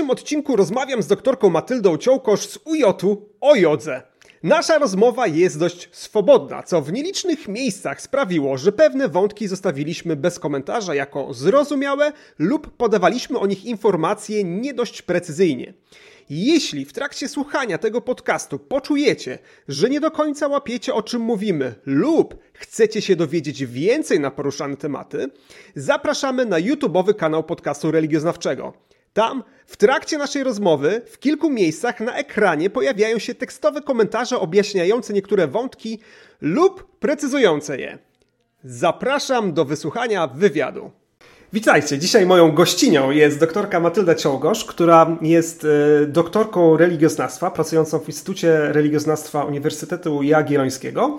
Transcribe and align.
Dzisiejszym 0.00 0.10
odcinku 0.18 0.56
rozmawiam 0.56 1.02
z 1.02 1.06
doktorką 1.06 1.50
Matyldą 1.50 1.96
Ciołkosz 1.96 2.48
z 2.48 2.58
UJ-u 2.64 3.28
o 3.40 3.54
jodze. 3.54 4.02
Nasza 4.42 4.78
rozmowa 4.78 5.26
jest 5.26 5.58
dość 5.58 5.88
swobodna, 5.92 6.62
co 6.62 6.82
w 6.82 6.92
nielicznych 6.92 7.48
miejscach 7.48 8.02
sprawiło, 8.02 8.58
że 8.58 8.72
pewne 8.72 9.08
wątki 9.08 9.48
zostawiliśmy 9.48 10.16
bez 10.16 10.38
komentarza 10.38 10.94
jako 10.94 11.34
zrozumiałe 11.34 12.12
lub 12.38 12.76
podawaliśmy 12.76 13.38
o 13.38 13.46
nich 13.46 13.64
informacje 13.64 14.44
nie 14.44 14.74
dość 14.74 15.02
precyzyjnie. 15.02 15.74
Jeśli 16.30 16.84
w 16.84 16.92
trakcie 16.92 17.28
słuchania 17.28 17.78
tego 17.78 18.00
podcastu 18.00 18.58
poczujecie, 18.58 19.38
że 19.68 19.90
nie 19.90 20.00
do 20.00 20.10
końca 20.10 20.48
łapiecie 20.48 20.94
o 20.94 21.02
czym 21.02 21.22
mówimy 21.22 21.74
lub 21.86 22.36
chcecie 22.52 23.02
się 23.02 23.16
dowiedzieć 23.16 23.64
więcej 23.64 24.20
na 24.20 24.30
poruszane 24.30 24.76
tematy, 24.76 25.28
zapraszamy 25.74 26.46
na 26.46 26.60
YouTube'owy 26.60 27.14
kanał 27.14 27.44
podcastu 27.44 27.90
religioznawczego. 27.90 28.89
Tam, 29.12 29.44
w 29.66 29.76
trakcie 29.76 30.18
naszej 30.18 30.44
rozmowy, 30.44 31.02
w 31.10 31.18
kilku 31.18 31.50
miejscach 31.50 32.00
na 32.00 32.14
ekranie 32.14 32.70
pojawiają 32.70 33.18
się 33.18 33.34
tekstowe 33.34 33.80
komentarze 33.80 34.40
objaśniające 34.40 35.12
niektóre 35.12 35.46
wątki 35.48 35.98
lub 36.40 36.98
precyzujące 36.98 37.78
je. 37.78 37.98
Zapraszam 38.64 39.52
do 39.52 39.64
wysłuchania 39.64 40.26
wywiadu. 40.26 40.90
Witajcie. 41.52 41.98
Dzisiaj 41.98 42.26
moją 42.26 42.52
gościnią 42.52 43.10
jest 43.10 43.40
doktorka 43.40 43.80
Matylda 43.80 44.14
Ciągosz, 44.14 44.64
która 44.64 45.16
jest 45.22 45.66
e, 46.02 46.06
doktorką 46.06 46.76
religioznawstwa, 46.76 47.50
pracującą 47.50 47.98
w 47.98 48.08
Instytucie 48.08 48.72
Religioznawstwa 48.72 49.44
Uniwersytetu 49.44 50.22
Jagiellońskiego 50.22 51.18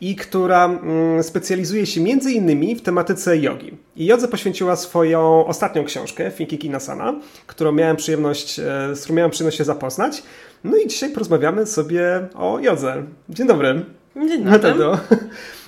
i 0.00 0.16
która 0.16 0.64
mm, 0.64 1.22
specjalizuje 1.22 1.86
się 1.86 2.00
między 2.00 2.32
innymi 2.32 2.76
w 2.76 2.82
tematyce 2.82 3.38
jogi. 3.38 3.76
I 3.96 4.06
jodze 4.06 4.28
poświęciła 4.28 4.76
swoją 4.76 5.46
ostatnią 5.46 5.84
książkę, 5.84 6.30
Finkiki 6.30 6.70
Nasana, 6.70 7.14
którą 7.46 7.72
miałem 7.72 7.96
przyjemność, 7.96 8.58
e, 8.58 8.62
z 8.96 9.00
którą 9.00 9.16
miałem 9.16 9.30
przyjemność 9.30 9.58
się 9.58 9.64
zapoznać. 9.64 10.22
No 10.64 10.76
i 10.76 10.88
dzisiaj 10.88 11.10
porozmawiamy 11.10 11.66
sobie 11.66 12.28
o 12.34 12.58
jodze. 12.60 13.02
Dzień 13.28 13.46
dobry. 13.46 13.84
Dzień 14.28 14.44
dobry. 14.44 14.84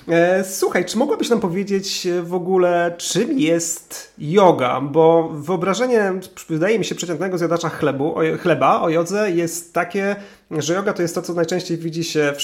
E, 0.07 0.43
słuchaj, 0.43 0.85
czy 0.85 0.97
mogłabyś 0.97 1.29
nam 1.29 1.39
powiedzieć 1.39 2.07
w 2.23 2.33
ogóle, 2.33 2.93
czym 2.97 3.39
jest 3.39 4.13
yoga? 4.17 4.81
Bo 4.81 5.29
wyobrażenie, 5.33 6.13
wydaje 6.49 6.79
mi 6.79 6.85
się, 6.85 6.95
przeciętnego 6.95 7.37
zjadacza 7.37 7.69
chlebu, 7.69 8.15
chleba 8.41 8.81
o 8.81 8.89
jodze 8.89 9.31
jest 9.31 9.73
takie, 9.73 10.15
że 10.51 10.73
yoga 10.73 10.93
to 10.93 11.01
jest 11.01 11.15
to, 11.15 11.21
co 11.21 11.33
najczęściej 11.33 11.77
widzi 11.77 12.03
się 12.03 12.33
w 12.37 12.41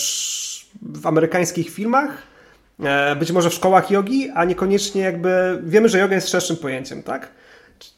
w 0.82 1.08
amerykańskich 1.08 1.70
filmach, 1.70 2.18
e, 2.80 3.16
być 3.16 3.32
może 3.32 3.50
w 3.50 3.54
szkołach 3.54 3.92
jogi, 3.92 4.30
a 4.30 4.46
niekoniecznie 4.46 5.02
jakby 5.02 5.62
wiemy, 5.64 5.90
że 5.90 6.00
yoga 6.00 6.16
jest 6.16 6.30
szerszym 6.30 6.58
pojęciem, 6.58 7.04
tak? 7.04 7.32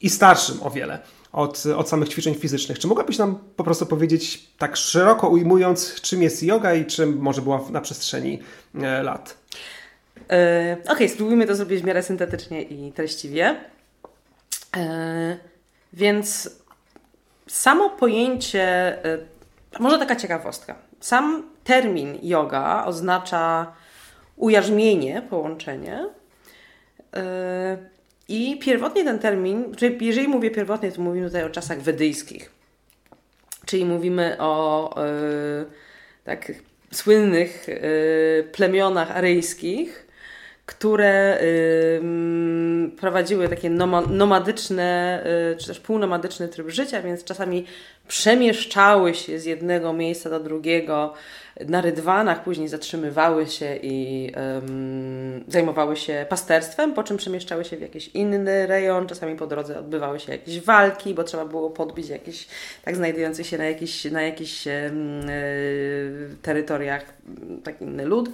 I 0.02 0.10
starszym 0.10 0.64
o 0.64 0.70
wiele 0.72 1.00
od, 1.32 1.64
od 1.66 1.90
samych 1.90 2.10
ćwiczeń 2.10 2.36
fizycznych. 2.36 2.80
Czy 2.80 2.88
mogłabyś 2.88 3.18
nam 3.18 3.40
po 3.56 3.64
prostu 3.64 3.86
powiedzieć, 3.86 4.48
tak 4.58 4.78
szeroko 4.78 5.30
ujmując, 5.30 6.02
czym 6.02 6.22
jest 6.22 6.44
yoga 6.44 6.74
i 6.74 6.86
czym 6.86 7.18
może 7.18 7.42
była 7.42 7.62
na 7.70 7.82
przestrzeni 7.82 8.40
e, 8.76 9.04
lat? 9.04 9.38
E, 10.30 10.78
Okej, 10.84 10.94
okay, 10.94 11.10
spróbujmy 11.10 11.48
to 11.48 11.56
zrobić 11.56 11.82
w 11.82 11.86
miarę 11.86 12.04
syntetycznie 12.04 12.62
i 12.62 12.92
treściwie. 12.92 13.56
E, 14.78 15.38
więc 15.94 16.50
samo 17.48 17.90
pojęcie, 17.90 18.64
e, 19.06 19.18
może 19.80 20.00
taka 20.00 20.16
ciekawostka. 20.16 20.76
Sam 21.08 21.44
termin 21.64 22.20
yoga 22.24 22.86
oznacza 22.86 23.74
ujarzmienie, 24.36 25.22
połączenie. 25.30 26.06
E, 27.16 27.78
I 28.28 28.60
pierwotnie 28.60 29.04
ten 29.04 29.20
termin, 29.20 29.76
czyli 29.76 30.06
jeżeli 30.06 30.28
mówię 30.28 30.52
pierwotnie, 30.52 30.92
to 30.92 31.02
mówimy 31.02 31.28
tutaj 31.28 31.44
o 31.44 31.50
czasach 31.50 31.82
wedyjskich. 31.82 32.52
Czyli 33.66 33.86
mówimy 33.86 34.36
o 34.40 34.96
e, 34.98 35.66
tak 36.24 36.52
słynnych 36.92 37.70
e, 37.70 38.44
plemionach 38.44 39.12
aryjskich, 39.12 40.08
które 40.68 41.42
y, 41.42 42.02
prowadziły 43.00 43.50
takie 43.50 43.70
nomadyczne, 44.10 45.24
y, 45.54 45.58
czy 45.58 45.68
też 45.68 45.80
półnomadyczny 45.80 46.48
tryb 46.48 46.70
życia, 46.70 47.02
więc 47.02 47.24
czasami 47.24 47.66
przemieszczały 48.08 49.14
się 49.14 49.40
z 49.40 49.46
jednego 49.46 49.94
miejsca 49.94 50.30
do 50.30 50.40
drugiego 50.40 51.14
na 51.68 51.82
rydwanach, 51.82 52.44
później 52.44 52.68
zatrzymywały 52.68 53.48
się 53.48 53.80
i 53.82 54.32
zajmowały 55.48 55.96
się 55.96 56.26
pasterstwem, 56.30 56.94
po 56.94 57.04
czym 57.04 57.18
przemieszczały 57.18 57.66
się 57.66 57.78
w 57.78 57.82
jakiś 57.82 58.08
inny 58.08 58.68
rejon, 58.68 59.08
czasami 59.08 59.36
po 59.36 59.48
drodze 59.48 59.80
odbywały 59.80 60.20
się 60.20 60.32
jakieś 60.32 60.60
walki, 60.60 61.14
bo 61.14 61.24
trzeba 61.24 61.46
było 61.46 61.70
podbić 61.70 62.10
jakiś, 62.10 62.48
tak 62.86 62.96
znajdujący 62.96 63.44
się 63.44 63.58
na 63.58 63.66
jakichś 63.66 64.06
na 64.06 64.22
jakich, 64.22 64.68
y, 64.68 64.92
terytoriach 66.42 67.06
tak 67.64 67.82
inny 67.82 68.06
lud. 68.06 68.30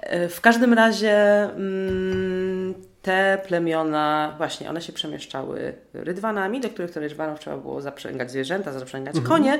E, 0.00 0.28
w 0.28 0.40
każdym 0.40 0.74
razie 0.74 1.14
mm, 1.42 2.74
te 3.08 3.38
plemiona, 3.46 4.34
właśnie 4.38 4.70
one 4.70 4.82
się 4.82 4.92
przemieszczały 4.92 5.74
rydwanami, 5.94 6.60
do 6.60 6.70
których 6.70 6.90
to 6.90 7.00
rydwanów 7.00 7.40
trzeba 7.40 7.56
było 7.56 7.80
zaprzęgać 7.80 8.30
zwierzęta, 8.30 8.72
zaprzęgać 8.72 9.16
mhm. 9.16 9.36
konie 9.36 9.58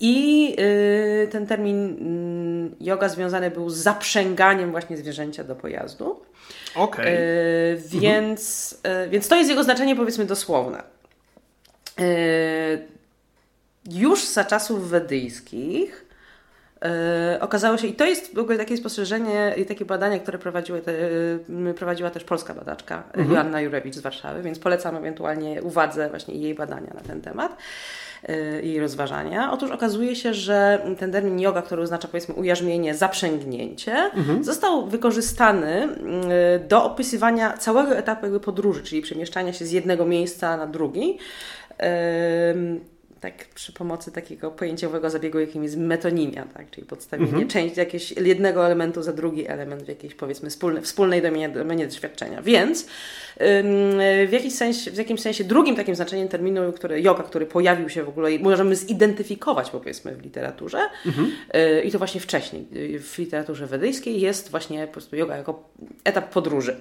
i 0.00 0.56
y, 1.24 1.28
ten 1.30 1.46
termin 1.46 1.96
y, 2.80 2.84
yoga 2.84 3.08
związany 3.08 3.50
był 3.50 3.70
z 3.70 3.76
zaprzęganiem 3.76 4.70
właśnie 4.70 4.96
zwierzęcia 4.96 5.44
do 5.44 5.56
pojazdu. 5.56 6.20
Okej. 6.74 7.04
Okay. 7.04 7.18
Y, 7.18 7.82
więc, 8.00 8.74
mhm. 8.82 9.10
więc 9.10 9.28
to 9.28 9.36
jest 9.36 9.50
jego 9.50 9.64
znaczenie 9.64 9.96
powiedzmy 9.96 10.24
dosłowne. 10.24 10.82
Już 13.90 14.24
za 14.24 14.44
czasów 14.44 14.90
wedyjskich 14.90 16.07
okazało 17.40 17.78
się, 17.78 17.86
i 17.86 17.92
to 17.92 18.06
jest 18.06 18.34
w 18.34 18.38
ogóle 18.38 18.58
takie 18.58 18.76
spostrzeżenie 18.76 19.54
i 19.56 19.66
takie 19.66 19.84
badania, 19.84 20.18
które 20.18 20.38
prowadziły 20.38 20.80
te, 20.80 20.92
yy, 21.48 21.74
prowadziła 21.74 22.10
też 22.10 22.24
polska 22.24 22.54
badaczka 22.54 23.02
mhm. 23.06 23.32
Joanna 23.32 23.60
Jurewicz 23.60 23.94
z 23.94 24.00
Warszawy, 24.00 24.42
więc 24.42 24.58
polecam 24.58 24.96
ewentualnie 24.96 25.62
uwadze 25.62 26.10
właśnie 26.10 26.34
jej 26.34 26.54
badania 26.54 26.94
na 26.94 27.00
ten 27.00 27.20
temat 27.20 27.56
yy, 28.28 28.62
i 28.62 28.80
rozważania. 28.80 29.52
Otóż 29.52 29.70
okazuje 29.70 30.16
się, 30.16 30.34
że 30.34 30.82
ten 30.98 31.12
termin 31.12 31.40
yoga, 31.40 31.62
który 31.62 31.82
oznacza 31.82 32.08
powiedzmy 32.08 32.34
ujarzmienie, 32.34 32.94
zaprzęgnięcie, 32.94 33.92
mhm. 33.92 34.44
został 34.44 34.86
wykorzystany 34.86 35.88
do 36.68 36.84
opisywania 36.84 37.52
całego 37.52 37.96
etapu 37.96 38.40
podróży, 38.40 38.82
czyli 38.82 39.02
przemieszczania 39.02 39.52
się 39.52 39.64
z 39.64 39.70
jednego 39.70 40.06
miejsca 40.06 40.56
na 40.56 40.66
drugi 40.66 41.18
tak 43.20 43.48
przy 43.54 43.72
pomocy 43.72 44.12
takiego 44.12 44.50
pojęciowego 44.50 45.10
zabiegu, 45.10 45.38
jakim 45.38 45.62
jest 45.62 45.76
metonimia, 45.76 46.44
tak? 46.54 46.70
czyli 46.70 46.86
podstawienie 46.86 47.30
mhm. 47.30 47.48
część 47.48 47.76
jakiegoś 47.76 48.10
jednego 48.10 48.66
elementu 48.66 49.02
za 49.02 49.12
drugi 49.12 49.48
element 49.48 49.82
w 49.82 49.88
jakiejś 49.88 50.14
powiedzmy 50.14 50.50
wspólnej, 50.50 50.82
wspólnej 50.82 51.22
domenie, 51.22 51.48
domenie 51.48 51.86
doświadczenia. 51.86 52.42
Więc 52.42 52.86
w, 53.36 54.28
jakiś 54.32 54.54
sensie, 54.54 54.90
w 54.90 54.96
jakimś 54.96 55.20
sensie 55.20 55.44
drugim 55.44 55.76
takim 55.76 55.94
znaczeniem 55.94 56.28
terminu 56.28 56.72
który, 56.72 57.00
yoga, 57.00 57.22
który 57.22 57.46
pojawił 57.46 57.88
się 57.88 58.04
w 58.04 58.08
ogóle 58.08 58.32
i 58.32 58.38
możemy 58.38 58.76
zidentyfikować 58.76 59.70
powiedzmy 59.70 60.14
w 60.14 60.22
literaturze 60.22 60.80
mhm. 61.06 61.32
Y, 61.54 61.82
i 61.82 61.90
to 61.90 61.98
właśnie 61.98 62.20
wcześniej 62.20 62.66
y, 62.76 63.00
w 63.00 63.18
literaturze 63.18 63.66
wedyjskiej 63.66 64.20
jest 64.20 64.50
właśnie 64.50 64.86
po 64.86 64.92
prostu 64.92 65.16
yoga 65.16 65.36
jako 65.36 65.70
etap 66.04 66.30
podróży. 66.30 66.76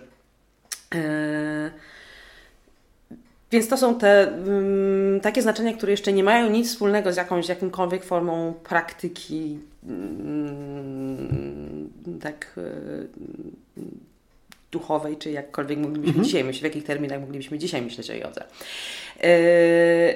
Yy, 0.94 1.00
więc 3.52 3.68
to 3.68 3.78
są 3.78 3.96
te 3.96 4.32
um, 4.48 5.20
takie 5.22 5.42
znaczenia, 5.42 5.74
które 5.74 5.92
jeszcze 5.92 6.14
nie 6.14 6.24
mają 6.24 6.50
nic 6.50 6.70
wspólnego 6.70 7.14
z 7.14 7.18
jakąś 7.18 7.50
jakimkolwiek 7.50 8.04
formą 8.04 8.54
praktyki 8.64 9.60
um, 9.88 11.38
tak 12.22 12.54
y, 12.58 13.08
duchowej, 14.72 15.18
czy 15.18 15.32
jakkolwiek 15.32 15.80
moglibyśmy 15.80 16.10
mhm. 16.10 16.26
dzisiaj 16.26 16.44
myśleć, 16.44 16.62
w 16.62 16.64
jakich 16.64 16.84
terminach 16.84 17.22
moglibyśmy 17.22 17.58
dzisiaj 17.58 17.82
myśleć 17.82 18.10
o 18.10 18.14
jodze. 18.14 18.44
Y, 19.24 20.16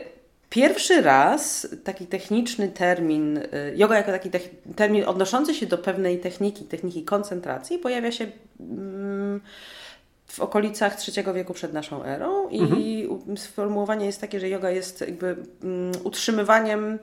pierwszy 0.50 1.02
raz 1.02 1.68
taki 1.84 2.08
techniczny 2.08 2.70
termin, 2.70 3.38
y, 3.38 3.74
yoga 3.76 3.98
jako 3.98 4.12
taki 4.12 4.30
termin 4.76 5.04
odnoszący 5.06 5.54
się 5.54 5.66
do 5.66 5.78
pewnej 5.78 6.20
techniki, 6.20 6.66
techniki 6.66 7.04
koncentracji, 7.04 7.78
pojawia 7.78 8.12
się 8.12 8.28
mm, 8.60 9.42
w 10.32 10.40
okolicach 10.40 10.98
III 11.08 11.34
wieku 11.34 11.54
przed 11.54 11.74
naszą 11.74 12.04
erą 12.04 12.50
i 12.50 12.62
mhm. 12.62 13.38
sformułowanie 13.38 14.06
jest 14.06 14.22
takie, 14.22 14.40
że 14.40 14.50
yoga 14.50 14.70
jest 14.70 15.02
jakby 15.02 15.36
um, 15.64 15.92
utrzymywaniem 16.04 17.00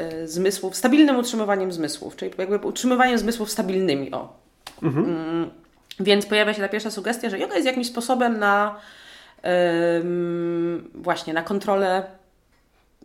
y, 0.00 0.28
zmysłów, 0.28 0.76
stabilnym 0.76 1.16
utrzymywaniem 1.18 1.72
zmysłów, 1.72 2.16
czyli 2.16 2.32
jakby 2.38 2.56
utrzymywaniem 2.56 3.18
zmysłów 3.18 3.50
stabilnymi, 3.50 4.12
o. 4.12 4.36
Mhm. 4.82 5.04
Um, 5.04 5.50
więc 6.00 6.26
pojawia 6.26 6.54
się 6.54 6.62
ta 6.62 6.68
pierwsza 6.68 6.90
sugestia, 6.90 7.30
że 7.30 7.38
yoga 7.38 7.54
jest 7.54 7.66
jakimś 7.66 7.86
sposobem 7.86 8.38
na 8.38 8.80
właśnie 10.94 11.34
na 11.34 11.42
kontrolę 11.42 12.02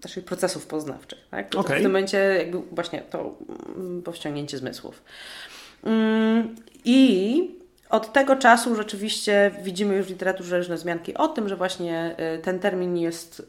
naszych 0.04 0.26
procesów 0.26 0.68
poznawczych. 0.68 1.20
Tak? 1.32 1.56
Okay. 1.56 1.80
W 1.80 1.82
tym 1.82 1.92
momencie 1.92 2.18
jakby 2.18 2.58
właśnie 2.72 3.02
to 3.02 3.38
powściągnięcie 4.04 4.58
zmysłów. 4.58 5.04
I 6.86 7.65
od 7.96 8.14
tego 8.14 8.36
czasu 8.36 8.76
rzeczywiście 8.76 9.52
widzimy 9.64 9.96
już 9.96 10.06
w 10.06 10.10
literaturze 10.10 10.58
różne 10.58 10.76
wzmianki 10.76 11.14
o 11.14 11.28
tym, 11.28 11.50
że 11.50 11.56
właśnie 11.56 12.16
y, 12.36 12.42
ten 12.42 12.60
termin 12.60 12.98
jest 12.98 13.40
y, 13.40 13.44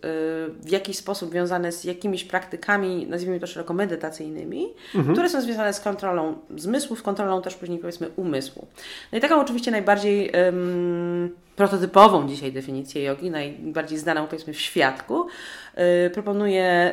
w 0.61 0.71
jakiś 0.71 0.97
sposób 0.97 1.33
wiązany 1.33 1.73
z 1.73 1.85
jakimiś 1.85 2.25
praktykami, 2.25 3.07
nazwijmy 3.07 3.41
to 3.41 3.47
szeroko 3.47 3.75
medytacyjnymi, 3.75 4.69
mhm. 4.95 5.15
które 5.15 5.29
są 5.29 5.41
związane 5.41 5.73
z 5.73 5.81
kontrolą 5.81 6.37
zmysłów, 6.57 7.03
kontrolą 7.03 7.43
też 7.43 7.55
później 7.55 7.79
powiedzmy 7.79 8.09
umysłu. 8.17 8.67
No 9.13 9.19
i 9.19 9.21
taką 9.21 9.41
oczywiście 9.41 9.71
najbardziej 9.71 10.31
um, 10.31 11.31
prototypową 11.57 12.29
dzisiaj 12.29 12.53
definicję 12.53 13.03
jogi, 13.03 13.31
najbardziej 13.31 13.99
znaną 13.99 14.27
powiedzmy 14.27 14.53
w 14.53 14.61
świadku, 14.61 15.27
yy, 15.77 16.11
proponuje 16.11 16.93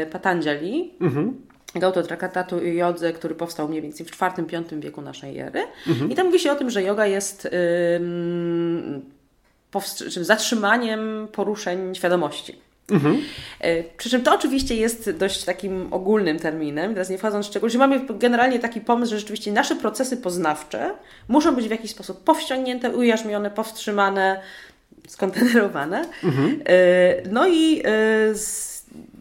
yy, 0.00 0.06
Patanjali. 0.06 0.94
Mhm 1.00 1.49
autor 1.82 2.06
traktatatu 2.06 2.56
o 2.56 2.60
jodze, 2.60 3.12
który 3.12 3.34
powstał 3.34 3.68
mniej 3.68 3.82
więcej 3.82 4.06
w 4.06 4.22
IV-V 4.22 4.80
wieku 4.80 5.02
naszej 5.02 5.38
ery. 5.38 5.62
Mhm. 5.88 6.10
I 6.10 6.14
tam 6.14 6.26
mówi 6.26 6.38
się 6.38 6.52
o 6.52 6.56
tym, 6.56 6.70
że 6.70 6.82
yoga 6.82 7.06
jest 7.06 7.48
ym, 7.96 9.02
zatrzymaniem 10.20 11.28
poruszeń 11.32 11.94
świadomości. 11.94 12.56
Mhm. 12.90 13.22
E, 13.60 13.82
przy 13.82 14.10
czym 14.10 14.22
to 14.22 14.34
oczywiście 14.34 14.76
jest 14.76 15.10
dość 15.10 15.44
takim 15.44 15.92
ogólnym 15.92 16.38
terminem, 16.38 16.92
teraz 16.92 17.10
nie 17.10 17.18
wchodząc 17.18 17.46
w 17.46 17.48
szczegóły, 17.48 17.70
że 17.70 17.78
mamy 17.78 18.00
generalnie 18.18 18.58
taki 18.58 18.80
pomysł, 18.80 19.10
że 19.10 19.18
rzeczywiście 19.18 19.52
nasze 19.52 19.76
procesy 19.76 20.16
poznawcze 20.16 20.94
muszą 21.28 21.54
być 21.56 21.68
w 21.68 21.70
jakiś 21.70 21.90
sposób 21.90 22.24
powściągnięte, 22.24 22.90
ujarzmione, 22.90 23.50
powstrzymane, 23.50 24.40
skontenerowane. 25.08 26.04
Mhm. 26.24 26.60
E, 26.66 27.28
no 27.30 27.48
i 27.48 27.82
e, 27.84 28.34
z 28.34 28.69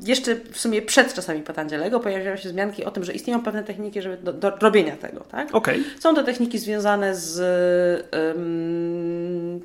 jeszcze 0.02 0.36
w 0.36 0.58
sumie 0.60 0.82
przed 0.82 1.14
czasami 1.14 1.42
Patanjalego 1.42 2.00
pojawiały 2.00 2.38
się 2.38 2.50
wzmianki 2.50 2.86
o 2.86 2.92
tym, 2.92 3.04
że 3.04 3.14
istnieją 3.14 3.44
pewne 3.44 3.64
techniki 3.64 4.02
żeby 4.02 4.18
do, 4.18 4.34
do 4.34 4.50
robienia 4.50 4.98
tego. 4.98 5.20
Tak? 5.20 5.56
Okay. 5.56 5.84
Są 6.00 6.16
to 6.16 6.24
techniki 6.24 6.60
związane 6.60 7.16
z 7.16 7.40
um, 8.14 9.62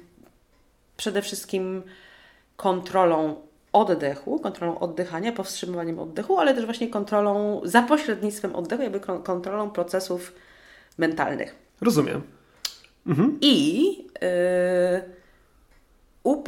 przede 0.96 1.22
wszystkim 1.22 1.82
kontrolą 2.56 3.36
oddechu, 3.72 4.38
kontrolą 4.38 4.78
oddychania, 4.78 5.32
powstrzymywaniem 5.32 5.98
oddechu, 5.98 6.38
ale 6.38 6.54
też 6.54 6.64
właśnie 6.64 6.88
kontrolą, 6.88 7.60
za 7.64 7.82
pośrednictwem 7.82 8.56
oddechu, 8.56 8.82
jakby 8.82 9.00
kontrolą 9.00 9.70
procesów 9.70 10.32
mentalnych. 10.98 11.54
Rozumiem. 11.80 12.22
Mhm. 13.06 13.38
I 13.40 13.86
yy, 13.98 14.04
u 16.22 16.42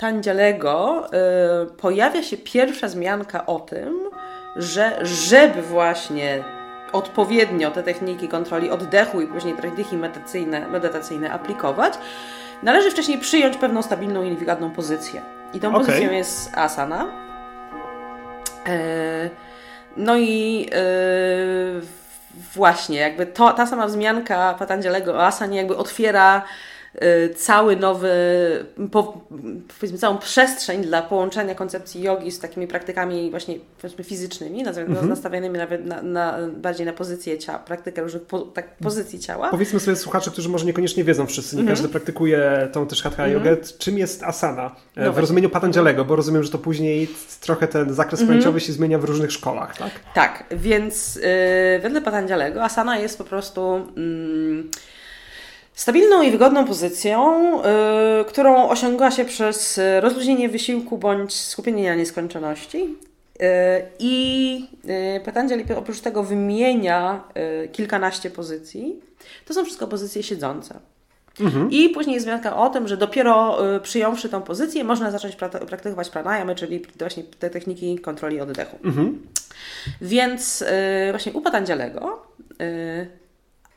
Tandzielego 0.00 1.06
y, 1.62 1.66
pojawia 1.66 2.22
się 2.22 2.36
pierwsza 2.36 2.86
wzmianka 2.86 3.46
o 3.46 3.60
tym, 3.60 4.10
że 4.56 4.98
żeby 5.02 5.62
właśnie 5.62 6.44
odpowiednio 6.92 7.70
te 7.70 7.82
techniki 7.82 8.28
kontroli 8.28 8.70
oddechu 8.70 9.20
i 9.20 9.26
później 9.26 9.54
techniki 9.54 9.96
medytacyjne, 9.96 10.68
medytacyjne 10.68 11.32
aplikować, 11.32 11.94
należy 12.62 12.90
wcześniej 12.90 13.18
przyjąć 13.18 13.56
pewną 13.56 13.82
stabilną 13.82 14.24
i 14.24 14.36
wygodną 14.36 14.70
pozycję. 14.70 15.22
I 15.54 15.60
tą 15.60 15.68
okay. 15.68 15.80
pozycją 15.80 16.10
jest 16.10 16.50
asana. 16.54 17.06
Y, 18.68 19.30
no 19.96 20.16
i 20.16 20.66
y, 20.74 21.80
właśnie, 22.54 22.98
jakby 22.98 23.26
to, 23.26 23.52
ta 23.52 23.66
sama 23.66 23.86
wzmianka 23.86 24.54
Patandzielego 24.58 25.14
o 25.14 25.26
asanie 25.26 25.58
jakby 25.58 25.76
otwiera 25.76 26.42
cały 27.36 27.76
nowy, 27.76 28.10
po, 28.90 29.26
powiedzmy 29.78 29.98
całą 29.98 30.18
przestrzeń 30.18 30.82
dla 30.82 31.02
połączenia 31.02 31.54
koncepcji 31.54 32.02
jogi 32.02 32.30
z 32.30 32.40
takimi 32.40 32.66
praktykami 32.66 33.30
właśnie 33.30 33.54
powiedzmy 33.80 34.04
fizycznymi, 34.04 34.66
mhm. 34.66 35.08
nastawionymi 35.08 35.58
nawet 35.58 35.86
na, 35.86 36.02
na, 36.02 36.38
bardziej 36.56 36.86
na 36.86 36.92
pozycję 36.92 37.38
ciała, 37.38 37.58
praktykę 37.58 38.02
różnych 38.02 38.22
po, 38.22 38.38
tak, 38.38 38.76
pozycji 38.76 39.18
ciała. 39.18 39.50
Powiedzmy 39.50 39.80
sobie 39.80 39.96
słuchacze, 39.96 40.30
którzy 40.30 40.48
może 40.48 40.66
niekoniecznie 40.66 41.04
wiedzą 41.04 41.26
wszyscy, 41.26 41.56
nie 41.56 41.60
mhm. 41.60 41.76
każdy 41.76 41.88
praktykuje 41.88 42.68
tą 42.72 42.86
też 42.86 43.02
hatha 43.02 43.26
mhm. 43.26 43.32
jogę, 43.32 43.62
czym 43.78 43.98
jest 43.98 44.22
asana 44.22 44.76
e, 44.96 45.04
no 45.04 45.12
w 45.12 45.18
rozumieniu 45.18 45.50
Patanjalego, 45.50 46.04
bo 46.04 46.16
rozumiem, 46.16 46.42
że 46.42 46.50
to 46.50 46.58
później 46.58 47.08
trochę 47.40 47.68
ten 47.68 47.94
zakres 47.94 48.20
mhm. 48.20 48.28
pojęciowy 48.28 48.60
się 48.60 48.72
zmienia 48.72 48.98
w 48.98 49.04
różnych 49.04 49.32
szkołach, 49.32 49.76
tak? 49.76 49.90
Tak, 50.14 50.44
więc 50.50 51.14
yy, 51.14 51.22
wedle 51.82 52.00
Patanjalego 52.02 52.64
asana 52.64 52.98
jest 52.98 53.18
po 53.18 53.24
prostu... 53.24 53.86
Yy, 53.96 54.64
Stabilną 55.74 56.22
i 56.22 56.30
wygodną 56.30 56.64
pozycją, 56.64 57.42
yy, 57.56 58.24
którą 58.24 58.68
osiąga 58.68 59.10
się 59.10 59.24
przez 59.24 59.80
rozluźnienie 60.00 60.48
wysiłku 60.48 60.98
bądź 60.98 61.34
skupienie 61.34 61.90
na 61.90 61.96
nieskończoności. 61.96 62.78
Yy, 62.78 63.46
I 63.98 64.68
yy, 64.84 65.20
Patanjali 65.24 65.64
oprócz 65.76 66.00
tego 66.00 66.22
wymienia 66.22 67.24
yy, 67.34 67.68
kilkanaście 67.68 68.30
pozycji. 68.30 69.00
To 69.44 69.54
są 69.54 69.64
wszystko 69.64 69.86
pozycje 69.86 70.22
siedzące. 70.22 70.80
Mhm. 71.40 71.70
I 71.70 71.88
później 71.88 72.14
jest 72.14 72.26
wzmianka 72.26 72.56
o 72.56 72.70
tym, 72.70 72.88
że 72.88 72.96
dopiero 72.96 73.66
y, 73.76 73.80
przyjąwszy 73.80 74.28
tą 74.28 74.42
pozycję, 74.42 74.84
można 74.84 75.10
zacząć 75.10 75.36
praktykować 75.68 76.10
pranayamy, 76.10 76.54
czyli 76.54 76.86
właśnie 76.98 77.22
te 77.22 77.50
techniki 77.50 77.98
kontroli 77.98 78.40
oddechu. 78.40 78.78
Mhm. 78.84 79.22
Więc 80.00 80.62
y, 80.62 80.66
właśnie 81.10 81.32
u 81.32 81.40
Patanjalego 81.40 82.22
y, 82.62 83.08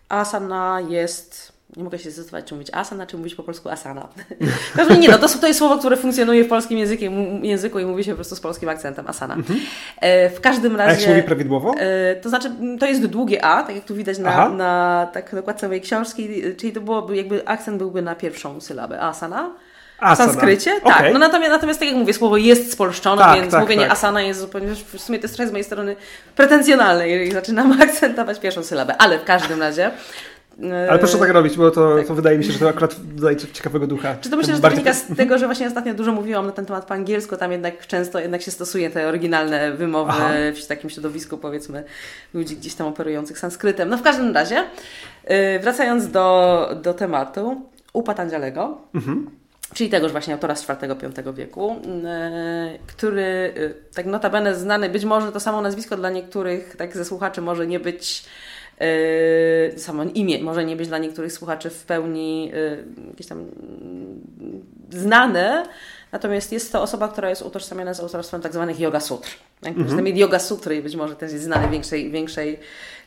asana 0.09 0.81
jest 0.89 1.52
nie 1.77 1.83
mogę 1.83 1.99
się 1.99 2.11
zdecydować, 2.11 2.45
czy 2.45 2.53
mówić 2.53 2.69
asana, 2.73 3.07
czy 3.07 3.17
mówić 3.17 3.35
po 3.35 3.43
polsku 3.43 3.69
asana. 3.69 4.07
Każdy 4.75 4.97
nie, 4.97 5.09
no 5.09 5.17
to, 5.17 5.29
to 5.29 5.47
jest 5.47 5.59
słowo, 5.59 5.77
które 5.77 5.97
funkcjonuje 5.97 6.43
w 6.43 6.47
polskim 6.47 6.77
języku, 6.77 7.03
języku 7.41 7.79
i 7.79 7.85
mówi 7.85 8.03
się 8.03 8.11
po 8.11 8.15
prostu 8.15 8.35
z 8.35 8.39
polskim 8.39 8.69
akcentem, 8.69 9.07
asana. 9.07 9.33
Mhm. 9.33 9.59
E, 10.01 10.29
w 10.29 10.41
każdym 10.41 10.75
razie... 10.75 10.91
A 10.91 10.93
jak 10.93 11.01
się 11.01 11.09
mówi 11.09 11.23
prawidłowo? 11.23 11.75
E, 11.77 12.15
to 12.15 12.29
znaczy, 12.29 12.51
to 12.79 12.85
jest 12.85 13.05
długie 13.05 13.45
A, 13.45 13.63
tak 13.63 13.75
jak 13.75 13.85
tu 13.85 13.95
widać 13.95 14.17
na, 14.17 14.49
na 14.49 15.07
tak 15.13 15.35
dokładce 15.35 15.67
mojej 15.67 15.81
książki, 15.81 16.41
czyli 16.57 16.73
to 16.73 16.81
byłoby 16.81 17.17
jakby, 17.17 17.47
akcent 17.47 17.77
byłby 17.77 18.01
na 18.01 18.15
pierwszą 18.15 18.61
sylabę, 18.61 19.01
asana. 19.01 19.51
W 20.13 20.17
sanskrycie? 20.17 20.75
Okay. 20.83 20.93
Tak. 20.93 21.13
No 21.13 21.19
natomiast, 21.19 21.51
natomiast 21.51 21.79
tak 21.79 21.89
jak 21.89 21.97
mówię, 21.97 22.13
słowo 22.13 22.37
jest 22.37 22.71
spolszczone, 22.71 23.21
tak, 23.21 23.39
więc 23.39 23.51
tak, 23.51 23.61
mówienie 23.61 23.81
tak. 23.81 23.91
asana 23.91 24.21
jest 24.21 24.39
zupełnie, 24.39 24.67
w 24.93 25.01
sumie 25.01 25.19
to 25.19 25.23
jest 25.23 25.35
trochę 25.35 25.49
z 25.49 25.51
mojej 25.51 25.63
strony 25.63 25.95
pretensjonalne, 26.35 27.09
jeżeli 27.09 27.31
zaczynam 27.31 27.71
akcentować 27.81 28.39
pierwszą 28.39 28.63
sylabę, 28.63 28.95
ale 28.97 29.19
w 29.19 29.23
każdym 29.23 29.61
razie 29.61 29.91
ale 30.89 30.99
proszę 30.99 31.17
tak 31.17 31.29
robić, 31.29 31.57
bo 31.57 31.71
to, 31.71 31.97
tak. 31.97 32.07
to 32.07 32.15
wydaje 32.15 32.37
mi 32.37 32.43
się, 32.43 32.51
że 32.51 32.59
to 32.59 32.69
akurat 32.69 32.95
daje 33.15 33.37
ciekawego 33.37 33.87
ducha. 33.87 34.15
Czy 34.21 34.29
to 34.29 34.37
myślę, 34.37 34.55
że 34.55 34.61
to 34.61 34.69
wynika 34.69 34.93
z 34.93 35.15
tego, 35.17 35.37
że 35.37 35.45
właśnie 35.45 35.67
ostatnio 35.67 35.93
dużo 35.93 36.11
mówiłam 36.11 36.45
na 36.45 36.51
ten 36.51 36.65
temat 36.65 36.85
po 36.85 36.93
angielsku, 36.93 37.37
tam 37.37 37.51
jednak 37.51 37.87
często 37.87 38.19
jednak 38.19 38.41
się 38.41 38.51
stosuje 38.51 38.89
te 38.89 39.07
oryginalne 39.07 39.71
wymowy 39.71 40.11
Aha. 40.11 40.29
w 40.63 40.67
takim 40.67 40.89
środowisku, 40.89 41.37
powiedzmy, 41.37 41.83
ludzi 42.33 42.55
gdzieś 42.55 42.75
tam 42.75 42.87
operujących 42.87 43.39
sanskrytem. 43.39 43.89
No 43.89 43.97
w 43.97 44.01
każdym 44.01 44.33
razie, 44.33 44.63
y, 45.57 45.59
wracając 45.59 46.11
do, 46.11 46.69
do 46.83 46.93
tematu, 46.93 47.61
u 47.93 48.03
Patanjalego, 48.03 48.77
mhm. 48.95 49.29
czyli 49.73 49.89
tegoż 49.89 50.11
właśnie 50.11 50.33
autora 50.33 50.55
z 50.55 50.69
IV-V 50.69 51.33
wieku, 51.33 51.75
y, 51.75 52.79
który 52.87 53.53
y, 53.57 53.75
tak 53.95 54.05
notabene 54.05 54.55
znany, 54.55 54.89
być 54.89 55.05
może 55.05 55.31
to 55.31 55.39
samo 55.39 55.61
nazwisko 55.61 55.97
dla 55.97 56.09
niektórych, 56.09 56.75
tak 56.75 56.97
ze 56.97 57.05
słuchaczy 57.05 57.41
może 57.41 57.67
nie 57.67 57.79
być 57.79 58.25
samo 59.77 60.03
imię 60.03 60.43
może 60.43 60.65
nie 60.65 60.75
być 60.75 60.87
dla 60.87 60.97
niektórych 60.97 61.33
słuchaczy 61.33 61.69
w 61.69 61.83
pełni 61.83 62.47
yy, 62.47 62.85
jakieś 63.09 63.27
tam 63.27 63.39
yy, 64.91 64.99
znane, 64.99 65.65
natomiast 66.11 66.51
jest 66.51 66.71
to 66.71 66.81
osoba, 66.81 67.07
która 67.07 67.29
jest 67.29 67.41
utożsamiana 67.41 67.93
z 67.93 67.99
autorstwem 67.99 68.41
tak 68.41 68.53
zwanych 68.53 68.79
yoga 68.79 68.99
sutr. 68.99 69.29
Tak? 69.61 69.77
Mhm. 69.77 70.17
Yoga 70.17 70.39
sutry 70.39 70.81
być 70.81 70.95
może 70.95 71.15
też 71.15 71.31
jest 71.31 71.43
znany 71.43 71.69
większej, 71.69 72.11
większej 72.11 72.59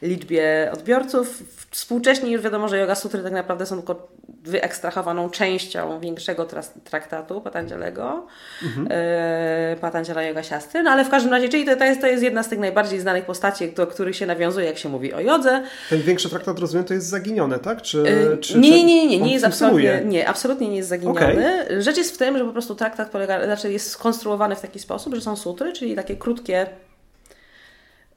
liczbie 0.03 0.71
odbiorców. 0.73 1.43
Współcześnie 1.71 2.33
już 2.33 2.43
wiadomo, 2.43 2.69
że 2.69 2.79
yoga 2.79 2.95
sutry 2.95 3.23
tak 3.23 3.33
naprawdę 3.33 3.67
są 3.67 3.77
tylko 3.77 4.09
wyekstrahowaną 4.47 5.31
częścią 5.31 6.01
większego 6.01 6.47
traktatu 6.85 7.41
Patanjalego, 7.41 8.27
mhm. 8.63 8.89
e, 8.91 9.77
Patanjala 9.81 10.23
Yoga 10.23 10.43
Siastry, 10.43 10.83
no 10.83 10.91
ale 10.91 11.05
w 11.05 11.09
każdym 11.09 11.33
razie, 11.33 11.49
czyli 11.49 11.65
to, 11.65 11.77
to, 11.77 11.85
jest, 11.85 12.01
to 12.01 12.07
jest 12.07 12.23
jedna 12.23 12.43
z 12.43 12.49
tych 12.49 12.59
najbardziej 12.59 13.01
znanych 13.01 13.25
postaci, 13.25 13.73
do 13.73 13.87
których 13.87 14.17
się 14.17 14.27
nawiązuje, 14.27 14.67
jak 14.67 14.79
się 14.79 14.89
mówi 14.89 15.15
o 15.15 15.21
jodze. 15.21 15.63
Ten 15.91 16.03
większy 16.03 16.31
traktat, 16.31 16.59
rozumiem, 16.59 16.85
to 16.85 16.95
jest 16.95 17.07
zaginione, 17.07 17.59
tak? 17.59 17.83
Czy, 17.83 18.05
e, 18.33 18.37
czy, 18.37 18.59
nie, 18.59 18.71
nie, 18.71 18.85
nie, 18.85 19.07
nie, 19.07 19.21
nie 19.21 19.33
jest 19.33 19.45
absolutnie, 19.45 20.03
nie, 20.05 20.29
absolutnie 20.29 20.69
nie 20.69 20.77
jest 20.77 20.89
zaginiony. 20.89 21.65
Okay. 21.65 21.83
Rzecz 21.83 21.97
jest 21.97 22.15
w 22.15 22.19
tym, 22.19 22.39
że 22.39 22.45
po 22.45 22.53
prostu 22.53 22.75
traktat 22.75 23.11
polega, 23.11 23.45
znaczy 23.45 23.73
jest 23.73 23.91
skonstruowany 23.91 24.57
w 24.57 24.61
taki 24.61 24.79
sposób, 24.79 25.15
że 25.15 25.21
są 25.21 25.37
sutry, 25.37 25.73
czyli 25.73 25.95
takie 25.95 26.17
krótkie 26.17 26.67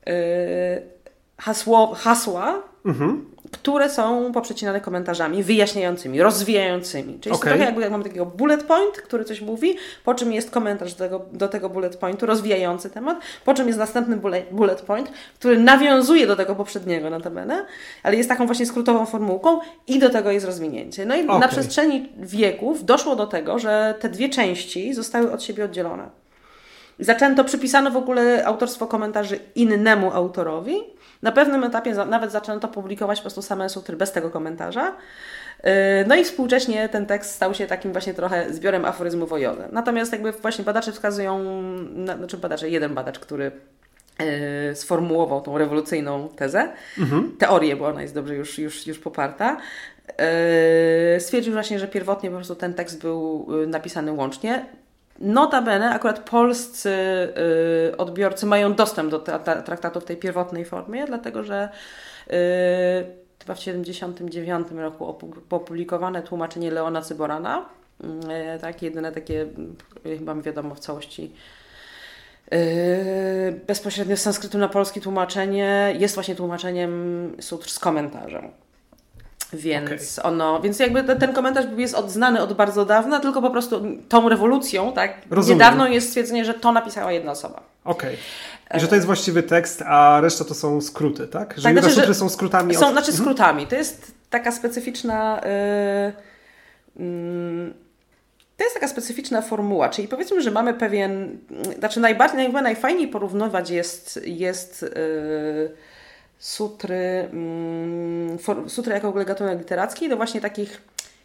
yy, 0.06 0.14
hasło, 1.40 1.96
hasła, 1.96 2.62
mhm 2.86 3.26
które 3.52 3.90
są 3.90 4.32
poprzecinane 4.32 4.82
komentarzami 4.82 5.44
wyjaśniającymi, 5.44 6.22
rozwijającymi. 6.22 7.20
Czyli 7.20 7.20
okay. 7.20 7.32
jest 7.32 7.42
trochę 7.42 7.66
jakby 7.66 7.82
jak 7.82 7.92
mamy 7.92 8.04
takiego 8.04 8.26
bullet 8.26 8.64
point, 8.64 8.98
który 8.98 9.26
coś 9.26 9.42
mówi, 9.42 9.76
po 10.04 10.16
czym 10.16 10.34
jest 10.34 10.52
komentarz 10.52 10.94
do 10.94 11.00
tego, 11.00 11.26
do 11.34 11.48
tego 11.48 11.70
bullet 11.70 11.98
pointu 11.98 12.26
rozwijający 12.26 12.90
temat, 12.90 13.20
po 13.46 13.54
czym 13.54 13.68
jest 13.68 13.80
następny 13.80 14.18
bullet, 14.18 14.46
bullet 14.52 14.82
point, 14.82 15.12
który 15.40 15.60
nawiązuje 15.60 16.28
do 16.28 16.36
tego 16.36 16.56
poprzedniego 16.56 17.10
notabene, 17.10 17.66
ale 18.04 18.16
jest 18.16 18.30
taką 18.30 18.46
właśnie 18.46 18.66
skrótową 18.66 19.06
formułką 19.06 19.60
i 19.88 20.00
do 20.00 20.10
tego 20.10 20.32
jest 20.32 20.46
rozwinięcie. 20.46 21.06
No 21.06 21.16
i 21.16 21.24
okay. 21.24 21.40
na 21.40 21.48
przestrzeni 21.48 22.10
wieków 22.18 22.86
doszło 22.86 23.16
do 23.16 23.28
tego, 23.28 23.60
że 23.60 23.96
te 24.00 24.10
dwie 24.10 24.30
części 24.30 24.94
zostały 24.94 25.32
od 25.32 25.44
siebie 25.44 25.66
oddzielone. 25.66 26.10
Zaczęto, 27.00 27.44
przypisano 27.44 27.92
w 27.92 27.98
ogóle 27.98 28.46
autorstwo 28.46 28.88
komentarzy 28.88 29.40
innemu 29.56 30.12
autorowi, 30.12 30.76
na 31.22 31.32
pewnym 31.32 31.64
etapie 31.64 31.94
nawet 31.94 32.32
zaczęto 32.32 32.68
publikować 32.68 33.20
po 33.20 33.24
prostu 33.24 33.42
same 33.42 33.70
sutry 33.70 33.98
bez 33.98 34.12
tego 34.12 34.30
komentarza. 34.30 34.96
No 36.08 36.16
i 36.16 36.24
współcześnie 36.24 36.90
ten 36.90 37.06
tekst 37.06 37.32
stał 37.32 37.54
się 37.54 37.68
takim 37.68 37.92
właśnie 37.92 38.14
trochę 38.14 38.54
zbiorem 38.54 38.86
aforyzmu 38.86 39.28
wojowy. 39.28 39.64
Natomiast 39.72 40.12
jakby 40.12 40.32
właśnie 40.32 40.66
badacze 40.66 40.92
wskazują, 40.92 41.44
znaczy 42.18 42.38
badacze, 42.38 42.70
jeden 42.70 42.94
badacz, 42.94 43.20
który 43.20 43.52
sformułował 44.74 45.42
tą 45.42 45.58
rewolucyjną 45.58 46.30
tezę, 46.30 46.70
mhm. 47.00 47.38
teorię, 47.38 47.76
bo 47.76 47.88
ona 47.88 48.02
jest 48.02 48.14
dobrze 48.14 48.36
już, 48.36 48.60
już, 48.60 48.88
już 48.88 49.00
poparta, 49.00 49.58
stwierdził 51.20 51.54
właśnie, 51.54 51.80
że 51.80 51.88
pierwotnie 51.88 52.30
po 52.30 52.36
prostu 52.36 52.56
ten 52.56 52.74
tekst 52.74 53.02
był 53.02 53.48
napisany 53.68 54.12
łącznie. 54.12 54.66
Notabene 55.22 55.90
akurat 55.90 56.20
polscy 56.20 56.90
y, 57.90 57.98
odbiorcy 57.98 58.46
mają 58.46 58.74
dostęp 58.74 59.12
do 59.12 59.20
traktatu 59.66 60.00
w 60.00 60.06
tej 60.06 60.18
pierwotnej 60.18 60.66
formie, 60.66 61.06
dlatego 61.06 61.44
że 61.44 61.70
y, 62.28 62.32
chyba 63.40 63.56
w 63.56 63.60
1979 63.60 64.68
roku 64.72 65.18
opublikowane 65.50 66.22
tłumaczenie 66.22 66.72
Leona 66.72 67.02
Cyborana, 67.02 67.66
y, 68.56 68.60
tak, 68.60 68.82
jedyne 68.82 69.12
takie, 69.12 69.46
chyba 70.04 70.34
mi 70.34 70.42
wiadomo 70.42 70.76
w 70.76 70.80
całości, 70.80 71.32
bezpośrednio 73.68 74.18
z 74.18 74.22
sanskrytu 74.22 74.58
na 74.58 74.70
polski 74.70 75.02
tłumaczenie 75.02 75.96
jest 76.00 76.16
właśnie 76.16 76.36
tłumaczeniem 76.36 77.36
sutr 77.40 77.70
z 77.70 77.80
komentarzem. 77.80 78.52
Więc 79.54 80.20
okay. 80.20 80.32
ono, 80.32 80.62
więc 80.62 80.80
jakby 80.80 81.04
ten 81.04 81.34
komentarz 81.34 81.66
jest 81.78 81.96
odznany 81.96 82.42
od 82.42 82.54
bardzo 82.54 82.86
dawna, 82.86 83.20
tylko 83.20 83.42
po 83.42 83.50
prostu 83.50 83.82
tą 84.10 84.30
rewolucją, 84.30 84.94
tak? 84.94 85.14
Rozumiem. 85.30 85.58
Niedawno 85.58 85.88
jest 85.88 86.08
stwierdzenie, 86.08 86.46
że 86.46 86.54
to 86.54 86.72
napisała 86.72 87.12
jedna 87.12 87.32
osoba. 87.32 87.64
Okej. 87.84 88.14
Okay. 88.68 88.78
I 88.78 88.80
że 88.80 88.88
to 88.88 88.96
jest 88.96 89.08
właściwy 89.08 89.44
tekst, 89.44 89.82
a 89.82 90.22
reszta 90.22 90.46
to 90.46 90.54
są 90.54 90.82
skróty, 90.82 91.28
tak? 91.28 91.54
Że 91.58 91.64
tak, 91.64 91.84
znaczy, 91.84 92.14
są 92.14 92.30
skrótami. 92.30 92.76
Są, 92.76 92.86
od... 92.86 92.92
Znaczy 92.92 93.12
mhm. 93.12 93.24
skrótami. 93.24 93.68
To 93.68 93.76
jest 93.76 94.12
taka 94.30 94.52
specyficzna. 94.52 95.42
Yy, 96.96 97.06
yy, 97.06 97.74
to 98.58 98.64
jest 98.64 98.74
taka 98.74 98.88
specyficzna 98.88 99.42
formuła, 99.42 99.90
czyli 99.90 100.08
powiedzmy, 100.08 100.42
że 100.42 100.52
mamy 100.52 100.74
pewien, 100.74 101.38
znaczy 101.80 102.00
najbardziej, 102.00 102.54
najfajniej 102.54 103.08
porównywać 103.08 103.70
jest, 103.70 104.20
jest 104.26 104.82
yy, 104.82 105.72
sutry, 106.40 107.30
mm, 107.34 108.38
for, 108.38 108.70
sutry 108.70 108.94
jako 108.94 109.12
gatunek 109.12 109.60
literacki 109.60 110.10
do 110.10 110.18
właśnie 110.18 110.42
takich 110.42 110.82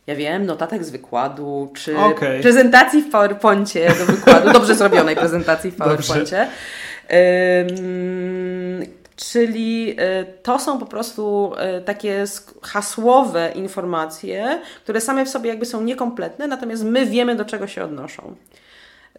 ja 0.07 0.17
wiem, 0.17 0.47
notatek 0.47 0.85
z 0.85 0.91
wykładu, 0.91 1.71
czy 1.75 1.99
okay. 1.99 2.41
prezentacji 2.41 3.03
w 3.03 3.11
PowerPoincie 3.11 3.89
do 3.99 4.07
wykładu, 4.07 4.53
dobrze 4.53 4.75
zrobionej 4.75 5.17
prezentacji 5.17 5.71
w 5.71 5.77
PowerPoincie. 5.77 6.49
Ym, 7.71 8.87
czyli 9.17 9.97
y, 10.01 10.27
to 10.43 10.59
są 10.59 10.79
po 10.79 10.87
prostu 10.87 11.53
y, 11.79 11.83
takie 11.83 12.25
hasłowe 12.63 13.53
informacje, 13.55 14.61
które 14.83 15.01
same 15.01 15.25
w 15.25 15.29
sobie 15.29 15.51
jakby 15.51 15.67
są 15.67 15.83
niekompletne, 15.83 16.47
natomiast 16.47 16.85
my 16.85 17.07
wiemy, 17.07 17.37
do 17.37 17.45
czego 17.45 17.67
się 17.67 17.85
odnoszą. 17.85 18.35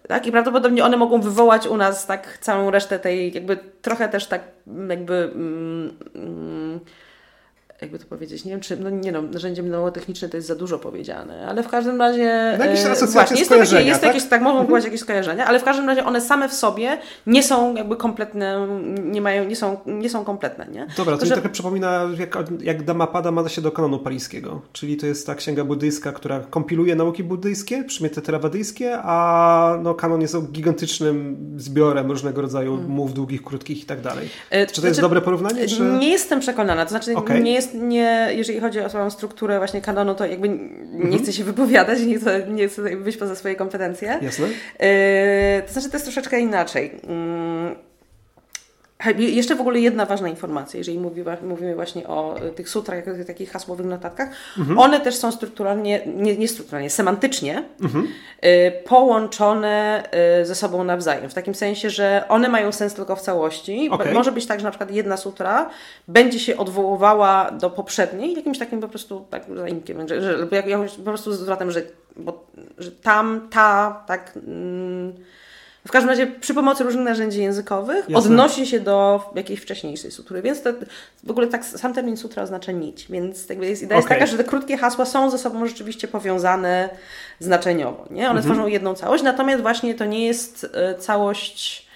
Tak? 0.08 0.28
I 0.28 0.32
prawdopodobnie 0.32 0.86
one 0.86 0.98
mogą 0.98 1.22
wywołać 1.22 1.68
u 1.68 1.78
nas 1.78 2.06
tak 2.06 2.38
całą 2.42 2.72
resztę 2.72 3.00
tej, 3.00 3.34
jakby 3.34 3.58
trochę 3.82 4.10
też 4.10 4.28
tak 4.28 4.42
jakby 4.90 5.32
mm, 5.36 5.98
mm, 6.16 6.80
jakby 7.82 8.00
to 8.00 8.06
powiedzieć, 8.06 8.46
nie 8.46 8.52
wiem, 8.52 8.60
czy, 8.60 8.78
no 8.78 8.90
nie 8.90 9.12
no, 9.12 9.22
narzędzie 9.22 9.64
mnemotechniczne 9.64 10.30
to 10.30 10.38
jest 10.38 10.48
za 10.48 10.56
dużo 10.56 10.80
powiedziane, 10.80 11.48
ale 11.48 11.64
w 11.64 11.68
każdym 11.68 12.00
razie... 12.02 12.56
No 12.60 12.66
jakieś 12.66 12.86
e, 12.86 13.08
właśnie, 13.08 13.38
jest, 13.38 13.50
takie, 13.50 13.82
jest 13.82 14.02
tak? 14.02 14.08
Jakieś, 14.08 14.30
tak, 14.30 14.42
mogą 14.42 14.60
mhm. 14.60 14.76
być 14.76 14.86
jakieś 14.86 15.02
skojarzenia, 15.02 15.46
ale 15.46 15.60
w 15.60 15.64
każdym 15.64 15.88
razie 15.88 16.06
one 16.06 16.22
same 16.22 16.50
w 16.50 16.54
sobie 16.54 16.98
nie 17.28 17.44
są 17.44 17.76
jakby 17.76 17.96
kompletne, 17.96 18.68
nie 19.04 19.22
mają, 19.22 19.46
nie 19.46 19.56
są, 19.56 19.78
nie 19.86 20.10
są 20.10 20.26
kompletne, 20.26 20.68
nie? 20.72 20.88
Dobra, 20.98 21.14
to, 21.14 21.20
to 21.20 21.26
że... 21.26 21.34
trochę 21.34 21.50
przypomina, 21.50 22.10
jak, 22.20 22.38
jak 22.62 22.84
Dhammapada 22.84 23.32
ma 23.32 23.50
się 23.50 23.62
do 23.62 23.72
kanonu 23.72 24.00
paryskiego, 24.00 24.62
czyli 24.74 24.98
to 24.98 25.06
jest 25.06 25.28
ta 25.28 25.36
księga 25.36 25.64
buddyjska, 25.64 26.12
która 26.12 26.40
kompiluje 26.40 26.96
nauki 26.96 27.24
buddyjskie, 27.24 27.84
przymioty 27.84 28.22
terawadyjskie, 28.22 28.98
a 28.98 29.78
no, 29.84 29.94
kanon 29.94 30.22
jest 30.22 30.52
gigantycznym 30.52 31.38
zbiorem 31.58 32.12
różnego 32.12 32.42
rodzaju 32.42 32.76
hmm. 32.76 32.92
mów 32.92 33.14
długich, 33.14 33.44
krótkich 33.44 33.84
i 33.84 33.86
tak 33.86 34.02
dalej. 34.02 34.30
E, 34.50 34.66
czy 34.66 34.74
to 34.74 34.82
znaczy, 34.82 34.88
jest 34.88 35.02
dobre 35.02 35.22
porównanie? 35.22 35.68
Czy... 35.68 35.82
Nie 35.82 36.10
jestem 36.10 36.40
przekonana, 36.40 36.84
to 36.86 36.90
znaczy 36.90 37.16
okay. 37.16 37.42
nie 37.42 37.54
jest 37.54 37.65
jest 37.66 37.84
nie, 37.84 38.28
jeżeli 38.32 38.60
chodzi 38.60 38.80
o 38.80 38.90
swoją 38.90 39.10
strukturę 39.10 39.58
właśnie 39.58 39.82
kanonu, 39.82 40.16
to 40.16 40.26
jakby 40.26 40.50
nie 40.50 41.02
mhm. 41.02 41.24
chcę 41.24 41.34
się 41.34 41.44
wypowiadać, 41.44 42.00
nie 42.02 42.20
chcę, 42.20 42.48
nie 42.48 42.68
chcę 42.68 42.82
wyjść 42.82 43.20
poza 43.20 43.36
swoje 43.36 43.56
kompetencje. 43.56 44.20
Jasne. 44.22 44.48
Yy, 44.48 45.62
to 45.68 45.74
znaczy, 45.74 45.90
to 45.90 45.96
jest 45.96 46.06
troszeczkę 46.06 46.40
inaczej. 46.40 46.92
Yy, 46.94 47.95
jeszcze 49.12 49.56
w 49.56 49.62
ogóle 49.62 49.80
jedna 49.80 50.06
ważna 50.06 50.30
informacja, 50.30 50.78
jeżeli 50.78 51.00
mówimy, 51.00 51.38
mówimy 51.44 51.76
właśnie 51.76 52.08
o 52.08 52.38
e, 52.38 52.50
tych 52.50 52.70
sutrach, 52.70 53.04
takich 53.28 53.52
hasłowych 53.52 53.86
notatkach, 53.86 54.30
mhm. 54.58 54.80
one 54.80 55.00
też 55.00 55.16
są 55.16 55.32
strukturalnie, 55.32 56.02
nie, 56.06 56.38
nie 56.38 56.48
strukturalnie, 56.48 56.90
semantycznie 56.90 57.64
mhm. 57.82 58.08
y, 58.46 58.72
połączone 58.86 60.04
y, 60.42 60.46
ze 60.46 60.56
sobą 60.56 60.84
nawzajem. 60.84 61.30
W 61.30 61.34
takim 61.34 61.56
sensie, 61.56 61.90
że 61.90 62.24
one 62.30 62.50
mają 62.50 62.72
sens 62.72 62.94
tylko 62.94 63.16
w 63.16 63.22
całości. 63.22 63.90
Okay. 63.90 64.14
Może 64.14 64.32
być 64.32 64.46
tak, 64.46 64.60
że 64.60 64.64
na 64.64 64.72
przykład 64.72 64.92
jedna 64.92 65.18
sutra 65.18 65.70
będzie 66.08 66.40
się 66.40 66.58
odwoływała 66.58 67.52
do 67.52 67.70
poprzedniej 67.70 68.34
jakimś 68.34 68.60
takim 68.60 68.82
po 68.82 68.88
prostu 68.88 69.26
tak 69.30 69.44
zaimkiem, 69.56 70.08
że, 70.08 70.22
że 70.22 70.48
jakimś 70.52 70.92
po 70.92 71.04
prostu 71.04 71.34
zwrotem, 71.34 71.72
że, 71.72 71.82
bo, 72.16 72.46
że 72.78 72.92
tam, 72.92 73.48
ta, 73.52 74.04
tak... 74.08 74.38
Mm, 74.48 75.14
w 75.88 75.92
każdym 75.92 76.10
razie 76.10 76.28
przy 76.28 76.54
pomocy 76.54 76.84
różnych 76.84 77.06
narzędzi 77.06 77.42
językowych 77.42 78.10
Jasne. 78.10 78.18
odnosi 78.18 78.68
się 78.68 78.80
do 78.80 79.30
jakiejś 79.36 79.60
wcześniejszej 79.60 80.12
sutry, 80.12 80.42
więc 80.42 80.62
to, 80.62 80.70
w 81.24 81.32
ogóle 81.32 81.48
tak 81.48 81.66
sam 81.66 81.94
termin 81.94 82.18
sutra 82.18 82.44
oznacza 82.44 82.72
nić, 82.72 83.08
więc 83.10 83.50
jakby 83.50 83.68
jest, 83.68 83.84
idea 83.84 83.98
okay. 83.98 83.98
jest 83.98 84.10
taka, 84.10 84.26
że 84.26 84.38
te 84.38 84.44
krótkie 84.44 84.78
hasła 84.78 85.06
są 85.06 85.30
ze 85.30 85.38
sobą 85.38 85.66
rzeczywiście 85.66 86.08
powiązane 86.08 86.90
znaczeniowo, 87.40 88.06
nie? 88.12 88.30
One 88.30 88.40
mhm. 88.40 88.46
tworzą 88.46 88.68
jedną 88.68 88.94
całość, 88.94 89.24
natomiast 89.24 89.62
właśnie 89.62 89.96
to 89.96 90.06
nie 90.06 90.26
jest 90.26 90.68
e, 90.74 90.96
całość 90.96 91.88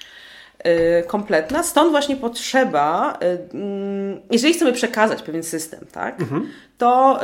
e, 0.60 1.04
kompletna, 1.04 1.64
stąd 1.64 1.92
właśnie 1.92 2.16
potrzeba, 2.16 3.18
e, 3.22 3.38
mm, 3.54 4.20
jeżeli 4.32 4.54
chcemy 4.54 4.74
przekazać 4.74 5.22
pewien 5.22 5.44
system, 5.44 5.86
tak, 5.92 6.22
mhm. 6.22 6.48
to 6.78 7.20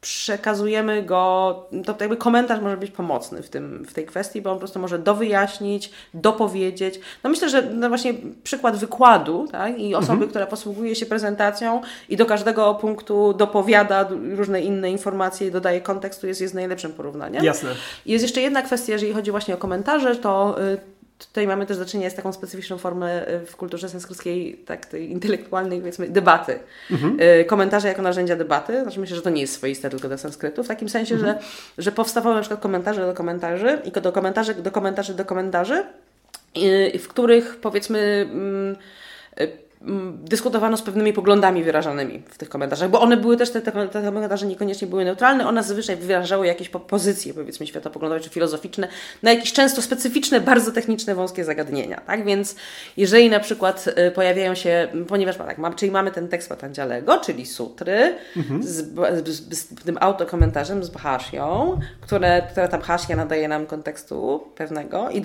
przekazujemy 0.00 1.02
go, 1.02 1.66
to 1.86 1.96
jakby 2.00 2.16
komentarz 2.16 2.60
może 2.60 2.76
być 2.76 2.90
pomocny 2.90 3.42
w, 3.42 3.48
tym, 3.48 3.84
w 3.84 3.94
tej 3.94 4.06
kwestii, 4.06 4.42
bo 4.42 4.50
on 4.50 4.56
po 4.56 4.58
prostu 4.58 4.78
może 4.78 4.98
dowyjaśnić, 4.98 5.90
dopowiedzieć. 6.14 7.00
No 7.24 7.30
myślę, 7.30 7.48
że 7.48 7.62
no 7.62 7.88
właśnie 7.88 8.14
przykład 8.42 8.76
wykładu 8.76 9.48
tak? 9.52 9.78
i 9.78 9.94
osoby, 9.94 10.12
mhm. 10.12 10.30
która 10.30 10.46
posługuje 10.46 10.96
się 10.96 11.06
prezentacją 11.06 11.80
i 12.08 12.16
do 12.16 12.26
każdego 12.26 12.74
punktu 12.74 13.34
dopowiada 13.34 14.08
różne 14.36 14.60
inne 14.60 14.90
informacje 14.90 15.46
i 15.46 15.50
dodaje 15.50 15.80
kontekstu, 15.80 16.26
jest, 16.26 16.40
jest 16.40 16.54
najlepszym 16.54 16.92
porównaniem. 16.92 17.44
Jasne. 17.44 17.70
Jest 18.06 18.22
jeszcze 18.22 18.40
jedna 18.40 18.62
kwestia, 18.62 18.92
jeżeli 18.92 19.12
chodzi 19.12 19.30
właśnie 19.30 19.54
o 19.54 19.58
komentarze, 19.58 20.16
to 20.16 20.56
y, 20.62 20.97
Tutaj 21.18 21.46
mamy 21.46 21.66
też 21.66 21.78
do 21.78 21.86
czynienia 21.86 22.10
z 22.10 22.14
taką 22.14 22.32
specyficzną 22.32 22.78
formę 22.78 23.28
y, 23.28 23.46
w 23.46 23.56
kulturze 23.56 23.88
sanskryckiej, 23.88 24.54
tak, 24.66 24.86
tej 24.86 25.10
intelektualnej, 25.10 25.78
powiedzmy, 25.78 26.08
debaty. 26.08 26.58
Mhm. 26.90 27.20
Y, 27.20 27.44
komentarze 27.44 27.88
jako 27.88 28.02
narzędzia 28.02 28.36
debaty. 28.36 28.82
Znaczy 28.82 29.00
myślę, 29.00 29.16
że 29.16 29.22
to 29.22 29.30
nie 29.30 29.40
jest 29.40 29.54
swoiste 29.54 29.90
tylko 29.90 30.08
do 30.08 30.18
sanskrytu, 30.18 30.64
w 30.64 30.68
takim 30.68 30.88
sensie, 30.88 31.14
mhm. 31.14 31.34
że, 31.34 31.42
że 31.78 31.92
powstawały 31.92 32.34
na 32.34 32.40
przykład 32.40 32.60
komentarze 32.60 33.06
do 33.06 33.14
komentarzy 33.14 33.78
i 33.84 33.92
do 33.92 34.12
komentarzy 34.12 34.54
do 34.54 34.70
komentarzy 34.70 35.14
do 35.14 35.24
komentarzy, 35.24 35.84
y, 36.56 36.98
w 36.98 37.08
których 37.08 37.56
powiedzmy 37.56 38.28
mm, 38.32 38.76
dyskutowano 40.24 40.76
z 40.76 40.82
pewnymi 40.82 41.12
poglądami 41.12 41.64
wyrażanymi 41.64 42.22
w 42.28 42.38
tych 42.38 42.48
komentarzach, 42.48 42.90
bo 42.90 43.00
one 43.00 43.16
były 43.16 43.36
też, 43.36 43.50
te, 43.50 43.60
te, 43.60 43.88
te 43.88 44.02
komentarze 44.02 44.46
niekoniecznie 44.46 44.88
były 44.88 45.04
neutralne, 45.04 45.48
one 45.48 45.62
zazwyczaj 45.62 45.96
wyrażały 45.96 46.46
jakieś 46.46 46.68
pozycje, 46.68 47.34
powiedzmy, 47.34 47.66
światopoglądowe 47.66 48.20
czy 48.20 48.30
filozoficzne, 48.30 48.88
na 49.22 49.32
jakieś 49.32 49.52
często 49.52 49.82
specyficzne, 49.82 50.40
bardzo 50.40 50.72
techniczne, 50.72 51.14
wąskie 51.14 51.44
zagadnienia, 51.44 52.00
tak? 52.06 52.24
Więc 52.24 52.56
jeżeli 52.96 53.30
na 53.30 53.40
przykład 53.40 53.88
y, 54.08 54.10
pojawiają 54.10 54.54
się, 54.54 54.88
ponieważ 55.08 55.36
tak, 55.36 55.58
mam, 55.58 55.74
czyli 55.74 55.92
mamy 55.92 56.10
ten 56.10 56.28
tekst 56.28 56.48
Patanjalego, 56.48 57.20
czyli 57.20 57.46
sutry, 57.46 58.14
mhm. 58.36 58.62
z, 58.62 58.66
z, 59.28 59.58
z, 59.58 59.84
tym 59.84 59.98
autokomentarzem, 60.00 60.84
z 60.84 60.90
Bhashią, 60.90 61.80
które, 62.00 62.42
która 62.50 62.68
ta 62.68 62.78
Bhashia 62.78 63.16
nadaje 63.16 63.48
nam 63.48 63.66
kontekstu 63.66 64.44
pewnego 64.54 65.10
i 65.10 65.22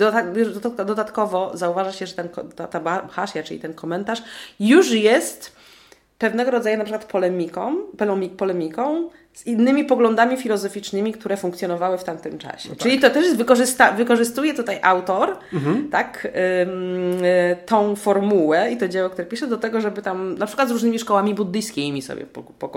dodatkowo 0.86 1.52
zauważa 1.54 1.92
się, 1.92 2.08
że 2.08 2.14
ten, 2.14 2.30
ta, 2.56 2.68
ta 2.68 2.80
Bhashia, 2.80 3.44
czyli 3.44 3.60
ten 3.60 3.74
komentarz 3.74 4.24
już 4.60 4.92
jest 4.92 5.56
pewnego 6.20 6.52
rodzaju 6.52 6.78
na 6.78 6.84
przykład 6.84 7.06
polemiką, 7.06 7.76
polemiką 8.38 9.10
z 9.34 9.48
innymi 9.48 9.86
poglądami 9.86 10.38
filozoficznymi, 10.38 11.14
które 11.14 11.38
funkcjonowały 11.38 11.98
w 11.98 12.04
tamtym 12.04 12.38
czasie. 12.38 12.70
No 12.70 12.76
tak. 12.76 12.84
Czyli 12.84 13.00
to 13.00 13.10
też 13.10 13.26
wykorzystuje 13.98 14.54
tutaj 14.54 14.80
autor 14.82 15.38
mhm. 15.54 15.90
tak, 15.90 16.28
ym, 16.62 17.18
tą 17.66 17.96
formułę 17.96 18.72
i 18.72 18.78
to 18.78 18.88
dzieło, 18.88 19.10
które 19.10 19.26
pisze, 19.26 19.48
do 19.48 19.58
tego, 19.58 19.82
żeby 19.82 20.02
tam 20.02 20.38
na 20.38 20.46
przykład 20.46 20.70
z 20.70 20.72
różnymi 20.72 21.00
szkołami 21.00 21.34
buddyjskimi 21.34 22.02
sobie 22.02 22.26
po, 22.26 22.44
po, 22.44 22.70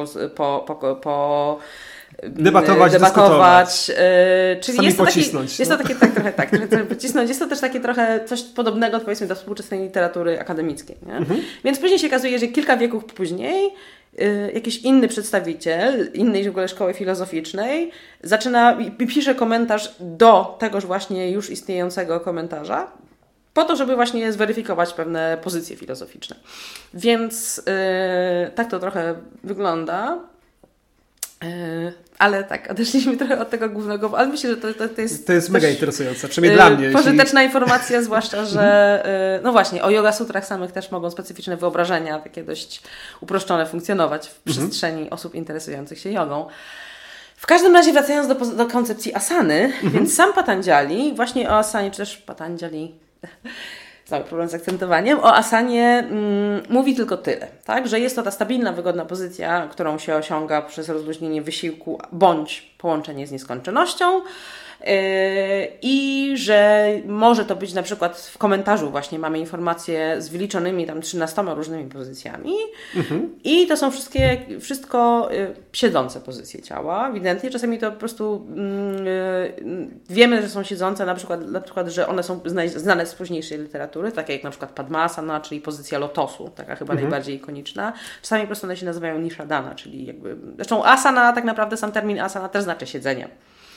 po, 0.69 0.97
po 1.03 1.59
debatować, 2.23 2.93
debatować. 2.93 3.89
Yy, 3.89 3.95
czyli 4.61 4.85
jest 4.85 4.99
to, 4.99 5.05
taki, 5.05 5.19
jest 5.19 5.33
to 5.59 5.65
no. 5.71 5.77
takie 5.77 5.95
tak, 5.95 6.13
trochę 6.13 6.33
tak, 6.33 6.51
trochę 6.51 6.85
pocisnąć. 6.85 7.29
Jest 7.29 7.41
to 7.41 7.47
też 7.47 7.61
takie 7.61 7.81
trochę 7.81 8.21
coś 8.25 8.43
podobnego 8.43 9.01
powiedzmy 9.01 9.27
do 9.27 9.35
współczesnej 9.35 9.83
literatury 9.83 10.41
akademickiej. 10.41 10.97
Nie? 11.07 11.17
Mhm. 11.17 11.41
Więc 11.65 11.79
później 11.79 11.99
się 11.99 12.07
okazuje, 12.07 12.39
że 12.39 12.47
kilka 12.47 12.77
wieków 12.77 13.05
później 13.05 13.71
y, 14.21 14.51
jakiś 14.55 14.79
inny 14.79 15.09
przedstawiciel 15.09 16.11
innej 16.15 16.45
w 16.45 16.49
ogóle 16.49 16.69
szkoły 16.69 16.95
filozoficznej 16.95 17.91
zaczyna 18.23 18.73
i 18.81 18.91
pisze 18.91 19.35
komentarz 19.35 19.95
do 20.01 20.57
tegoż 20.59 20.87
właśnie 20.87 21.31
już 21.31 21.51
istniejącego 21.51 22.21
komentarza, 22.21 22.87
po 23.55 23.65
to, 23.65 23.77
żeby 23.77 23.95
właśnie 23.97 24.33
zweryfikować 24.33 24.93
pewne 24.93 25.39
pozycje 25.43 25.77
filozoficzne. 25.77 26.37
Więc 26.95 27.57
yy, 27.57 28.51
tak 28.51 28.71
to 28.71 28.79
trochę 28.79 29.15
wygląda. 29.45 30.19
Yy, 31.43 31.93
ale 32.19 32.45
tak, 32.45 32.71
odeszliśmy 32.71 33.17
trochę 33.27 33.41
od 33.41 33.51
tego 33.51 33.69
głównego, 33.69 34.19
ale 34.19 34.27
myślę, 34.29 34.51
że 34.51 34.57
to, 34.57 34.75
to, 34.75 34.89
to 34.89 35.01
jest. 35.01 35.27
To 35.27 35.33
jest 35.33 35.51
mega 35.51 35.69
interesujące, 35.69 36.29
przynajmniej 36.29 36.59
yy, 36.59 36.69
dla 36.69 36.79
mnie. 36.79 36.91
Pożyteczna 36.91 37.43
jeśli... 37.43 37.45
informacja, 37.45 38.03
zwłaszcza, 38.09 38.45
że 38.45 39.03
yy, 39.35 39.45
no 39.45 39.53
właśnie, 39.53 39.83
o 39.83 39.91
yoga 39.91 40.13
sutrach 40.13 40.47
samych 40.47 40.73
też 40.73 40.91
mogą 40.91 41.11
specyficzne 41.11 41.57
wyobrażenia, 41.57 42.19
takie 42.19 42.45
dość 42.45 42.83
uproszczone, 43.21 43.67
funkcjonować 43.67 44.29
w 44.29 44.47
mhm. 44.47 44.67
przestrzeni 44.69 45.11
osób 45.11 45.35
interesujących 45.35 45.99
się 45.99 46.11
jogą. 46.11 46.47
W 47.37 47.47
każdym 47.47 47.75
razie 47.75 47.93
wracając 47.93 48.29
do, 48.29 48.35
do 48.35 48.67
koncepcji 48.67 49.15
asany, 49.15 49.55
mhm. 49.65 49.93
więc 49.93 50.15
sam 50.15 50.33
Patanjali, 50.33 51.15
właśnie 51.15 51.51
o 51.51 51.59
asanie, 51.59 51.91
czy 51.91 51.97
też 51.97 52.17
Patanjali 52.17 52.95
cały 54.07 54.25
problem 54.25 54.49
z 54.49 54.55
akcentowaniem. 54.55 55.19
O 55.19 55.35
asanie 55.35 56.07
mm, 56.11 56.63
mówi 56.69 56.95
tylko 56.95 57.17
tyle, 57.17 57.49
tak? 57.65 57.89
że 57.89 58.01
jest 58.01 58.17
to 58.17 58.23
ta 58.23 58.31
stabilna, 58.31 58.73
wygodna 58.73 59.05
pozycja, 59.05 59.69
którą 59.71 59.99
się 59.99 60.15
osiąga 60.15 60.63
przez 60.63 60.89
rozluźnienie 60.89 61.43
wysiłku 61.43 62.01
bądź 62.13 62.75
połączenie 62.79 63.27
z 63.27 63.33
nieskończonością. 63.33 64.21
I 65.83 66.33
że 66.37 66.91
może 67.07 67.45
to 67.45 67.57
być 67.57 67.75
na 67.75 67.83
przykład 67.83 68.19
w 68.19 68.39
komentarzu 68.39 68.91
właśnie 68.91 69.19
mamy 69.19 69.39
informacje 69.39 70.23
z 70.23 70.29
wyliczonymi 70.29 70.87
tam 70.87 71.01
13 71.01 71.43
różnymi 71.43 71.91
pozycjami 71.91 72.55
mhm. 72.97 73.31
i 73.45 73.67
to 73.67 73.77
są 73.77 73.91
wszystkie, 73.91 74.39
wszystko 74.61 75.29
y, 75.33 75.55
siedzące 75.73 76.21
pozycje 76.21 76.63
ciała. 76.63 77.09
Ewidentnie 77.09 77.51
czasami 77.51 77.79
to 77.79 77.93
po 77.93 77.99
prostu 77.99 78.47
yy, 79.55 79.87
wiemy, 80.11 80.43
że 80.43 80.49
są 80.49 80.63
siedzące, 80.63 81.07
na 81.07 81.15
przykład, 81.15 81.49
na 81.49 81.61
przykład, 81.61 81.89
że 81.89 82.09
one 82.09 82.23
są 82.23 82.41
znane 82.77 83.07
z 83.07 83.15
późniejszej 83.15 83.59
literatury, 83.59 84.13
takie 84.13 84.33
jak 84.33 84.45
na 84.45 84.51
przykład 84.51 84.71
Padmasana, 84.71 85.41
czyli 85.41 85.61
pozycja 85.61 85.99
lotosu, 85.99 86.51
taka 86.55 86.77
chyba 86.77 86.93
mhm. 86.93 87.11
najbardziej 87.11 87.37
ikoniczna. 87.37 87.93
Czasami 88.23 88.43
po 88.43 88.47
prostu 88.47 88.67
one 88.67 88.77
się 88.77 88.87
nazywają 88.87 89.19
Nishadana, 89.19 89.75
czyli 89.75 90.07
jakby, 90.07 90.37
zresztą 90.57 90.85
asana, 90.85 91.33
tak 91.33 91.45
naprawdę 91.45 91.77
sam 91.77 91.93
termin 91.93 92.21
asana 92.21 92.49
też 92.49 92.65
znaczy 92.65 92.87
siedzenie. 92.87 93.29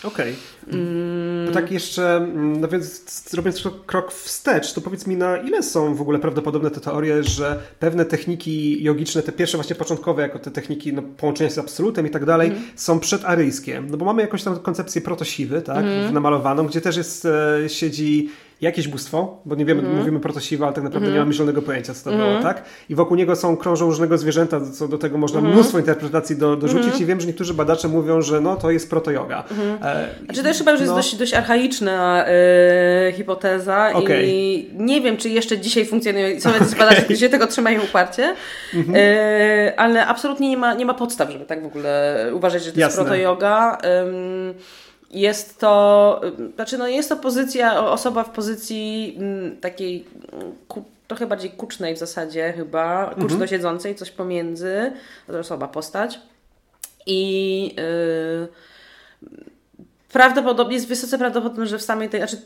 Okej. 0.03 0.33
Okay. 0.67 0.79
Mm. 0.79 1.53
tak 1.53 1.71
jeszcze, 1.71 2.17
mm, 2.17 2.61
no 2.61 2.67
więc 2.67 3.05
robiąc 3.33 3.63
krok 3.85 4.11
wstecz, 4.11 4.73
to 4.73 4.81
powiedz 4.81 5.07
mi 5.07 5.15
na 5.15 5.37
ile 5.37 5.63
są 5.63 5.95
w 5.95 6.01
ogóle 6.01 6.19
prawdopodobne 6.19 6.71
te 6.71 6.79
teorie, 6.79 7.23
że 7.23 7.59
pewne 7.79 8.05
techniki 8.05 8.83
jogiczne, 8.83 9.21
te 9.21 9.31
pierwsze 9.31 9.57
właśnie 9.57 9.75
początkowe, 9.75 10.21
jako 10.21 10.39
te 10.39 10.51
techniki 10.51 10.93
no, 10.93 11.01
połączenia 11.01 11.49
z 11.49 11.57
absolutem 11.57 12.07
i 12.07 12.09
tak 12.09 12.25
dalej, 12.25 12.49
mm. 12.49 12.61
są 12.75 12.99
przedaryjskie. 12.99 13.81
No 13.89 13.97
bo 13.97 14.05
mamy 14.05 14.21
jakąś 14.21 14.43
tam 14.43 14.59
koncepcję 14.59 15.01
protosiwy, 15.01 15.61
tak, 15.61 15.85
mm. 15.85 16.13
namalowaną, 16.13 16.67
gdzie 16.67 16.81
też 16.81 16.97
jest, 16.97 17.25
e, 17.25 17.69
siedzi 17.69 18.29
jakieś 18.61 18.87
bóstwo, 18.87 19.41
bo 19.45 19.55
nie 19.55 19.65
wiemy, 19.65 19.81
mm. 19.81 19.97
mówimy 19.97 20.19
protosiwa, 20.19 20.65
ale 20.65 20.75
tak 20.75 20.83
naprawdę 20.83 21.07
mm. 21.07 21.15
nie 21.15 21.19
mamy 21.19 21.33
zielonego 21.33 21.61
pojęcia, 21.61 21.93
co 21.93 22.03
to 22.03 22.15
mm. 22.15 22.27
było, 22.27 22.43
tak? 22.43 22.63
I 22.89 22.95
wokół 22.95 23.17
niego 23.17 23.35
są, 23.35 23.57
krążą 23.57 23.85
różnego 23.85 24.17
zwierzęta, 24.17 24.61
co 24.73 24.87
do 24.87 24.97
tego 24.97 25.17
można 25.17 25.39
mm. 25.39 25.51
mnóstwo 25.51 25.79
interpretacji 25.79 26.35
do, 26.35 26.55
dorzucić 26.55 27.01
i 27.01 27.05
wiem, 27.05 27.21
że 27.21 27.27
niektórzy 27.27 27.53
badacze 27.53 27.87
mówią, 27.87 28.21
że 28.21 28.41
no 28.41 28.55
to 28.55 28.71
jest 28.71 28.89
proto-yoga. 28.89 29.43
Mm. 29.51 29.77
E, 29.83 30.09
znaczy 30.25 30.43
to 30.43 30.53
chyba 30.57 30.71
już 30.71 30.79
no. 30.79 30.85
jest 30.85 30.95
dość, 30.95 31.15
dość 31.15 31.33
archaiczna 31.33 32.25
e, 32.27 33.11
hipoteza 33.11 33.91
okay. 33.93 34.25
i 34.25 34.69
nie 34.77 35.01
wiem, 35.01 35.17
czy 35.17 35.29
jeszcze 35.29 35.59
dzisiaj 35.59 35.85
funkcjonuje, 35.85 36.41
są 36.41 36.53
jacyś 36.53 36.75
badacze, 36.75 37.01
którzy 37.01 37.19
się 37.19 37.29
tego 37.29 37.47
trzymają 37.47 37.81
uparcie, 37.83 38.35
mm 38.73 38.87
-hmm. 38.87 38.97
ale 39.77 40.07
absolutnie 40.07 40.49
nie 40.49 40.57
ma, 40.57 40.73
nie 40.73 40.85
ma 40.85 40.93
podstaw, 40.93 41.31
żeby 41.31 41.45
tak 41.45 41.63
w 41.63 41.65
ogóle 41.65 42.25
uważać, 42.33 42.63
że 42.63 42.71
to 42.71 42.79
Jasne. 42.79 43.01
jest 43.01 43.09
proto-yoga. 43.09 43.77
Jest 45.11 45.59
to, 45.59 46.21
znaczy 46.55 46.77
no 46.77 46.87
jest 46.87 47.09
to 47.09 47.17
pozycja, 47.17 47.85
osoba 47.91 48.23
w 48.23 48.29
pozycji 48.29 49.15
mm, 49.17 49.57
takiej 49.57 50.05
mm, 50.31 50.55
ku, 50.67 50.83
trochę 51.07 51.27
bardziej 51.27 51.51
kucznej 51.51 51.95
w 51.95 51.97
zasadzie 51.97 52.53
chyba, 52.57 53.05
kuczno 53.05 53.31
mhm. 53.31 53.47
siedzącej, 53.47 53.95
coś 53.95 54.11
pomiędzy, 54.11 54.91
osoba, 55.39 55.67
postać. 55.67 56.19
I 57.05 57.75
yy, 57.77 58.47
prawdopodobnie 60.13 60.75
jest 60.75 60.87
wysoce 60.87 61.17
prawdopodobne, 61.17 61.67
że 61.67 61.77
w 61.77 61.81
samej 61.81 62.09
tej, 62.09 62.19
znaczy 62.19 62.37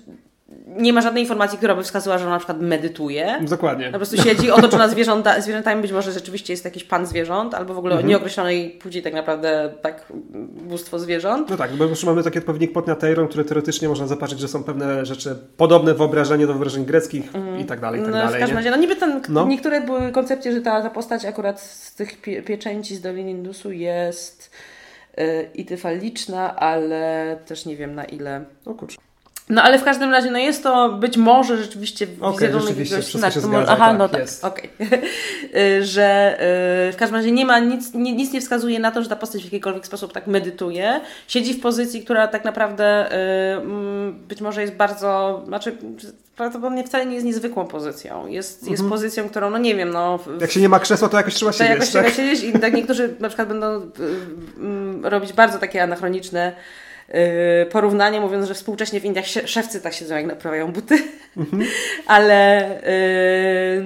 nie 0.67 0.93
ma 0.93 1.01
żadnej 1.01 1.23
informacji, 1.23 1.57
która 1.57 1.75
by 1.75 1.83
wskazywała, 1.83 2.17
że 2.17 2.25
ona 2.25 2.33
na 2.33 2.39
przykład 2.39 2.61
medytuje. 2.61 3.39
Dokładnie. 3.41 3.89
Po 3.91 3.97
prostu 3.97 4.17
siedzi 4.17 4.51
otoczona 4.51 4.87
zwierzęta, 4.87 5.41
zwierzętami, 5.41 5.81
być 5.81 5.91
może 5.91 6.11
rzeczywiście 6.11 6.53
jest 6.53 6.65
jakiś 6.65 6.83
pan 6.83 7.05
zwierząt, 7.05 7.53
albo 7.53 7.73
w 7.73 7.77
ogóle 7.77 7.93
mhm. 7.93 8.09
nieokreślonej 8.09 8.69
płci 8.69 9.01
tak 9.01 9.13
naprawdę 9.13 9.73
tak 9.81 10.05
bóstwo 10.49 10.99
zwierząt. 10.99 11.49
No 11.49 11.57
tak, 11.57 11.73
bo 11.75 11.85
już 11.85 12.03
mamy 12.03 12.23
taki 12.23 12.39
odpowiednik 12.39 12.73
Potniateiron, 12.73 13.27
który 13.27 13.45
teoretycznie 13.45 13.89
można 13.89 14.07
zapatrzeć, 14.07 14.39
że 14.39 14.47
są 14.47 14.63
pewne 14.63 15.05
rzeczy 15.05 15.35
podobne 15.57 15.93
wyobrażenie 15.93 16.47
do 16.47 16.53
wyobrażeń 16.53 16.85
greckich 16.85 17.35
mhm. 17.35 17.59
i 17.59 17.65
tak 17.65 17.79
dalej, 17.79 17.99
i 17.99 18.03
tak 18.03 18.11
no, 18.11 18.17
dalej. 18.17 18.35
W 18.35 18.39
każdym 18.39 18.57
razie, 18.57 18.71
no 18.71 18.77
niby 18.77 18.95
ten, 18.95 19.21
no. 19.29 19.47
niektóre 19.47 19.81
były 19.81 20.11
koncepcje, 20.11 20.53
że 20.53 20.61
ta, 20.61 20.81
ta 20.81 20.89
postać 20.89 21.25
akurat 21.25 21.61
z 21.61 21.95
tych 21.95 22.21
pie, 22.21 22.41
pieczęci 22.41 22.95
z 22.95 23.01
Doliny 23.01 23.31
Indusu 23.31 23.71
jest 23.71 24.51
yy, 25.17 25.23
i 25.55 25.65
tyfaliczna, 25.65 26.55
ale 26.55 27.37
też 27.45 27.65
nie 27.65 27.75
wiem 27.75 27.95
na 27.95 28.05
ile. 28.05 28.45
O 28.65 28.73
kurczę. 28.73 28.97
No 29.49 29.63
ale 29.63 29.79
w 29.79 29.83
każdym 29.83 30.11
razie, 30.11 30.31
no 30.31 30.39
jest 30.39 30.63
to 30.63 30.89
być 30.89 31.17
może 31.17 31.57
rzeczywiście 31.57 32.07
okay, 32.21 32.47
wizerunek 32.47 32.77
jakiegoś... 32.77 33.11
Tak, 33.11 33.33
zgadza, 33.33 33.65
aha, 33.67 33.89
tak, 33.89 33.97
no 33.97 34.09
tak, 34.09 34.21
okej. 34.41 34.69
Okay. 34.79 35.85
że 35.93 36.37
y, 36.89 36.93
w 36.93 36.95
każdym 36.95 37.15
razie 37.15 37.31
nie 37.31 37.45
ma, 37.45 37.59
nic, 37.59 37.93
nic 37.93 38.33
nie 38.33 38.41
wskazuje 38.41 38.79
na 38.79 38.91
to, 38.91 39.03
że 39.03 39.09
ta 39.09 39.15
postać 39.15 39.41
w 39.41 39.45
jakikolwiek 39.45 39.85
sposób 39.85 40.13
tak 40.13 40.27
medytuje. 40.27 41.01
Siedzi 41.27 41.53
w 41.53 41.61
pozycji, 41.61 42.03
która 42.03 42.27
tak 42.27 42.45
naprawdę 42.45 43.11
y, 43.11 43.15
mm, 43.61 44.13
być 44.27 44.41
może 44.41 44.61
jest 44.61 44.73
bardzo, 44.73 45.41
znaczy 45.47 45.77
prawdopodobnie 46.35 46.83
wcale 46.83 47.05
nie 47.05 47.13
jest 47.13 47.25
niezwykłą 47.25 47.67
pozycją. 47.67 48.27
Jest, 48.27 48.59
mhm. 48.59 48.71
jest 48.71 48.89
pozycją, 48.89 49.29
którą, 49.29 49.49
no 49.49 49.57
nie 49.57 49.75
wiem, 49.75 49.89
no... 49.89 50.19
Jak 50.41 50.51
się 50.51 50.61
nie 50.61 50.69
ma 50.69 50.79
krzesła, 50.79 51.09
to 51.09 51.17
jakoś 51.17 51.33
trzeba 51.33 51.51
to 51.51 51.57
siedzieć, 51.57 51.73
jakoś 51.73 51.91
tak? 51.91 52.05
trzeba 52.05 52.15
siedzieć 52.15 52.55
i 52.55 52.59
tak 52.59 52.73
niektórzy 52.73 53.15
na 53.19 53.27
przykład 53.27 53.47
będą 53.47 53.81
y, 55.05 55.09
robić 55.09 55.33
bardzo 55.33 55.59
takie 55.59 55.83
anachroniczne 55.83 56.53
porównanie, 57.71 58.21
mówiąc, 58.21 58.47
że 58.47 58.53
współcześnie 58.53 58.99
w 58.99 59.05
Indiach 59.05 59.25
szewcy 59.45 59.81
tak 59.81 59.93
siedzą, 59.93 60.15
jak 60.15 60.25
naprawiają 60.25 60.71
buty. 60.71 60.97
Mhm. 61.37 61.63
ale, 62.07 62.71
y, 62.87 63.83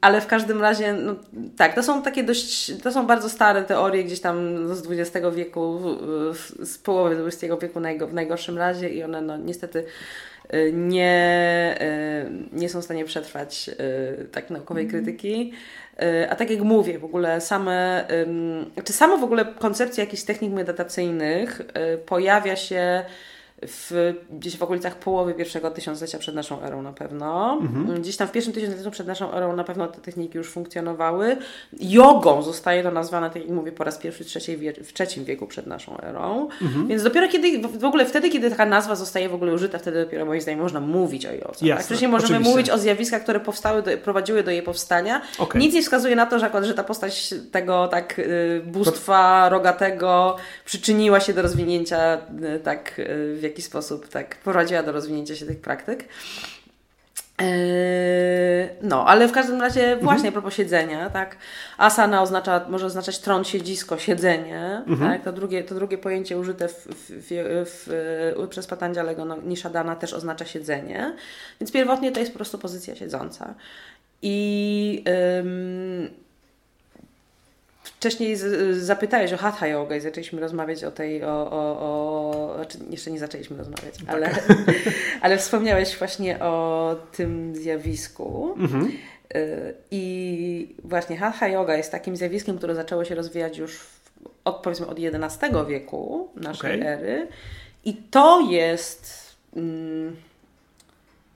ale 0.00 0.20
w 0.20 0.26
każdym 0.26 0.60
razie, 0.60 0.92
no, 0.92 1.14
tak, 1.56 1.74
to 1.74 1.82
są 1.82 2.02
takie 2.02 2.24
dość, 2.24 2.72
to 2.82 2.92
są 2.92 3.06
bardzo 3.06 3.28
stare 3.28 3.62
teorie 3.62 4.04
gdzieś 4.04 4.20
tam 4.20 4.68
z 4.74 4.86
XX 4.90 5.26
wieku, 5.34 5.80
z 6.62 6.78
połowy 6.78 7.26
XX 7.26 7.54
wieku 7.62 7.80
w 8.08 8.14
najgorszym 8.14 8.58
razie 8.58 8.88
i 8.88 9.02
one 9.02 9.20
no, 9.20 9.36
niestety 9.36 9.84
y, 10.54 10.72
nie, 10.74 11.78
nie 12.52 12.68
są 12.68 12.80
w 12.82 12.84
stanie 12.84 13.04
przetrwać 13.04 13.70
tak 14.32 14.50
naukowej 14.50 14.84
mhm. 14.84 15.04
krytyki. 15.04 15.52
Y, 16.02 16.30
a 16.30 16.36
tak 16.36 16.50
jak 16.50 16.60
mówię, 16.60 16.98
w 16.98 17.04
ogóle 17.04 17.40
same, 17.40 18.04
czy 18.84 18.92
samo 18.92 19.18
w 19.18 19.24
ogóle 19.24 19.44
koncepcja 19.44 20.04
jakichś 20.04 20.22
technik 20.22 20.52
medytacyjnych 20.52 21.60
y, 21.60 21.98
pojawia 21.98 22.56
się 22.56 23.04
w, 23.62 24.14
gdzieś 24.30 24.56
w 24.56 24.62
okolicach 24.62 24.98
połowy 24.98 25.34
pierwszego 25.34 25.70
tysiąclecia 25.70 26.18
przed 26.18 26.34
naszą 26.34 26.62
erą 26.62 26.82
na 26.82 26.92
pewno. 26.92 27.58
Mhm. 27.62 28.02
Gdzieś 28.02 28.16
tam 28.16 28.28
w 28.28 28.32
pierwszym 28.32 28.52
tysiącleciu 28.52 28.90
przed 28.90 29.06
naszą 29.06 29.32
erą 29.32 29.56
na 29.56 29.64
pewno 29.64 29.86
te 29.86 30.00
techniki 30.00 30.38
już 30.38 30.50
funkcjonowały. 30.50 31.36
Jogą 31.80 32.42
zostaje 32.42 32.82
to 32.82 32.90
nazwane, 32.90 33.30
tak 33.30 33.42
jak 33.42 33.50
mówię, 33.50 33.72
po 33.72 33.84
raz 33.84 33.98
pierwszy 33.98 34.24
w, 34.24 34.26
trzeciej 34.26 34.56
wie, 34.56 34.72
w 34.72 34.92
trzecim 34.92 35.24
wieku 35.24 35.46
przed 35.46 35.66
naszą 35.66 36.00
erą. 36.00 36.48
Mhm. 36.62 36.88
Więc 36.88 37.02
dopiero 37.02 37.28
kiedy, 37.28 37.68
w 37.68 37.84
ogóle 37.84 38.06
wtedy, 38.06 38.30
kiedy 38.30 38.50
taka 38.50 38.66
nazwa 38.66 38.94
zostaje 38.94 39.28
w 39.28 39.34
ogóle 39.34 39.52
użyta, 39.52 39.78
wtedy 39.78 40.04
dopiero 40.04 40.26
moim 40.26 40.40
zdaniem 40.40 40.60
można 40.60 40.80
mówić 40.80 41.26
o 41.26 41.32
jodze. 41.32 41.68
Tak? 41.68 41.82
Wcześniej 41.82 42.10
możemy 42.10 42.34
oczywiście. 42.34 42.50
mówić 42.50 42.70
o 42.70 42.78
zjawiskach, 42.78 43.22
które 43.22 43.40
powstały, 43.40 43.82
do, 43.82 43.90
prowadziły 44.04 44.42
do 44.42 44.50
jej 44.50 44.62
powstania. 44.62 45.22
Okay. 45.38 45.60
Nic 45.60 45.74
nie 45.74 45.82
wskazuje 45.82 46.16
na 46.16 46.26
to, 46.26 46.38
że, 46.38 46.50
że 46.62 46.74
ta 46.74 46.84
postać 46.84 47.34
tego 47.52 47.88
tak 47.88 48.18
y, 48.18 48.62
bóstwa 48.66 49.48
rogatego 49.48 50.36
przyczyniła 50.64 51.20
się 51.20 51.32
do 51.32 51.42
rozwinięcia 51.42 52.18
y, 52.56 52.60
tak 52.60 52.98
y, 52.98 53.43
w 53.44 53.50
jakiś 53.50 53.64
sposób 53.64 54.08
tak 54.08 54.36
prowadziła 54.36 54.82
do 54.82 54.92
rozwinięcia 54.92 55.36
się 55.36 55.46
tych 55.46 55.60
praktyk. 55.60 56.08
Yy, 57.40 57.46
no, 58.82 59.06
ale 59.06 59.28
w 59.28 59.32
każdym 59.32 59.60
razie 59.60 59.82
mhm. 59.82 60.00
właśnie 60.00 60.28
mhm. 60.28 60.32
propos 60.32 60.54
siedzenia, 60.54 61.10
tak, 61.10 61.36
asana 61.78 62.22
oznacza, 62.22 62.66
może 62.68 62.86
oznaczać 62.86 63.18
tron, 63.18 63.44
siedzisko, 63.44 63.98
siedzenie, 63.98 64.82
mhm. 64.86 65.10
tak, 65.10 65.24
to 65.24 65.32
drugie, 65.32 65.64
to 65.64 65.74
drugie 65.74 65.98
pojęcie 65.98 66.38
użyte 66.38 66.68
w, 66.68 66.86
w, 66.88 67.26
w, 67.66 68.48
przez 68.48 68.66
Patanjalego 68.66 69.24
no, 69.24 69.36
Nishadana 69.36 69.96
też 69.96 70.12
oznacza 70.12 70.44
siedzenie, 70.44 71.14
więc 71.60 71.72
pierwotnie 71.72 72.12
to 72.12 72.20
jest 72.20 72.32
po 72.32 72.38
prostu 72.38 72.58
pozycja 72.58 72.96
siedząca. 72.96 73.54
I 74.22 75.04
wcześniej 78.04 78.36
z, 78.36 78.76
zapytałeś 78.76 79.32
o 79.32 79.36
Hatha 79.36 79.66
Yoga 79.66 79.96
i 79.96 80.00
zaczęliśmy 80.00 80.40
rozmawiać 80.40 80.84
o 80.84 80.90
tej, 80.90 81.24
o, 81.24 81.50
o, 81.50 81.80
o 81.80 82.54
znaczy 82.54 82.78
jeszcze 82.90 83.10
nie 83.10 83.18
zaczęliśmy 83.18 83.56
rozmawiać, 83.56 83.94
tak. 83.98 84.08
ale, 84.08 84.30
ale 85.22 85.38
wspomniałeś 85.38 85.96
właśnie 85.98 86.40
o 86.40 86.96
tym 87.12 87.56
zjawisku. 87.56 88.54
Mhm. 88.58 88.92
I 89.90 90.74
właśnie 90.84 91.16
Hatha 91.16 91.48
Yoga 91.48 91.76
jest 91.76 91.92
takim 91.92 92.16
zjawiskiem, 92.16 92.58
które 92.58 92.74
zaczęło 92.74 93.04
się 93.04 93.14
rozwijać 93.14 93.58
już 93.58 93.80
od, 94.44 94.56
powiedzmy 94.56 94.86
od 94.86 94.98
XI 94.98 95.46
wieku 95.68 96.28
naszej 96.36 96.80
okay. 96.80 96.88
ery. 96.88 97.28
I 97.84 97.94
to 97.94 98.40
jest 98.50 99.34
mm, 99.56 100.16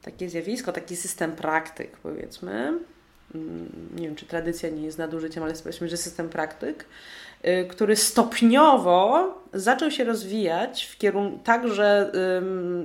takie 0.03 0.29
zjawisko, 0.29 0.73
taki 0.73 0.97
system 0.97 1.33
praktyk, 1.33 1.97
powiedzmy. 1.97 2.73
Mm, 3.35 3.69
nie 3.97 4.07
wiem, 4.07 4.17
czy 4.17 4.27
tradycja 4.27 4.71
nie 4.71 4.83
jest 4.83 4.99
nadużyciem, 4.99 5.43
ale 5.43 5.55
powiedzmy, 5.55 5.89
że 5.89 5.97
system 5.97 6.29
praktyk, 6.29 6.85
y, 7.45 7.67
który 7.71 7.97
stopniowo 7.97 9.35
zaczął 9.53 9.91
się 9.91 10.05
rozwijać 10.05 10.85
w 10.85 10.99
kierunku 10.99 11.39
tak, 11.45 11.69
że 11.69 12.13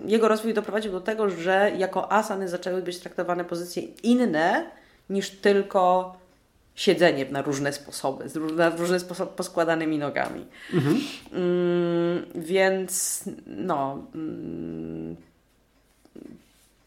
jego 0.06 0.28
rozwój 0.28 0.54
doprowadził 0.54 0.92
do 0.92 1.02
tego, 1.02 1.30
że 1.30 1.72
jako 1.78 2.12
asany 2.12 2.48
zaczęły 2.48 2.82
być 2.82 3.00
traktowane 3.00 3.46
pozycje 3.46 3.84
inne 4.04 4.66
niż 5.10 5.30
tylko 5.30 6.16
siedzenie 6.76 7.26
na 7.26 7.42
różne 7.42 7.74
sposoby, 7.74 8.26
na 8.56 8.70
różne 8.70 9.00
sposoby 9.00 9.32
poskładanymi 9.36 9.98
nogami. 9.98 10.46
Mhm. 10.74 11.02
Mm, 11.34 12.26
więc 12.36 13.24
no, 13.48 14.06
mm, 14.16 15.16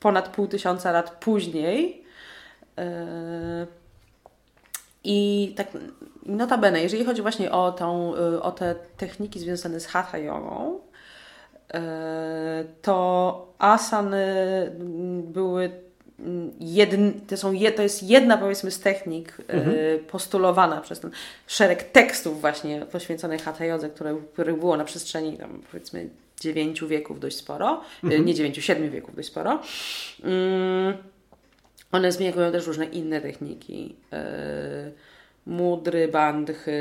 ponad 0.00 0.28
pół 0.28 0.46
tysiąca 0.46 0.92
lat 0.92 1.10
później 1.10 2.05
i 5.04 5.52
tak 5.56 5.66
notabene, 6.26 6.82
jeżeli 6.82 7.04
chodzi 7.04 7.22
właśnie 7.22 7.52
o, 7.52 7.72
tą, 7.72 8.14
y, 8.14 8.42
o 8.42 8.52
te 8.52 8.74
techniki 8.96 9.40
związane 9.40 9.80
z 9.80 9.86
hatha 9.86 10.18
jogą, 10.18 10.80
yy, 11.74 11.80
to 12.82 13.52
asany 13.58 14.26
były 15.24 15.70
jedn, 16.60 17.10
to, 17.26 17.36
są 17.36 17.52
to 17.76 17.82
jest 17.82 18.02
jedna 18.02 18.36
powiedzmy 18.36 18.70
z 18.70 18.80
technik 18.80 19.36
mhm. 19.48 19.76
postulowana 20.04 20.80
przez 20.80 21.00
ten 21.00 21.10
szereg 21.46 21.82
tekstów 21.82 22.40
właśnie 22.40 22.80
poświęconych 22.80 23.42
Hatha 23.42 23.64
Jodze, 23.64 23.88
które, 23.88 24.16
których 24.32 24.58
było 24.58 24.76
na 24.76 24.84
przestrzeni 24.84 25.36
tam 25.38 25.62
powiedzmy 25.70 26.08
dziewięciu 26.40 26.88
wieków 26.88 27.20
dość 27.20 27.36
sporo, 27.36 27.80
mhm. 28.04 28.24
nie 28.24 28.34
dziewięciu, 28.34 28.62
siedmiu 28.62 28.90
wieków 28.90 29.16
dość 29.16 29.28
sporo. 29.28 29.50
Um, 30.24 30.96
one 31.92 32.12
zmieniają 32.12 32.52
też 32.52 32.66
różne 32.66 32.84
inne 32.84 33.20
techniki. 33.20 33.96
E, 34.12 34.90
mudry, 35.46 36.08
bandchy. 36.08 36.72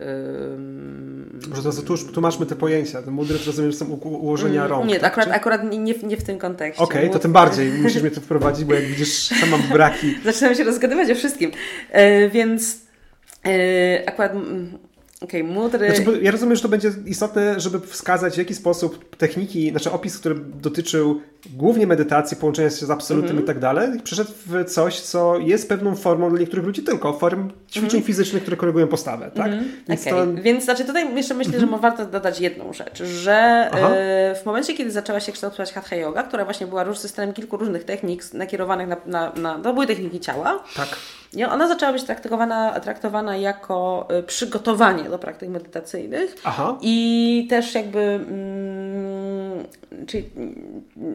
Yy... 0.00 1.50
Może 1.50 1.62
to 1.62 2.12
tłumaczmy 2.12 2.46
te 2.46 2.56
pojęcia. 2.56 3.02
Te 3.02 3.10
mudry 3.10 3.38
to 3.38 3.46
rozumiem, 3.46 3.70
że 3.70 3.76
są 3.76 3.86
ułożenia 3.86 4.66
rąk. 4.66 4.88
Nie, 4.88 5.00
tak, 5.00 5.18
akurat, 5.18 5.36
akurat 5.36 5.64
nie, 5.70 5.94
nie 5.94 6.16
w 6.16 6.24
tym 6.24 6.38
kontekście. 6.38 6.84
Okej, 6.84 7.00
okay, 7.00 7.12
to 7.12 7.18
tym 7.18 7.32
bardziej 7.32 7.72
musisz 7.72 8.02
mnie 8.02 8.10
to 8.10 8.20
wprowadzić, 8.20 8.64
bo 8.64 8.74
jak 8.74 8.84
widzisz, 8.84 9.12
sama 9.12 9.58
mam 9.58 9.68
braki. 9.68 10.14
Zaczynam 10.24 10.54
się 10.54 10.64
rozgadywać 10.64 11.10
o 11.10 11.14
wszystkim. 11.14 11.50
Yy, 11.94 12.30
więc 12.30 12.78
yy, 13.44 13.52
akurat 14.06 14.32
Okej, 15.20 15.42
okay, 15.42 15.54
mudry. 15.54 15.96
Znaczy, 15.96 16.20
ja 16.22 16.30
rozumiem, 16.30 16.56
że 16.56 16.62
to 16.62 16.68
będzie 16.68 16.90
istotne, 17.06 17.60
żeby 17.60 17.80
wskazać 17.80 18.34
w 18.34 18.38
jaki 18.38 18.54
sposób 18.54 19.16
techniki, 19.16 19.70
znaczy 19.70 19.92
opis, 19.92 20.18
który 20.18 20.34
dotyczył 20.34 21.20
głównie 21.54 21.86
medytacji, 21.86 22.36
połączenia 22.36 22.70
się 22.70 22.86
z 22.86 22.90
absolutem 22.90 23.30
mm 23.30 23.40
-hmm. 23.40 23.44
i 23.44 23.46
tak 23.46 23.58
dalej, 23.58 24.00
przeszedł 24.04 24.30
w 24.46 24.64
coś, 24.64 25.00
co 25.00 25.38
jest 25.38 25.68
pewną 25.68 25.96
formą 25.96 26.30
dla 26.30 26.38
niektórych 26.38 26.64
ludzi 26.64 26.82
tylko, 26.82 27.12
form 27.12 27.50
ćwiczeń 27.70 27.90
mm 27.90 28.02
-hmm. 28.02 28.06
fizycznych, 28.06 28.42
które 28.42 28.56
korygują 28.56 28.86
postawę, 28.86 29.30
tak? 29.34 29.46
Mm 29.46 29.64
-hmm. 29.64 29.68
Więc, 29.88 30.06
okay. 30.06 30.12
to... 30.12 30.42
Więc 30.42 30.64
znaczy 30.64 30.84
tutaj 30.84 31.16
jeszcze 31.16 31.34
myślę, 31.34 31.52
że 31.52 31.64
mhm. 31.64 31.82
warto 31.82 32.06
dodać 32.06 32.40
jedną 32.40 32.72
rzecz, 32.72 33.02
że 33.02 33.70
y, 34.34 34.42
w 34.42 34.46
momencie, 34.46 34.74
kiedy 34.74 34.90
zaczęła 34.90 35.20
się 35.20 35.32
kształtować 35.32 35.72
Hatha 35.72 35.96
Yoga, 35.96 36.22
która 36.22 36.44
właśnie 36.44 36.66
była 36.66 36.94
systemem 36.94 37.34
kilku 37.34 37.56
różnych 37.56 37.84
technik 37.84 38.34
nakierowanych 38.34 38.88
na, 38.88 38.96
na, 39.06 39.32
na 39.32 39.58
to 39.58 39.72
były 39.72 39.86
techniki 39.86 40.20
ciała. 40.20 40.64
Tak. 40.76 40.88
I 41.36 41.44
ona 41.44 41.68
zaczęła 41.68 41.92
być 41.92 42.02
traktowana, 42.02 42.80
traktowana 42.80 43.36
jako 43.36 44.08
y, 44.18 44.22
przygotowanie 44.22 45.04
do 45.04 45.18
praktyk 45.18 45.48
medytacyjnych 45.48 46.34
Aha. 46.44 46.78
i 46.80 47.46
też 47.50 47.74
jakby 47.74 48.00
mm, 48.00 49.66
czyli 50.06 50.30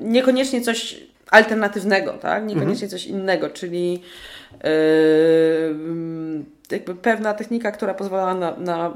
niekoniecznie 0.01 0.61
coś 0.61 1.03
alternatywnego, 1.31 2.13
tak? 2.13 2.45
Niekoniecznie 2.45 2.85
mhm. 2.85 2.89
coś 2.89 3.05
innego, 3.05 3.49
czyli 3.49 4.01
yy, 4.63 4.69
jakby 6.71 6.95
pewna 6.95 7.33
technika, 7.33 7.71
która 7.71 7.93
pozwalała 7.93 8.33
na, 8.33 8.57
na 8.57 8.93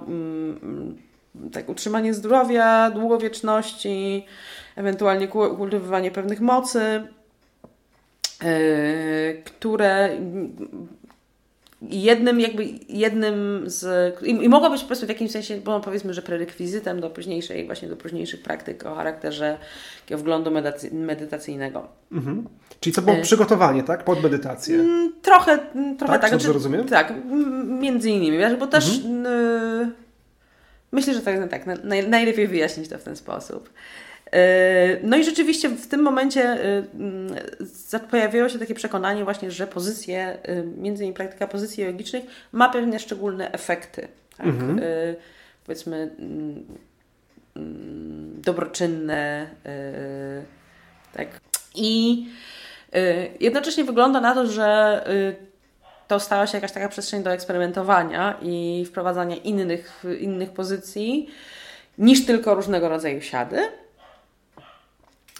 yy, 1.35 1.49
tak, 1.51 1.69
utrzymanie 1.69 2.13
zdrowia, 2.13 2.91
długowieczności, 2.91 4.25
ewentualnie 4.75 5.27
kultywowanie 5.27 6.11
pewnych 6.11 6.41
mocy, 6.41 7.03
yy, 8.43 9.41
które 9.45 10.09
jednym 11.81 12.39
jakby 12.39 12.65
jednym 12.89 13.63
z 13.65 14.15
i, 14.23 14.29
i 14.29 14.49
mogła 14.49 14.69
być 14.69 14.81
po 14.81 14.87
prostu 14.87 15.05
w 15.05 15.09
jakimś 15.09 15.31
sensie, 15.31 15.57
bo 15.57 15.79
powiedzmy, 15.79 16.13
że 16.13 16.21
prerekwizytem 16.21 17.01
do 17.01 17.09
późniejszej, 17.09 17.65
właśnie 17.65 17.87
do 17.87 17.95
późniejszych 17.95 18.41
praktyk 18.41 18.85
o 18.85 18.95
charakterze 18.95 19.57
wglądu 20.09 20.51
medytacyjnego. 20.91 21.87
Mhm. 22.11 22.47
Czyli 22.79 22.95
to 22.95 23.01
było 23.01 23.17
e... 23.17 23.21
przygotowanie, 23.21 23.83
tak? 23.83 24.03
Pod 24.03 24.23
medytację. 24.23 24.75
Mm, 24.75 25.13
trochę, 25.21 25.51
mm, 25.51 25.97
trochę 25.97 26.13
tak. 26.13 26.21
tak. 26.21 26.31
Dobrze 26.31 26.43
znaczy, 26.43 26.53
rozumiem? 26.53 26.85
Tak, 26.87 27.13
między 27.65 28.09
innymi, 28.09 28.37
bo 28.59 28.67
też 28.67 28.97
mhm. 28.97 29.25
y... 29.25 29.91
myślę, 30.91 31.13
że 31.13 31.21
tak, 31.21 31.49
tak 31.49 31.83
naj, 31.83 32.09
najlepiej 32.09 32.47
wyjaśnić 32.47 32.89
to 32.89 32.97
w 32.97 33.03
ten 33.03 33.15
sposób. 33.15 33.69
E, 34.31 34.97
no 35.03 35.17
i 35.17 35.23
rzeczywiście 35.23 35.69
w 35.69 35.87
tym 35.87 36.01
momencie 36.01 36.43
e, 36.43 36.83
mm, 36.93 37.35
pojawiło 38.11 38.49
się 38.49 38.59
takie 38.59 38.75
przekonanie 38.75 39.23
właśnie, 39.23 39.51
że 39.51 39.67
pozycje, 39.67 40.37
e, 40.43 40.63
między 40.63 41.03
innymi 41.03 41.15
praktyka 41.15 41.47
pozycji 41.47 41.83
jogicznych 41.83 42.25
ma 42.51 42.69
pewne 42.69 42.99
szczególne 42.99 43.51
efekty. 43.51 44.07
Tak? 44.37 44.47
Mhm. 44.47 44.81
Powiedzmy 45.65 45.97
mm, 46.19 46.65
mm, 47.55 48.41
dobroczynne. 48.41 49.47
Tak. 51.13 51.27
I 51.75 52.25
jednocześnie 53.39 53.83
wygląda 53.83 54.21
na 54.21 54.35
to, 54.35 54.47
że 54.47 55.01
to 56.07 56.19
stała 56.19 56.47
się 56.47 56.57
jakaś 56.57 56.71
taka 56.71 56.89
przestrzeń 56.89 57.23
do 57.23 57.31
eksperymentowania 57.31 58.37
i 58.41 58.85
wprowadzania 58.87 59.35
innych, 59.35 60.03
innych 60.19 60.49
pozycji 60.51 61.29
niż 61.97 62.25
tylko 62.25 62.55
różnego 62.55 62.89
rodzaju 62.89 63.21
siady. 63.21 63.69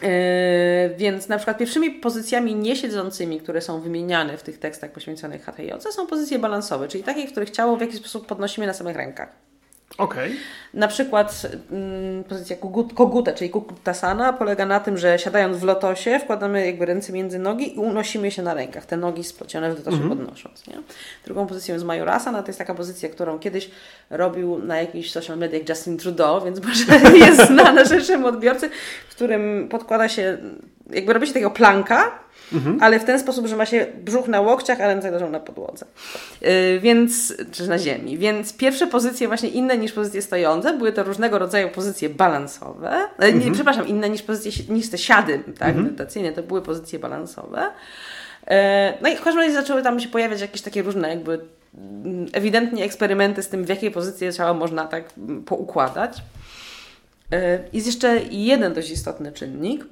Yy, 0.01 0.95
więc 0.97 1.27
na 1.27 1.37
przykład 1.37 1.57
pierwszymi 1.57 1.91
pozycjami 1.91 2.55
niesiedzącymi, 2.55 3.39
które 3.39 3.61
są 3.61 3.81
wymieniane 3.81 4.37
w 4.37 4.43
tych 4.43 4.59
tekstach 4.59 4.91
poświęconych 4.91 5.45
HTJ, 5.45 5.71
są 5.91 6.07
pozycje 6.07 6.39
balansowe, 6.39 6.87
czyli 6.87 7.03
takie, 7.03 7.27
w 7.27 7.31
których 7.31 7.49
ciało 7.49 7.77
w 7.77 7.81
jakiś 7.81 7.97
sposób 7.97 8.27
podnosimy 8.27 8.67
na 8.67 8.73
samych 8.73 8.95
rękach. 8.95 9.48
Okay. 9.97 10.35
Na 10.73 10.87
przykład 10.87 11.47
mm, 11.71 12.23
pozycja 12.23 12.55
koguta, 12.95 13.33
czyli 13.33 13.49
kukutasana, 13.49 14.33
polega 14.33 14.65
na 14.65 14.79
tym, 14.79 14.97
że 14.97 15.19
siadając 15.19 15.57
w 15.57 15.63
lotosie 15.63 16.19
wkładamy 16.19 16.65
jakby 16.65 16.85
ręce 16.85 17.13
między 17.13 17.39
nogi 17.39 17.75
i 17.75 17.79
unosimy 17.79 18.31
się 18.31 18.41
na 18.41 18.53
rękach, 18.53 18.85
te 18.85 18.97
nogi 18.97 19.23
splecione 19.23 19.73
w 19.73 19.77
lotosie 19.77 19.97
mm 19.97 20.09
-hmm. 20.09 20.17
podnosząc. 20.17 20.67
Nie? 20.67 20.73
Drugą 21.25 21.47
pozycją 21.47 21.73
jest 21.73 21.85
Majorasana, 21.85 22.41
to 22.43 22.49
jest 22.49 22.59
taka 22.59 22.75
pozycja, 22.75 23.09
którą 23.09 23.39
kiedyś 23.39 23.71
robił 24.09 24.59
na 24.59 24.77
jakichś 24.81 25.11
social 25.11 25.37
mediach 25.37 25.69
Justin 25.69 25.97
Trudeau, 25.97 26.41
więc 26.45 26.59
może 26.63 27.17
jest 27.17 27.47
znana 27.47 27.85
szerszemu 27.85 28.27
odbiorcy, 28.27 28.69
w 29.09 29.15
którym 29.15 29.67
podkłada 29.71 30.09
się, 30.09 30.37
jakby 30.89 31.13
robi 31.13 31.27
się 31.27 31.33
takiego 31.33 31.51
planka, 31.51 32.19
mhm. 32.53 32.77
ale 32.81 32.99
w 32.99 33.03
ten 33.03 33.19
sposób, 33.19 33.47
że 33.47 33.55
ma 33.55 33.65
się 33.65 33.85
brzuch 34.03 34.27
na 34.27 34.41
łokciach, 34.41 34.81
a 34.81 34.87
ręce 34.87 35.11
leżą 35.11 35.29
na 35.29 35.39
podłodze. 35.39 35.85
Yy, 36.41 36.79
więc, 36.79 37.33
czy 37.51 37.67
na 37.67 37.77
ziemi. 37.77 38.17
Więc 38.17 38.53
pierwsze 38.53 38.87
pozycje 38.87 39.27
właśnie 39.27 39.49
inne 39.49 39.77
niż 39.77 39.91
pozycje 39.91 40.21
stojące, 40.21 40.77
były 40.77 40.91
to 40.91 41.03
różnego 41.03 41.39
rodzaju 41.39 41.69
pozycje 41.69 42.09
balansowe. 42.09 42.91
Yy, 43.19 43.25
mhm. 43.25 43.45
Nie, 43.45 43.51
przepraszam, 43.51 43.87
inne 43.87 44.09
niż 44.09 44.21
pozycje, 44.21 44.75
niż 44.75 44.89
te 44.89 44.97
siady 44.97 45.39
tak, 45.59 45.67
mhm. 45.67 45.83
medytacyjne, 45.83 46.31
to 46.31 46.43
były 46.43 46.61
pozycje 46.61 46.99
balansowe. 46.99 47.61
Yy, 48.47 48.55
no 49.01 49.09
i 49.09 49.15
w 49.15 49.21
każdym 49.21 49.41
razie 49.41 49.53
zaczęły 49.53 49.81
tam 49.81 49.99
się 49.99 50.09
pojawiać 50.09 50.41
jakieś 50.41 50.61
takie 50.61 50.81
różne 50.81 51.09
jakby 51.09 51.39
mm, 51.77 52.25
ewidentnie 52.33 52.83
eksperymenty 52.83 53.43
z 53.43 53.47
tym, 53.47 53.65
w 53.65 53.69
jakiej 53.69 53.91
pozycji 53.91 54.33
ciała 54.33 54.53
można 54.53 54.85
tak 54.85 55.03
mm, 55.17 55.43
poukładać. 55.43 56.17
Jest 57.73 57.87
jeszcze 57.87 58.19
jeden 58.31 58.73
dość 58.73 58.91
istotny 58.91 59.31
czynnik, 59.31 59.85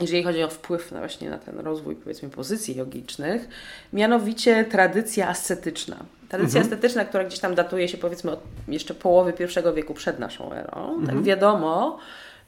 jeżeli 0.00 0.22
chodzi 0.22 0.42
o 0.42 0.48
wpływ 0.48 0.92
na 0.92 0.98
właśnie 0.98 1.30
na 1.30 1.38
ten 1.38 1.58
rozwój, 1.58 1.96
powiedzmy, 1.96 2.30
pozycji 2.30 2.76
jogicznych, 2.76 3.48
mianowicie 3.92 4.64
tradycja 4.64 5.28
ascetyczna. 5.28 5.96
Tradycja 6.28 6.60
mhm. 6.60 6.66
ascetyczna, 6.66 7.04
która 7.04 7.24
gdzieś 7.24 7.38
tam 7.38 7.54
datuje 7.54 7.88
się, 7.88 7.98
powiedzmy, 7.98 8.30
od 8.30 8.40
jeszcze 8.68 8.94
połowy 8.94 9.32
pierwszego 9.32 9.72
wieku 9.72 9.94
przed 9.94 10.18
naszą 10.18 10.52
erą. 10.52 10.72
Tak 10.72 10.80
mhm. 10.82 11.06
Tak 11.06 11.22
wiadomo, 11.22 11.98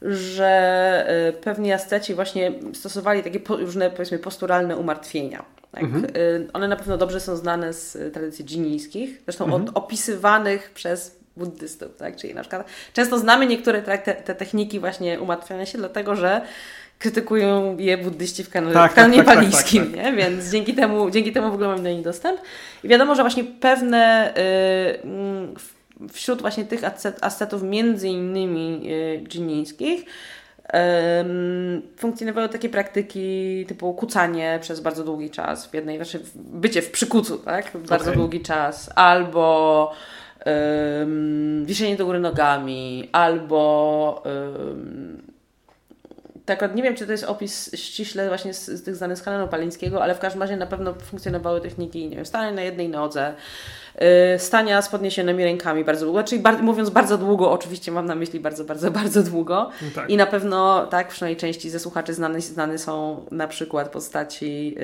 że 0.01 1.27
y, 1.29 1.33
pewni 1.33 1.73
asceci 1.73 2.15
właśnie 2.15 2.51
stosowali 2.73 3.23
takie 3.23 3.39
różne, 3.49 3.89
powiedzmy, 3.89 4.19
posturalne 4.19 4.77
umartwienia. 4.77 5.45
Tak? 5.71 5.83
Mhm. 5.83 6.05
Y, 6.15 6.47
one 6.53 6.67
na 6.67 6.75
pewno 6.75 6.97
dobrze 6.97 7.19
są 7.19 7.35
znane 7.35 7.73
z 7.73 8.13
tradycji 8.13 8.45
dżinijskich, 8.45 9.21
zresztą 9.25 9.45
mhm. 9.45 9.63
od, 9.63 9.77
opisywanych 9.77 10.71
przez 10.71 11.19
buddystów, 11.37 11.95
tak? 11.97 12.15
Czyli 12.15 12.35
na 12.35 12.41
przykład 12.41 12.67
często 12.93 13.19
znamy 13.19 13.45
niektóre 13.45 13.81
te, 13.81 13.97
te 13.97 14.35
techniki 14.35 14.79
właśnie 14.79 15.19
umartwiania 15.19 15.65
się, 15.65 15.77
dlatego 15.77 16.15
że 16.15 16.41
krytykują 16.99 17.77
je 17.77 17.97
buddyści 17.97 18.43
w, 18.43 18.49
kan- 18.49 18.71
Tak, 18.73 18.91
w 18.91 18.95
kanonie 18.95 19.17
tak, 19.17 19.25
tak, 19.25 19.35
tak, 19.35 19.43
palijskim, 19.45 19.85
tak, 19.85 19.95
tak. 19.95 20.05
nie? 20.05 20.13
Więc 20.13 20.51
dzięki 20.51 20.73
temu, 20.73 21.11
dzięki 21.11 21.31
temu 21.31 21.51
w 21.51 21.53
ogóle 21.53 21.67
mamy 21.67 21.83
do 21.83 21.89
nich 21.89 22.03
dostęp. 22.03 22.41
I 22.83 22.87
wiadomo, 22.87 23.15
że 23.15 23.23
właśnie 23.23 23.43
pewne 23.43 24.33
y, 24.37 26.09
wśród 26.13 26.41
właśnie 26.41 26.65
tych 26.65 26.81
ascet- 26.81 27.17
ascetów 27.21 27.63
między 27.63 28.07
innymi 28.09 28.81
y, 28.91 29.23
dżinińskich 29.27 30.05
Em, 30.73 31.81
funkcjonowały 31.97 32.49
takie 32.49 32.69
praktyki 32.69 33.65
typu 33.67 33.93
kucanie 33.93 34.57
przez 34.61 34.79
bardzo 34.79 35.03
długi 35.03 35.29
czas 35.29 35.67
w 35.67 35.73
jednej, 35.73 35.95
znaczy 35.95 36.19
bycie 36.35 36.81
w 36.81 36.91
przykucu, 36.91 37.37
tak? 37.37 37.71
Bardzo 37.89 38.05
Okej. 38.09 38.17
długi 38.17 38.41
czas, 38.41 38.89
albo 38.95 39.91
em, 40.39 41.65
wiszenie 41.65 41.95
do 41.95 42.05
góry 42.05 42.19
nogami, 42.19 43.09
albo 43.11 44.23
em, 44.25 44.98
tak, 46.57 46.75
nie 46.75 46.83
wiem, 46.83 46.95
czy 46.95 47.05
to 47.05 47.11
jest 47.11 47.23
opis 47.23 47.75
ściśle 47.75 48.27
właśnie 48.27 48.53
z, 48.53 48.65
z 48.65 48.83
tych 48.83 48.95
znanych 48.95 49.17
z 49.17 49.21
palińskiego, 49.47 50.03
ale 50.03 50.15
w 50.15 50.19
każdym 50.19 50.41
razie 50.41 50.57
na 50.57 50.65
pewno 50.65 50.93
funkcjonowały 50.93 51.61
techniki, 51.61 52.09
nie 52.09 52.15
wiem, 52.15 52.25
stania 52.25 52.51
na 52.51 52.61
jednej 52.61 52.89
nodze, 52.89 53.33
stania 54.37 54.81
z 54.81 54.89
podniesionymi 54.89 55.43
rękami 55.43 55.83
bardzo 55.83 56.05
długo, 56.05 56.23
czyli 56.23 56.41
bar- 56.41 56.63
mówiąc 56.63 56.89
bardzo 56.89 57.17
długo, 57.17 57.51
oczywiście 57.51 57.91
mam 57.91 58.05
na 58.05 58.15
myśli 58.15 58.39
bardzo, 58.39 58.63
bardzo, 58.65 58.91
bardzo 59.01 59.23
długo. 59.23 59.69
No 59.81 59.87
tak. 59.95 60.09
I 60.09 60.17
na 60.17 60.25
pewno, 60.25 60.87
tak, 60.87 61.07
przynajmniej 61.07 61.37
części 61.37 61.69
ze 61.69 61.79
słuchaczy 61.79 62.13
znane, 62.13 62.41
znane 62.41 62.77
są 62.77 63.25
na 63.31 63.47
przykład 63.47 63.89
postaci, 63.89 64.75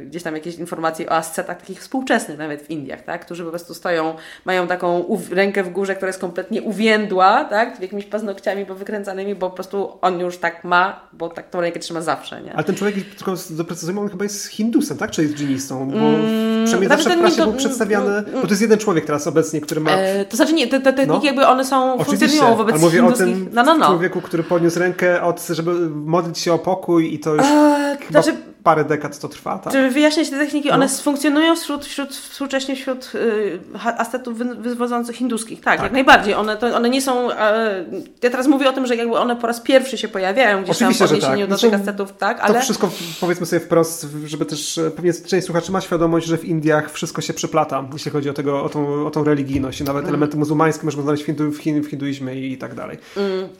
yy, 0.00 0.06
gdzieś 0.06 0.22
tam 0.22 0.34
jakieś 0.34 0.54
informacje 0.54 1.08
o 1.08 1.12
ascetach 1.12 1.60
takich 1.60 1.80
współczesnych 1.80 2.38
nawet 2.38 2.62
w 2.62 2.70
Indiach, 2.70 3.02
tak, 3.02 3.24
którzy 3.24 3.44
po 3.44 3.50
prostu 3.50 3.74
stoją, 3.74 4.14
mają 4.44 4.66
taką 4.66 5.04
rękę 5.30 5.62
w 5.62 5.68
górze, 5.70 5.94
która 5.94 6.08
jest 6.08 6.20
kompletnie 6.20 6.62
uwiędła, 6.62 7.44
tak, 7.44 7.80
jakimiś 7.80 8.04
paznokciami 8.04 8.66
powykręcanymi, 8.66 9.34
bo 9.34 9.50
po 9.50 9.54
prostu 9.54 9.98
on 10.00 10.20
już 10.20 10.38
tak 10.38 10.64
ma, 10.64 11.08
bo 11.12 11.28
tak 11.28 11.50
tą 11.50 11.60
rękę 11.60 11.80
trzyma 11.80 12.00
zawsze, 12.00 12.42
nie? 12.42 12.52
Ale 12.54 12.64
ten 12.64 12.74
człowiek, 12.74 12.94
tylko 13.16 13.34
doprecyzujmy, 13.50 14.00
on 14.00 14.08
chyba 14.08 14.24
jest 14.24 14.46
hindusem, 14.46 14.96
tak? 14.98 15.10
Czy 15.10 15.22
jest 15.22 15.34
dżinistą? 15.34 15.90
Bo 15.90 15.96
Mm, 15.96 16.64
przynajmniej 16.64 16.86
znaczy 16.88 17.02
zawsze 17.02 17.18
w 17.18 17.20
prasie 17.20 17.42
był 17.42 17.52
przedstawiany, 17.52 18.10
mm, 18.10 18.33
bo 18.34 18.42
to 18.42 18.48
jest 18.48 18.62
jeden 18.62 18.78
człowiek 18.78 19.04
teraz 19.04 19.26
obecnie, 19.26 19.60
który 19.60 19.80
ma... 19.80 19.90
E, 19.90 20.24
to 20.24 20.36
znaczy 20.36 20.52
nie, 20.52 20.66
te, 20.66 20.80
te 20.80 20.92
techniki 20.92 21.20
No. 21.20 21.26
jakby 21.26 21.46
one 21.46 21.64
są, 21.64 21.94
Oczywiście, 21.94 22.26
funkcjonują 22.26 22.56
wobec 22.56 22.74
ale 22.74 22.84
mówię 22.84 22.98
o 22.98 23.02
hinduskich... 23.02 23.46
tym 23.46 23.48
no, 23.52 23.62
no, 23.62 23.74
no. 23.74 23.86
człowieku, 23.86 24.20
który 24.20 24.42
podniósł 24.42 24.78
rękę, 24.78 25.22
od, 25.22 25.46
żeby 25.46 25.90
modlić 25.90 26.38
się 26.38 26.52
o 26.52 26.58
pokój 26.58 27.14
i 27.14 27.18
to 27.18 27.34
już 27.34 27.44
E, 27.44 27.96
chyba 28.00 28.22
znaczy, 28.22 28.38
parę 28.64 28.84
dekad 28.84 29.18
to 29.18 29.28
trwa, 29.28 29.58
tak? 29.58 29.72
Żeby 29.72 29.90
wyjaśnić 29.90 30.30
te 30.30 30.38
techniki, 30.38 30.70
one 30.70 30.86
No. 30.86 31.02
funkcjonują 31.02 31.56
wśród, 31.56 31.84
wśród, 31.86 32.10
współcześnie 32.10 32.76
wśród 32.76 33.12
y, 33.14 33.58
ascetów 33.98 34.38
wy, 34.38 34.44
wywodzących 34.54 35.16
hinduskich. 35.16 35.60
Tak, 35.60 35.74
Tak. 35.76 35.82
jak 35.82 35.92
najbardziej. 35.92 36.34
One, 36.34 36.56
to, 36.56 36.66
one 36.76 36.90
nie 36.90 37.02
są. 37.02 37.32
E, 37.32 37.84
ja 38.22 38.30
teraz 38.30 38.46
mówię 38.46 38.68
o 38.68 38.72
tym, 38.72 38.86
że 38.86 38.96
jakby 38.96 39.16
one 39.18 39.36
po 39.36 39.46
raz 39.46 39.60
pierwszy 39.60 39.98
się 39.98 40.08
pojawiają 40.08 40.62
gdzieś 40.62 40.78
tam 40.78 40.88
w 40.94 41.02
Oczywiście, 41.02 41.16
odniesieniu 41.28 41.46
tak. 41.46 41.48
do 41.56 41.58
tych 41.70 41.74
ascetów, 41.80 42.12
tak, 42.18 42.38
To 42.38 42.44
ale. 42.44 42.60
wszystko 42.60 42.90
powiedzmy 43.20 43.46
sobie 43.46 43.60
wprost, 43.60 44.06
żeby 44.26 44.44
też 44.46 44.78
e, 44.78 44.90
pewnie 44.90 45.12
część 45.12 45.46
słuchaczy 45.46 45.72
ma 45.72 45.80
świadomość, 45.80 46.26
że 46.26 46.38
w 46.38 46.44
Indiach 46.44 46.90
wszystko 46.92 47.22
się 47.22 47.32
przeplata, 47.34 47.84
jeśli 47.92 48.10
chodzi 48.10 48.30
o, 48.30 48.32
tego, 48.32 48.64
o, 48.64 48.68
tą, 48.68 49.06
o 49.06 49.10
tą 49.10 49.24
religijność. 49.24 49.80
I 49.80 49.84
Mm. 49.84 49.94
nawet 49.94 50.08
elementy 50.08 50.36
muzułmańskie 50.36 50.84
możemy 50.84 51.02
znaleźć 51.02 51.22
w, 51.22 51.26
hindu, 51.26 51.50
w, 51.50 51.58
hin, 51.58 51.82
w 51.82 51.86
hinduizmie 51.86 52.34
i 52.34 52.58
tak 52.58 52.74
dalej. 52.74 52.98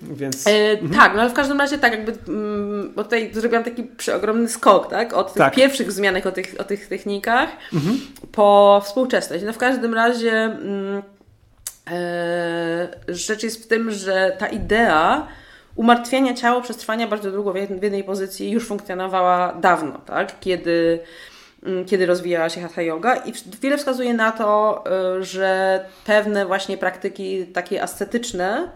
Więc 0.03 0.47
E, 0.47 0.77
Tak, 0.95 1.15
no 1.15 1.21
ale 1.21 1.31
w 1.31 1.35
każdym 1.35 1.59
razie 1.59 1.79
tak, 1.79 1.93
jakby, 1.93 2.13
mm, 2.29 2.93
bo 2.97 3.05
tutaj 3.05 3.31
zrobiłam 3.35 3.65
taki 3.65 3.83
przeogromny 3.83 4.49
skok, 4.49 4.94
tak, 4.95 5.13
od 5.13 5.27
tych 5.33 5.37
Tak. 5.43 5.55
pierwszych 5.55 5.87
wzmianek 5.89 6.27
o 6.27 6.33
tych, 6.33 6.55
o 6.59 6.65
tych 6.65 6.89
technikach 6.89 7.49
po 8.33 8.81
współczesność. 8.85 9.45
No 9.45 9.53
w 9.53 9.59
każdym 9.59 9.95
razie 9.95 10.33
mm, 10.33 11.03
e, 11.91 12.89
rzecz 13.09 13.43
jest 13.43 13.65
w 13.65 13.67
tym, 13.69 13.91
że 13.91 14.37
ta 14.39 14.47
idea 14.47 15.27
umartwiania 15.77 16.35
ciała 16.35 16.61
przez 16.61 16.77
trwania 16.77 17.09
bardzo 17.09 17.31
długo 17.31 17.53
w 17.53 17.57
jed- 17.57 17.79
w 17.81 17.83
jednej 17.83 18.05
pozycji 18.05 18.51
już 18.51 18.67
funkcjonowała 18.67 19.53
dawno, 19.61 20.01
tak, 20.07 20.41
kiedy 20.41 21.01
mm, 21.67 21.85
kiedy 21.85 22.07
rozwijała 22.07 22.49
się 22.49 22.61
hatha 22.61 22.83
yoga 22.83 23.17
i 23.17 23.33
wiele 23.63 23.79
wskazuje 23.79 24.15
na 24.15 24.33
to, 24.33 24.85
e, 25.19 25.23
że 25.25 25.81
pewne 26.07 26.47
właśnie 26.47 26.79
praktyki 26.79 27.47
takie 27.47 27.83
ascetyczne 27.83 28.69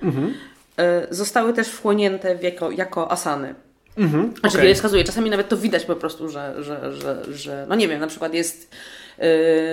e, 0.79 1.07
zostały 1.11 1.53
też 1.53 1.69
wchłonięte 1.69 2.37
jako, 2.43 2.71
jako 2.71 3.13
asany. 3.13 3.55
Mhm, 3.99 4.31
Znaczy 4.41 4.49
okej. 4.49 4.63
wiele 4.63 4.75
wskazuje, 4.75 5.05
czasami 5.05 5.31
nawet 5.31 5.49
to 5.49 5.57
widać 5.57 5.85
po 5.85 5.97
prostu, 5.97 6.29
że, 6.29 6.55
że, 6.65 6.93
że, 6.95 7.25
że 7.35 7.67
no 7.69 7.75
nie 7.75 7.89
wiem, 7.89 8.01
na 8.01 8.07
przykład 8.07 8.35
jest 8.35 8.71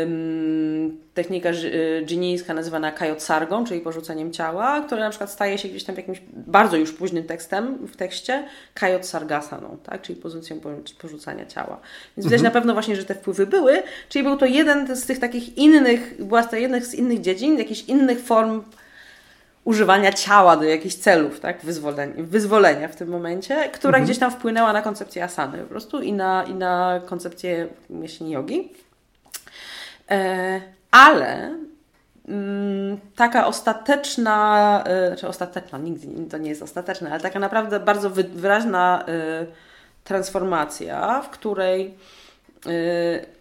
ym, 0.02 0.98
technika 1.14 1.50
y, 1.50 2.04
dżinijska 2.06 2.54
nazywana 2.54 2.92
kajotsargą, 2.92 3.66
czyli 3.66 3.82
porzuceniem 3.82 4.32
ciała, 4.32 4.82
która 4.82 5.04
na 5.04 5.10
przykład 5.10 5.32
staje 5.32 5.58
się 5.58 5.68
gdzieś 5.70 5.84
tam 5.84 5.96
jakimś 5.96 6.22
bardzo 6.34 6.78
już 6.78 6.94
późnym 6.94 7.24
tekstem 7.24 7.88
w 7.88 7.96
tekście 7.96 8.44
kajotsargasaną, 8.74 9.78
tak? 9.84 10.02
czyli 10.02 10.22
pozycją 10.22 10.60
po- 10.60 10.70
porzucania 11.02 11.46
ciała. 11.46 11.80
Więc 12.18 12.26
widać 12.28 12.42
na 12.42 12.52
pewno 12.52 12.74
właśnie, 12.74 12.96
że 12.96 13.04
te 13.06 13.16
wpływy 13.16 13.48
były, 13.48 13.84
czyli 14.10 14.24
był 14.24 14.38
to 14.38 14.46
jeden 14.46 14.96
z 14.96 15.06
tych 15.06 15.20
takich 15.20 15.58
innych, 15.58 16.16
była 16.20 16.44
to 16.44 16.56
jeden 16.56 16.82
z 16.86 16.94
innych 16.94 17.22
dziedzin, 17.22 17.58
jakichś 17.58 17.84
innych 17.84 18.20
form 18.20 18.62
używania 19.66 20.14
ciała 20.14 20.58
do 20.58 20.64
jakichś 20.64 20.96
celów, 20.96 21.40
tak? 21.40 21.62
Wyzwolenia, 21.62 22.14
wyzwolenia 22.18 22.88
w 22.88 22.96
tym 22.96 23.10
momencie, 23.10 23.70
która 23.70 24.00
gdzieś 24.00 24.20
tam 24.20 24.32
wpłynęła 24.32 24.74
na 24.74 24.82
koncepcję 24.82 25.24
asany 25.24 25.58
po 25.58 25.70
prostu 25.70 26.02
i 26.02 26.14
na, 26.14 26.44
i 26.44 26.54
na 26.54 27.02
koncepcję 27.06 27.68
mięśni 27.90 28.32
jogi. 28.32 28.74
E, 30.12 30.62
ale 30.92 31.56
mm, 32.28 33.00
taka 33.16 33.48
ostateczna, 33.48 34.84
e, 34.88 35.08
znaczy 35.08 35.28
ostateczna, 35.28 35.78
nigdy 35.78 36.30
to 36.30 36.38
nie 36.38 36.50
jest 36.50 36.64
ostateczna, 36.64 37.12
ale 37.12 37.20
taka 37.20 37.40
naprawdę 37.40 37.80
bardzo 37.80 38.10
wy, 38.10 38.24
wyraźna 38.24 39.06
e, 39.08 39.46
transformacja, 40.04 41.22
w 41.22 41.30
której 41.30 41.98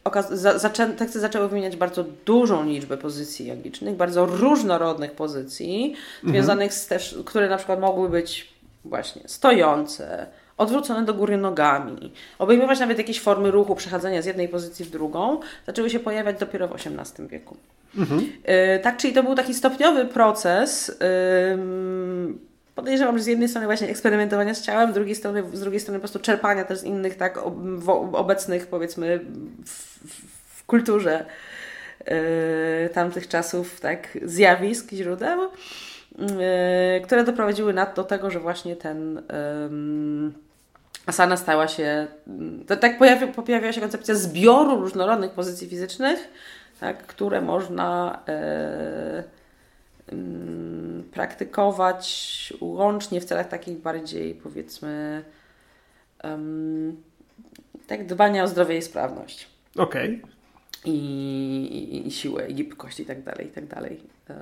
okaz- 0.05 0.37
za, 0.37 0.59
zaczę, 0.59 0.87
teksty 0.87 1.21
zaczęły 1.21 1.49
wymieniać 1.49 1.77
bardzo 1.77 2.05
dużą 2.27 2.65
liczbę 2.65 2.97
pozycji 2.97 3.47
jogicznych, 3.47 3.97
bardzo 3.97 4.27
różnorodnych 4.27 5.13
pozycji, 5.13 5.95
związanych 6.25 6.75
z 6.75 6.87
też, 6.87 7.19
które 7.25 7.49
na 7.49 7.57
przykład 7.57 7.81
mogły 7.81 8.09
być 8.09 8.55
właśnie 8.85 9.23
stojące, 9.27 10.27
odwrócone 10.59 11.05
do 11.05 11.15
góry 11.15 11.37
nogami, 11.37 12.13
obejmować 12.39 12.81
nawet 12.81 12.99
jakieś 12.99 13.21
formy 13.21 13.51
ruchu, 13.51 13.75
przechodzenia 13.75 14.23
z 14.23 14.27
jednej 14.27 14.49
pozycji 14.49 14.85
w 14.85 14.91
drugą, 14.91 15.41
zaczęły 15.67 15.91
się 15.91 16.01
pojawiać 16.01 16.39
dopiero 16.41 16.69
w 16.69 16.73
XVIII 16.73 17.29
wieku. 17.29 17.57
Yy, 17.95 18.79
tak, 18.83 18.97
czyli 18.97 19.13
to 19.15 19.23
był 19.23 19.35
taki 19.35 19.55
stopniowy 19.55 20.05
proces. 20.05 20.99
ym, 21.53 22.39
Podejrzewam, 22.75 23.19
że 23.19 23.25
z 23.25 23.27
jednej 23.27 23.49
strony 23.49 23.67
właśnie 23.67 23.89
eksperymentowania 23.89 24.55
z 24.55 24.63
ciałem, 24.63 24.91
z 24.91 24.95
drugiej 24.95 25.15
strony, 25.15 25.43
z 25.53 25.61
drugiej 25.61 25.81
strony 25.81 25.99
po 25.99 26.01
prostu 26.01 26.19
czerpania 26.19 26.65
też 26.65 26.79
z 26.79 26.85
innych 26.85 27.17
tak 27.17 27.39
obecnych 28.13 28.67
powiedzmy 28.67 29.21
w, 29.67 30.09
w, 30.61 30.65
kulturze 30.67 31.25
yy, 32.07 32.89
tamtych 32.89 33.29
czasów 33.29 33.81
tak 33.81 34.19
zjawisk, 34.23 34.93
źródeł, 34.93 35.41
yy, 36.19 36.29
które 37.05 37.25
doprowadziły 37.25 37.73
na, 37.73 37.87
do 37.87 38.05
tego, 38.05 38.31
że 38.31 38.41
właśnie 38.41 38.77
ten 38.77 39.23
ym, 39.65 40.35
asana 41.07 41.37
stała 41.37 41.69
się, 41.69 42.07
to, 42.67 42.77
tak 42.77 42.99
pojawi, 42.99 43.27
pojawiła 43.27 43.73
się 43.73 43.81
koncepcja 43.81 44.15
zbioru 44.15 44.81
różnorodnych 44.81 45.31
pozycji 45.31 45.69
fizycznych, 45.69 46.29
tak, 46.81 47.07
które 47.07 47.41
można 47.41 48.19
yy, 48.29 49.44
praktykować 51.13 52.53
łącznie 52.61 53.21
w 53.21 53.25
celach 53.25 53.49
takich 53.49 53.79
bardziej 53.79 54.35
powiedzmy 54.35 55.25
ym, 56.25 57.03
tak 57.87 58.07
dbania 58.07 58.45
o 58.45 58.49
zdrowie 58.49 58.79
i 58.79 58.83
sprawność 58.83 59.49
Okej. 59.77 60.23
i, 60.85 60.91
i, 60.91 62.07
i 62.07 62.11
siłę, 62.11 62.49
i 62.49 62.55
gibkość 62.55 63.01
i 63.01 63.07
tak 63.07 63.23
dalej, 63.23 63.47
i 63.47 63.51
tak 63.51 63.67
dalej. 63.67 64.01
E, 64.31 64.35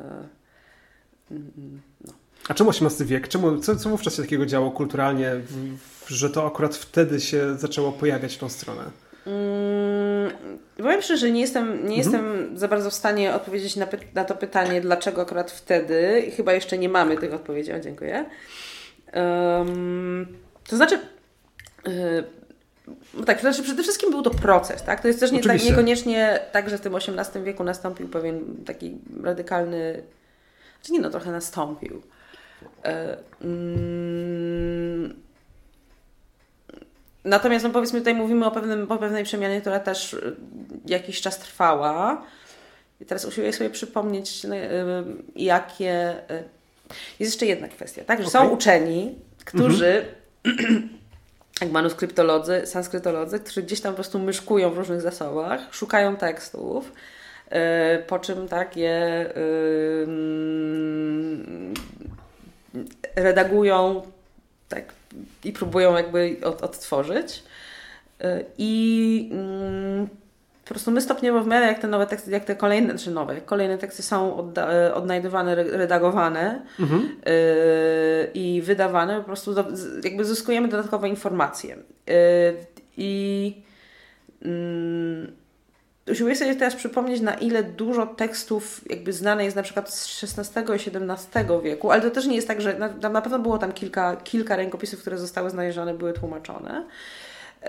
mm, 1.31 1.81
no. 2.07 2.13
A 2.49 2.55
czemu 2.55 2.71
XVIII 2.71 3.09
wiek? 3.09 3.29
Czemu, 3.29 3.59
co, 3.59 3.77
co 3.77 3.89
wówczas 3.89 4.17
się 4.17 4.23
takiego 4.23 4.47
działo 4.47 4.71
kulturalnie, 4.71 5.31
w, 5.35 5.79
w, 5.79 6.09
że 6.09 6.31
to 6.31 6.47
akurat 6.47 6.77
wtedy 6.77 7.21
się 7.21 7.59
zaczęło 7.59 7.93
pojawiać 7.93 8.35
w 8.35 8.39
tą 8.39 8.49
stronę? 8.49 8.83
Mm, 9.27 10.59
powiem 10.83 11.03
szczerze, 11.03 11.31
nie 11.31 11.41
jestem, 11.41 11.89
nie 11.89 11.97
jestem 11.97 12.51
za 12.59 12.69
bardzo 12.69 12.91
w 12.91 12.95
stanie 12.95 13.35
odpowiedzieć 13.35 13.77
na, 13.77 13.87
na 14.15 14.25
to 14.25 14.35
pytanie, 14.35 14.81
dlaczego 14.81 15.23
akurat 15.23 15.51
wtedy. 15.51 16.31
Chyba 16.37 16.53
jeszcze 16.53 16.79
nie 16.79 16.89
mamy 16.89 17.17
tych 17.17 17.35
odpowiedzi, 17.35 17.73
o 17.73 17.81
dziękuję. 17.81 18.25
Em, 19.13 20.27
to 20.69 20.77
znaczy, 20.77 20.99
y, 21.89 22.25
no 23.15 23.25
tak, 23.25 23.37
to 23.37 23.43
znaczy 23.43 23.63
przede 23.63 23.83
wszystkim 23.83 24.11
był 24.11 24.23
to 24.23 24.31
proces, 24.31 24.83
tak? 24.83 25.01
To 25.01 25.09
jest 25.09 25.21
też 25.21 25.33
nie, 25.33 25.41
tak, 25.41 25.65
niekoniecznie 25.65 26.41
tak, 26.53 26.71
że 26.71 26.79
w 26.79 26.81
tym 26.81 26.95
XVIII 26.97 27.45
wieku 27.45 27.65
nastąpił 27.65 28.09
pewien 28.09 28.65
taki 28.67 28.99
radykalny, 29.23 30.03
czy 30.83 30.93
nie 30.93 31.01
no, 31.01 31.11
trochę 31.11 31.31
nastąpił. 31.31 32.03
Natomiast 37.25 37.65
no 37.65 37.71
powiedzmy 37.71 37.99
tutaj 37.99 38.15
mówimy 38.15 38.47
o, 38.47 38.51
pewnym, 38.51 38.93
o 38.93 38.99
pewnej 38.99 39.25
przemianie, 39.25 39.61
która 39.61 39.81
też 39.81 40.17
jakiś 40.87 41.21
czas 41.21 41.39
trwała. 41.39 42.23
I 43.01 43.05
teraz 43.05 43.25
usiłuję 43.25 43.53
sobie 43.53 43.71
przypomnieć, 43.71 44.45
no, 44.45 44.57
y, 44.57 44.69
jakie. 45.37 46.15
y, 46.31 46.45
Jest 47.19 47.33
jeszcze 47.33 47.47
jedna 47.47 47.69
kwestia, 47.69 48.05
tak? 48.05 48.23
Że 48.23 48.31
są 48.31 48.41
Okej. 48.41 48.55
uczeni, 48.55 49.15
którzy 49.45 50.05
jak 51.61 51.71
manuskryptolodzy, 51.71 52.63
sanskrytolodzy, 52.65 53.41
którzy 53.41 53.63
gdzieś 53.63 53.81
tam 53.81 53.93
po 53.93 53.97
prostu 53.97 54.19
myszkują 54.19 54.71
w 54.71 54.79
różnych 54.79 55.01
zasobach, 55.01 55.61
szukają 55.71 56.17
tekstów, 56.17 56.93
yy, 57.51 57.59
po 58.07 58.19
czym 58.19 58.49
tak 58.49 58.77
je 58.77 59.27
yy, 59.37 60.07
redagują 63.17 64.03
tak, 64.69 64.85
i 65.45 65.53
próbują 65.53 65.97
jakby 65.97 66.37
od, 66.45 66.63
odtworzyć. 66.63 67.43
Yy, 68.21 68.45
I 68.59 69.31
mm, 69.33 70.09
prostu 70.75 70.91
my 70.91 71.01
stopniowo 71.01 71.43
w 71.43 71.47
miarę 71.47 71.67
jak 71.67 71.79
te 71.79 71.89
nowe 71.89 72.07
teksty, 72.07 72.31
jak 72.31 72.45
te 72.45 72.57
kolejne, 72.57 72.99
czy 72.99 73.11
nowe, 73.11 73.41
kolejne 73.41 73.79
teksty 73.79 74.03
są 74.03 74.37
odda, 74.37 74.95
odnajdywane, 74.95 75.55
redagowane 75.55 76.63
mhm. 76.81 77.03
yy, 77.03 78.31
i 78.35 78.63
wydawane, 78.63 79.19
po 79.19 79.25
prostu 79.25 79.55
do, 79.55 79.65
jakby 80.05 80.25
zyskujemy 80.25 80.69
dodatkowe 80.69 81.09
informacje. 81.09 81.77
Yy, 82.07 82.15
I 82.97 83.63
yy, 84.43 86.13
usiłuję 86.13 86.37
sobie 86.37 86.55
teraz 86.55 86.75
przypomnieć, 86.75 87.21
na 87.21 87.35
ile 87.35 87.63
dużo 87.63 88.07
tekstów 88.07 88.81
jakby 88.91 89.13
znane 89.13 89.45
jest 89.45 89.57
na 89.57 89.63
przykład 89.63 89.95
z 89.95 90.25
XVI 90.39 90.61
i 90.61 90.73
XVII 90.73 91.63
wieku, 91.63 91.91
ale 91.91 92.03
to 92.03 92.11
też 92.11 92.27
nie 92.27 92.37
jest 92.37 92.49
tak, 92.49 92.61
że 92.61 92.79
na, 92.79 93.09
na 93.09 93.23
pewno 93.23 93.39
było 93.39 93.59
tam 93.59 93.73
kilka, 93.73 94.17
kilka 94.17 94.57
rękopisów, 94.57 95.01
które 95.01 95.19
zostały 95.19 95.51
znalezione, 95.51 95.95
były 95.95 96.13
tłumaczone. 96.13 96.85
Yy, 97.63 97.69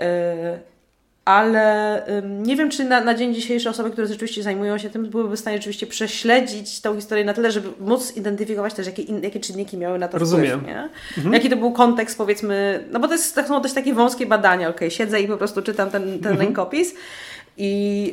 ale 1.24 2.02
nie 2.22 2.56
wiem, 2.56 2.70
czy 2.70 2.84
na, 2.84 3.00
na, 3.00 3.14
dzień 3.14 3.34
dzisiejszy 3.34 3.70
osoby, 3.70 3.90
które 3.90 4.06
rzeczywiście 4.06 4.42
zajmują 4.42 4.78
się 4.78 4.90
tym, 4.90 5.06
byłyby 5.06 5.36
w 5.36 5.40
stanie 5.40 5.56
rzeczywiście 5.56 5.86
prześledzić 5.86 6.80
tą 6.80 6.94
historię 6.94 7.24
na 7.24 7.34
tyle, 7.34 7.52
żeby 7.52 7.68
móc 7.80 8.16
identyfikować 8.16 8.74
też, 8.74 8.86
jakie, 8.86 9.02
in, 9.02 9.22
jakie 9.22 9.40
czynniki 9.40 9.76
miały 9.76 9.98
na 9.98 10.08
to 10.08 10.18
Rozumiem. 10.18 10.60
wpływ? 10.60 10.74
Mhm. 11.16 11.34
Jaki 11.34 11.50
to 11.50 11.56
był 11.56 11.72
kontekst, 11.72 12.18
powiedzmy, 12.18 12.84
no 12.90 13.00
bo 13.00 13.08
to, 13.08 13.14
jest, 13.14 13.34
to 13.34 13.46
są 13.46 13.62
dość 13.62 13.74
takie 13.74 13.94
wąskie 13.94 14.26
badania, 14.26 14.68
ok, 14.68 14.80
siedzę 14.88 15.20
i 15.20 15.28
po 15.28 15.36
prostu 15.36 15.62
czytam 15.62 15.90
ten, 15.90 16.02
ten 16.02 16.32
mhm. 16.32 16.38
rękopis 16.38 16.94
i, 17.56 18.12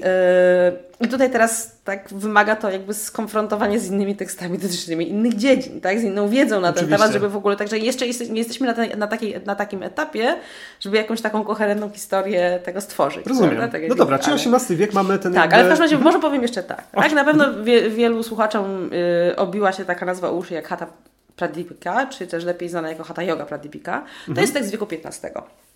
yy, 0.99 1.07
I 1.07 1.09
tutaj 1.09 1.31
teraz 1.31 1.71
tak 1.83 2.09
wymaga 2.11 2.55
to 2.55 2.69
jakby 2.69 2.93
skonfrontowanie 2.93 3.79
z 3.79 3.87
innymi 3.87 4.15
tekstami 4.15 4.57
dotyczącymi 4.57 5.09
innych 5.09 5.35
dziedzin, 5.35 5.81
tak? 5.81 5.99
z 5.99 6.03
inną 6.03 6.29
wiedzą 6.29 6.61
na 6.61 6.69
Oczywiście. 6.69 6.89
ten 6.89 6.99
temat, 6.99 7.13
żeby 7.13 7.29
w 7.29 7.35
ogóle, 7.35 7.55
także 7.55 7.77
jeszcze 7.77 8.05
nie 8.07 8.39
jesteśmy 8.39 8.67
na, 8.67 8.95
na, 8.95 9.07
takiej, 9.07 9.35
na 9.45 9.55
takim 9.55 9.83
etapie, 9.83 10.35
żeby 10.79 10.97
jakąś 10.97 11.21
taką 11.21 11.43
koherentną 11.43 11.89
historię 11.89 12.59
tego 12.63 12.81
stworzyć. 12.81 13.25
Rozumiem. 13.25 13.71
Tak, 13.71 13.81
no 13.89 13.95
dobra, 13.95 14.19
czyli 14.19 14.35
XVIII 14.35 14.77
wiek 14.77 14.93
mamy 14.93 15.19
ten 15.19 15.33
Tak, 15.33 15.41
jakby... 15.41 15.55
ale 15.55 15.65
w 15.65 15.67
każdym 15.67 15.85
razie 15.85 15.97
może 15.97 16.19
powiem 16.19 16.41
jeszcze 16.41 16.63
tak. 16.63 16.83
tak? 16.91 17.13
Na 17.13 17.23
pewno 17.23 17.63
wie, 17.63 17.89
wielu 17.89 18.23
słuchaczom 18.23 18.89
yy, 19.27 19.35
obiła 19.35 19.71
się 19.71 19.85
taka 19.85 20.05
nazwa 20.05 20.31
uszy 20.31 20.53
jak 20.53 20.67
Hatha 20.67 20.87
Pradipika, 21.35 22.05
czy 22.05 22.27
też 22.27 22.43
lepiej 22.43 22.69
znana 22.69 22.89
jako 22.89 23.03
Hatha 23.03 23.23
Yoga 23.23 23.45
Pradipika. 23.45 23.91
To 24.25 24.31
mhm. 24.31 24.43
jest 24.43 24.53
tekst 24.53 24.69
z 24.69 24.71
wieku 24.71 24.87
XV. 24.91 25.31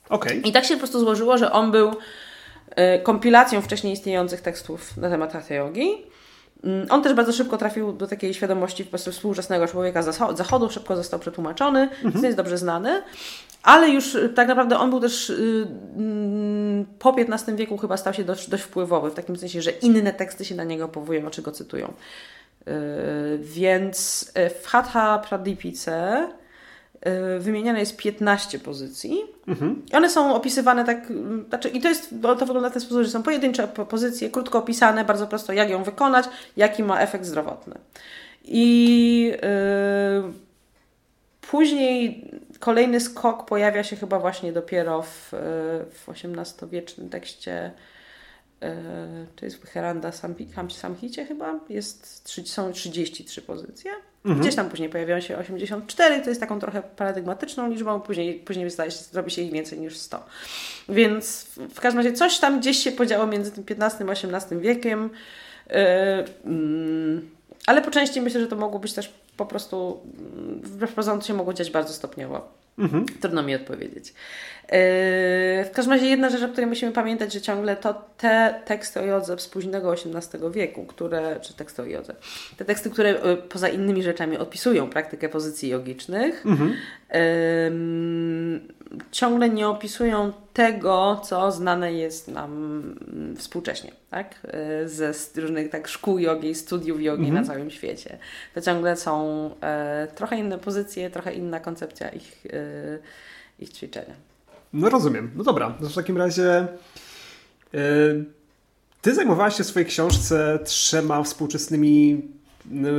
Okay. 0.09 0.35
I 0.35 0.51
tak 0.51 0.65
się 0.65 0.73
po 0.73 0.79
prostu 0.79 0.99
złożyło, 0.99 1.37
że 1.37 1.51
on 1.51 1.71
był 1.71 1.95
kompilacją 3.03 3.61
wcześniej 3.61 3.93
istniejących 3.93 4.41
tekstów 4.41 4.97
na 4.97 5.09
temat 5.09 5.33
hatha. 5.33 5.55
Mm, 6.63 6.87
on 6.89 7.03
też 7.03 7.13
bardzo 7.13 7.31
szybko 7.31 7.57
trafił 7.57 7.93
do 7.93 8.07
takiej 8.07 8.33
świadomości 8.33 8.83
po 8.83 8.89
prostu 8.89 9.11
współczesnego 9.11 9.67
człowieka 9.67 10.03
z 10.03 10.17
zachodu, 10.37 10.69
szybko 10.69 10.95
został 10.95 11.19
przetłumaczony, 11.19 11.89
mhm. 12.03 12.25
jest 12.25 12.37
dobrze 12.37 12.57
znany, 12.57 13.01
ale 13.63 13.89
już 13.89 14.15
y, 14.15 14.29
tak 14.29 14.47
naprawdę 14.47 14.79
on 14.79 14.89
był 14.89 14.99
też 14.99 15.29
yy, 15.29 16.85
po 16.99 17.15
XV 17.17 17.55
wieku 17.55 17.77
chyba 17.77 17.97
stał 17.97 18.13
się 18.13 18.23
dość, 18.23 18.49
dość 18.49 18.63
wpływowy, 18.63 19.11
w 19.11 19.13
takim 19.13 19.37
sensie, 19.37 19.61
że 19.61 19.71
inne 19.71 20.13
teksty 20.13 20.45
się 20.45 20.55
na 20.55 20.63
niego 20.63 20.87
powołują, 20.87 21.29
czy 21.29 21.41
go 21.41 21.51
cytują. 21.51 21.93
Więc 23.39 24.31
w 24.63 24.67
Hatha 24.67 25.19
Pradipice 25.29 26.27
Y, 26.27 26.44
wymieniane 27.39 27.79
jest 27.79 27.97
15 27.97 28.59
pozycji. 28.59 29.21
Mhm. 29.47 29.81
I 29.93 29.95
one 29.95 30.09
są 30.09 30.35
opisywane 30.35 30.85
tak, 30.85 31.13
znaczy, 31.49 31.69
i 31.69 31.81
to 31.81 31.89
jest, 31.89 32.15
to 32.21 32.45
wygląda 32.45 32.69
w 32.69 32.73
ten 32.73 32.81
sposób, 32.81 33.03
że 33.03 33.09
są 33.09 33.23
pojedyncze 33.23 33.67
pozycje, 33.67 34.29
krótko 34.29 34.59
opisane, 34.59 35.05
bardzo 35.05 35.27
prosto, 35.27 35.53
jak 35.53 35.69
ją 35.69 35.83
wykonać, 35.83 36.25
jaki 36.57 36.83
ma 36.83 37.01
efekt 37.01 37.25
zdrowotny. 37.25 37.75
I 38.43 39.23
yy, 40.23 40.33
później 41.41 42.31
kolejny 42.59 42.99
skok 42.99 43.45
pojawia 43.45 43.83
się 43.83 43.95
chyba 43.95 44.19
właśnie 44.19 44.53
dopiero 44.53 45.01
w, 45.01 45.33
y, 45.33 45.37
w 45.91 46.09
XVIII-wiecznym 46.09 47.09
tekście 47.09 47.71
to 49.35 49.45
jest 49.45 49.65
Heranda 49.65 50.11
Samhicie 50.69 51.25
chyba, 51.25 51.59
jest, 51.69 52.29
są 52.45 52.71
33 52.71 53.41
pozycje. 53.41 53.91
Mhm. 54.25 54.41
Gdzieś 54.41 54.55
tam 54.55 54.69
później 54.69 54.89
pojawiają 54.89 55.21
się 55.21 55.37
84, 55.37 56.21
to 56.21 56.29
jest 56.29 56.41
taką 56.41 56.59
trochę 56.59 56.81
paradygmatyczną 56.81 57.69
liczbą, 57.69 58.01
później, 58.01 58.33
później 58.33 58.69
się, 58.69 58.91
zrobi 58.91 59.31
się 59.31 59.41
ich 59.41 59.51
więcej 59.51 59.79
niż 59.79 59.97
100. 59.97 60.25
Więc 60.89 61.45
w 61.73 61.79
każdym 61.79 61.99
razie 61.99 62.13
coś 62.13 62.39
tam 62.39 62.59
gdzieś 62.59 62.77
się 62.77 62.91
podziało 62.91 63.27
między 63.27 63.51
tym 63.51 63.63
XV 63.69 64.05
a 64.09 64.11
XVIII 64.11 64.61
wiekiem, 64.61 65.09
yy, 65.69 65.75
yy, 66.51 67.21
ale 67.65 67.81
po 67.81 67.91
części 67.91 68.21
myślę, 68.21 68.41
że 68.41 68.47
to 68.47 68.55
mogło 68.55 68.79
być 68.79 68.93
też 68.93 69.13
po 69.37 69.45
prostu, 69.45 69.99
wbrew 70.63 70.93
pozorom, 70.93 71.21
się 71.21 71.33
mogło 71.33 71.53
dziać 71.53 71.71
bardzo 71.71 71.93
stopniowo. 71.93 72.64
Mhm. 72.77 73.05
Trudno 73.21 73.43
mi 73.43 73.55
odpowiedzieć. 73.55 74.07
Yy, 74.07 74.77
w 75.65 75.69
każdym 75.73 75.93
razie 75.93 76.05
jedna 76.05 76.29
rzecz, 76.29 76.43
o 76.43 76.47
której 76.47 76.67
musimy 76.67 76.91
pamiętać, 76.91 77.33
że 77.33 77.41
ciągle 77.41 77.75
to 77.75 77.93
te 78.17 78.61
teksty 78.65 78.99
o 78.99 79.05
jodze 79.05 79.39
z 79.39 79.47
późnego 79.47 79.93
XVIII 79.93 80.51
wieku, 80.51 80.85
które, 80.85 81.39
czy 81.41 81.53
teksty 81.53 81.81
o 81.81 81.85
jodze, 81.85 82.15
te 82.57 82.65
teksty, 82.65 82.89
które 82.89 83.09
yy, 83.09 83.37
poza 83.37 83.69
innymi 83.69 84.03
rzeczami 84.03 84.37
opisują 84.37 84.89
praktykę 84.89 85.29
pozycji 85.29 85.69
jogicznych, 85.69 86.45
mhm. 86.45 86.73
Ciągle 89.11 89.49
nie 89.49 89.67
opisują 89.67 90.33
tego, 90.53 91.21
co 91.23 91.51
znane 91.51 91.93
jest 91.93 92.27
nam 92.27 92.81
współcześnie, 93.37 93.91
tak? 94.09 94.47
Yy, 94.79 94.89
ze 94.89 95.13
różnych 95.35 95.69
tak, 95.69 95.87
szkół 95.87 96.19
jogi, 96.19 96.55
studiów 96.55 97.01
jogi 97.01 97.25
mhm. 97.25 97.41
na 97.41 97.53
całym 97.53 97.71
świecie. 97.71 98.17
To 98.53 98.61
ciągle 98.61 98.97
są 98.97 99.49
e, 99.61 100.07
trochę 100.15 100.37
inne 100.37 100.57
pozycje, 100.57 101.09
trochę 101.09 101.33
inna 101.33 101.59
koncepcja 101.59 102.09
ich, 102.09 102.45
e, 102.53 103.63
ich 103.63 103.69
ćwiczenia. 103.69 104.13
No 104.73 104.89
rozumiem. 104.89 105.31
No 105.35 105.43
dobra, 105.43 105.77
to 105.81 105.89
w 105.89 105.95
takim 105.95 106.17
razie 106.17 106.67
yy, 107.73 108.25
ty 109.01 109.15
zajmowałaś 109.15 109.57
się 109.57 109.63
w 109.63 109.67
swojej 109.67 109.85
książce 109.85 110.59
trzema 110.65 111.23
współczesnymi 111.23 112.21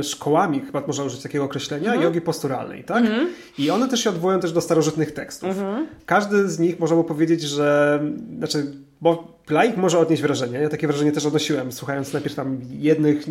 szkołami, 0.03 0.61
chyba 0.61 0.83
można 0.87 1.03
użyć 1.03 1.23
takiego 1.23 1.43
określenia, 1.43 1.85
mhm. 1.85 2.03
jogi 2.03 2.21
posturalnej, 2.21 2.83
tak? 2.83 3.05
Mhm. 3.05 3.29
I 3.57 3.69
one 3.69 3.87
też 3.87 4.03
się 4.03 4.09
odwołują 4.09 4.39
też 4.39 4.51
do 4.51 4.61
starożytnych 4.61 5.11
tekstów. 5.11 5.49
Mhm. 5.49 5.87
Każdy 6.05 6.49
z 6.49 6.59
nich 6.59 6.79
można 6.79 6.97
by 6.97 7.03
powiedzieć, 7.03 7.41
że 7.41 7.99
znaczy 8.37 8.73
bo 9.01 9.37
laik 9.49 9.77
może 9.77 9.99
odnieść 9.99 10.21
wrażenie, 10.21 10.59
ja 10.59 10.69
takie 10.69 10.87
wrażenie 10.87 11.11
też 11.11 11.25
odnosiłem, 11.25 11.71
słuchając 11.71 12.13
najpierw 12.13 12.35
tam 12.35 12.59
jednych, 12.71 13.25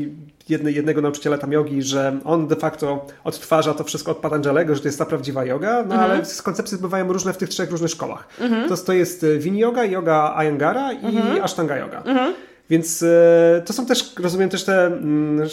jedny, 0.49 0.72
jednego 0.72 1.01
nauczyciela 1.01 1.38
tam 1.38 1.53
jogi, 1.53 1.83
że 1.83 2.20
on 2.25 2.46
de 2.49 2.57
facto 2.57 3.07
odtwarza 3.25 3.75
to 3.75 3.85
wszystko 3.85 4.12
od 4.12 4.18
Patanjalego, 4.18 4.75
że 4.75 4.81
to 4.81 4.88
jest 4.88 4.99
ta 4.99 5.07
prawdziwa 5.07 5.44
yoga, 5.44 5.85
no 5.88 5.94
mhm. 5.94 6.01
ale 6.01 6.22
koncepcje 6.42 6.79
bywają 6.79 7.12
różne 7.12 7.33
w 7.33 7.37
tych 7.37 7.49
trzech 7.49 7.70
różnych 7.70 7.90
szkołach. 7.90 8.29
To, 8.68 8.77
to 8.77 8.92
jest 8.92 9.25
e, 9.25 9.38
Vini 9.38 9.59
Yoga, 9.59 9.85
yoga 9.85 10.33
Ayangara 10.37 10.92
i. 10.92 11.40
Ashtanga 11.40 11.77
Yoga. 11.77 12.03
Więc 12.70 13.03
e, 13.03 13.62
to 13.66 13.72
są 13.72 13.87
też, 13.87 14.14
rozumiem 14.18 14.49
też 14.49 14.64
te 14.64 14.87
mm, 14.87 15.49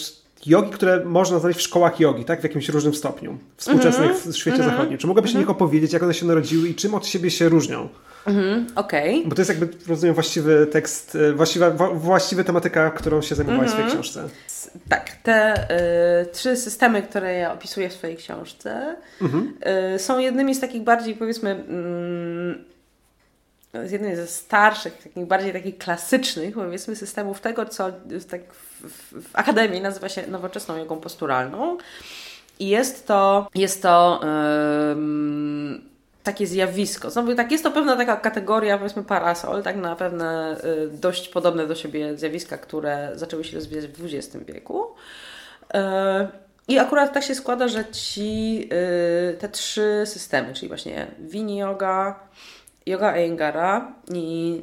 jogi, 0.47 0.71
które 0.71 1.05
można 1.05 1.39
znaleźć 1.39 1.59
w 1.59 1.63
szkołach 1.63 1.99
jogi, 1.99 2.25
tak? 2.25 2.39
W 2.39 2.43
jakimś 2.43 2.69
różnym 2.69 2.93
stopniu, 2.93 3.37
współczesnych 3.57 4.09
mm 4.09 4.21
-hmm. 4.21 4.31
w 4.31 4.37
świecie 4.37 4.57
mm 4.57 4.67
-hmm. 4.67 4.71
zachodnim. 4.71 4.97
Czy 4.97 5.07
mogłabyś 5.07 5.31
mm 5.31 5.47
-hmm. 5.47 5.51
opowiedzieć, 5.51 5.93
jak 5.93 6.03
one 6.03 6.13
się 6.13 6.25
narodziły 6.25 6.69
i 6.69 6.75
czym 6.75 6.95
od 6.95 7.07
siebie 7.07 7.31
się 7.31 7.49
różnią? 7.49 7.89
Mhm, 8.25 8.67
okej. 8.75 9.17
Okay. 9.17 9.29
Bo 9.29 9.35
to 9.35 9.41
jest 9.41 9.49
jakby, 9.49 9.69
rozumiem, 9.87 10.13
właściwy 10.13 10.67
tekst, 10.71 11.15
e, 11.15 11.33
właściwa, 11.33 11.71
właściwa 11.93 12.43
tematyka, 12.43 12.91
którą 12.91 13.21
się 13.21 13.35
zajmowałaś 13.35 13.67
w 13.67 13.71
swojej 13.71 13.85
mhm. 13.85 14.01
książce. 14.03 14.29
Tak, 14.89 15.11
te 15.23 15.67
y, 16.21 16.25
trzy 16.25 16.55
systemy, 16.57 17.03
które 17.03 17.33
ja 17.33 17.53
opisuję 17.53 17.89
w 17.89 17.93
swojej 17.93 18.17
książce, 18.17 18.95
y, 19.95 19.99
są 19.99 20.19
jednymi 20.19 20.55
z 20.55 20.59
takich 20.59 20.83
bardziej, 20.83 21.15
powiedzmy, 21.15 21.51
y, 21.51 22.72
z 23.85 23.91
jednej 23.91 24.15
ze 24.15 24.27
starszych, 24.27 25.03
takich 25.03 25.25
bardziej 25.25 25.53
takich 25.53 25.77
klasycznych, 25.77 26.55
powiedzmy, 26.55 26.95
systemów 26.95 27.41
tego, 27.41 27.65
co 27.65 27.91
tak 28.29 28.53
w, 28.53 28.87
w, 28.87 29.29
w 29.29 29.35
akademii 29.35 29.81
nazywa 29.81 30.09
się 30.09 30.27
nowoczesną 30.27 30.77
jogą 30.77 30.99
posturalną. 30.99 31.77
I 32.59 32.67
jest 32.67 33.07
to, 33.07 33.49
jest 33.55 33.81
to 33.81 34.19
takie 36.23 36.47
zjawisko. 36.47 37.09
Znowu, 37.11 37.35
tak, 37.35 37.51
jest 37.51 37.63
to 37.63 37.71
pewna 37.71 37.95
taka 37.95 38.15
kategoria, 38.15 38.77
powiedzmy 38.77 39.03
parasol, 39.03 39.63
tak 39.63 39.75
na 39.75 39.95
pewne 39.95 40.57
y, 40.65 40.89
dość 40.89 41.29
podobne 41.29 41.67
do 41.67 41.75
siebie 41.75 42.17
zjawiska, 42.17 42.57
które 42.57 43.11
zaczęły 43.13 43.43
się 43.43 43.55
rozwijać 43.55 43.87
w 43.87 44.05
XX 44.05 44.45
wieku. 44.45 44.85
Y, 45.75 45.77
I 46.67 46.79
akurat 46.79 47.13
tak 47.13 47.23
się 47.23 47.35
składa, 47.35 47.67
że 47.67 47.85
ci, 47.85 48.69
y, 49.33 49.37
te 49.37 49.49
trzy 49.49 50.03
systemy, 50.05 50.53
czyli 50.53 50.67
właśnie 50.67 51.07
Vini 51.19 51.57
Yoga, 51.57 52.19
Yoga 52.85 53.17
Iyengar 53.17 53.81
i 54.13 54.61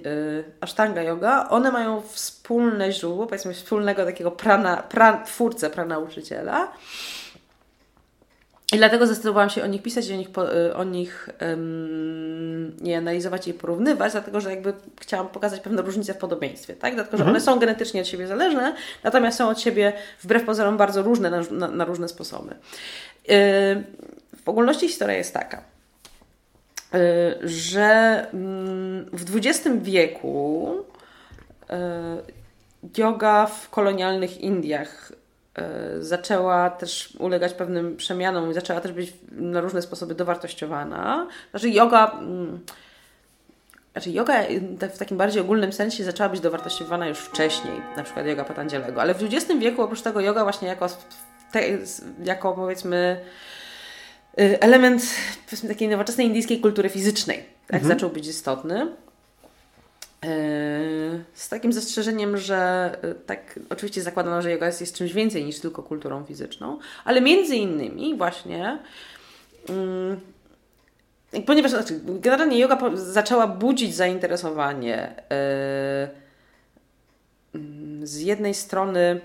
Ashtanga 0.61 1.03
Yoga, 1.03 1.49
one 1.49 1.73
mają 1.73 2.03
wspólne 2.03 2.93
źródło, 2.93 3.27
powiedzmy 3.27 3.55
wspólnego 3.55 4.05
takiego 4.05 4.31
prana, 4.31 4.77
pra, 4.77 5.23
twórcę, 5.23 5.71
pranauczyciela. 5.71 6.73
I 8.73 8.77
dlatego 8.77 9.07
zdecydowałam 9.07 9.51
się 9.51 9.62
o 9.62 9.66
nich 9.66 9.83
pisać 9.83 10.09
i 10.09 10.12
o 10.12 10.16
nich, 10.16 10.29
o 10.75 10.85
nich 10.85 11.29
um, 11.41 12.77
nie 12.81 12.99
analizować 12.99 13.49
i 13.49 13.55
porównywać, 13.55 14.12
dlatego 14.12 14.41
że 14.41 14.51
jakby 14.51 14.73
chciałam 15.01 15.29
pokazać 15.29 15.61
pewne 15.61 15.83
różnice 15.83 16.14
w 16.14 16.16
podobieństwie, 16.16 16.75
tak? 16.75 16.95
Dlatego, 16.95 17.16
że 17.16 17.23
mhm. 17.23 17.37
one 17.37 17.41
są 17.41 17.59
genetycznie 17.59 18.01
od 18.01 18.07
siebie 18.07 18.27
zależne, 18.27 18.75
natomiast 19.05 19.39
są 19.39 19.49
od 19.49 19.61
siebie 19.61 19.93
wbrew 20.23 20.45
pozorom 20.45 20.77
bardzo 20.77 21.03
różne 21.03 21.31
na, 21.31 21.41
na, 21.51 21.68
na 21.68 21.85
różne 21.85 22.09
sposoby. 22.09 22.55
Yy, 23.29 23.35
w 24.45 24.49
ogólności 24.49 24.89
historia 24.89 25.16
jest 25.16 25.35
taka, 25.35 25.62
że 27.43 28.26
mm, 28.32 29.07
w 29.12 29.36
XX 29.36 29.68
wieku 29.82 30.74
yy, 31.70 31.76
yoga 32.99 33.47
w 33.47 33.70
kolonialnych 33.70 34.41
Indiach 34.41 35.12
E, 35.55 36.03
zaczęła 36.03 36.70
też 36.70 37.16
ulegać 37.18 37.53
pewnym 37.55 37.97
przemianom 37.97 38.51
i 38.51 38.55
zaczęła 38.55 38.80
też 38.80 38.93
być 38.93 39.12
na 39.32 39.61
różne 39.61 39.82
sposoby 39.82 40.14
dowartościowana. 40.14 41.26
Znaczy 41.51 41.70
yoga... 41.70 42.11
Mm, 42.20 42.61
znaczy 43.93 44.11
yoga 44.11 44.34
w 44.95 44.99
takim 44.99 45.16
bardziej 45.16 45.43
ogólnym 45.43 45.72
sensie 45.72 46.05
zaczęła 46.05 46.28
być 46.28 46.41
dowartościowana 46.41 47.09
już 47.09 47.18
wcześniej, 47.18 47.80
na 47.97 48.03
przykład 48.03 48.26
yoga 48.26 48.45
Patandzielego, 48.45 49.01
ale 49.01 49.14
w 49.14 49.22
XX 49.22 49.61
wieku 49.61 49.82
oprócz 49.82 50.03
tego 50.03 50.20
yoga 50.20 50.43
właśnie 50.43 50.68
jako, 50.68 50.86
jako 52.24 52.53
powiedzmy 52.53 53.20
y, 53.20 53.24
element 54.41 55.03
powiedzmy 55.47 55.68
takiej 55.68 55.88
nowoczesnej 55.88 56.26
indyjskiej 56.26 56.61
kultury 56.61 56.88
fizycznej 56.88 57.45
tak, 57.66 57.80
mhm. 57.80 57.95
zaczął 57.95 58.11
być 58.11 58.26
istotny. 58.26 58.86
Z 61.34 61.49
takim 61.49 61.72
zastrzeżeniem, 61.72 62.36
że 62.36 62.91
y, 63.05 63.14
tak 63.14 63.61
oczywiście 63.70 64.03
zakładano, 64.03 64.43
że 64.43 64.51
yoga 64.51 64.66
jest, 64.66 64.80
jest 64.80 64.95
czymś 64.95 65.12
więcej 65.12 65.45
niż 65.45 65.61
tylko 65.61 65.82
kulturą 65.82 66.24
fizyczną, 66.24 66.78
ale 67.05 67.20
między 67.20 67.57
innymi 67.57 68.16
właśnie 68.16 68.78
mm, 69.68 70.20
ponieważ 71.47 71.70
znaczy, 71.70 72.01
generalnie 72.05 72.59
yoga 72.59 72.78
zaczęła 72.95 73.47
budzić 73.47 73.95
zainteresowanie 73.95 75.14
yy, 77.55 78.07
z 78.07 78.20
jednej 78.20 78.55
strony 78.55 79.20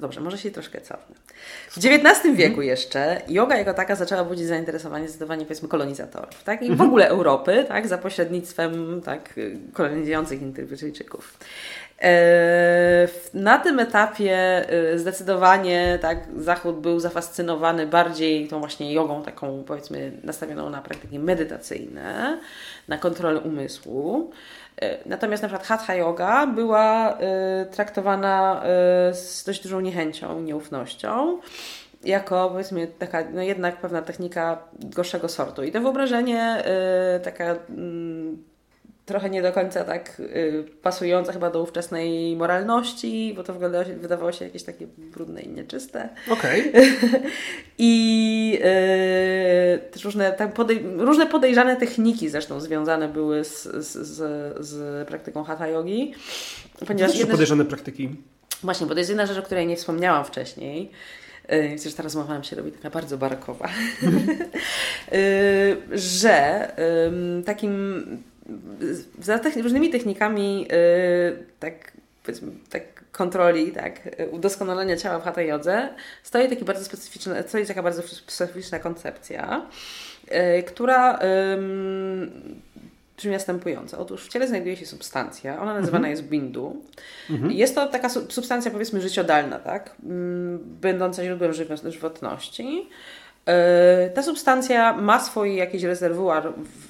Dobrze, 0.00 0.20
może 0.20 0.38
się 0.38 0.50
troszkę 0.50 0.80
cofnę. 0.80 1.16
W 1.70 1.78
XIX 1.78 2.36
wieku 2.36 2.62
jeszcze 2.62 3.22
yoga 3.28 3.56
jako 3.56 3.74
taka 3.74 3.94
zaczęła 3.94 4.24
budzić 4.24 4.46
zainteresowanie 4.46 5.08
zdecydowanie 5.08 5.44
powiedzmy 5.44 5.68
kolonizatorów, 5.68 6.44
tak? 6.44 6.62
I 6.62 6.68
w 6.68 6.70
mhm. 6.70 6.88
ogóle 6.88 7.08
Europy, 7.08 7.64
tak? 7.68 7.88
Za 7.88 7.98
pośrednictwem 7.98 9.00
tak, 9.04 9.40
kolonizujących 9.72 10.40
Brytyjczyków. 10.40 11.38
E, 12.02 13.08
na 13.34 13.58
tym 13.58 13.78
etapie 13.78 14.36
e, 14.68 14.98
zdecydowanie 14.98 15.98
tak, 16.02 16.18
Zachód 16.36 16.80
był 16.80 17.00
zafascynowany 17.00 17.86
bardziej 17.86 18.48
tą 18.48 18.60
właśnie 18.60 18.92
jogą, 18.92 19.22
taką 19.22 19.64
powiedzmy 19.66 20.12
nastawioną 20.24 20.70
na 20.70 20.82
praktyki 20.82 21.18
medytacyjne, 21.18 22.38
na 22.88 22.98
kontrolę 22.98 23.40
umysłu. 23.40 24.30
E, 24.80 25.08
natomiast 25.08 25.42
na 25.42 25.48
przykład 25.48 25.68
hatha 25.68 25.94
yoga 25.94 26.46
była 26.46 27.12
y, 27.12 27.16
traktowana 27.70 28.62
y, 29.10 29.14
z 29.14 29.44
dość 29.44 29.62
dużą 29.62 29.80
niechęcią, 29.80 30.40
nieufnością 30.40 31.38
jako 32.04 32.48
powiedzmy 32.50 32.86
taka 32.86 33.24
no 33.32 33.42
jednak 33.42 33.76
pewna 33.76 34.02
technika 34.02 34.58
gorszego 34.78 35.28
sortu. 35.28 35.64
I 35.64 35.72
to 35.72 35.80
wyobrażenie 35.80 36.62
y, 37.16 37.20
taka 37.20 37.44
mm, 37.44 38.44
trochę 39.10 39.30
nie 39.30 39.42
do 39.42 39.52
końca 39.52 39.84
tak 39.84 40.20
y, 40.20 40.64
pasujące 40.82 41.32
chyba 41.32 41.50
do 41.50 41.62
ówczesnej 41.62 42.36
moralności, 42.36 43.32
bo 43.36 43.44
to 43.44 43.52
wyglądało 43.52 43.84
się, 43.84 43.96
wydawało 43.96 44.32
się 44.32 44.44
jakieś 44.44 44.62
takie 44.62 44.86
brudne 44.86 45.40
i 45.40 45.48
nieczyste. 45.48 46.08
Okej. 46.28 46.70
Okay. 46.70 46.82
I 47.78 48.58
y, 48.58 49.90
też 49.90 50.04
różne, 50.04 50.32
tak 50.32 50.54
podej 50.54 50.84
różne 50.96 51.26
podejrzane 51.26 51.76
techniki 51.76 52.28
zresztą 52.28 52.60
związane 52.60 53.08
były 53.08 53.44
z, 53.44 53.62
z, 53.62 53.92
z, 53.92 54.66
z 54.66 55.08
praktyką 55.08 55.44
hatha 55.44 55.68
yogi. 55.68 56.14
Ponieważ 56.86 57.24
podejrzane 57.24 57.64
praktyki? 57.64 58.08
Właśnie, 58.62 58.86
bo 58.86 58.92
to 58.92 58.98
jest 58.98 59.10
jedna 59.10 59.26
rzecz, 59.26 59.38
o 59.38 59.42
której 59.42 59.66
nie 59.66 59.76
wspomniałam 59.76 60.24
wcześniej. 60.24 60.90
Przecież 61.76 61.92
y, 61.92 61.96
ta 61.96 62.02
rozmowa 62.02 62.34
nam 62.34 62.44
się 62.44 62.56
robi 62.56 62.72
taka 62.72 62.90
bardzo 62.90 63.18
barakowa, 63.18 63.68
y, 65.12 65.76
że 65.92 66.68
takim 67.46 68.04
za 69.18 69.38
techni 69.38 69.62
różnymi 69.62 69.90
technikami 69.90 70.60
yy, 70.60 70.68
tak, 71.60 71.92
powiedzmy, 72.24 72.52
tak 72.70 72.82
kontroli, 73.12 73.72
tak, 73.72 74.00
udoskonalenia 74.30 74.96
ciała 74.96 75.18
w 75.18 75.22
hatha 75.22 75.42
jodze 75.42 75.88
stoi, 76.22 76.48
taki 76.48 76.64
bardzo 76.64 76.84
specyficzna, 76.84 77.42
stoi 77.42 77.66
taka 77.66 77.82
bardzo 77.82 78.02
specyficzna 78.02 78.78
koncepcja, 78.78 79.66
yy, 80.30 80.62
która 80.62 81.12
yy, 81.12 81.60
brzmi 83.16 83.32
następująco. 83.32 83.98
Otóż 83.98 84.26
w 84.26 84.28
ciele 84.28 84.48
znajduje 84.48 84.76
się 84.76 84.86
substancja, 84.86 85.62
ona 85.62 85.74
nazywana 85.74 86.08
mhm. 86.08 86.10
jest 86.10 86.22
bindu. 86.22 86.82
Mhm. 87.30 87.52
Jest 87.52 87.74
to 87.74 87.88
taka 87.88 88.08
substancja 88.08 88.70
powiedzmy 88.70 89.00
życiodalna, 89.00 89.58
tak, 89.58 89.96
będąca 90.62 91.24
źródłem 91.24 91.52
żywotności. 91.84 92.88
Yy, 93.46 93.52
ta 94.14 94.22
substancja 94.22 94.92
ma 94.92 95.20
swój 95.20 95.56
jakiś 95.56 95.82
rezerwuar 95.82 96.52
w, 96.54 96.89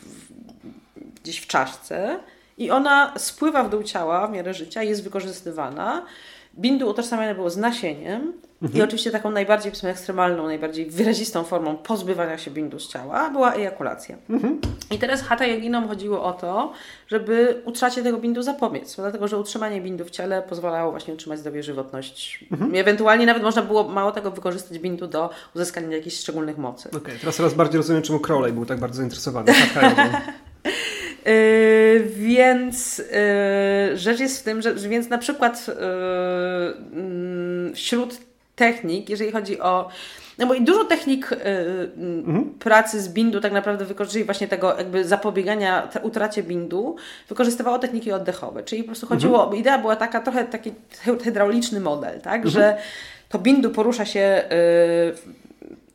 gdzieś 1.23 1.39
w 1.39 1.47
czaszce 1.47 2.19
i 2.59 2.71
ona 2.71 3.13
spływa 3.19 3.65
w 3.65 3.71
dół 3.71 3.83
ciała 3.83 4.27
w 4.27 4.33
miarę 4.33 4.55
życia, 4.55 4.83
jest 4.83 5.05
wykorzystywana. 5.05 6.03
Bindu 6.59 6.89
utożsamiane 6.89 7.35
było 7.35 7.51
z 7.51 7.57
nasieniem 7.57 8.33
mhm. 8.63 8.81
i 8.81 8.83
oczywiście 8.83 9.11
taką 9.11 9.31
najbardziej 9.31 9.73
ekstremalną, 9.83 10.47
najbardziej 10.47 10.87
wyrazistą 10.87 11.45
formą 11.45 11.77
pozbywania 11.77 12.39
się 12.39 12.51
bindu 12.51 12.79
z 12.79 12.89
ciała 12.89 13.31
była 13.31 13.55
ejakulacja. 13.55 14.17
Mhm. 14.31 14.61
I 14.91 14.99
teraz 14.99 15.23
hatha 15.23 15.47
yoginom 15.47 15.89
chodziło 15.89 16.25
o 16.25 16.33
to, 16.33 16.73
żeby 17.09 17.63
utracie 17.65 18.03
tego 18.03 18.19
bindu 18.19 18.43
zapobiec, 18.43 18.97
dlatego 18.97 19.29
że 19.29 19.39
utrzymanie 19.39 19.81
bindu 19.81 20.05
w 20.05 20.11
ciele 20.11 20.43
pozwalało 20.43 20.91
właśnie 20.91 21.15
utrzymać 21.15 21.39
zdrowie 21.39 21.63
żywotność. 21.63 22.45
Mhm. 22.53 22.75
Ewentualnie 22.75 23.27
nawet 23.27 23.43
można 23.43 23.63
było 23.63 23.89
mało 23.89 24.13
tego 24.13 24.31
wykorzystać 24.31 24.79
bindu 24.79 25.07
do 25.07 25.31
uzyskania 25.55 25.97
jakichś 25.97 26.17
szczególnych 26.17 26.59
mocy. 26.59 26.89
Okej, 26.89 27.01
okay, 27.01 27.19
teraz 27.21 27.37
coraz 27.37 27.55
bardziej 27.55 27.77
rozumiem, 27.77 28.03
czemu 28.03 28.21
Crowley 28.21 28.53
był 28.53 28.67
tak 28.67 28.79
bardzo 28.81 28.97
zainteresowany 28.97 29.53
Yy, 31.27 32.11
więc 32.17 32.99
yy, 32.99 33.05
rzecz 33.97 34.21
jest 34.21 34.41
w 34.41 34.43
tym, 34.43 34.63
że, 34.63 34.75
więc 34.75 35.09
na 35.09 35.19
przykład 35.19 35.67
yy, 35.69 35.75
wśród 37.75 38.19
technik, 38.57 39.11
jeżeli 39.11 39.33
chodzi 39.33 39.61
o 39.61 39.89
no 40.41 40.47
bo 40.47 40.55
i 40.55 40.63
dużo 40.63 40.85
technik 40.85 41.33
y, 41.33 41.37
mhm. 41.97 42.45
pracy 42.59 43.01
z 43.01 43.09
bindu 43.09 43.41
tak 43.41 43.53
naprawdę 43.53 43.85
wykorzystuje 43.85 44.25
właśnie 44.25 44.49
tego 44.49 44.77
jakby 44.79 45.05
zapobiegania 45.05 45.89
utracie 46.03 46.43
bindu, 46.43 46.97
wykorzystywało 47.29 47.79
techniki 47.79 48.13
oddechowe. 48.13 48.63
Czyli 48.63 48.83
po 48.83 48.87
prostu 48.87 49.07
chodziło, 49.07 49.43
mhm. 49.43 49.61
idea 49.61 49.79
była 49.79 49.97
taka 49.97 50.21
trochę 50.21 50.45
taki 50.45 50.73
hydrauliczny 51.25 51.81
model, 51.81 52.21
tak, 52.21 52.35
mhm. 52.35 52.51
że 52.51 52.77
to 53.29 53.39
bindu 53.39 53.71
porusza 53.71 54.05
się 54.05 54.45
y, 54.53 55.41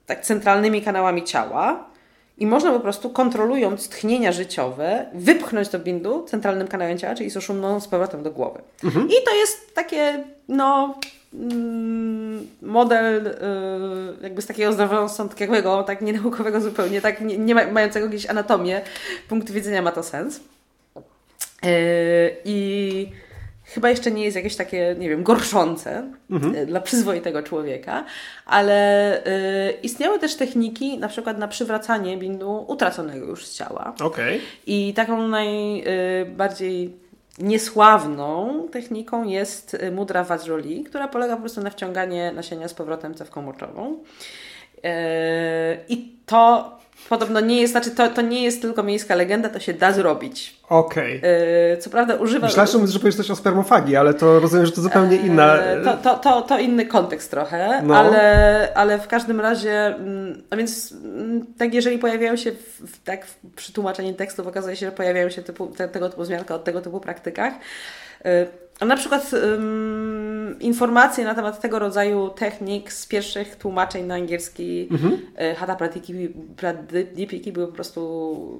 tak 0.05 0.21
centralnymi 0.21 0.81
kanałami 0.81 1.23
ciała, 1.23 1.89
i 2.37 2.47
można 2.47 2.71
po 2.71 2.79
prostu 2.79 3.09
kontrolując 3.09 3.89
tchnienia 3.89 4.31
życiowe, 4.31 5.05
wypchnąć 5.13 5.69
to 5.69 5.79
bindu 5.79 6.23
centralnym 6.23 6.67
kanałem 6.67 6.97
ciała, 6.97 7.15
czyli 7.15 7.31
suszumną 7.31 7.79
z 7.79 7.87
powrotem 7.87 8.23
do 8.23 8.31
głowy. 8.31 8.61
Mhm. 8.83 9.07
I 9.07 9.25
to 9.25 9.35
jest 9.35 9.75
takie, 9.75 10.23
no, 10.47 10.99
mm, 11.33 12.47
model 12.61 13.27
y, 13.27 13.31
jakby 14.23 14.41
z 14.41 14.45
takiego 14.45 14.73
zdroworozsądkowego, 14.73 15.83
tak 15.83 16.01
nienaukowego 16.01 16.61
zupełnie, 16.61 17.01
tak 17.01 17.21
nie, 17.21 17.37
nie 17.37 17.55
mającego 17.55 18.09
gdzieś 18.09 18.25
anatomię, 18.25 18.81
punktu 19.29 19.53
widzenia 19.53 19.81
ma 19.81 19.91
to 19.91 20.03
sens. 20.03 20.39
Y, 21.65 22.35
I 22.45 23.07
chyba 23.65 23.89
jeszcze 23.89 24.11
nie 24.11 24.23
jest 24.23 24.35
jakieś 24.35 24.55
takie, 24.55 24.95
nie 24.99 25.09
wiem, 25.09 25.23
gorszące 25.23 26.11
mhm. 26.31 26.55
E, 26.55 26.65
dla 26.65 26.79
przyzwoitego 26.79 27.43
człowieka, 27.43 28.05
ale 28.45 29.17
y, 29.27 29.71
istniały 29.83 30.19
też 30.19 30.35
techniki, 30.35 30.97
na 30.97 31.07
przykład 31.07 31.37
na 31.37 31.47
przywracanie 31.47 32.17
bindu 32.17 32.65
utraconego 32.67 33.25
już 33.25 33.45
z 33.45 33.57
ciała. 33.57 33.93
Okay. 34.03 34.39
I 34.67 34.93
taką 34.93 35.27
najbardziej 35.27 36.85
y, 36.85 37.05
niesławną 37.43 38.67
techniką 38.71 39.23
jest 39.23 39.77
mudra 39.91 40.23
Vajroli, 40.23 40.83
która 40.83 41.07
polega 41.07 41.35
po 41.35 41.41
prostu 41.41 41.61
na 41.61 41.69
wciąganie 41.69 42.31
nasienia 42.35 42.67
z 42.67 42.73
powrotem 42.73 43.15
cewką 43.15 43.41
moczową. 43.41 43.97
Yy, 44.83 44.91
I 45.89 46.15
to 46.25 46.71
Podobno 47.09 47.39
nie 47.39 47.61
jest, 47.61 47.71
znaczy 47.71 47.91
to, 47.91 48.09
to 48.09 48.21
nie 48.21 48.43
jest 48.43 48.61
tylko 48.61 48.83
miejska 48.83 49.15
legenda, 49.15 49.49
to 49.49 49.59
się 49.59 49.73
da 49.73 49.91
zrobić. 49.91 50.55
Okej. 50.69 51.17
Okay. 51.17 51.77
Co 51.79 51.89
prawda 51.89 52.15
używa... 52.15 52.47
Myślałem, 52.47 52.87
że 52.87 52.99
powiesz 52.99 53.15
coś 53.15 53.31
o 53.31 53.35
spermofagii, 53.35 53.95
ale 53.95 54.13
to 54.13 54.39
rozumiem, 54.39 54.65
że 54.65 54.71
to 54.71 54.81
zupełnie 54.81 55.17
inna... 55.17 55.55
Yy, 55.55 55.83
to, 55.83 55.97
to, 55.97 56.15
to, 56.15 56.41
to, 56.41 56.59
inny 56.59 56.85
kontekst 56.85 57.31
trochę, 57.31 57.81
no. 57.83 57.95
ale, 57.95 58.71
ale 58.75 58.99
w 58.99 59.07
każdym 59.07 59.41
razie, 59.41 59.85
mm, 59.85 60.41
a 60.49 60.55
więc 60.55 60.91
mm, 60.91 61.45
tak 61.57 61.73
jeżeli 61.73 61.97
pojawiają 61.97 62.35
się, 62.35 62.51
w, 62.51 63.03
tak 63.03 63.25
przy 63.55 63.73
tłumaczeniu 63.73 64.13
tekstów 64.13 64.47
okazuje 64.47 64.75
się, 64.75 64.85
że 64.85 64.91
pojawiają 64.91 65.29
się 65.29 65.41
typu, 65.41 65.67
te, 65.67 65.87
tego 65.87 66.09
typu 66.09 66.25
zmianka 66.25 66.55
o 66.55 66.59
tego 66.59 66.81
typu 66.81 66.99
praktykach, 66.99 67.53
yy, 68.25 68.31
a 68.79 68.85
na 68.85 68.95
przykład 68.95 69.31
informacje 70.59 71.25
na 71.25 71.35
temat 71.35 71.61
tego 71.61 71.79
rodzaju 71.79 72.29
technik 72.29 72.93
z 72.93 73.05
pierwszych 73.05 73.55
tłumaczeń 73.55 74.05
na 74.05 74.15
angielski 74.15 74.87
mhm. 74.91 75.17
Hatha 75.55 75.75
Pradipiki 76.55 77.51
były 77.51 77.67
po 77.67 77.73
prostu, 77.73 78.01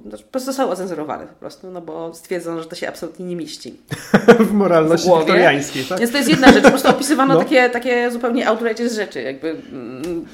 no, 0.04 0.10
po 0.10 0.24
prostu 0.24 0.46
zostały 0.46 0.70
ocenzurowane 0.70 1.26
po 1.26 1.34
prostu, 1.34 1.70
no 1.70 1.80
bo 1.80 2.14
stwierdzono, 2.14 2.62
że 2.62 2.68
to 2.68 2.76
się 2.76 2.88
absolutnie 2.88 3.26
nie 3.26 3.36
mieści. 3.36 3.74
w 4.50 4.52
moralności 4.52 5.10
w 5.10 5.18
wiktoriańskiej, 5.18 5.84
tak? 5.84 5.98
Więc 5.98 6.10
to 6.12 6.18
jest 6.18 6.30
jedna 6.30 6.52
rzecz, 6.52 6.62
po 6.64 6.70
prostu 6.70 6.88
opisywano 6.88 7.34
no. 7.34 7.40
takie, 7.40 7.70
takie 7.70 8.10
zupełnie 8.10 8.48
outrageous 8.48 8.92
rzeczy, 8.92 9.22
jakby 9.22 9.50
mm, 9.72 10.26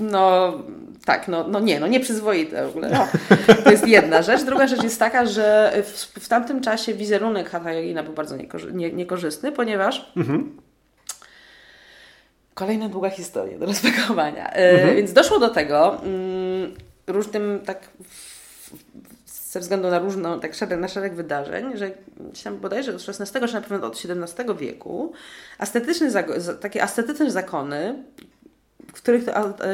no 0.00 0.52
tak, 1.08 1.28
no, 1.28 1.48
no 1.48 1.60
nie, 1.60 1.80
no 1.80 1.86
nieprzyzwoite 1.86 2.66
w 2.66 2.70
ogóle. 2.70 2.90
No, 2.90 3.08
to 3.64 3.70
jest 3.70 3.88
jedna 3.88 4.22
rzecz. 4.22 4.42
Druga 4.42 4.66
rzecz 4.66 4.82
jest 4.82 4.98
taka, 4.98 5.26
że 5.26 5.72
w, 5.84 6.20
w 6.24 6.28
tamtym 6.28 6.60
czasie 6.60 6.94
wizerunek 6.94 7.50
Hatha 7.50 7.72
Yogina 7.72 8.02
był 8.02 8.12
bardzo 8.12 8.36
niekorzy 8.36 8.72
nie, 8.72 8.92
niekorzystny, 8.92 9.52
ponieważ 9.52 10.12
mhm. 10.16 10.56
kolejna 12.54 12.88
długa 12.88 13.10
historia 13.10 13.58
do 13.58 13.66
rozpakowania. 13.66 14.50
E, 14.50 14.70
mhm. 14.70 14.96
Więc 14.96 15.12
doszło 15.12 15.38
do 15.38 15.48
tego 15.48 16.02
mm, 16.02 16.74
różnym 17.06 17.60
tak 17.64 17.88
ze 19.26 19.60
względu 19.60 19.90
na 19.90 19.98
różną, 19.98 20.40
tak 20.40 20.54
szereg, 20.54 20.80
na 20.80 20.88
szereg 20.88 21.14
wydarzeń, 21.14 21.76
że 21.76 21.90
tam 22.44 22.58
bodajże 22.58 22.94
od 22.94 23.08
XVI 23.08 23.48
czy 23.48 23.54
na 23.54 23.60
pewno 23.60 23.86
od 23.86 24.04
XVII 24.04 24.56
wieku 24.58 25.12
astetyczne, 25.58 26.24
takie 26.60 26.82
astetyczne 26.82 27.30
zakony 27.30 28.02
w 28.88 28.92
których 28.92 29.24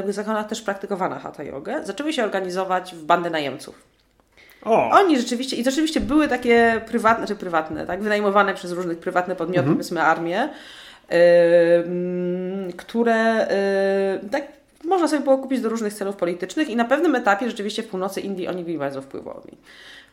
zakonach 0.08 0.48
też 0.48 0.62
praktykowano 0.62 1.18
hatha 1.18 1.42
jogę, 1.42 1.84
zaczęły 1.84 2.12
się 2.12 2.24
organizować 2.24 2.94
w 2.94 3.04
bandy 3.04 3.30
najemców. 3.30 3.94
O. 4.64 4.90
Oni 4.90 5.18
rzeczywiście, 5.18 5.56
i 5.56 5.64
rzeczywiście 5.64 6.00
były 6.00 6.28
takie 6.28 6.80
prywatne, 6.86 7.26
czy 7.26 7.36
prywatne, 7.36 7.86
tak, 7.86 8.02
wynajmowane 8.02 8.54
przez 8.54 8.72
różnych 8.72 8.98
prywatne 8.98 9.36
podmioty, 9.36 9.58
mhm. 9.58 9.76
powiedzmy 9.76 10.02
armie, 10.02 10.48
yy, 11.10 12.72
które 12.76 13.48
yy, 14.22 14.28
tak 14.28 14.42
można 14.84 15.08
sobie 15.08 15.22
było 15.22 15.38
kupić 15.38 15.60
do 15.60 15.68
różnych 15.68 15.94
celów 15.94 16.16
politycznych 16.16 16.68
i 16.68 16.76
na 16.76 16.84
pewnym 16.84 17.14
etapie 17.14 17.50
rzeczywiście 17.50 17.82
w 17.82 17.88
północy 17.88 18.20
Indii 18.20 18.48
oni 18.48 18.64
byli 18.64 18.78
bardzo 18.78 19.02
wpływowi. 19.02 19.56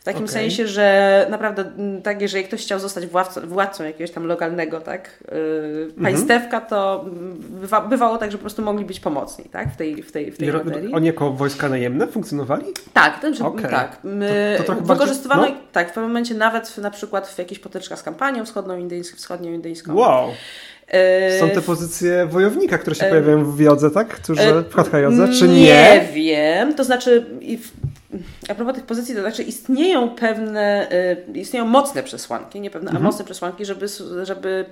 W 0.01 0.03
takim 0.03 0.23
okay. 0.23 0.33
sensie, 0.33 0.67
że 0.67 1.27
naprawdę 1.29 1.63
mm, 1.77 2.01
tak, 2.01 2.21
jeżeli 2.21 2.43
ktoś 2.43 2.61
chciał 2.61 2.79
zostać 2.79 3.07
władcą, 3.07 3.41
władcą 3.47 3.83
jakiegoś 3.83 4.11
tam 4.11 4.25
lokalnego 4.25 4.81
tak, 4.81 5.23
yy, 5.31 6.03
państewka, 6.03 6.61
to 6.61 7.05
bywa, 7.39 7.81
bywało 7.81 8.17
tak, 8.17 8.31
że 8.31 8.37
po 8.37 8.41
prostu 8.41 8.61
mogli 8.61 8.85
być 8.85 8.99
pomocni 8.99 9.45
tak, 9.45 9.73
w 9.73 9.75
tej, 9.75 10.03
w 10.03 10.11
tej, 10.11 10.31
w 10.31 10.37
tej 10.37 10.47
I 10.47 10.51
materii. 10.51 10.93
Oni 10.93 11.07
jako 11.07 11.31
wojska 11.31 11.69
najemne 11.69 12.07
funkcjonowali? 12.07 12.65
Tak, 12.93 13.21
to, 13.21 13.27
znaczy, 13.27 13.45
okay. 13.45 13.71
tak. 13.71 13.97
My, 14.03 14.55
to, 14.57 14.63
to 14.63 14.75
wykorzystywano 14.75 15.41
bardziej, 15.41 15.59
no? 15.61 15.67
tak, 15.71 15.91
w 15.91 15.93
pewnym 15.93 16.09
momencie 16.09 16.35
nawet 16.35 16.77
na 16.77 16.91
przykład 16.91 17.27
w 17.27 17.37
jakichś 17.37 17.61
potyczkach 17.61 17.99
z 17.99 18.03
kampanią 18.03 18.45
wschodnioindyjską. 18.45 19.17
Wschodnioindyjską. 19.17 19.95
Wow. 19.95 20.29
Yy, 20.93 21.39
Są 21.39 21.49
te 21.49 21.61
pozycje 21.61 22.25
wojownika, 22.25 22.77
które 22.77 22.95
się 22.95 23.05
yy, 23.05 23.09
pojawiają 23.09 23.51
w 23.51 23.59
jodze, 23.59 23.91
tak? 23.91 24.07
Którzy 24.07 24.43
yy, 24.43 24.63
w 24.63 24.73
Hatha 24.75 24.99
jodze, 24.99 25.27
czy 25.39 25.47
nie? 25.47 25.55
Nie 25.55 26.07
wiem. 26.13 26.75
To 26.75 26.83
znaczy, 26.83 27.25
a 28.49 28.55
propos 28.55 28.75
tych 28.75 28.85
pozycji, 28.85 29.15
to 29.15 29.21
znaczy 29.21 29.43
istnieją 29.43 30.09
pewne, 30.09 30.87
istnieją 31.33 31.65
mocne 31.65 32.03
przesłanki, 32.03 32.61
nie 32.61 32.69
pewne, 32.69 32.89
mhm. 32.89 33.05
a 33.05 33.09
mocne 33.09 33.25
przesłanki, 33.25 33.65
żeby, 33.65 33.85
żeby 34.23 34.65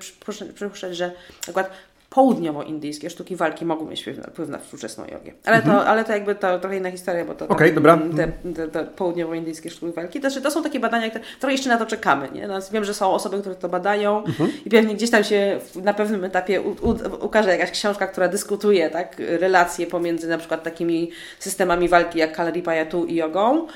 przypuszczać, 0.55 0.97
że 0.97 1.07
na 1.07 1.41
przykład 1.41 1.69
południowoindyjskie 2.09 3.09
sztuki 3.09 3.35
walki 3.35 3.65
mogą 3.65 3.85
mieć 3.85 4.05
wpływ 4.31 4.49
na 4.49 4.57
współczesną 4.57 5.03
jogę. 5.03 5.31
Ale, 5.45 5.57
mhm. 5.57 5.77
to, 5.77 5.87
ale 5.87 6.05
to 6.05 6.11
jakby 6.11 6.35
to 6.35 6.59
trochę 6.59 6.77
inna 6.77 6.91
historia, 6.91 7.25
bo 7.25 7.35
to 7.35 7.47
okay, 7.47 7.73
dobra. 7.73 7.99
te, 8.15 8.53
te, 8.53 8.67
te 8.67 8.83
południowoindyjskie 8.85 9.69
sztuki 9.69 9.93
walki. 9.93 10.19
To, 10.19 10.29
znaczy, 10.29 10.43
to 10.43 10.51
są 10.51 10.63
takie 10.63 10.79
badania, 10.79 11.09
które 11.09 11.25
trochę 11.39 11.51
jeszcze 11.51 11.69
na 11.69 11.77
to 11.77 11.85
czekamy. 11.85 12.29
Nie? 12.33 12.47
No, 12.47 12.59
wiem, 12.71 12.85
że 12.85 12.93
są 12.93 13.11
osoby, 13.11 13.39
które 13.39 13.55
to 13.55 13.69
badają 13.69 14.23
mhm. 14.23 14.51
i 14.65 14.69
pewnie 14.69 14.95
gdzieś 14.95 15.09
tam 15.09 15.23
się 15.23 15.59
na 15.83 15.93
pewnym 15.93 16.23
etapie 16.23 16.61
u, 16.61 16.69
u, 16.69 16.95
ukaże 17.21 17.49
jakaś 17.49 17.71
książka, 17.71 18.07
która 18.07 18.27
dyskutuje 18.27 18.89
tak, 18.89 19.15
relacje 19.19 19.87
pomiędzy 19.87 20.27
na 20.27 20.37
przykład 20.37 20.63
takimi 20.63 21.11
systemami 21.39 21.89
walki 21.89 22.19
jak 22.19 22.35
Kalaripayattu 22.35 23.05
i 23.05 23.15
jogą. 23.15 23.67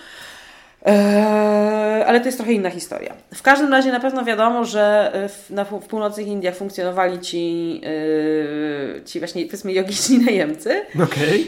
Eee, 0.85 1.73
ale 2.03 2.19
to 2.19 2.25
jest 2.25 2.37
trochę 2.37 2.53
inna 2.53 2.69
historia. 2.69 3.13
W 3.33 3.41
każdym 3.41 3.71
razie 3.71 3.91
na 3.91 3.99
pewno 3.99 4.25
wiadomo, 4.25 4.65
że 4.65 5.11
w, 5.29 5.49
na, 5.49 5.65
w 5.65 5.87
północnych 5.87 6.27
Indiach 6.27 6.55
funkcjonowali 6.55 7.19
ci, 7.19 7.73
yy, 7.81 9.01
ci 9.05 9.19
właśnie 9.19 9.45
powiedzmy 9.45 9.73
jogiczni 9.73 10.19
najemcy. 10.25 10.81
Okay. 10.95 11.39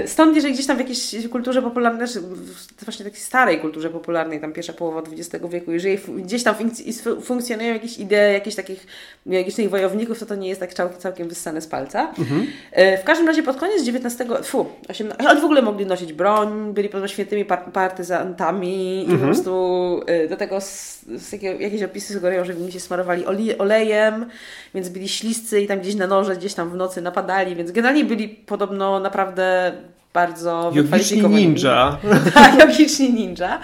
Yy, 0.00 0.08
stąd, 0.08 0.36
jeżeli 0.36 0.54
gdzieś 0.54 0.66
tam 0.66 0.76
w 0.76 0.80
jakiejś 0.80 1.28
kulturze 1.28 1.62
popularnej, 1.62 2.08
w 2.08 2.84
właśnie 2.84 3.04
takiej 3.04 3.20
starej 3.20 3.58
kulturze 3.58 3.90
popularnej, 3.90 4.40
tam 4.40 4.52
pierwsza 4.52 4.72
połowa 4.72 5.02
XX 5.12 5.44
wieku, 5.50 5.72
jeżeli 5.72 5.98
gdzieś 6.18 6.42
tam 6.42 6.54
funkcjonują 7.22 7.72
jakieś 7.72 7.98
idee 7.98 8.32
jakichś 8.32 8.56
takich 8.56 8.86
jogicznych 9.26 9.70
wojowników, 9.70 10.18
to 10.18 10.26
to 10.26 10.34
nie 10.34 10.48
jest 10.48 10.60
tak 10.60 10.74
całkiem 10.98 11.28
wyssane 11.28 11.60
z 11.60 11.66
palca. 11.66 12.12
Mhm. 12.18 12.46
Yy, 12.76 12.98
w 12.98 13.04
każdym 13.04 13.26
razie 13.26 13.42
pod 13.42 13.56
koniec 13.56 13.88
XIX, 13.88 14.30
fu, 14.44 14.66
18, 14.88 15.28
oni 15.28 15.40
w 15.40 15.44
ogóle 15.44 15.62
mogli 15.62 15.86
nosić 15.86 16.12
broń, 16.12 16.74
byli 16.74 16.88
poza 16.88 17.08
świętymi 17.08 17.44
partyzantami, 17.72 18.59
i, 18.64 19.00
mhm. 19.00 19.02
i 19.02 19.06
po 19.06 19.12
mhm. 19.12 19.30
prostu 19.30 20.00
y, 20.24 20.28
do 20.28 20.36
tego 20.36 20.60
z, 20.60 21.04
z 21.16 21.32
jakiego, 21.32 21.60
jakieś 21.60 21.82
opisy 21.82 22.14
sugerują, 22.14 22.44
że 22.44 22.54
mi 22.54 22.72
się 22.72 22.80
smarowali 22.80 23.24
olejem, 23.58 24.26
więc 24.74 24.88
byli 24.88 25.08
śliscy 25.08 25.60
i 25.60 25.66
tam 25.66 25.80
gdzieś 25.80 25.94
na 25.94 26.06
noże, 26.06 26.36
gdzieś 26.36 26.54
tam 26.54 26.70
w 26.70 26.74
nocy 26.74 27.02
napadali, 27.02 27.56
więc 27.56 27.70
generalnie 27.70 28.04
byli 28.04 28.28
podobno 28.28 29.00
naprawdę 29.00 29.72
bardzo 30.14 30.72
Jogiczni 30.74 31.22
ninja. 31.22 31.98
tak, 32.34 32.60
jogiczni 32.60 33.12
ninja. 33.12 33.60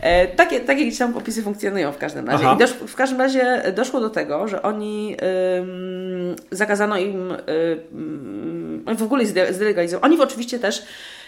E, 0.00 0.26
takie, 0.26 0.60
takie 0.60 0.86
gdzieś 0.86 0.98
tam 0.98 1.16
opisy 1.16 1.42
funkcjonują 1.42 1.92
w 1.92 1.98
każdym 1.98 2.26
razie. 2.26 2.44
I 2.54 2.58
dosz, 2.58 2.70
w 2.70 2.94
każdym 2.94 3.18
razie 3.18 3.62
doszło 3.76 4.00
do 4.00 4.10
tego, 4.10 4.48
że 4.48 4.62
oni 4.62 5.16
ym, 5.58 6.36
zakazano 6.50 6.98
im 6.98 7.32
ym, 7.32 8.96
w 8.96 9.02
ogóle 9.02 9.26
zdelegalizowano. 9.26 10.06
Oni 10.06 10.22
oczywiście 10.22 10.58
też 10.58 10.82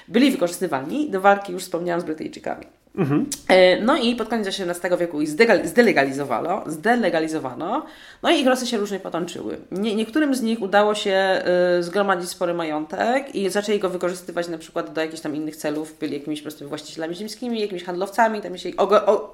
byli 0.09 0.31
wykorzystywani 0.31 1.11
do 1.11 1.21
walki, 1.21 1.53
już 1.53 1.63
wspomniałam, 1.63 2.01
z 2.01 2.05
Brytyjczykami. 2.05 2.67
Mhm. 2.99 3.27
E, 3.49 3.81
no 3.81 3.97
i 3.97 4.17
pod 4.17 4.29
koniec 4.29 4.47
XVIII 4.49 4.99
wieku 4.99 5.19
zdelegalizowano, 5.65 6.63
zdelegalizowano, 6.67 7.87
no 8.23 8.31
i 8.31 8.41
ich 8.41 8.47
losy 8.47 8.67
się 8.67 8.77
różnie 8.77 9.01
potoczyły. 9.01 9.59
Nie, 9.71 9.95
niektórym 9.95 10.35
z 10.35 10.43
nich 10.43 10.63
udało 10.63 10.95
się 10.95 11.43
y, 11.79 11.83
zgromadzić 11.83 12.31
spory 12.31 12.55
majątek 12.55 13.35
i 13.35 13.51
zaczęli 13.51 13.79
go 13.79 13.91
wykorzystywać 13.91 14.49
na 14.49 14.59
przykład 14.59 14.93
do 14.93 15.01
jakichś 15.01 15.23
tam 15.23 15.37
innych 15.37 15.57
celów, 15.57 15.99
byli 15.99 16.15
jakimiś 16.15 16.43
prostu 16.43 16.69
właścicielami 16.69 17.15
ziemskimi, 17.15 17.61
jakimiś 17.61 17.85
handlowcami, 17.85 18.41
tam 18.41 18.59
się 18.59 18.71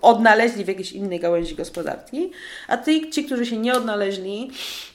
odnaleźli 0.03 0.65
w 0.65 0.69
jakiejś 0.69 0.93
innej 0.93 1.21
gałęzi 1.21 1.55
gospodarki, 1.55 2.31
a 2.69 2.77
ty, 2.77 3.11
ci, 3.11 3.25
którzy 3.25 3.47
się 3.47 3.57
nie 3.57 3.75
odnaleźli, 3.75 4.51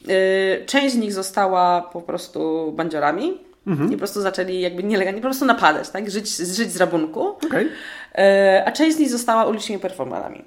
y, 0.10 0.66
część 0.66 0.96
z 0.96 0.98
nich 0.98 1.14
została 1.14 1.82
po 1.82 2.02
prostu 2.02 2.72
bandziorami, 2.76 3.49
Mhm. 3.70 3.90
I 3.90 3.92
po 3.92 3.98
prostu 3.98 4.22
zaczęli 4.22 4.60
jakby 4.60 4.84
nielegalnie 4.84 5.22
po 5.22 5.28
prostu 5.28 5.46
napadać, 5.46 5.90
tak? 5.90 6.12
Żyć, 6.12 6.38
żyć 6.38 6.72
z 6.72 6.78
rabunku. 6.78 7.28
Okay. 7.28 7.70
E, 8.16 8.64
a 8.66 8.72
część 8.72 8.98
z 8.98 9.00
nich 9.00 9.10
została 9.10 9.46
ulicznymi 9.46 9.82
performerami. 9.82 10.46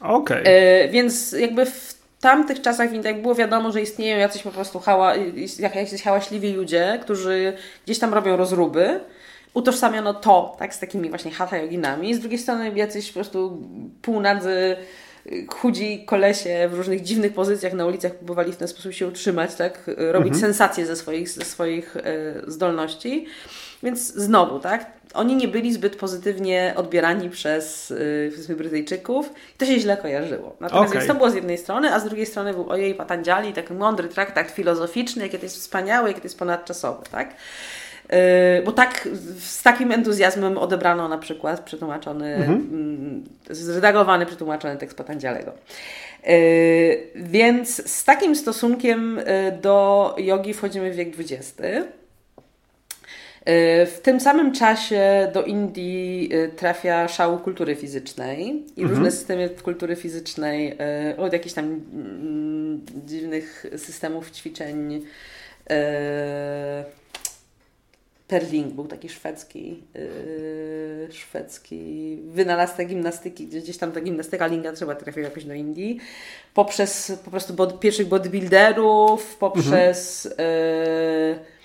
Okay. 0.00 0.42
E, 0.42 0.88
więc 0.88 1.32
jakby 1.32 1.66
w 1.66 1.94
tamtych 2.20 2.60
czasach 2.60 3.04
jak 3.04 3.22
było 3.22 3.34
wiadomo, 3.34 3.72
że 3.72 3.82
istnieją 3.82 4.18
jacyś 4.18 4.42
po 4.42 4.50
prostu 4.50 4.80
hała, 4.80 5.14
jacyś 5.74 6.02
hałaśliwi 6.02 6.52
ludzie, 6.52 6.98
którzy 7.02 7.52
gdzieś 7.84 7.98
tam 7.98 8.14
robią 8.14 8.36
rozruby, 8.36 9.00
utożsamiano 9.54 10.14
to 10.14 10.56
tak 10.58 10.74
z 10.74 10.78
takimi 10.78 11.08
właśnie 11.08 11.30
hatha 11.30 11.56
joginami. 11.56 12.14
Z 12.14 12.20
drugiej 12.20 12.38
strony 12.38 12.72
jacyś 12.74 13.08
po 13.08 13.14
prostu 13.14 13.62
półnadzy 14.02 14.76
chudzi 15.48 16.04
kolesie 16.04 16.68
w 16.72 16.74
różnych 16.74 17.02
dziwnych 17.02 17.34
pozycjach 17.34 17.72
na 17.72 17.86
ulicach 17.86 18.14
próbowali 18.14 18.52
w 18.52 18.56
ten 18.56 18.68
sposób 18.68 18.92
się 18.92 19.06
utrzymać, 19.06 19.54
tak? 19.54 19.90
Robić 19.96 20.32
mhm. 20.32 20.40
sensacje 20.40 20.86
ze 20.86 20.96
swoich, 20.96 21.28
ze 21.28 21.44
swoich 21.44 21.96
e, 21.96 22.02
zdolności. 22.46 23.26
Więc 23.82 24.14
znowu, 24.14 24.60
tak? 24.60 24.86
Oni 25.14 25.36
nie 25.36 25.48
byli 25.48 25.72
zbyt 25.72 25.96
pozytywnie 25.96 26.74
odbierani 26.76 27.30
przez 27.30 27.90
yy, 28.48 28.56
Brytyjczyków 28.56 29.30
i 29.54 29.58
to 29.58 29.66
się 29.66 29.80
źle 29.80 29.96
kojarzyło. 29.96 30.56
Natomiast 30.60 30.94
okay. 30.94 31.06
to 31.06 31.14
było 31.14 31.30
z 31.30 31.34
jednej 31.34 31.58
strony, 31.58 31.94
a 31.94 32.00
z 32.00 32.04
drugiej 32.04 32.26
strony 32.26 32.54
był 32.54 32.70
ojej 32.70 32.94
Patanjali, 32.94 33.52
taki 33.52 33.72
mądry 33.74 34.08
traktat 34.08 34.50
filozoficzny, 34.50 35.22
jakie 35.22 35.38
to 35.38 35.44
jest 35.44 35.56
wspaniałe, 35.56 36.08
jakie 36.08 36.20
to 36.20 36.26
jest 36.26 36.38
ponadczasowe, 36.38 37.02
tak? 37.10 37.34
Yy, 38.10 38.62
bo 38.64 38.72
tak 38.72 39.08
z 39.38 39.62
takim 39.62 39.92
entuzjazmem 39.92 40.58
odebrano 40.58 41.08
na 41.08 41.18
przykład 41.18 41.60
przetłumaczony, 41.60 42.34
mhm. 42.34 42.68
Mm, 42.72 43.24
zredagowany, 43.50 44.26
przetłumaczony 44.26 44.76
tekst 44.76 44.96
Patandzialego. 44.96 45.52
Yy, 46.26 46.32
więc 47.14 47.90
z 47.90 48.04
takim 48.04 48.36
stosunkiem 48.36 49.16
yy, 49.16 49.52
do 49.52 50.14
jogi 50.18 50.54
wchodzimy 50.54 50.90
w 50.90 50.96
wiek 50.96 51.08
XX. 51.18 51.54
W 53.86 53.98
tym 54.02 54.20
samym 54.20 54.52
czasie 54.52 55.30
do 55.34 55.42
Indii 55.42 56.30
trafia 56.56 57.08
szał 57.08 57.38
kultury 57.38 57.76
fizycznej 57.76 58.64
i 58.76 58.82
mhm. 58.82 58.88
różne 58.88 59.10
systemy 59.10 59.48
kultury 59.48 59.96
fizycznej, 59.96 60.78
od 61.16 61.32
jakichś 61.32 61.54
tam 61.54 61.64
mm, 61.64 62.80
dziwnych 63.06 63.66
systemów 63.76 64.30
ćwiczeń 64.30 65.02
Perling 68.28 68.74
był 68.74 68.86
taki 68.86 69.08
szwedzki, 69.08 69.82
yy, 69.94 71.08
szwedzki 71.12 72.18
wynalazca 72.26 72.84
gimnastyki, 72.84 73.46
gdzieś 73.46 73.78
tam 73.78 73.92
ta 73.92 74.00
gimnastyka 74.00 74.46
linga 74.46 74.72
trzeba 74.72 74.94
trafiła 74.94 75.24
jakoś 75.24 75.44
do 75.44 75.54
Indii, 75.54 75.98
poprzez 76.54 77.12
po 77.24 77.30
prostu 77.30 77.54
bod, 77.54 77.80
pierwszych 77.80 78.08
bodybuilderów, 78.08 79.36
poprzez 79.36 80.24
yy, 80.24 80.36
Mm, 81.36 81.55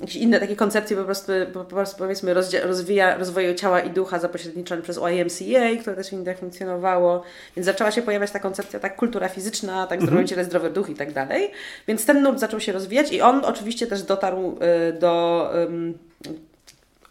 jakieś 0.00 0.16
inne 0.16 0.40
takie 0.40 0.56
koncepcje 0.56 0.96
po 0.96 1.04
prostu, 1.04 1.32
po 1.52 1.64
prostu 1.64 1.98
powiedzmy 1.98 2.34
rozwija, 2.64 3.16
rozwoju 3.16 3.54
ciała 3.54 3.80
i 3.80 3.90
ducha 3.90 4.18
zapośredniczone 4.18 4.82
przez 4.82 4.96
YMCA, 4.96 5.80
które 5.80 5.96
też 5.96 6.10
w 6.10 6.12
Indiach 6.12 6.38
funkcjonowało, 6.38 7.22
więc 7.56 7.66
zaczęła 7.66 7.90
się 7.90 8.02
pojawiać 8.02 8.30
ta 8.30 8.38
koncepcja 8.38 8.80
tak 8.80 8.96
kultura 8.96 9.28
fizyczna, 9.28 9.86
tak 9.86 10.02
zdrowe 10.02 10.24
ciele, 10.24 10.44
zdrowy 10.44 10.70
duch 10.70 10.90
i 10.90 10.94
tak 10.94 11.12
dalej, 11.12 11.50
więc 11.88 12.06
ten 12.06 12.22
nurt 12.22 12.38
zaczął 12.38 12.60
się 12.60 12.72
rozwijać 12.72 13.12
i 13.12 13.20
on 13.20 13.44
oczywiście 13.44 13.86
też 13.86 14.02
dotarł 14.02 14.58
y, 14.88 14.92
do 14.92 15.50
um, 15.54 15.98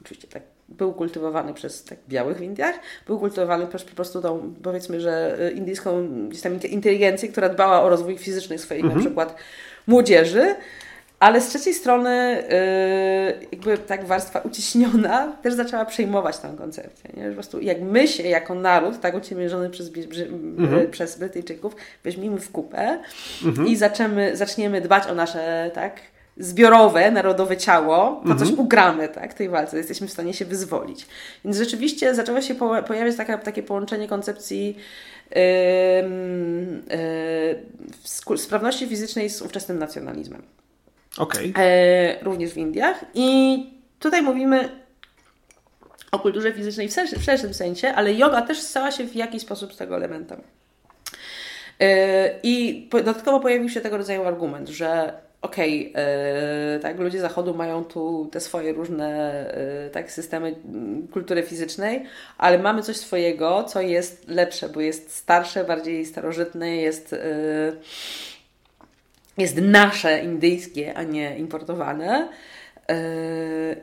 oczywiście 0.01 0.27
tak 0.27 0.43
był 0.69 0.93
kultywowany 0.93 1.53
przez 1.53 1.83
tak 1.83 1.97
białych 2.09 2.37
w 2.37 2.41
Indiach, 2.41 2.75
był 3.07 3.19
kultywowany 3.19 3.67
przez 3.67 3.83
po 3.83 3.95
prostu 3.95 4.21
tą, 4.21 4.53
powiedzmy, 4.63 5.01
że 5.01 5.37
y, 5.41 5.51
indyjską 5.51 6.07
gdzieś 6.29 6.41
tam 6.41 6.59
inteligencję, 6.69 7.29
która 7.29 7.49
dbała 7.49 7.81
o 7.81 7.89
rozwój 7.89 8.17
fizyczny 8.17 8.57
swoich 8.57 8.83
mhm. 8.83 8.99
na 8.99 9.05
przykład 9.05 9.35
młodzieży, 9.87 10.55
ale 11.25 11.41
z 11.41 11.47
trzeciej 11.47 11.73
strony, 11.73 12.43
yy, 13.39 13.47
jakby 13.51 13.77
tak 13.77 14.05
warstwa 14.05 14.39
uciśniona 14.39 15.37
też 15.41 15.53
zaczęła 15.53 15.85
przejmować 15.85 16.37
tę 16.37 16.53
koncepcję. 16.57 17.09
Nie? 17.17 17.27
Po 17.27 17.33
prostu 17.33 17.61
jak 17.61 17.81
my 17.81 18.07
się 18.07 18.23
jako 18.23 18.55
naród, 18.55 18.99
tak 18.99 19.15
uciemiężony 19.15 19.69
przez, 19.69 19.91
mhm. 20.59 20.91
przez 20.91 21.19
Brytyjczyków, 21.19 21.75
weźmiemy 22.03 22.39
w 22.39 22.51
kupę 22.51 22.99
mhm. 23.45 23.67
i 23.67 23.75
zaczniemy, 23.75 24.37
zaczniemy 24.37 24.81
dbać 24.81 25.07
o 25.07 25.15
nasze 25.15 25.71
tak, 25.73 25.99
zbiorowe, 26.37 27.11
narodowe 27.11 27.57
ciało, 27.57 28.21
to 28.27 28.35
coś 28.35 28.49
mhm. 28.49 28.59
ugramy 28.59 29.09
tak, 29.09 29.33
tej 29.33 29.49
walce, 29.49 29.77
jesteśmy 29.77 30.07
w 30.07 30.11
stanie 30.11 30.33
się 30.33 30.45
wyzwolić. 30.45 31.07
Więc 31.45 31.57
rzeczywiście 31.57 32.15
zaczęło 32.15 32.41
się 32.41 32.55
po, 32.55 32.83
pojawiać 32.83 33.15
taka, 33.15 33.37
takie 33.37 33.63
połączenie 33.63 34.07
koncepcji 34.07 34.77
yy, 35.35 35.41
yy, 38.29 38.37
sprawności 38.37 38.87
fizycznej 38.87 39.29
z 39.29 39.41
ówczesnym 39.41 39.79
nacjonalizmem. 39.79 40.41
Okay. 41.17 41.53
E, 41.57 42.23
również 42.23 42.53
w 42.53 42.57
Indiach. 42.57 43.05
I 43.13 43.57
tutaj 43.99 44.21
mówimy 44.21 44.69
o 46.11 46.19
kulturze 46.19 46.53
fizycznej 46.53 46.89
w 46.89 46.93
szerszym, 46.93 47.19
w 47.19 47.23
szerszym 47.23 47.53
sensie, 47.53 47.87
ale 47.87 48.13
yoga 48.13 48.41
też 48.41 48.59
stała 48.61 48.91
się 48.91 49.03
w 49.03 49.15
jakiś 49.15 49.41
sposób 49.41 49.73
z 49.73 49.77
tego 49.77 49.95
elementem. 49.95 50.41
E, 51.79 52.39
I 52.43 52.87
dodatkowo 52.91 53.39
pojawił 53.39 53.69
się 53.69 53.81
tego 53.81 53.97
rodzaju 53.97 54.23
argument, 54.23 54.69
że 54.69 55.13
okej, 55.41 55.91
okay, 55.91 56.03
e, 56.03 56.79
tak, 56.79 56.99
ludzie 56.99 57.21
zachodu 57.21 57.53
mają 57.53 57.85
tu 57.85 58.29
te 58.31 58.39
swoje 58.39 58.73
różne 58.73 59.31
e, 59.85 59.89
tak, 59.89 60.11
systemy 60.11 60.55
kultury 61.11 61.43
fizycznej, 61.43 62.05
ale 62.37 62.59
mamy 62.59 62.81
coś 62.81 62.97
swojego, 62.97 63.63
co 63.63 63.81
jest 63.81 64.27
lepsze, 64.27 64.69
bo 64.69 64.81
jest 64.81 65.15
starsze, 65.15 65.63
bardziej 65.63 66.05
starożytne, 66.05 66.75
jest 66.75 67.15
jest 69.37 69.57
nasze 69.57 70.23
indyjskie, 70.23 70.93
a 70.93 71.03
nie 71.03 71.37
importowane. 71.37 72.29
Yy, 72.89 72.95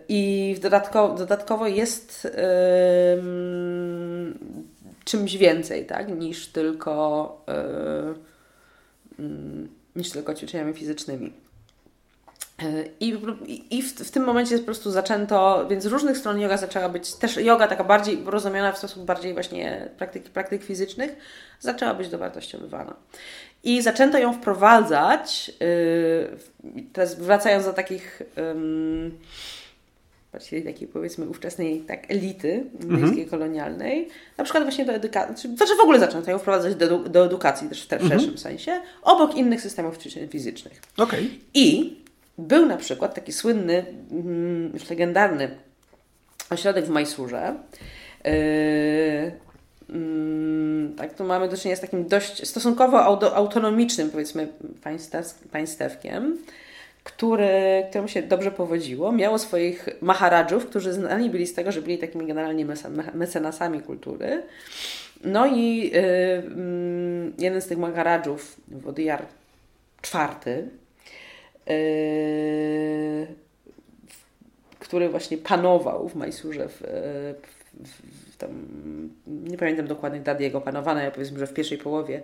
I 0.09 0.55
dodatkowo, 0.62 1.14
dodatkowo 1.14 1.66
jest 1.66 2.28
czymś 5.05 5.36
więcej, 5.36 5.86
tak, 5.86 6.09
niż 6.18 6.46
tylko, 6.46 7.44
yy, 9.18 9.68
niż 9.96 10.11
tylko 10.11 10.34
ćwiczeniami 10.34 10.74
fizycznymi. 10.74 11.32
I, 13.00 13.18
i 13.70 13.82
w, 13.82 13.94
w, 13.94 14.11
tym 14.11 14.24
momencie 14.24 14.59
po 14.59 14.64
prostu 14.64 14.90
zaczęto, 14.90 15.66
więc 15.70 15.84
z 15.84 15.86
różnych 15.86 16.18
stron 16.18 16.40
yoga 16.40 16.57
zaczęła 16.57 16.88
być, 16.88 17.14
też 17.14 17.36
yoga 17.36 17.68
taka 17.68 17.84
bardziej 17.84 18.22
rozumiana 18.24 18.72
w 18.72 18.78
sposób 18.78 19.05
bardziej 19.05 19.34
właśnie 19.34 19.88
praktyk, 19.98 20.24
praktyk 20.24 20.64
fizycznych, 20.64 21.16
zaczęła 21.61 21.94
być 21.94 22.09
dowartościowywana. 22.09 22.94
I 23.65 23.83
zaczęto 23.83 24.19
ją 24.19 24.33
wprowadzać, 24.33 25.53
yy, 25.61 26.85
teraz 26.93 27.15
wracając 27.15 27.65
do 27.65 27.73
takich 27.73 28.23
yy, 28.37 29.11
takiej 30.65 30.89
powiedzmy 30.89 31.29
ówczesnej 31.29 31.81
tak, 31.81 32.11
elity 32.11 32.65
mhm. 32.81 33.29
kolonialnej, 33.29 34.09
na 34.39 34.45
przykład 34.45 34.65
właśnie 34.65 34.85
do 34.85 34.93
edukacji, 34.93 35.57
znaczy 35.57 35.77
w 35.77 35.81
ogóle 35.81 35.99
zaczęto 35.99 36.31
ją 36.31 36.39
wprowadzać 36.39 36.75
do, 36.75 36.99
do 36.99 37.27
edukacji 37.27 37.69
też 37.69 37.87
w, 37.87 37.93
mhm. 37.93 38.11
szerszym 38.11 38.39
sensie, 38.39 38.81
obok 39.03 39.35
innych 39.35 39.61
systemów 39.61 39.99
ćwiczeń 39.99 40.29
fizycznych. 40.29 40.83
Okay. 40.97 41.29
I 41.55 41.97
był 42.39 42.67
na 42.67 42.77
przykład 42.77 43.15
taki 43.15 43.33
słynny, 43.33 43.85
mm, 44.11 44.71
już 44.75 44.91
legendarny 44.91 45.51
ośrodek 46.51 46.85
w 46.85 46.89
Majsurze, 46.89 47.55
yy, 48.25 48.33
Mm, 48.33 49.51
tak, 50.97 51.14
tu 51.14 51.24
mamy 51.24 51.49
do 51.49 51.57
czynienia 51.57 51.76
z 51.76 51.80
takim 51.80 52.09
dość 52.09 52.49
stosunkowo 52.49 53.05
autonomicznym, 53.35 54.11
powiedzmy, 54.11 54.49
państewkiem, 55.53 56.39
który, 57.05 57.85
któremu 57.89 58.09
się 58.09 58.22
dobrze 58.22 58.51
powodziło. 58.51 59.12
Miało 59.12 59.39
swoich 59.39 59.89
maharadżów, 60.01 60.66
którzy 60.66 60.93
znani 60.93 61.30
byli 61.30 61.47
z 61.47 61.55
tego, 61.55 61.72
że 61.72 61.83
byli 61.83 61.99
takimi 61.99 62.26
generalnie 62.26 62.66
mecenasami 63.14 63.80
kultury. 63.80 64.43
No 65.24 65.47
i 65.47 65.91
yy, 65.91 65.93
jeden 67.39 67.61
z 67.61 67.66
tych 67.66 67.78
maharadżów, 67.78 68.57
Wodiyar 68.68 69.22
IV, 70.14 70.62
yy, 71.66 73.26
który 74.78 75.09
właśnie 75.09 75.39
panował 75.39 76.09
w 76.09 76.14
Majsurze 76.14 76.68
w, 76.68 76.83
w, 77.74 77.89
w 77.89 78.22
tam, 78.43 78.51
nie 79.26 79.59
pamiętam 79.59 79.86
dokładnych 79.86 80.22
dat 80.22 80.40
jego 80.40 80.61
panowania, 80.61 81.01
ale 81.01 81.11
powiedzmy, 81.11 81.38
że 81.38 81.47
w 81.47 81.55
pierwszej 81.55 81.78
połowie 81.78 82.22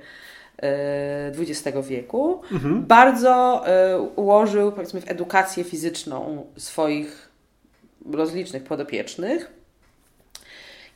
XX 1.38 1.76
e, 1.76 1.82
wieku, 1.82 2.42
mhm. 2.52 2.86
bardzo 2.86 3.62
e, 3.66 4.00
ułożył 4.00 4.72
powiedzmy 4.72 5.00
w 5.00 5.10
edukację 5.10 5.64
fizyczną 5.64 6.46
swoich 6.56 7.28
rozlicznych 8.12 8.64
podopiecznych. 8.64 9.58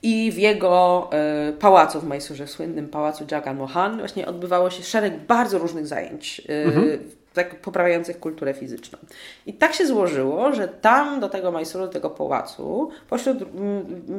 I 0.04 0.32
w 0.32 0.38
jego 0.38 1.10
y, 1.48 1.52
pałacu 1.52 2.00
w 2.00 2.04
Majsurze, 2.04 2.46
w 2.46 2.50
słynnym 2.50 2.88
pałacu 2.88 3.24
Jagan 3.30 3.56
Mohan, 3.56 3.98
właśnie 3.98 4.26
odbywało 4.26 4.70
się 4.70 4.82
szereg 4.82 5.18
bardzo 5.26 5.58
różnych 5.58 5.86
zajęć 5.86 6.42
y, 6.50 6.52
mhm 6.52 6.98
tak 7.32 7.60
poprawiających 7.60 8.20
kulturę 8.20 8.54
fizyczną. 8.54 8.98
I 9.46 9.52
tak 9.52 9.74
się 9.74 9.86
złożyło, 9.86 10.52
że 10.52 10.68
tam 10.68 11.20
do 11.20 11.28
tego 11.28 11.52
Majsuru, 11.52 11.86
do 11.86 11.92
tego 11.92 12.10
pałacu, 12.10 12.90
pośród 13.10 13.38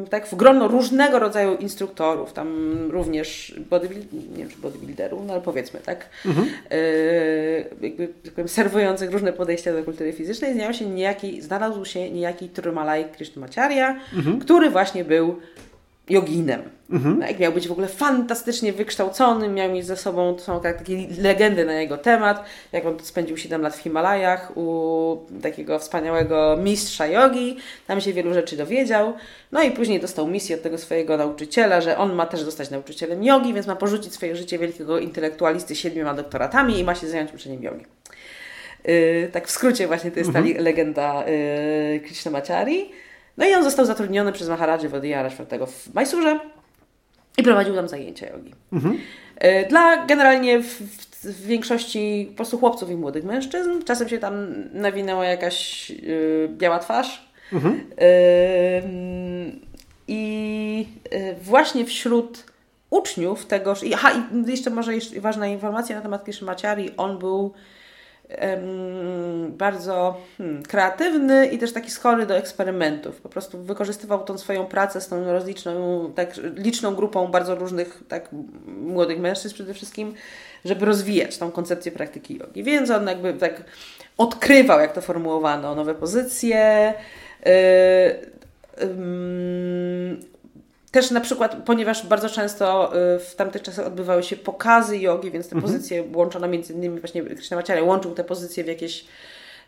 tak 0.10 0.28
w 0.28 0.36
grono 0.36 0.68
różnego 0.68 1.20
rodzaju 1.20 1.56
instruktorów, 1.56 2.34
tam 2.34 2.78
również 2.92 3.56
bodybuild, 3.70 4.14
nie 4.14 4.38
wiem 4.38 4.50
czy 4.50 4.58
bodybuilderów, 4.58 5.22
no 5.26 5.34
ale 5.34 5.42
powiedzmy 5.42 5.80
tak, 5.80 6.10
mhm. 6.26 6.48
yy, 6.48 7.66
jakby 7.82 8.08
tak 8.08 8.34
powiem, 8.34 8.48
serwujących 8.48 9.12
różne 9.12 9.34
podejścia 9.34 9.74
do 9.74 9.84
kultury 9.84 10.14
fizycznej, 10.14 10.54
znalazł 10.54 10.80
się 10.80 10.86
niejaki, 10.86 11.42
znalazł 11.42 11.86
się 11.86 12.10
niejaki 12.12 12.50
Trumalai 12.50 13.06
Krishnamacharya, 13.06 14.00
mhm. 14.16 14.40
który 14.40 14.70
właśnie 14.70 15.04
był 15.04 15.40
joginem. 16.10 16.62
Mhm. 16.90 17.22
Jak 17.22 17.40
miał 17.40 17.52
być 17.52 17.68
w 17.68 17.72
ogóle 17.72 17.88
fantastycznie 17.88 18.74
wykształcony, 18.74 19.50
miał 19.50 19.72
mieć 19.72 19.86
ze 19.86 19.98
sobą, 19.98 20.36
to 20.36 20.42
są 20.42 20.62
takie 20.62 20.98
legendy 21.18 21.66
na 21.66 21.74
jego 21.74 21.98
temat, 21.98 22.44
jak 22.72 22.86
on 22.86 23.00
spędził 23.00 23.38
7 23.38 23.62
lat 23.62 23.76
w 23.76 23.80
Himalajach 23.80 24.58
u 24.58 25.18
takiego 25.42 25.80
wspaniałego 25.80 26.58
mistrza 26.58 27.08
jogi, 27.08 27.58
tam 27.88 28.02
się 28.02 28.14
wielu 28.14 28.34
rzeczy 28.34 28.58
dowiedział, 28.58 29.14
no 29.52 29.64
i 29.64 29.72
później 29.72 30.00
dostał 30.00 30.28
misję 30.28 30.56
od 30.56 30.62
tego 30.62 30.78
swojego 30.78 31.18
nauczyciela, 31.18 31.82
że 31.82 31.98
on 31.98 32.14
ma 32.14 32.26
też 32.26 32.42
zostać 32.42 32.70
nauczycielem 32.70 33.24
jogi, 33.24 33.54
więc 33.54 33.68
ma 33.68 33.76
porzucić 33.76 34.14
swoje 34.14 34.36
życie 34.36 34.60
wielkiego 34.60 35.00
intelektualisty 35.00 35.76
siedmioma 35.76 36.14
doktoratami 36.14 36.80
i 36.80 36.84
ma 36.84 36.96
się 36.96 37.08
zająć 37.08 37.34
uczeniem 37.34 37.64
jogi. 37.64 37.86
Yy, 38.86 39.30
tak 39.32 39.48
w 39.48 39.52
skrócie 39.52 39.88
właśnie 39.88 40.12
to 40.12 40.20
jest 40.20 40.36
mhm. 40.36 40.56
ta 40.56 40.62
legenda 40.62 41.24
yy, 41.28 42.00
Krishnamacharya. 42.00 42.90
No 43.38 43.46
i 43.46 43.54
on 43.54 43.64
został 43.64 43.86
zatrudniony 43.86 44.32
przez 44.32 44.50
Maharadży 44.50 44.90
Wadiyara 44.90 45.30
IV 45.30 45.68
w 45.68 45.94
Majsurze 45.94 46.40
i 47.38 47.44
prowadził 47.44 47.76
tam 47.76 47.88
zajęcia 47.88 48.28
jogi. 48.30 48.54
Mhm. 48.74 49.00
E, 49.38 49.68
dla 49.68 50.06
generalnie 50.06 50.60
w, 50.60 50.82
w, 51.24 51.46
większości 51.46 52.28
po 52.30 52.36
prostu 52.36 52.58
chłopców 52.58 52.90
i 52.90 52.96
młodych 52.96 53.24
mężczyzn. 53.24 53.70
Czasem 53.86 54.10
się 54.10 54.18
tam 54.18 54.48
nawinęła 54.74 55.26
jakaś 55.26 55.92
y, 55.92 56.50
biała 56.52 56.80
twarz. 56.80 57.30
Mhm. 57.54 57.74
Y, 57.74 57.84
I 60.08 60.88
y, 61.14 61.36
właśnie 61.42 61.86
wśród 61.86 62.44
uczniów 62.90 63.46
tegoż... 63.46 63.84
I, 63.84 63.94
aha, 63.94 64.12
i 64.12 64.52
jeszcze 64.52 64.70
może 64.70 64.96
jeszcze 64.96 65.22
ważna 65.22 65.48
informacja 65.48 65.96
na 65.96 66.02
temat 66.02 66.26
Kishimaciari. 66.26 66.92
On 66.98 67.20
był 67.20 67.54
bardzo 69.50 70.18
hmm, 70.38 70.64
kreatywny 70.64 71.48
i 71.48 71.58
też 71.58 71.74
taki 71.74 71.92
skory 71.92 72.26
do 72.26 72.38
eksperymentów. 72.38 73.22
Po 73.22 73.30
prostu 73.30 73.64
wykorzystywał 73.64 74.24
tą 74.24 74.38
swoją 74.38 74.66
pracę 74.66 75.02
z 75.02 75.08
tą 75.08 75.32
rozliczną, 75.32 76.12
tak 76.16 76.30
liczną 76.56 76.96
grupą 76.96 77.28
bardzo 77.28 77.56
różnych 77.56 78.04
tak, 78.08 78.30
młodych 78.66 79.20
mężczyzn 79.20 79.56
przede 79.56 79.74
wszystkim, 79.74 80.14
żeby 80.66 80.86
rozwijać 80.86 81.38
tą 81.38 81.52
koncepcję 81.52 81.92
praktyki 81.92 82.38
jogi. 82.38 82.64
Więc 82.64 82.90
on 82.90 83.08
jakby 83.08 83.34
tak 83.34 83.64
odkrywał, 84.18 84.80
jak 84.80 84.94
to 84.94 85.02
formułowano, 85.02 85.76
nowe 85.76 85.96
pozycje. 85.96 86.94
Też 90.94 91.12
na 91.12 91.22
przykład, 91.22 91.56
ponieważ 91.66 92.08
bardzo 92.08 92.30
często 92.30 92.92
w 93.20 93.36
tamtych 93.36 93.62
czasach 93.62 93.88
odbywały 93.88 94.24
się 94.24 94.38
pokazy 94.38 94.98
jogi, 94.98 95.32
więc 95.32 95.50
te 95.50 95.56
mhm. 95.56 95.74
pozycje 95.74 96.04
łączono 96.16 96.48
między 96.48 96.74
innymi 96.74 97.00
właśnie 97.00 97.22
Krishnamacharya 97.22 97.84
łączył 97.84 98.12
te 98.12 98.24
pozycje 98.24 98.64
w 98.64 98.68
jakieś 98.68 99.06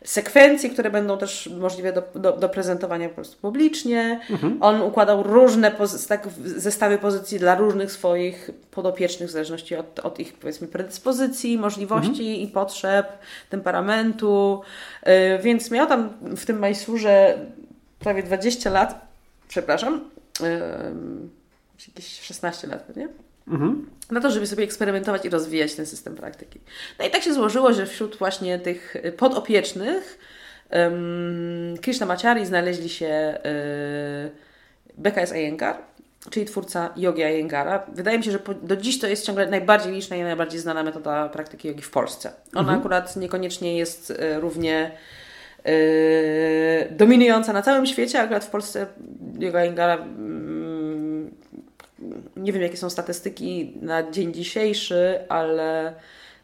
sekwencji, 0.04 0.70
które 0.70 0.90
będą 0.90 1.18
też 1.18 1.50
możliwe 1.58 1.92
do, 1.92 2.02
do, 2.14 2.32
do 2.32 2.48
prezentowania 2.48 3.08
po 3.08 3.14
prostu 3.14 3.36
publicznie. 3.36 4.20
Mhm. 4.30 4.58
On 4.60 4.82
układał 4.82 5.22
różne 5.22 5.72
tak, 6.08 6.28
zestawy 6.44 6.98
pozycji 6.98 7.38
dla 7.38 7.54
różnych 7.54 7.92
swoich 7.92 8.50
podopiecznych, 8.70 9.28
w 9.28 9.32
zależności 9.32 9.76
od, 9.76 9.98
od 9.98 10.20
ich 10.20 10.34
powiedzmy 10.34 10.68
predyspozycji, 10.68 11.58
możliwości 11.58 12.28
mhm. 12.28 12.40
i 12.40 12.48
potrzeb, 12.48 13.06
temperamentu. 13.50 14.60
Yy, 15.06 15.38
więc 15.38 15.70
miał 15.70 15.86
tam 15.86 16.08
w 16.36 16.46
tym 16.46 16.58
Majsurze 16.58 17.38
prawie 17.98 18.22
20 18.22 18.70
lat, 18.70 19.06
przepraszam, 19.48 20.10
jakieś 21.88 22.20
16 22.20 22.66
lat 22.66 22.82
pewnie. 22.82 23.08
Mhm. 23.48 23.90
Na 24.10 24.20
to, 24.20 24.30
żeby 24.30 24.46
sobie 24.46 24.64
eksperymentować 24.64 25.24
i 25.24 25.28
rozwijać 25.28 25.74
ten 25.74 25.86
system 25.86 26.14
praktyki. 26.14 26.60
No 26.98 27.06
i 27.06 27.10
tak 27.10 27.22
się 27.22 27.34
złożyło, 27.34 27.72
że 27.72 27.86
wśród 27.86 28.16
właśnie 28.16 28.58
tych 28.58 28.96
podopiecznych 29.16 30.18
um, 30.70 31.74
Krishnamacharyi 31.82 32.46
znaleźli 32.46 32.88
się 32.88 33.38
y, 34.26 34.30
BKS 34.98 35.32
Iyengar, 35.32 35.76
czyli 36.30 36.46
twórca 36.46 36.90
yogi 36.96 37.22
Iyengara. 37.22 37.86
Wydaje 37.92 38.18
mi 38.18 38.24
się, 38.24 38.30
że 38.30 38.38
po, 38.38 38.54
do 38.54 38.76
dziś 38.76 38.98
to 38.98 39.06
jest 39.06 39.26
ciągle 39.26 39.46
najbardziej 39.46 39.92
liczna 39.92 40.16
i 40.16 40.22
najbardziej 40.22 40.60
znana 40.60 40.82
metoda 40.82 41.28
praktyki 41.28 41.68
jogi 41.68 41.82
w 41.82 41.90
Polsce. 41.90 42.32
Ona 42.52 42.60
mhm. 42.60 42.78
akurat 42.78 43.16
niekoniecznie 43.16 43.78
jest 43.78 44.10
y, 44.10 44.40
równie 44.40 44.90
dominująca 46.90 47.52
na 47.52 47.62
całym 47.62 47.86
świecie, 47.86 48.20
akurat 48.20 48.44
w 48.44 48.50
Polsce 48.50 48.86
yoga 49.38 49.64
Iyengara 49.64 49.94
mm, 49.94 51.30
nie 52.36 52.52
wiem 52.52 52.62
jakie 52.62 52.76
są 52.76 52.90
statystyki 52.90 53.72
na 53.82 54.10
dzień 54.10 54.34
dzisiejszy, 54.34 55.18
ale 55.28 55.94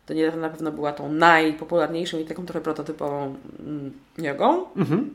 to 0.06 0.14
nie 0.14 0.30
na 0.30 0.48
pewno 0.48 0.72
była 0.72 0.92
tą 0.92 1.12
najpopularniejszą 1.12 2.18
i 2.18 2.24
taką 2.24 2.46
trochę 2.46 2.60
prototypową 2.60 3.34
mm, 3.60 3.92
jogą 4.18 4.74
mhm. 4.76 5.14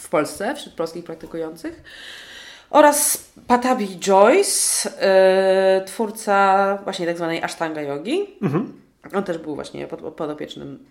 w 0.00 0.08
Polsce, 0.08 0.54
wśród 0.54 0.74
polskich 0.74 1.04
praktykujących. 1.04 1.82
Oraz 2.70 3.30
Patabi 3.46 3.98
Joyce, 3.98 4.90
yy, 5.78 5.84
twórca 5.86 6.78
właśnie 6.84 7.06
tak 7.06 7.16
zwanej 7.16 7.42
Ashtanga 7.42 7.82
Yogi. 7.82 8.36
Mhm. 8.42 8.72
On 9.14 9.24
też 9.24 9.38
był 9.38 9.54
właśnie 9.54 9.86
pod, 9.86 10.14
podopiecznym 10.14 10.84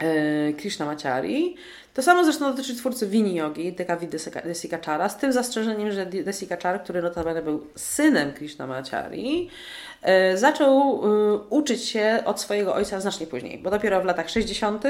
yy, 0.00 0.54
Krishnamacharyi. 0.54 1.56
To 1.94 2.02
samo 2.02 2.24
zresztą 2.24 2.50
dotyczy 2.50 2.76
twórcy 2.76 3.06
Vini 3.06 3.34
Yogi, 3.34 3.72
Dekavi 3.72 4.08
Desikachara, 4.44 5.08
z 5.08 5.16
tym 5.16 5.32
zastrzeżeniem, 5.32 5.92
że 5.92 6.06
Desikachar, 6.06 6.82
który 6.82 7.02
notabene 7.02 7.42
był 7.42 7.66
synem 7.74 8.32
Krishnamacharyi, 8.32 9.50
e, 10.02 10.36
zaczął 10.36 11.02
e, 11.04 11.38
uczyć 11.50 11.84
się 11.84 12.22
od 12.24 12.40
swojego 12.40 12.74
ojca 12.74 13.00
znacznie 13.00 13.26
później, 13.26 13.58
bo 13.58 13.70
dopiero 13.70 14.00
w 14.00 14.04
latach 14.04 14.30
60. 14.30 14.84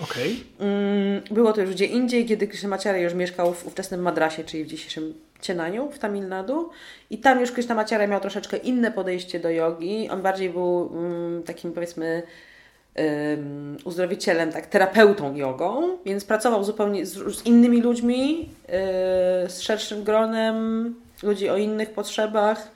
Okay. 0.00 0.36
Mm, 0.60 1.22
było 1.30 1.52
to 1.52 1.60
już 1.60 1.70
gdzie 1.70 1.84
indziej, 1.84 2.26
kiedy 2.26 2.48
Krishnamacharya 2.48 3.02
już 3.02 3.14
mieszkał 3.14 3.54
w 3.54 3.66
ówczesnym 3.66 4.00
Madrasie, 4.00 4.44
czyli 4.44 4.64
w 4.64 4.66
dzisiejszym 4.66 5.14
Cienaniu 5.40 5.90
w 5.90 5.98
Tamil 5.98 6.28
Nadu 6.28 6.70
i 7.10 7.18
tam 7.18 7.40
już 7.40 7.52
Krishnamacharya 7.52 8.06
miał 8.06 8.20
troszeczkę 8.20 8.56
inne 8.56 8.92
podejście 8.92 9.40
do 9.40 9.50
jogi. 9.50 10.08
On 10.10 10.22
bardziej 10.22 10.50
był 10.50 10.90
mm, 10.92 11.42
takim 11.42 11.72
powiedzmy 11.72 12.22
um, 12.98 13.76
uzdrowicielem, 13.84 14.52
tak, 14.52 14.66
terapeutą 14.66 15.34
jogą, 15.34 15.98
więc 16.04 16.24
pracował 16.24 16.64
zupełnie 16.64 17.06
z, 17.06 17.36
z 17.36 17.46
innymi 17.46 17.82
ludźmi, 17.82 18.38
yy, 18.38 18.74
z 19.50 19.60
szerszym 19.60 20.04
gronem 20.04 20.94
ludzi 21.22 21.48
o 21.48 21.56
innych 21.56 21.90
potrzebach, 21.90 22.70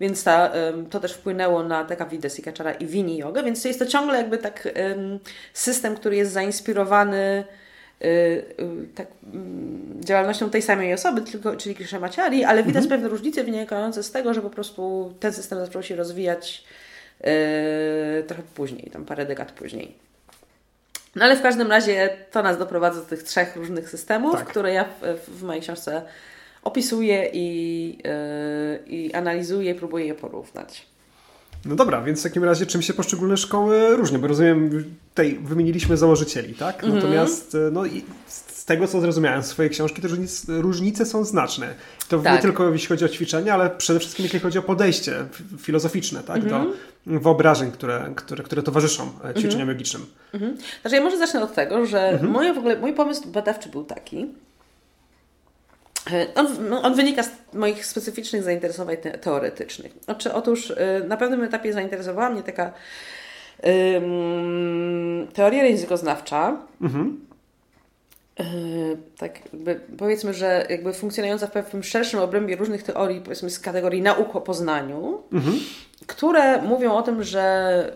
więc 0.00 0.24
ta, 0.24 0.52
to 0.90 1.00
też 1.00 1.12
wpłynęło 1.12 1.62
na 1.62 1.84
taka 1.84 2.08
Sikachara 2.28 2.72
i 2.72 2.86
Vini 2.86 3.18
Yoga, 3.18 3.42
więc 3.42 3.64
jest 3.64 3.78
to 3.78 3.86
ciągle 3.86 4.18
jakby 4.18 4.38
tak 4.38 4.68
system, 5.52 5.96
który 5.96 6.16
jest 6.16 6.32
zainspirowany 6.32 7.44
y, 8.02 8.06
y, 8.06 8.44
tak, 8.94 9.06
mm, 9.32 10.00
działalnością 10.04 10.50
tej 10.50 10.62
samej 10.62 10.94
osoby, 10.94 11.22
tylko, 11.22 11.56
czyli 11.56 11.74
Krishnamacharyi, 11.74 12.44
ale 12.44 12.62
widać 12.62 12.82
mhm. 12.82 12.88
pewne 12.88 13.08
różnice 13.08 13.44
wynikające 13.44 14.02
z 14.02 14.10
tego, 14.10 14.34
że 14.34 14.42
po 14.42 14.50
prostu 14.50 15.12
ten 15.20 15.32
system 15.32 15.58
zaczął 15.58 15.82
się 15.82 15.96
rozwijać 15.96 16.64
trochę 18.26 18.42
później, 18.54 18.90
tam 18.92 19.04
parę 19.04 19.26
dekad 19.26 19.52
później. 19.52 20.06
No 21.16 21.24
ale 21.24 21.36
w 21.36 21.42
każdym 21.42 21.70
razie 21.70 22.16
to 22.32 22.42
nas 22.42 22.58
doprowadza 22.58 23.00
do 23.00 23.06
tych 23.06 23.22
trzech 23.22 23.56
różnych 23.56 23.90
systemów, 23.90 24.34
tak. 24.34 24.46
które 24.46 24.72
ja 24.72 24.84
w, 24.84 25.30
w, 25.30 25.42
mojej 25.42 25.62
książce 25.62 26.02
opisuję 26.62 27.30
i, 27.32 27.98
yy, 28.04 28.96
i 28.96 29.14
analizuję 29.14 29.70
i 29.70 29.74
próbuję 29.74 30.06
je 30.06 30.14
porównać. 30.14 30.86
No 31.64 31.76
dobra, 31.76 32.02
więc 32.02 32.20
w 32.20 32.22
takim 32.22 32.44
razie 32.44 32.66
czym 32.66 32.82
się 32.82 32.94
poszczególne 32.94 33.36
szkoły 33.36 33.96
różnią? 33.96 34.20
Bo 34.20 34.26
rozumiem, 34.26 34.84
tutaj 35.08 35.38
wymieniliśmy 35.42 35.96
założycieli, 35.96 36.54
tak? 36.54 36.82
Natomiast 36.82 37.54
mm 37.54 37.68
-hmm. 37.68 37.72
no 37.72 37.86
i 37.86 38.04
tego, 38.66 38.88
co 38.88 39.00
zrozumiałem 39.00 39.42
z 39.42 39.46
swojej 39.46 39.70
książki, 39.70 40.02
to 40.02 40.08
różnice 40.48 41.06
są 41.06 41.24
znaczne. 41.24 41.74
To 42.08 42.18
tak. 42.18 42.32
nie 42.32 42.42
tylko 42.42 42.70
jeśli 42.70 42.88
chodzi 42.88 43.04
o 43.04 43.08
ćwiczenia, 43.08 43.54
ale 43.54 43.70
przede 43.70 44.00
wszystkim 44.00 44.22
jeśli 44.22 44.40
chodzi 44.40 44.58
o 44.58 44.62
podejście 44.62 45.12
filozoficzne 45.58 46.22
tak, 46.22 46.36
mm 46.36 46.46
-hmm. 46.46 46.50
do 46.50 46.56
mhm. 46.56 46.76
Wyobrażeń, 47.06 47.72
które, 47.72 48.12
które, 48.16 48.44
które 48.44 48.62
towarzyszą 48.62 49.10
ćwiczeniom 49.38 49.68
jogicznym. 49.68 50.06
Mm 50.34 50.46
-hmm. 50.46 50.56
Znaczy 50.80 50.96
ja 50.96 51.02
może 51.02 51.18
zacznę 51.18 51.42
od 51.42 51.54
tego, 51.54 51.86
że 51.86 52.08
mhm. 52.08 52.32
moje, 52.32 52.54
w 52.54 52.58
ogóle, 52.58 52.76
mój 52.76 52.92
pomysł 52.92 53.28
badawczy 53.28 53.68
był 53.68 53.84
taki, 53.84 54.26
e, 56.12 56.26
on, 56.34 56.72
on, 56.72 56.94
wynika 56.94 57.22
z 57.22 57.30
moich 57.54 57.86
specyficznych 57.86 58.42
zainteresowań 58.42 58.96
teoretycznych. 59.20 59.92
Znaczy, 60.04 60.32
otóż 60.32 60.70
e, 60.70 61.00
na 61.08 61.16
pewnym 61.16 61.42
etapie 61.42 61.72
zainteresowała 61.72 62.30
mnie 62.30 62.42
taka 62.42 62.72
um, 63.62 65.26
teoria 65.34 65.64
językoznawcza, 65.64 66.56
mhm. 66.80 67.25
Yy, 68.38 68.96
tak 69.18 69.38
powiedzmy, 69.98 70.34
że 70.34 70.66
jakby 70.70 70.92
funkcjonująca 70.92 71.46
w 71.46 71.50
pewnym 71.50 71.82
szerszym 71.82 72.20
obrębie 72.20 72.56
różnych 72.56 72.82
teorii, 72.82 73.20
powiedzmy 73.20 73.50
z 73.50 73.60
kategorii 73.60 74.02
nauk 74.02 74.36
o 74.36 74.40
poznaniu, 74.40 75.22
mhm. 75.32 75.56
które 76.06 76.62
mówią 76.62 76.92
o 76.92 77.02
tym, 77.02 77.22
że 77.22 77.92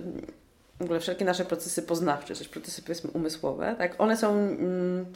w 0.80 0.82
ogóle 0.84 1.00
wszelkie 1.00 1.24
nasze 1.24 1.44
procesy 1.44 1.82
poznawcze, 1.82 2.34
czy 2.34 2.48
procesy 2.48 2.82
powiedzmy 2.82 3.10
umysłowe, 3.10 3.74
tak, 3.78 3.94
one 3.98 4.16
są 4.16 4.32
mm, 4.32 5.06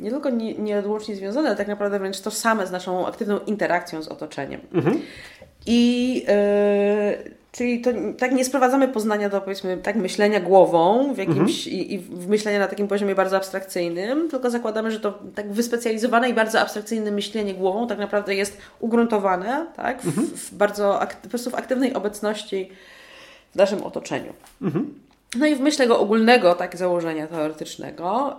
nie 0.00 0.10
tylko 0.10 0.30
nie, 0.30 0.54
nieodłącznie 0.54 1.16
związane, 1.16 1.48
ale 1.48 1.56
tak 1.56 1.68
naprawdę 1.68 1.98
wręcz 1.98 2.20
tożsame 2.20 2.66
z 2.66 2.70
naszą 2.70 3.06
aktywną 3.06 3.38
interakcją 3.38 4.02
z 4.02 4.08
otoczeniem. 4.08 4.60
Mhm. 4.72 5.00
I 5.66 6.14
yy, 6.14 7.37
Czyli 7.52 7.80
to 7.80 7.90
tak 8.18 8.32
nie 8.32 8.44
sprowadzamy 8.44 8.88
poznania 8.88 9.28
do 9.28 9.40
powiedzmy 9.40 9.76
tak 9.76 9.96
myślenia 9.96 10.40
głową 10.40 11.14
w 11.14 11.18
jakimś 11.18 11.66
mhm. 11.66 11.82
i, 11.82 11.94
i 11.94 11.98
w 11.98 12.28
myślenia 12.28 12.58
na 12.58 12.66
takim 12.66 12.88
poziomie 12.88 13.14
bardzo 13.14 13.36
abstrakcyjnym, 13.36 14.30
tylko 14.30 14.50
zakładamy, 14.50 14.90
że 14.90 15.00
to 15.00 15.18
tak 15.34 15.52
wyspecjalizowane 15.52 16.28
i 16.30 16.34
bardzo 16.34 16.60
abstrakcyjne 16.60 17.10
myślenie 17.10 17.54
głową 17.54 17.86
tak 17.86 17.98
naprawdę 17.98 18.34
jest 18.34 18.58
ugruntowane 18.80 19.66
tak, 19.76 20.02
w, 20.02 20.06
mhm. 20.06 20.26
w 20.26 20.54
bardzo 20.54 21.00
ak- 21.00 21.16
po 21.16 21.28
prostu 21.28 21.50
w 21.50 21.54
aktywnej 21.54 21.94
obecności 21.94 22.70
w 23.52 23.56
naszym 23.56 23.82
otoczeniu. 23.82 24.32
Mhm. 24.62 24.94
No 25.38 25.46
i 25.46 25.56
w 25.56 25.60
myśl 25.60 25.76
tego 25.78 26.00
ogólnego 26.00 26.54
tak 26.54 26.76
założenia 26.76 27.26
teoretycznego 27.26 28.36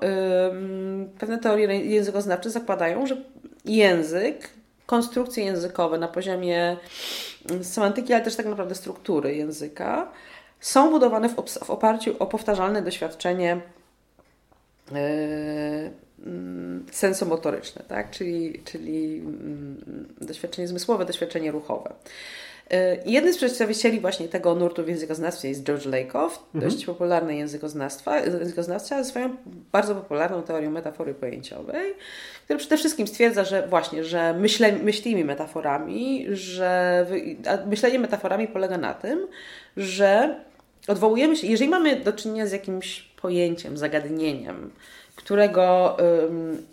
ym, 0.52 1.10
pewne 1.20 1.38
teorie 1.38 1.86
językoznawcze 1.86 2.50
zakładają, 2.50 3.08
że 3.08 3.18
język, 3.66 4.50
konstrukcje 4.90 5.44
językowe 5.44 5.98
na 5.98 6.08
poziomie 6.08 6.78
semantyki, 7.62 8.14
ale 8.14 8.24
też 8.24 8.36
tak 8.36 8.46
naprawdę 8.46 8.76
struktury 8.76 9.36
języka, 9.36 10.12
są 10.60 10.92
budowane 10.92 11.30
w, 11.30 11.36
w 11.66 11.70
oparciu 11.70 12.16
o 12.20 12.26
powtarzalne 12.26 12.82
doświadczenie 12.82 13.62
yy, 14.92 14.98
sensomotoryczne, 16.92 17.84
tak? 17.88 18.12
czyli, 18.12 18.62
czyli 18.66 19.18
yy, 20.22 20.26
doświadczenie 20.28 20.68
zmysłowe, 20.68 21.06
doświadczenie 21.06 21.52
ruchowe. 21.52 21.94
Y, 22.74 23.00
jednym 23.06 23.34
z 23.34 23.38
przedstawicieli 23.38 24.00
właśnie 24.00 24.28
tego 24.28 24.56
nurtu 24.56 24.84
w 24.84 24.88
językoznawstwie 24.88 25.50
jest 25.50 25.64
George 25.64 25.86
Lakoff, 25.86 26.44
mhm. 26.56 26.72
dość 26.72 26.86
popularny 26.86 27.36
językoznawstwa, 27.36 28.20
językoznawca, 28.20 29.04
swoją 29.04 29.36
bardzo 29.72 29.96
popularną 29.96 30.44
teorią 30.44 30.72
metafory 30.72 31.14
pojęciowej, 31.14 31.94
który 32.44 32.60
przede 32.60 32.78
wszystkim 32.78 33.08
stwierdza, 33.08 33.44
że 33.44 33.68
właśnie, 33.68 34.04
że 34.04 34.34
myśle, 34.34 34.72
myślimy 34.72 35.26
metaforami, 35.26 36.26
że 36.32 37.06
myślenie 37.66 38.00
metaforami 38.00 38.48
polega 38.48 38.78
na 38.78 38.94
tym, 38.94 39.28
że 39.78 40.40
odwołujemy 40.88 41.36
się, 41.36 41.48
jeżeli 41.48 41.70
mamy 41.70 41.96
do 41.96 42.14
czynienia 42.14 42.48
z 42.48 42.52
jakimś 42.52 43.02
pojęciem, 43.02 43.78
zagadnieniem, 43.78 44.72
którego 45.30 45.98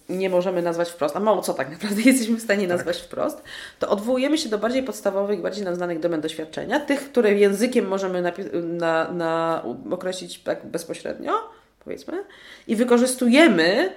nie 0.09 0.30
możemy 0.30 0.62
nazwać 0.62 0.90
wprost, 0.90 1.16
a 1.16 1.20
mało 1.20 1.42
co 1.42 1.54
tak 1.54 1.70
naprawdę 1.70 2.02
jesteśmy 2.11 2.36
w 2.36 2.42
stanie 2.42 2.68
tak. 2.68 2.76
nazwać 2.76 2.98
wprost, 2.98 3.42
to 3.78 3.88
odwołujemy 3.88 4.38
się 4.38 4.48
do 4.48 4.59
bardziej 4.59 4.82
podstawowych, 4.82 5.40
bardziej 5.40 5.64
nam 5.64 5.74
znanych 5.74 6.00
domen 6.00 6.20
doświadczenia, 6.20 6.80
tych, 6.80 7.11
które 7.11 7.34
językiem 7.34 7.88
możemy 7.88 8.22
na, 8.22 8.32
na, 8.62 9.12
na 9.12 9.62
określić 9.90 10.38
tak 10.38 10.66
bezpośrednio, 10.66 11.32
powiedzmy, 11.84 12.24
i 12.68 12.76
wykorzystujemy 12.76 13.92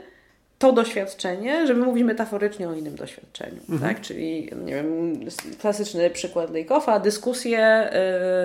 to 0.58 0.72
doświadczenie, 0.72 1.68
żeby 1.68 1.82
mówić 1.82 2.04
metaforycznie 2.04 2.70
o 2.70 2.74
innym 2.74 2.96
doświadczeniu. 2.96 3.62
Mhm. 3.70 3.80
Tak? 3.82 4.02
Czyli, 4.02 4.52
nie 4.66 4.76
wiem, 4.76 5.20
klasyczny 5.62 6.10
przykład 6.10 6.50
Lejkowa, 6.52 7.00
dyskusje. 7.00 7.90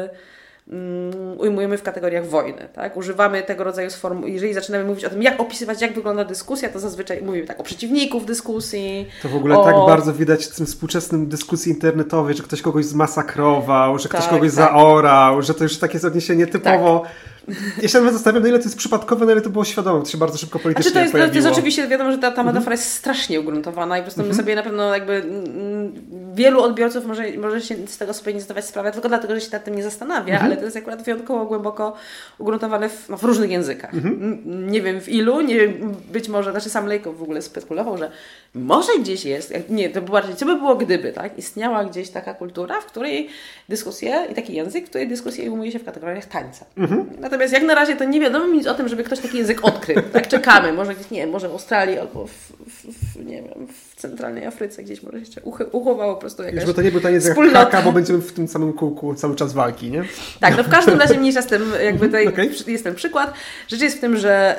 Yy, 0.03 0.35
um, 0.67 1.41
ujmujemy 1.41 1.79
w 1.79 1.83
kategoriach 1.83 2.27
wojny. 2.27 2.69
Tak? 2.73 2.97
Używamy 2.97 3.43
tego 3.43 3.65
rodzaju 3.65 3.91
sform. 3.91 4.27
Jeżeli 4.27 4.55
zaczynamy 4.55 4.85
mówić 4.85 5.05
o 5.05 5.11
tym, 5.11 5.23
jak 5.23 5.41
opisywać, 5.41 5.83
jak 5.83 5.95
wygląda 5.95 6.25
dyskusja, 6.25 6.69
to 6.69 6.79
zazwyczaj 6.81 7.23
mówimy 7.23 7.47
tak 7.47 7.61
o 7.61 7.63
przeciwników 7.63 8.27
dyskusji. 8.27 9.07
To 9.23 9.29
w 9.29 9.37
ogóle 9.37 9.59
o... 9.59 9.65
tak 9.65 9.77
bardzo 9.77 10.13
widać 10.13 10.47
w 10.47 10.57
tym 10.57 10.67
współczesnym 10.67 11.27
dyskusji 11.27 11.73
internetowej, 11.73 12.35
że 12.35 12.43
ktoś 12.43 12.63
kogoś 12.63 12.85
zmasakrował, 12.85 13.99
że 13.99 14.09
ktoś 14.09 14.21
tak, 14.21 14.31
kogoś 14.31 14.49
tak. 14.49 14.57
zaorał, 14.57 15.43
że 15.43 15.55
to 15.55 15.65
już 15.65 15.79
takie 15.79 15.93
jest 15.93 16.05
odniesienie 16.05 16.47
typowo. 16.47 17.01
Tak 17.01 17.34
ja 17.83 17.89
się 17.89 17.99
nawet 17.99 18.15
zastanawiam, 18.15 18.43
na 18.43 18.49
ile 18.49 18.59
to 18.59 18.65
jest 18.65 18.77
przypadkowe, 18.77 19.27
na 19.27 19.33
ile 19.33 19.41
to 19.41 19.51
było 19.51 19.65
świadome. 19.65 20.01
To 20.01 20.11
się 20.11 20.19
bardzo 20.19 20.39
szybko 20.39 20.59
politycznie 20.59 20.91
znaczy 20.91 20.95
to 20.95 21.01
jest, 21.01 21.13
pojawiło. 21.13 21.33
To 21.33 21.49
jest 21.49 21.59
oczywiście 21.59 21.89
wiadomo, 21.89 22.13
że 22.13 22.19
ta, 22.19 22.31
ta 22.31 22.43
metafora 22.43 22.73
jest 22.73 22.93
strasznie 22.93 23.41
ugruntowana 23.41 23.99
i 23.99 24.01
po 24.01 24.05
prostu 24.05 24.23
my 24.23 24.35
sobie 24.35 24.55
na 24.55 24.63
pewno 24.63 24.95
jakby 24.95 25.13
mm, 25.13 25.93
wielu 26.35 26.63
odbiorców 26.63 27.07
może, 27.07 27.33
może 27.39 27.61
się 27.61 27.77
z 27.87 27.99
tego 27.99 28.15
sobie 28.15 28.35
nie 28.35 28.41
zdawać 28.41 28.65
sprawy, 28.65 28.93
tylko 28.93 29.09
dlatego, 29.09 29.35
że 29.35 29.41
się 29.41 29.49
nad 29.53 29.65
tym 29.65 29.77
nie 29.77 29.83
zastanawia, 29.83 30.41
ale 30.41 30.57
to 30.57 30.65
jest 30.65 30.77
akurat 30.77 31.03
wyjątkowo 31.03 31.45
głęboko 31.47 31.95
ugruntowane 32.39 32.89
w, 32.89 33.09
no, 33.09 33.17
w 33.17 33.25
różnych 33.25 33.51
językach. 33.51 33.91
Nie 34.45 34.83
wiem 34.83 35.01
w 35.01 35.09
ilu, 35.09 35.41
nie 35.41 35.57
wiem, 35.57 35.95
być 36.13 36.29
może, 36.29 36.51
znaczy 36.51 36.71
sam 36.71 36.87
Lejko 36.87 37.13
w 37.13 37.23
ogóle 37.23 37.43
spekulował, 37.43 37.99
że 37.99 38.11
może 38.55 38.99
gdzieś 39.01 39.25
jest, 39.25 39.55
nie, 39.69 39.91
to 39.91 40.03
bardziej, 40.03 40.37
co 40.37 40.47
by 40.47 40.57
było 40.57 40.75
gdyby, 40.75 41.13
tak? 41.13 41.39
Istniała 41.39 41.85
gdzieś 41.85 42.11
taka 42.11 42.35
kultura, 42.35 42.81
w 42.81 42.87
której 42.87 43.29
dyskusje 43.69 44.27
i 44.33 44.35
taki 44.35 44.55
język, 44.55 44.87
w 44.87 44.89
której 44.89 45.09
dyskusje 45.09 45.51
ujmuje 45.51 45.73
się 45.73 45.79
w 45.79 45.85
kategoriach 45.85 46.27
tańca. 46.27 46.65
Natomiast 47.19 47.53
jak 47.53 47.63
na 47.63 47.75
razie 47.75 47.97
to 47.97 48.05
nie 48.05 48.21
wiadomo 48.21 48.47
nic 48.47 48.67
o 48.67 48.75
tym, 48.75 48.89
żeby 48.89 49.05
ktoś 49.05 49.21
taki 49.21 49.39
język 49.39 49.65
odkrył. 49.65 50.03
Tak 50.13 50.29
czekamy. 50.29 50.73
Może 50.73 50.95
gdzieś, 50.95 51.11
nie 51.11 51.21
wiem, 51.21 51.31
może 51.31 51.49
w 51.49 51.53
Australii 51.53 51.99
albo 51.99 52.27
w, 52.27 52.31
w, 52.31 53.15
w 53.15 53.27
nie 53.27 53.43
wiem, 53.43 53.67
w 53.67 54.01
centralnej 54.01 54.47
Afryce 54.47 54.83
gdzieś 54.83 55.03
może 55.03 55.19
jeszcze 55.19 55.41
uchowało 55.73 56.15
po 56.15 56.21
prostu 56.21 56.43
jakaś 56.43 56.61
Żeby 56.61 56.75
to 56.75 56.83
nie 56.83 56.91
był 56.91 57.01
ten 57.01 57.13
język 57.13 57.37
kaka, 57.53 57.83
bo 57.83 57.93
będziemy 57.93 58.19
w 58.19 58.33
tym 58.33 58.49
samym 58.49 58.73
kółku 58.73 59.15
cały 59.15 59.37
czas 59.37 59.53
walki, 59.53 59.91
nie? 59.91 60.05
Tak, 60.41 60.57
no 60.57 60.65
w 60.65 60.69
każdym 60.69 60.99
razie 60.99 61.19
mniejsza 61.21 61.43
z 61.43 61.47
tym, 61.47 61.63
jakby 61.85 62.07
tutaj 62.07 62.29
okay. 62.29 62.51
jest 62.67 62.85
ten 62.85 62.95
przykład. 62.95 63.35
Rzecz 63.69 63.81
jest 63.81 63.97
w 63.97 64.01
tym, 64.01 64.17
że, 64.17 64.57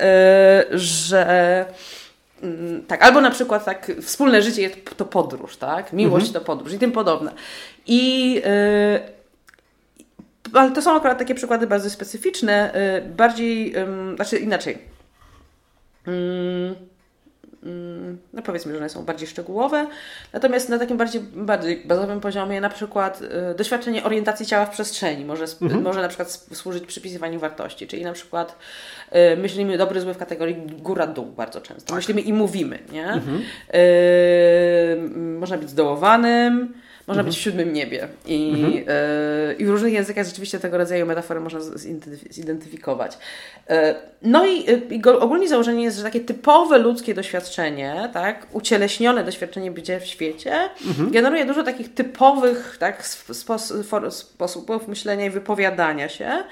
yy, 0.71 0.79
że 0.79 1.65
tak, 2.87 3.03
albo 3.03 3.21
na 3.21 3.31
przykład 3.31 3.65
tak, 3.65 3.91
wspólne 4.01 4.41
życie 4.41 4.69
to 4.97 5.05
podróż, 5.05 5.57
tak? 5.57 5.93
Miłość 5.93 6.27
mhm. 6.27 6.43
to 6.43 6.47
podróż 6.47 6.73
i 6.73 6.79
tym 6.79 6.91
podobne. 6.91 7.31
I 7.87 8.33
yy, 8.33 9.15
ale 10.53 10.71
to 10.71 10.81
są 10.81 10.95
akurat 10.95 11.17
takie 11.17 11.35
przykłady 11.35 11.67
bardzo 11.67 11.89
specyficzne, 11.89 12.71
y, 12.97 13.09
bardziej, 13.09 13.75
znaczy 14.15 14.37
inaczej. 14.37 14.77
Mm, 17.65 18.17
no 18.33 18.41
powiedzmy, 18.41 18.71
że 18.71 18.77
one 18.77 18.89
są 18.89 19.05
bardziej 19.05 19.27
szczegółowe, 19.27 19.87
natomiast 20.33 20.69
na 20.69 20.79
takim 20.79 20.97
bardziej, 20.97 21.21
bardziej 21.21 21.83
bazowym 21.85 22.19
poziomie 22.21 22.61
na 22.61 22.69
przykład 22.69 23.21
y, 23.21 23.55
doświadczenie 23.55 24.03
orientacji 24.03 24.45
ciała 24.45 24.65
w 24.65 24.69
przestrzeni 24.69 25.25
może, 25.25 25.45
mhm. 25.61 25.83
może 25.83 26.01
na 26.01 26.07
przykład 26.07 26.31
służyć 26.31 26.85
przypisywaniu 26.85 27.39
wartości, 27.39 27.87
czyli 27.87 28.03
na 28.03 28.13
przykład 28.13 28.57
y, 29.33 29.37
myślimy 29.37 29.77
dobry, 29.77 30.01
zły 30.01 30.13
w 30.13 30.17
kategorii 30.17 30.55
góra-dół 30.77 31.25
bardzo 31.25 31.61
często. 31.61 31.87
Tak. 31.87 31.95
Myślimy 31.95 32.21
i 32.21 32.33
mówimy, 32.33 32.79
nie? 32.91 33.07
Mhm. 33.07 33.41
można 35.39 35.57
być 35.57 35.69
zdołowanym, 35.69 36.73
można 37.07 37.21
mhm. 37.21 37.25
być 37.25 37.37
w 37.37 37.41
siódmym 37.41 37.73
niebie. 37.73 38.07
I, 38.25 38.49
mhm. 38.49 38.73
y, 38.73 39.55
I 39.59 39.65
w 39.65 39.69
różnych 39.69 39.93
językach 39.93 40.25
rzeczywiście 40.25 40.59
tego 40.59 40.77
rodzaju 40.77 41.05
metafory 41.05 41.39
można 41.39 41.59
zidentyfikować. 42.29 43.17
Y, 43.69 43.73
no 44.21 44.45
i, 44.45 44.65
i 44.89 45.01
ogólnie 45.05 45.47
założenie 45.47 45.83
jest, 45.83 45.97
że 45.97 46.03
takie 46.03 46.19
typowe 46.19 46.77
ludzkie 46.77 47.13
doświadczenie, 47.13 48.09
tak, 48.13 48.47
ucieleśnione 48.51 49.23
doświadczenie 49.23 49.71
bycia 49.71 49.99
w 49.99 50.05
świecie, 50.05 50.53
mhm. 50.87 51.11
generuje 51.11 51.45
dużo 51.45 51.63
takich 51.63 51.93
typowych 51.93 52.77
tak, 52.79 53.07
spos 53.07 53.73
sposobów 54.09 54.87
myślenia 54.87 55.25
i 55.25 55.29
wypowiadania 55.29 56.09
się, 56.09 56.43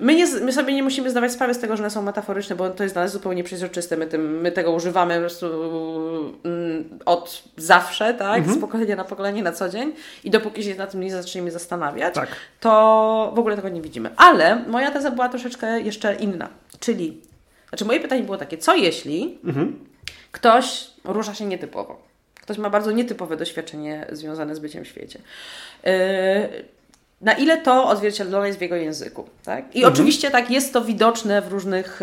my, 0.00 0.14
nie, 0.14 0.26
my 0.26 0.52
sobie 0.52 0.74
nie 0.74 0.82
musimy 0.82 1.10
zdawać 1.10 1.32
sprawy 1.32 1.54
z 1.54 1.58
tego, 1.58 1.76
że 1.76 1.82
one 1.82 1.90
są 1.90 2.02
metaforyczne, 2.02 2.56
bo 2.56 2.70
to 2.70 2.82
jest 2.82 2.94
dla 2.94 3.02
nas 3.02 3.12
zupełnie 3.12 3.44
przezroczyste. 3.44 3.96
My, 3.96 4.06
tym, 4.06 4.40
my 4.40 4.52
tego 4.52 4.72
używamy 4.72 5.14
po 5.14 5.20
prostu 5.20 5.46
mm, 6.44 6.98
od 7.04 7.42
zawsze, 7.56 8.14
tak? 8.14 8.38
Mhm. 8.38 8.58
Z 8.58 8.60
pokolenia 8.60 8.96
na 8.96 9.04
pokolenie 9.04 9.42
na 9.42 9.52
co 9.52 9.68
dzień. 9.68 9.92
I 10.24 10.30
dopóki 10.30 10.64
się 10.64 10.74
nad 10.74 10.90
tym 10.90 11.00
nie 11.00 11.12
zaczniemy 11.12 11.50
zastanawiać, 11.50 12.14
tak. 12.14 12.28
to 12.60 13.32
w 13.34 13.38
ogóle 13.38 13.56
tego 13.56 13.68
nie 13.68 13.82
widzimy. 13.82 14.10
Ale 14.16 14.56
moja 14.56 14.90
teza 14.90 15.10
była 15.10 15.28
troszeczkę 15.28 15.80
jeszcze 15.80 16.14
inna. 16.14 16.48
Czyli, 16.80 17.20
znaczy 17.68 17.84
moje 17.84 18.00
pytanie 18.00 18.22
było 18.22 18.36
takie, 18.36 18.58
co 18.58 18.74
jeśli 18.74 19.38
mhm. 19.44 19.78
ktoś 20.32 20.90
rusza 21.04 21.34
się 21.34 21.44
nietypowo? 21.44 22.02
Ktoś 22.34 22.58
ma 22.58 22.70
bardzo 22.70 22.90
nietypowe 22.90 23.36
doświadczenie 23.36 24.06
związane 24.12 24.54
z 24.54 24.58
byciem 24.58 24.84
w 24.84 24.88
świecie. 24.88 25.18
Yy, 25.84 25.92
na 27.20 27.32
ile 27.32 27.58
to 27.58 27.88
odzwierciedlone 27.88 28.46
jest 28.46 28.58
w 28.58 28.62
jego 28.62 28.76
języku. 28.76 29.28
Tak? 29.44 29.76
I 29.76 29.78
mhm. 29.78 29.94
oczywiście 29.94 30.30
tak 30.30 30.50
jest 30.50 30.72
to 30.72 30.80
widoczne 30.80 31.42
w 31.42 31.48
różnych, 31.48 32.02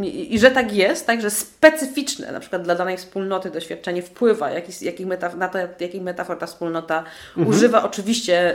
yy, 0.00 0.06
i 0.08 0.38
że 0.38 0.50
tak 0.50 0.72
jest, 0.72 1.06
tak, 1.06 1.20
że 1.20 1.30
specyficzne 1.30 2.32
na 2.32 2.40
przykład 2.40 2.62
dla 2.62 2.74
danej 2.74 2.96
wspólnoty 2.96 3.50
doświadczenie 3.50 4.02
wpływa 4.02 4.50
jakich, 4.50 4.82
jakich 4.82 5.06
metaf- 5.06 5.36
na 5.36 5.48
to, 5.48 5.58
jakich 5.58 6.02
metafor 6.02 6.38
ta 6.38 6.46
wspólnota 6.46 7.04
mhm. 7.28 7.48
używa, 7.48 7.82
oczywiście 7.82 8.54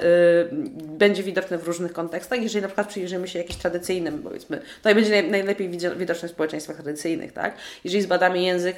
yy, 0.51 0.69
będzie 0.83 1.23
widoczne 1.23 1.57
w 1.57 1.67
różnych 1.67 1.93
kontekstach. 1.93 2.41
Jeżeli 2.41 2.61
na 2.61 2.67
przykład 2.67 2.87
przyjrzymy 2.87 3.27
się 3.27 3.39
jakimś 3.39 3.57
tradycyjnym, 3.57 4.23
powiedzmy, 4.23 4.61
to 4.81 4.95
będzie 4.95 5.09
naj, 5.09 5.31
najlepiej 5.31 5.69
widoczne 5.97 6.27
w 6.29 6.31
społeczeństwach 6.31 6.75
tradycyjnych, 6.75 7.33
tak? 7.33 7.55
Jeżeli 7.83 8.03
zbadamy 8.03 8.41
język 8.41 8.75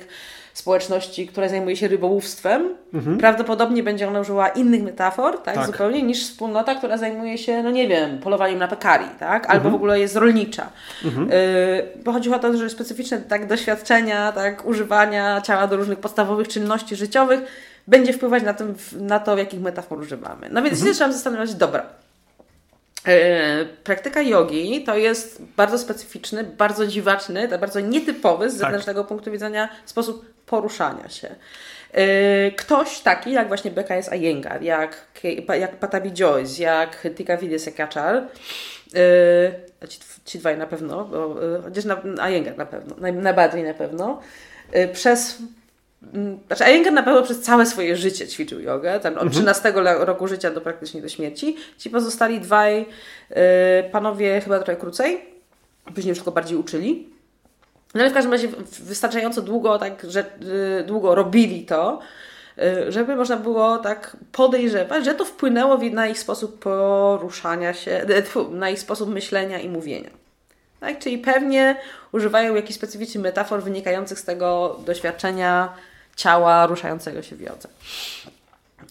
społeczności, 0.58 1.28
która 1.28 1.50
zajmuje 1.50 1.76
się 1.76 1.88
rybołówstwem, 1.88 2.76
mhm. 2.94 3.18
prawdopodobnie 3.18 3.84
będzie 3.84 4.08
ona 4.08 4.20
użyła 4.20 4.48
innych 4.48 4.84
metafor, 4.84 5.44
tak, 5.44 5.56
tak, 5.56 5.66
zupełnie, 5.66 6.04
niż 6.04 6.24
wspólnota, 6.24 6.76
która 6.76 6.98
zajmuje 6.98 7.38
się, 7.38 7.64
no 7.64 7.72
nie 7.72 7.88
wiem, 7.88 8.20
polowaniem 8.20 8.60
na 8.60 8.68
pekari, 8.68 9.06
tak, 9.20 9.46
albo 9.46 9.56
mhm. 9.56 9.72
w 9.72 9.76
ogóle 9.76 10.00
jest 10.00 10.16
rolnicza. 10.16 10.70
Mhm. 11.06 11.32
Y, 11.32 11.88
bo 12.04 12.12
chodzi 12.12 12.34
o 12.34 12.40
to, 12.40 12.58
że 12.58 12.70
specyficzne 12.70 13.18
tak, 13.18 13.48
doświadczenia, 13.48 14.32
tak, 14.32 14.66
używania 14.66 15.42
ciała 15.42 15.68
do 15.68 15.78
różnych 15.78 16.00
podstawowych 16.00 16.48
czynności 16.48 16.96
życiowych 16.96 17.42
będzie 17.88 18.14
wpływać 18.14 18.44
na, 18.44 18.54
tym, 18.54 18.76
na 19.00 19.20
to, 19.20 19.36
w 19.36 19.40
jakich 19.40 19.62
metafor 19.62 20.00
używamy. 20.00 20.50
No 20.52 20.62
więc 20.62 20.78
mhm. 20.78 20.96
trzeba 20.96 21.12
zastanawiać, 21.12 21.54
dobra, 21.54 21.86
praktyka 23.84 24.22
jogi 24.22 24.84
to 24.84 24.98
jest 24.98 25.42
bardzo 25.58 25.78
specyficzny, 25.78 26.44
bardzo 26.44 26.88
dziwaczny, 26.88 27.48
bardzo 27.48 27.80
nietypowy 27.80 28.50
z 28.50 28.54
tak. 28.54 28.60
zewnętrznego 28.60 29.02
tak. 29.02 29.08
punktu 29.08 29.32
widzenia 29.32 29.70
sposób 29.86 30.26
poruszania 30.46 31.10
się. 31.10 31.36
E, 31.92 32.52
ktoś 32.52 33.00
taki, 33.00 33.32
jak 33.32 33.48
właśnie 33.48 33.72
BKS 33.72 34.10
Iyengar, 34.14 34.64
jak, 34.64 35.08
jak 35.60 35.76
Patabi 35.76 36.12
Joyce, 36.12 36.64
jak 36.64 37.08
Tika 37.16 37.38
Vidyasekachar, 37.38 38.16
e, 38.16 39.88
ci, 39.88 40.00
ci 40.26 40.40
dwaj 40.40 40.58
na 40.58 40.68
pewno, 40.68 41.06
bo, 41.06 41.36
chociaż 41.64 41.86
na, 41.86 42.30
Iyengar 42.30 42.58
na 42.58 42.66
pewno, 42.66 42.96
najbardziej 43.12 43.64
na 43.64 43.74
pewno, 43.74 44.22
przez 44.94 45.38
znaczy, 46.48 46.64
Iyengar 46.72 46.94
na 46.94 47.04
pewno 47.04 47.24
przez 47.24 47.42
całe 47.42 47.66
swoje 47.66 47.96
życie 47.96 48.28
ćwiczył 48.28 48.60
jogę, 48.60 49.00
tam 49.00 49.18
od 49.18 49.32
13 49.32 49.70
mhm. 49.70 50.04
roku 50.04 50.28
życia 50.28 50.52
do 50.52 50.62
praktycznie 50.62 51.02
do 51.02 51.10
śmierci. 51.10 51.56
Ci 51.78 51.90
pozostali 51.90 52.40
dwaj 52.40 52.82
y, 52.82 53.36
panowie 53.92 54.42
chyba 54.42 54.60
trochę 54.60 54.76
krócej, 54.76 55.26
później 55.96 56.10
już 56.10 56.18
tylko 56.18 56.32
bardziej 56.32 56.58
uczyli. 56.58 57.10
No 57.96 58.02
ale 58.02 58.10
w 58.10 58.14
każdym 58.14 58.32
razie 58.32 58.48
wystarczająco 58.80 59.42
długo, 59.42 59.80
tak, 59.80 60.06
że 60.10 60.26
y, 60.80 60.84
długo 60.84 61.16
robili 61.16 61.66
to, 61.66 62.00
y, 62.58 62.92
żeby 62.92 63.16
można 63.16 63.38
było 63.38 63.78
tak 63.78 64.18
podejrzewać, 64.32 65.06
że 65.06 65.14
to 65.14 65.26
wpłynęło 65.26 65.78
na 65.78 66.08
ich 66.08 66.20
sposób 66.20 66.60
poruszania 66.60 67.74
się, 67.74 68.06
na 68.52 68.70
ich 68.70 68.80
sposób 68.80 69.10
myślenia 69.10 69.60
i 69.60 69.70
mówienia. 69.70 70.10
Tak? 70.80 71.00
Czyli 71.00 71.18
pewnie 71.18 71.76
używają 72.12 72.56
jakichś 72.56 72.76
specyficznych 72.76 73.24
metafor 73.24 73.64
wynikających 73.64 74.20
z 74.20 74.24
tego 74.24 74.80
doświadczenia 74.86 75.74
ciała 76.16 76.68
ruszającego 76.68 77.22
się 77.22 77.36
w 77.36 77.42
jodze. 77.42 77.70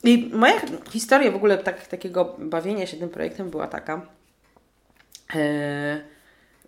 I 0.05 0.31
moja 0.33 0.61
historia 0.91 1.31
w 1.31 1.37
ogóle 1.37 1.59
tak, 1.59 1.87
takiego 1.87 2.37
bawienia 2.39 2.87
się 2.87 2.97
tym 2.97 3.09
projektem 3.09 3.51
była 3.51 3.67
taka, 3.67 4.01
yy, 5.35 5.41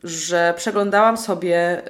że 0.04 0.54
przeglądałam 0.56 1.16
sobie 1.16 1.82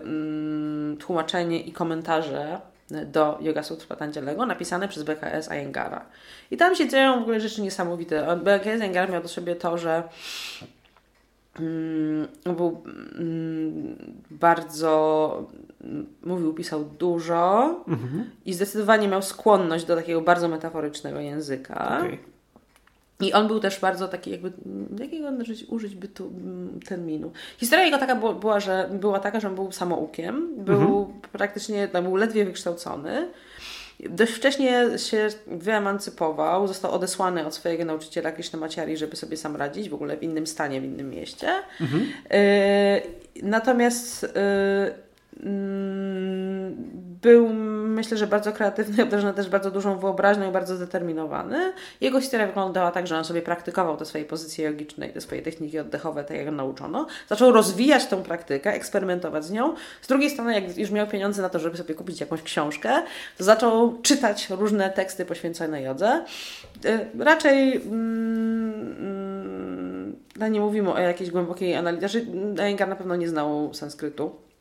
yy, 0.00 0.96
tłumaczenie 0.96 1.60
i 1.60 1.72
komentarze 1.72 2.60
do 2.90 3.38
Yoga 3.40 3.62
Sutra 3.62 3.86
Patanjalego 3.86 4.46
napisane 4.46 4.88
przez 4.88 5.02
BKS 5.02 5.50
Ayengara. 5.50 6.06
I 6.50 6.56
tam 6.56 6.74
się 6.74 6.88
dzieją 6.88 7.18
w 7.18 7.22
ogóle 7.22 7.40
rzeczy 7.40 7.62
niesamowite. 7.62 8.36
BKS 8.36 8.80
Iyengar 8.80 9.10
miał 9.10 9.22
do 9.22 9.28
siebie 9.28 9.56
to, 9.56 9.78
że 9.78 10.02
Mm, 10.62 10.81
był 12.54 12.82
mm, 13.18 13.96
bardzo 14.30 15.46
mówił, 16.22 16.54
pisał 16.54 16.84
dużo 16.84 17.74
mhm. 17.88 18.30
i 18.44 18.54
zdecydowanie 18.54 19.08
miał 19.08 19.22
skłonność 19.22 19.84
do 19.84 19.96
takiego 19.96 20.20
bardzo 20.20 20.48
metaforycznego 20.48 21.20
języka. 21.20 21.98
Okay. 21.98 22.18
I 23.20 23.32
on 23.32 23.48
był 23.48 23.60
też 23.60 23.80
bardzo 23.80 24.08
taki 24.08 24.30
jakby, 24.30 24.52
jakiego 24.98 25.28
użyć 25.68 25.94
by 25.94 26.08
tu 26.08 26.32
terminu. 26.88 27.32
Historia 27.58 27.84
jego 27.84 27.98
taka 27.98 28.16
była, 28.16 28.32
była, 28.32 28.60
że, 28.60 28.90
była 28.92 29.18
taka, 29.20 29.40
że 29.40 29.48
on 29.48 29.54
był 29.54 29.72
samoukiem, 29.72 30.64
był 30.64 30.80
mhm. 30.80 31.20
praktycznie, 31.32 31.88
no, 31.92 32.02
był 32.02 32.16
ledwie 32.16 32.44
wykształcony. 32.44 33.28
Dość 34.00 34.32
wcześnie 34.32 34.84
się 34.96 35.28
wyemancypował, 35.46 36.68
został 36.68 36.92
odesłany 36.92 37.46
od 37.46 37.54
swojego 37.54 37.84
nauczyciela 37.84 38.32
Maciari, 38.58 38.96
żeby 38.96 39.16
sobie 39.16 39.36
sam 39.36 39.56
radzić, 39.56 39.88
w 39.88 39.94
ogóle 39.94 40.16
w 40.16 40.22
innym 40.22 40.46
stanie, 40.46 40.80
w 40.80 40.84
innym 40.84 41.10
mieście. 41.10 41.48
Mhm. 41.80 42.02
Y 42.32 43.22
natomiast 43.42 44.24
y 44.24 45.11
był, 47.22 47.48
myślę, 47.88 48.16
że 48.16 48.26
bardzo 48.26 48.52
kreatywny, 48.52 49.02
obdarzony 49.04 49.34
też 49.34 49.48
bardzo 49.48 49.70
dużą 49.70 49.98
wyobraźnią 49.98 50.48
i 50.48 50.52
bardzo 50.52 50.76
zdeterminowany. 50.76 51.72
Jego 52.00 52.20
historia 52.20 52.46
wyglądała 52.46 52.90
tak, 52.90 53.06
że 53.06 53.18
on 53.18 53.24
sobie 53.24 53.42
praktykował 53.42 53.96
te 53.96 54.04
swoje 54.04 54.24
pozycje 54.24 54.64
jogiczne 54.64 55.08
i 55.08 55.12
te 55.12 55.20
swoje 55.20 55.42
techniki 55.42 55.78
oddechowe, 55.78 56.24
tak 56.24 56.36
jak 56.36 56.50
nauczono. 56.50 57.06
Zaczął 57.28 57.52
rozwijać 57.52 58.06
tą 58.06 58.22
praktykę, 58.22 58.72
eksperymentować 58.72 59.44
z 59.44 59.50
nią. 59.50 59.74
Z 60.02 60.06
drugiej 60.06 60.30
strony, 60.30 60.54
jak 60.54 60.78
już 60.78 60.90
miał 60.90 61.06
pieniądze 61.06 61.42
na 61.42 61.48
to, 61.48 61.58
żeby 61.58 61.76
sobie 61.76 61.94
kupić 61.94 62.20
jakąś 62.20 62.42
książkę, 62.42 63.02
to 63.38 63.44
zaczął 63.44 63.98
czytać 64.02 64.50
różne 64.50 64.90
teksty 64.90 65.24
poświęcone 65.24 65.82
jodze. 65.82 66.24
Y, 66.84 67.08
raczej 67.18 67.76
mm, 67.76 68.96
mm, 68.98 70.16
no 70.36 70.48
nie 70.48 70.60
mówimy 70.60 70.92
o 70.92 70.98
jakiejś 70.98 71.30
głębokiej 71.30 71.74
analizie. 71.74 72.08
Znaczy, 72.08 72.26
na 72.88 72.96
pewno 72.96 73.16
nie 73.16 73.28
znał 73.28 73.74
sanskrytu 73.74 74.51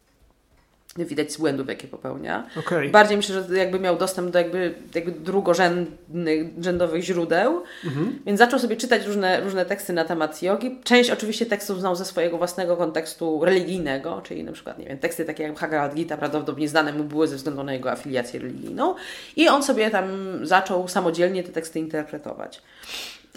widać 0.97 1.33
z 1.33 1.37
błędów, 1.37 1.67
jakie 1.67 1.87
popełnia. 1.87 2.47
Okay. 2.59 2.89
Bardziej 2.89 3.17
myślę, 3.17 3.43
że 3.43 3.57
jakby 3.57 3.79
miał 3.79 3.97
dostęp 3.97 4.31
do 4.31 4.39
jakby, 4.39 4.73
jakby 4.95 5.11
drugorzędnych, 5.11 6.47
rzędowych 6.61 7.03
źródeł, 7.03 7.63
mhm. 7.85 8.19
więc 8.25 8.39
zaczął 8.39 8.59
sobie 8.59 8.75
czytać 8.75 9.05
różne, 9.05 9.41
różne 9.41 9.65
teksty 9.65 9.93
na 9.93 10.05
temat 10.05 10.41
jogi. 10.41 10.79
Część 10.83 11.09
oczywiście 11.09 11.45
tekstów 11.45 11.79
znał 11.79 11.95
ze 11.95 12.05
swojego 12.05 12.37
własnego 12.37 12.77
kontekstu 12.77 13.45
religijnego, 13.45 14.21
czyli 14.23 14.43
na 14.43 14.51
przykład, 14.51 14.79
nie 14.79 14.85
wiem, 14.85 14.97
teksty 14.97 15.25
takie 15.25 15.43
jak 15.43 15.53
Bhagavad 15.53 15.95
Gita 15.95 16.17
prawdopodobnie 16.17 16.69
znane 16.69 16.93
mu 16.93 17.03
były 17.03 17.27
ze 17.27 17.35
względu 17.35 17.63
na 17.63 17.73
jego 17.73 17.91
afiliację 17.91 18.39
religijną 18.39 18.95
i 19.35 19.49
on 19.49 19.63
sobie 19.63 19.89
tam 19.89 20.07
zaczął 20.43 20.87
samodzielnie 20.87 21.43
te 21.43 21.51
teksty 21.51 21.79
interpretować. 21.79 22.61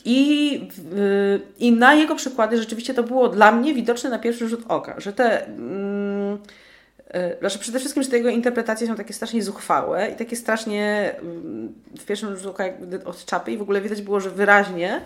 I, 0.04 0.68
I 1.58 1.72
na 1.72 1.94
jego 1.94 2.16
przykłady 2.16 2.58
rzeczywiście 2.58 2.94
to 2.94 3.02
było 3.02 3.28
dla 3.28 3.52
mnie 3.52 3.74
widoczne 3.74 4.10
na 4.10 4.18
pierwszy 4.18 4.48
rzut 4.48 4.60
oka, 4.68 5.00
że 5.00 5.12
te... 5.12 5.46
Mm, 5.46 6.38
znaczy 7.40 7.58
przede 7.58 7.78
wszystkim, 7.78 8.02
że 8.02 8.10
te 8.10 8.16
jego 8.16 8.28
interpretacje 8.28 8.86
są 8.86 8.96
takie 8.96 9.14
strasznie 9.14 9.42
zuchwałe 9.42 10.10
i 10.10 10.16
takie 10.16 10.36
strasznie 10.36 11.14
mm, 11.20 11.72
w 11.98 12.04
pierwszym 12.04 12.36
rzutu 12.36 12.62
jakby 12.62 13.04
od 13.04 13.24
czapy 13.24 13.52
i 13.52 13.58
w 13.58 13.62
ogóle 13.62 13.80
widać 13.80 14.02
było, 14.02 14.20
że 14.20 14.30
wyraźnie, 14.30 15.00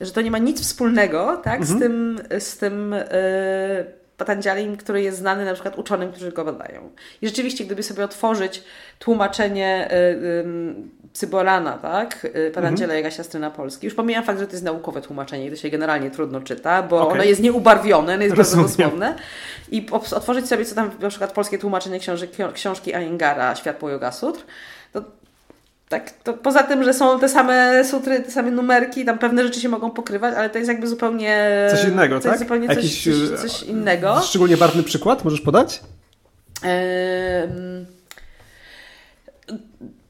że 0.00 0.12
to 0.12 0.20
nie 0.20 0.30
ma 0.30 0.38
nic 0.38 0.60
wspólnego 0.62 1.40
tak, 1.44 1.60
mhm. 1.60 1.78
z 1.78 1.82
tym, 1.82 2.20
z 2.40 2.56
tym 2.56 2.92
yy, 2.92 4.01
Patanjalim, 4.24 4.76
który 4.76 5.02
jest 5.02 5.18
znany 5.18 5.44
na 5.44 5.54
przykład 5.54 5.78
uczonym, 5.78 6.12
którzy 6.12 6.32
go 6.32 6.44
badają. 6.44 6.90
I 7.22 7.26
rzeczywiście, 7.26 7.64
gdyby 7.64 7.82
sobie 7.82 8.04
otworzyć 8.04 8.64
tłumaczenie 8.98 9.88
y, 9.92 9.94
y, 9.94 10.44
Cyborana, 11.12 11.72
tak, 11.72 12.24
y, 12.24 12.50
Patanjala, 12.54 12.94
mhm. 12.94 13.14
siostry 13.14 13.40
na 13.40 13.50
polski, 13.50 13.86
już 13.86 13.94
pomijam 13.94 14.24
fakt, 14.24 14.38
że 14.38 14.46
to 14.46 14.52
jest 14.52 14.64
naukowe 14.64 15.02
tłumaczenie 15.02 15.46
i 15.46 15.50
to 15.50 15.56
się 15.56 15.70
generalnie 15.70 16.10
trudno 16.10 16.40
czyta, 16.40 16.82
bo 16.82 17.00
okay. 17.02 17.14
ono 17.14 17.24
jest 17.24 17.42
nieubarwione, 17.42 18.14
ono 18.14 18.22
jest 18.22 18.36
bardzo 18.36 18.62
dosłowne. 18.62 19.14
I 19.70 19.86
otworzyć 19.90 20.48
sobie, 20.48 20.64
co 20.64 20.74
tam 20.74 20.90
na 21.00 21.08
przykład 21.08 21.32
polskie 21.32 21.58
tłumaczenie 21.58 22.00
książek, 22.00 22.30
książki 22.54 22.94
Ayengara, 22.94 23.56
Światło 23.56 23.90
Yoga 23.90 24.12
Sutr, 24.12 24.40
to 24.92 25.02
tak, 25.92 26.10
to 26.10 26.32
poza 26.32 26.62
tym, 26.62 26.84
że 26.84 26.94
są 26.94 27.20
te 27.20 27.28
same 27.28 27.84
sutry, 27.84 28.20
te 28.20 28.30
same 28.30 28.50
numerki, 28.50 29.04
tam 29.04 29.18
pewne 29.18 29.42
rzeczy 29.42 29.60
się 29.60 29.68
mogą 29.68 29.90
pokrywać, 29.90 30.34
ale 30.34 30.50
to 30.50 30.58
jest 30.58 30.68
jakby 30.68 30.88
zupełnie... 30.88 31.46
Coś 31.70 31.84
innego, 31.84 32.20
coś 32.20 32.30
tak? 32.30 32.38
Zupełnie 32.38 32.66
Jakiś, 32.66 33.04
coś, 33.04 33.40
coś, 33.40 33.50
coś, 33.50 33.62
innego. 33.62 34.20
Szczególnie 34.20 34.56
barwny 34.56 34.82
przykład 34.82 35.24
możesz 35.24 35.40
podać? 35.40 35.80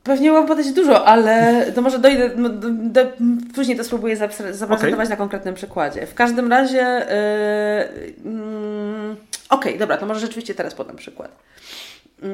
Pewnie 0.02 0.32
mogę 0.32 0.48
podać 0.48 0.72
dużo, 0.72 1.06
ale 1.06 1.66
to 1.74 1.82
może 1.82 1.98
dojdę, 1.98 2.28
do, 2.28 2.70
do, 2.70 3.12
później 3.54 3.76
to 3.76 3.84
spróbuję 3.84 4.16
zaprezentować 4.16 4.94
okay. 4.94 5.08
na 5.08 5.16
konkretnym 5.16 5.54
przykładzie. 5.54 6.06
W 6.06 6.14
każdym 6.14 6.50
razie, 6.50 7.06
yy, 7.94 8.32
yy, 8.32 9.16
okej, 9.50 9.72
okay, 9.72 9.78
dobra, 9.78 9.96
to 9.96 10.06
może 10.06 10.20
rzeczywiście 10.20 10.54
teraz 10.54 10.74
podam 10.74 10.96
przykład. 10.96 11.30
Yy, 12.22 12.28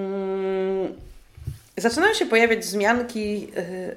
zaczynają 1.81 2.15
się 2.15 2.27
pojawiać 2.27 2.59
wzmianki 2.59 3.41
yy, 3.41 3.97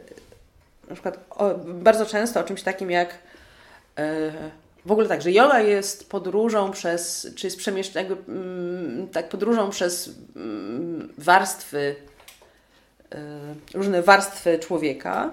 na 0.89 0.95
przykład 0.95 1.25
o, 1.29 1.55
bardzo 1.55 2.05
często 2.05 2.39
o 2.39 2.43
czymś 2.43 2.63
takim 2.63 2.91
jak 2.91 3.17
yy, 3.97 4.03
w 4.85 4.91
ogóle 4.91 5.07
tak, 5.07 5.21
że 5.21 5.31
yoga 5.31 5.59
jest 5.59 6.09
podróżą 6.09 6.71
przez, 6.71 7.27
czy 7.35 7.47
jest 7.47 7.57
przemieszczeniem, 7.57 8.09
jakby 8.09 8.31
mm, 8.31 9.07
tak 9.07 9.29
podróżą 9.29 9.69
przez 9.69 10.09
mm, 10.35 11.13
warstwy, 11.17 11.95
yy, 13.11 13.17
różne 13.73 14.01
warstwy 14.01 14.59
człowieka. 14.59 15.31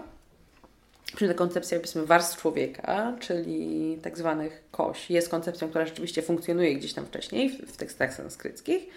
Czyli 1.17 1.31
ta 1.31 1.35
koncepcja, 1.35 1.79
powiedzmy, 1.79 2.07
warstw 2.07 2.41
człowieka, 2.41 3.17
czyli 3.21 3.99
tak 4.03 4.19
zwanych 4.19 4.63
koś, 4.71 5.11
jest 5.11 5.29
koncepcją, 5.29 5.69
która 5.69 5.87
rzeczywiście 5.87 6.23
funkcjonuje 6.23 6.75
gdzieś 6.75 6.93
tam 6.93 7.07
wcześniej 7.07 7.51
w, 7.51 7.73
w 7.73 7.77
tekstach 7.77 8.15
sanskryckich 8.15 8.89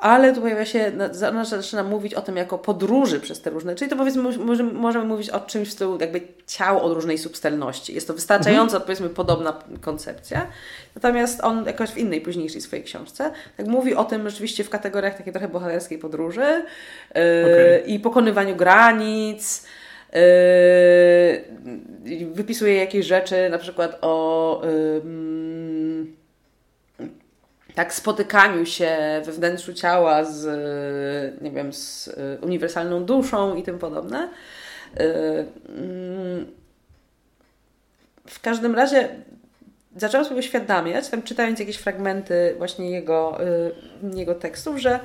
ale 0.00 0.34
tu 0.34 0.40
pojawia 0.40 0.64
się, 0.64 0.92
ona 1.28 1.44
zaczyna 1.44 1.82
mówić 1.82 2.14
o 2.14 2.20
tym 2.20 2.36
jako 2.36 2.58
podróży 2.58 3.20
przez 3.20 3.40
te 3.40 3.50
różne, 3.50 3.74
czyli 3.74 3.90
to 3.90 3.96
powiedzmy 3.96 4.22
możemy, 4.22 4.72
możemy 4.72 5.04
mówić 5.04 5.30
o 5.30 5.40
czymś 5.40 5.68
w 5.68 5.72
stylu 5.72 5.98
jakby 6.00 6.20
ciał 6.46 6.86
o 6.86 6.94
różnej 6.94 7.18
substelności. 7.18 7.94
Jest 7.94 8.06
to 8.06 8.14
wystarczająco 8.14 8.76
mhm. 8.76 8.82
powiedzmy 8.82 9.08
podobna 9.08 9.62
koncepcja, 9.80 10.46
natomiast 10.94 11.44
on 11.44 11.66
jakoś 11.66 11.90
w 11.90 11.98
innej 11.98 12.20
późniejszej 12.20 12.60
swojej 12.60 12.84
książce 12.84 13.30
tak 13.56 13.66
mówi 13.66 13.94
o 13.94 14.04
tym 14.04 14.30
rzeczywiście 14.30 14.64
w 14.64 14.70
kategoriach 14.70 15.16
takiej 15.16 15.32
trochę 15.32 15.48
bohaterskiej 15.48 15.98
podróży 15.98 16.40
yy, 16.40 16.62
okay. 17.44 17.82
i 17.86 18.00
pokonywaniu 18.00 18.56
granic, 18.56 19.66
Yy, 22.04 22.24
wypisuje 22.32 22.74
jakieś 22.74 23.06
rzeczy, 23.06 23.48
na 23.50 23.58
przykład 23.58 23.98
o 24.00 24.62
yy, 24.64 25.02
tak 27.74 27.94
spotykaniu 27.94 28.66
się 28.66 28.96
we 29.24 29.32
wnętrzu 29.32 29.74
ciała 29.74 30.24
z, 30.24 30.46
nie 31.42 31.50
wiem, 31.50 31.72
z 31.72 32.08
y, 32.08 32.38
uniwersalną 32.42 33.04
duszą 33.04 33.56
i 33.56 33.62
tym 33.62 33.78
podobne. 33.78 34.28
Y, 35.00 35.04
mm, 35.68 36.46
w 38.26 38.40
każdym 38.40 38.74
razie 38.74 39.08
zaczęłam 39.96 40.24
sobie 40.24 40.40
uświadamiać, 40.40 41.08
tam 41.08 41.22
czytając 41.22 41.60
jakieś 41.60 41.76
fragmenty 41.76 42.54
właśnie 42.58 42.90
jego, 42.90 43.38
y, 43.44 44.16
jego 44.16 44.34
tekstów, 44.34 44.78
że 44.78 45.00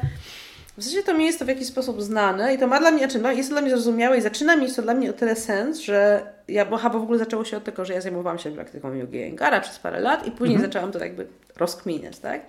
w 0.77 0.83
zasadzie 0.83 1.03
to 1.03 1.13
mi 1.13 1.25
jest 1.25 1.39
to 1.39 1.45
w 1.45 1.47
jakiś 1.47 1.67
sposób 1.67 2.01
znane 2.01 2.53
i 2.53 2.57
to 2.57 2.67
ma 2.67 2.79
dla 2.79 2.91
mnie, 2.91 2.99
znaczy 2.99 3.19
no, 3.19 3.31
jest 3.31 3.49
to 3.49 3.55
dla 3.55 3.61
mnie 3.61 3.71
zrozumiałe 3.71 4.17
i 4.17 4.21
zaczyna 4.21 4.55
mieć 4.55 4.75
to 4.75 4.81
dla 4.81 4.93
mnie 4.93 5.09
o 5.09 5.13
tyle 5.13 5.35
sens, 5.35 5.79
że 5.79 6.27
ja, 6.47 6.65
bo 6.65 6.77
chyba 6.77 6.99
w 6.99 7.03
ogóle 7.03 7.19
zaczęło 7.19 7.45
się 7.45 7.57
od 7.57 7.63
tego, 7.63 7.85
że 7.85 7.93
ja 7.93 8.01
zajmowałam 8.01 8.39
się 8.39 8.51
praktyką 8.51 8.93
yogi 8.93 9.21
Engara 9.21 9.61
przez 9.61 9.79
parę 9.79 9.99
lat 9.99 10.27
i 10.27 10.31
później 10.31 10.55
mhm. 10.55 10.71
zaczęłam 10.71 10.91
to 10.91 10.99
jakby 10.99 11.27
rozkminiać, 11.57 12.19
tak? 12.19 12.41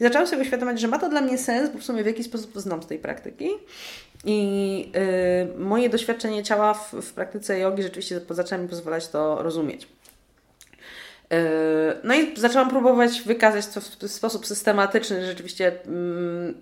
I 0.00 0.04
zaczęłam 0.04 0.26
sobie 0.26 0.42
uświadamiać, 0.42 0.80
że 0.80 0.88
ma 0.88 0.98
to 0.98 1.08
dla 1.08 1.20
mnie 1.20 1.38
sens, 1.38 1.70
bo 1.70 1.78
w 1.78 1.84
sumie 1.84 2.02
w 2.02 2.06
jakiś 2.06 2.26
sposób 2.26 2.52
znam 2.56 2.82
z 2.82 2.86
tej 2.86 2.98
praktyki 2.98 3.50
i 4.24 4.78
yy, 5.54 5.64
moje 5.64 5.88
doświadczenie 5.88 6.42
ciała 6.42 6.74
w, 6.74 6.92
w 6.92 7.12
praktyce 7.12 7.58
jogi 7.58 7.82
rzeczywiście 7.82 8.20
zaczęło 8.30 8.62
mi 8.62 8.68
pozwalać 8.68 9.08
to 9.08 9.42
rozumieć. 9.42 9.88
Yy, 11.30 11.38
no 12.04 12.14
i 12.14 12.36
zaczęłam 12.36 12.70
próbować 12.70 13.22
wykazać 13.22 13.66
to 13.66 13.80
w 13.80 14.10
sposób 14.10 14.46
systematyczny, 14.46 15.26
rzeczywiście 15.26 15.72
mm, 15.86 16.54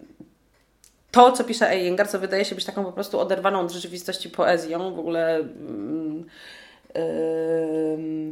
to, 1.10 1.32
co 1.32 1.44
pisze 1.44 1.78
Iyengar, 1.78 2.08
co 2.08 2.18
wydaje 2.18 2.44
się 2.44 2.54
być 2.54 2.64
taką 2.64 2.84
po 2.84 2.92
prostu 2.92 3.20
oderwaną 3.20 3.60
od 3.60 3.72
rzeczywistości 3.72 4.30
poezją, 4.30 4.94
w 4.94 4.98
ogóle 4.98 5.36
mm, 5.36 6.24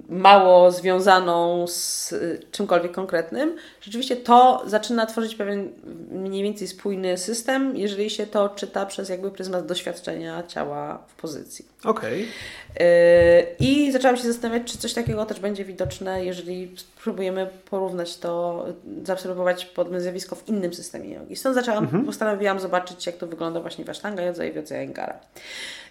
mało 0.09 0.71
związaną 0.71 1.67
z 1.67 2.15
czymkolwiek 2.51 2.93
konkretnym, 2.93 3.57
rzeczywiście 3.81 4.17
to 4.17 4.63
zaczyna 4.67 5.07
tworzyć 5.07 5.35
pewien 5.35 5.73
mniej 6.11 6.43
więcej 6.43 6.69
spójny 6.69 7.19
system, 7.19 7.77
jeżeli 7.77 8.11
się 8.11 8.27
to 8.27 8.49
czyta 8.49 8.87
przez 8.87 9.09
jakby 9.09 9.31
pryzmat 9.31 9.67
doświadczenia 9.67 10.43
ciała 10.43 11.05
w 11.09 11.15
pozycji. 11.15 11.69
Okej. 11.85 12.27
Okay. 12.75 13.47
I 13.59 13.93
zaczęłam 13.93 14.17
się 14.17 14.23
zastanawiać, 14.33 14.73
czy 14.73 14.79
coś 14.79 14.95
takiego 14.95 15.27
też 15.27 15.41
będzie 15.41 15.65
widoczne, 15.65 16.25
jeżeli 16.25 16.75
spróbujemy 16.77 17.51
porównać 17.71 18.17
to, 18.17 18.65
zaobserwować 19.05 19.65
podobne 19.65 20.01
zjawisko 20.01 20.37
w 20.37 20.49
innym 20.49 20.75
systemie 20.75 21.15
jogi. 21.15 21.37
Stąd 21.37 21.55
zaczęłam, 21.55 21.85
mhm. 21.85 22.05
postanowiłam 22.05 22.61
zobaczyć, 22.61 23.07
jak 23.07 23.17
to 23.17 23.27
wygląda 23.27 23.61
właśnie 23.61 23.85
w 23.85 23.91
Ashtanga 23.91 24.23
Jodze 24.23 24.49
i 24.49 24.53
w 24.53 24.57
Jodze. 24.57 24.87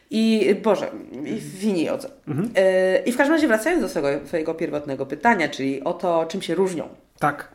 I 0.10 0.56
Boże, 0.64 0.92
i 1.26 1.36
w 1.36 1.56
Wini 1.56 1.84
Jodze. 1.84 2.10
Mhm. 2.28 2.52
Yy, 2.56 3.04
I 3.06 3.12
w 3.12 3.18
każdym 3.18 3.36
razie 3.36 3.48
wracając 3.48 3.82
do 3.82 3.90
swojego, 3.90 4.28
swojego 4.28 4.54
pierwotnego 4.54 5.06
pytania, 5.06 5.50
czyli 5.50 5.84
o 5.84 5.94
to, 5.94 6.26
czym 6.26 6.42
się 6.42 6.56
różnią 6.56 6.88
tak. 7.20 7.48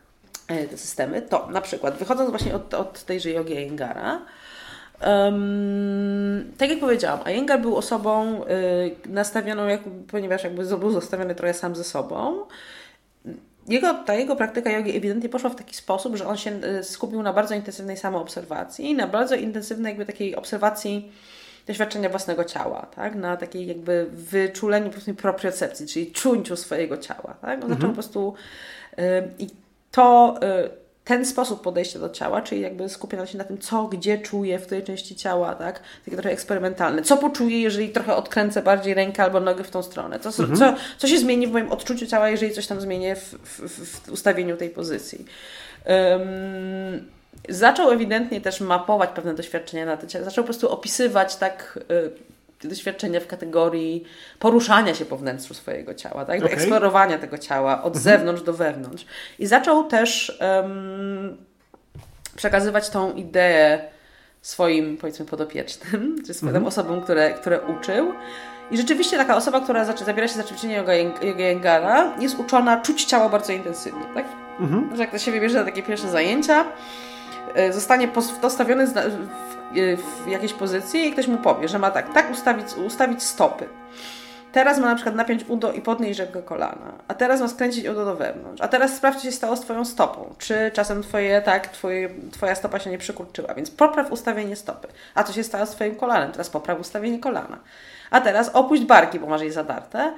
Yy, 0.50 0.68
te 0.68 0.76
systemy, 0.76 1.22
to 1.22 1.48
na 1.50 1.61
przykład 1.61 1.96
wychodząc 1.98 2.30
właśnie 2.30 2.55
od, 2.55 2.74
od 2.74 3.05
tejże 3.05 3.30
jogi 3.30 3.57
Engara, 3.57 4.20
Um, 5.00 6.52
tak 6.59 6.70
jak 6.70 6.80
powiedziałam, 6.80 7.20
Iyengar 7.26 7.61
był 7.61 7.76
osobą 7.76 8.44
y, 8.44 9.09
nastawioną, 9.09 9.66
jak, 9.66 9.80
ponieważ 10.11 10.44
jakby 10.44 10.64
był 10.64 10.90
zostawiony 10.90 11.34
trochę 11.34 11.55
sam 11.55 11.76
ze 11.76 11.84
sobą. 11.84 12.46
Jego, 13.68 13.94
ta 13.94 14.14
jego 14.14 14.36
praktyka 14.36 14.70
jogi 14.70 14.96
ewidentnie 14.96 15.28
poszła 15.28 15.50
w 15.50 15.57
taki 15.57 15.74
sposób, 15.74 16.16
że 16.16 16.26
on 16.26 16.36
się 16.36 16.61
skupił 16.82 17.22
na 17.22 17.32
bardzo 17.32 17.55
intensywnej 17.55 17.96
samoobserwacji, 17.96 18.94
na 18.94 19.07
bardzo 19.07 19.34
intensywnej 19.34 19.90
jakby 19.90 20.07
takiej 20.07 20.36
obserwacji 20.36 21.12
doświadczenia 21.66 22.08
własnego 22.08 22.44
ciała, 22.44 22.86
tak? 22.96 23.14
na 23.14 23.36
takiej 23.36 23.66
jakby 23.66 24.06
wyczuleniu 24.12 24.90
powiedzmy 24.90 25.14
propriocepcji, 25.14 25.86
czyli 25.86 26.12
czuńciu 26.12 26.56
swojego 26.56 26.96
ciała. 26.96 27.34
Tak? 27.40 27.64
On 27.64 27.68
zaczął 27.68 27.72
mhm. 27.72 27.90
po 27.90 27.94
prostu 27.94 28.34
y, 28.98 29.02
i 29.38 29.46
to 29.90 30.38
y, 30.66 30.84
ten 31.04 31.26
sposób 31.26 31.62
podejścia 31.62 31.98
do 31.98 32.10
ciała, 32.10 32.42
czyli 32.42 32.60
jakby 32.60 32.88
skupiając 32.88 33.30
się 33.30 33.38
na 33.38 33.44
tym, 33.44 33.58
co, 33.58 33.84
gdzie 33.84 34.18
czuję 34.18 34.58
w 34.58 34.66
tej 34.66 34.82
części 34.82 35.16
ciała, 35.16 35.54
tak? 35.54 35.80
Takie 36.04 36.16
trochę 36.16 36.32
eksperymentalne. 36.32 37.02
Co 37.02 37.16
poczuję, 37.16 37.60
jeżeli 37.60 37.88
trochę 37.88 38.16
odkręcę 38.16 38.62
bardziej 38.62 38.94
rękę 38.94 39.22
albo 39.22 39.40
nogę 39.40 39.64
w 39.64 39.70
tą 39.70 39.82
stronę? 39.82 40.20
Co, 40.20 40.28
mhm. 40.28 40.56
co, 40.58 40.80
co 40.98 41.08
się 41.08 41.18
zmieni 41.18 41.46
w 41.46 41.52
moim 41.52 41.72
odczuciu 41.72 42.06
ciała, 42.06 42.30
jeżeli 42.30 42.52
coś 42.52 42.66
tam 42.66 42.80
zmienię 42.80 43.16
w, 43.16 43.34
w, 43.34 44.06
w 44.06 44.12
ustawieniu 44.12 44.56
tej 44.56 44.70
pozycji? 44.70 45.24
Um, 45.86 47.14
zaczął 47.49 47.90
ewidentnie 47.90 48.40
też 48.40 48.61
mapować 48.61 49.11
pewne 49.11 49.34
doświadczenia 49.34 49.86
na 49.86 49.97
te 49.97 50.07
ciele. 50.07 50.24
Zaczął 50.24 50.45
po 50.45 50.47
prostu 50.47 50.72
opisywać 50.72 51.36
tak 51.36 51.78
y, 52.64 52.68
doświadczenia 52.68 53.20
w 53.20 53.26
kategorii 53.26 54.05
poruszania 54.38 54.95
się 54.95 55.05
po 55.05 55.16
wnętrzu 55.16 55.55
swojego 55.55 55.95
ciała, 55.95 56.24
tak? 56.24 56.38
Okay. 56.38 56.53
eksplorowania 56.53 57.18
tego 57.18 57.38
ciała 57.38 57.82
od 57.82 57.97
mhm. 57.97 58.03
zewnątrz 58.03 58.42
do 58.42 58.53
wewnątrz. 58.53 59.07
I 59.38 59.47
zaczął 59.47 59.84
też 59.84 60.38
um, 60.40 61.36
przekazywać 62.36 62.90
tą 62.90 63.12
ideę 63.12 63.88
swoim, 64.42 64.97
powiedzmy, 64.97 65.26
podopiecznym, 65.26 66.16
czy 66.26 66.34
swoim 66.34 66.57
mhm. 66.57 66.66
osobom, 66.66 67.01
które, 67.01 67.30
które 67.30 67.61
uczył. 67.61 68.12
I 68.70 68.76
rzeczywiście 68.76 69.16
taka 69.16 69.36
osoba, 69.36 69.61
która 69.61 69.84
zabiera 69.84 70.28
się 70.28 70.34
za 70.34 70.45
ćwiczenie 70.45 70.74
yoga, 70.74 70.92
Jengara, 71.38 72.16
jest 72.20 72.38
uczona 72.38 72.80
czuć 72.80 73.05
ciało 73.05 73.28
bardzo 73.28 73.53
intensywnie, 73.53 74.05
tak? 74.14 74.26
Mhm. 74.61 74.97
Że 74.97 75.03
jak 75.03 75.11
to 75.11 75.18
się 75.18 75.32
wybierze 75.32 75.59
na 75.59 75.64
takie 75.64 75.82
pierwsze 75.82 76.11
zajęcia, 76.11 76.64
zostanie 77.70 78.09
postawiony 78.40 78.86
w 80.24 80.28
jakiejś 80.28 80.52
pozycji 80.52 81.07
i 81.09 81.12
ktoś 81.12 81.26
mu 81.26 81.38
powie, 81.38 81.68
że 81.68 81.78
ma 81.78 81.90
tak, 81.90 82.12
tak 82.12 82.30
ustawić, 82.30 82.66
ustawić 82.86 83.22
stopy. 83.22 83.68
Teraz 84.52 84.78
ma 84.78 84.86
na 84.86 84.94
przykład 84.94 85.14
napiąć 85.14 85.44
udo 85.48 85.72
i 85.72 85.80
podnieść 85.80 86.16
rzepkę 86.16 86.42
kolana, 86.42 86.92
a 87.09 87.14
teraz 87.14 87.40
ma 87.40 87.48
skręcić 87.48 87.86
udo 87.86 88.05
do 88.05 88.16
wewnątrz, 88.16 88.62
a 88.62 88.68
teraz 88.68 88.96
sprawdź, 88.96 89.18
co 89.18 89.24
się 89.24 89.32
stało 89.32 89.57
z 89.57 89.61
Twoją 89.61 89.84
stopą. 89.84 90.34
Czy 90.38 90.70
czasem 90.74 91.02
twoje, 91.02 91.42
tak, 91.42 91.68
twoje, 91.68 92.11
Twoja 92.32 92.55
stopa 92.55 92.78
się 92.78 92.90
nie 92.90 92.98
przykurczyła, 92.98 93.55
więc 93.55 93.70
popraw 93.70 94.12
ustawienie 94.12 94.57
stopy. 94.57 94.88
A 95.14 95.24
co 95.24 95.32
się 95.32 95.44
stało 95.44 95.66
z 95.66 95.70
Twoim 95.70 95.96
kolanem? 95.96 96.32
Teraz 96.32 96.50
popraw 96.50 96.80
ustawienie 96.80 97.18
kolana. 97.18 97.59
A 98.11 98.20
teraz 98.20 98.48
opuść 98.48 98.84
barki, 98.84 99.20
bo 99.20 99.26
masz 99.26 99.42
je 99.42 99.52
zadarte, 99.52 100.12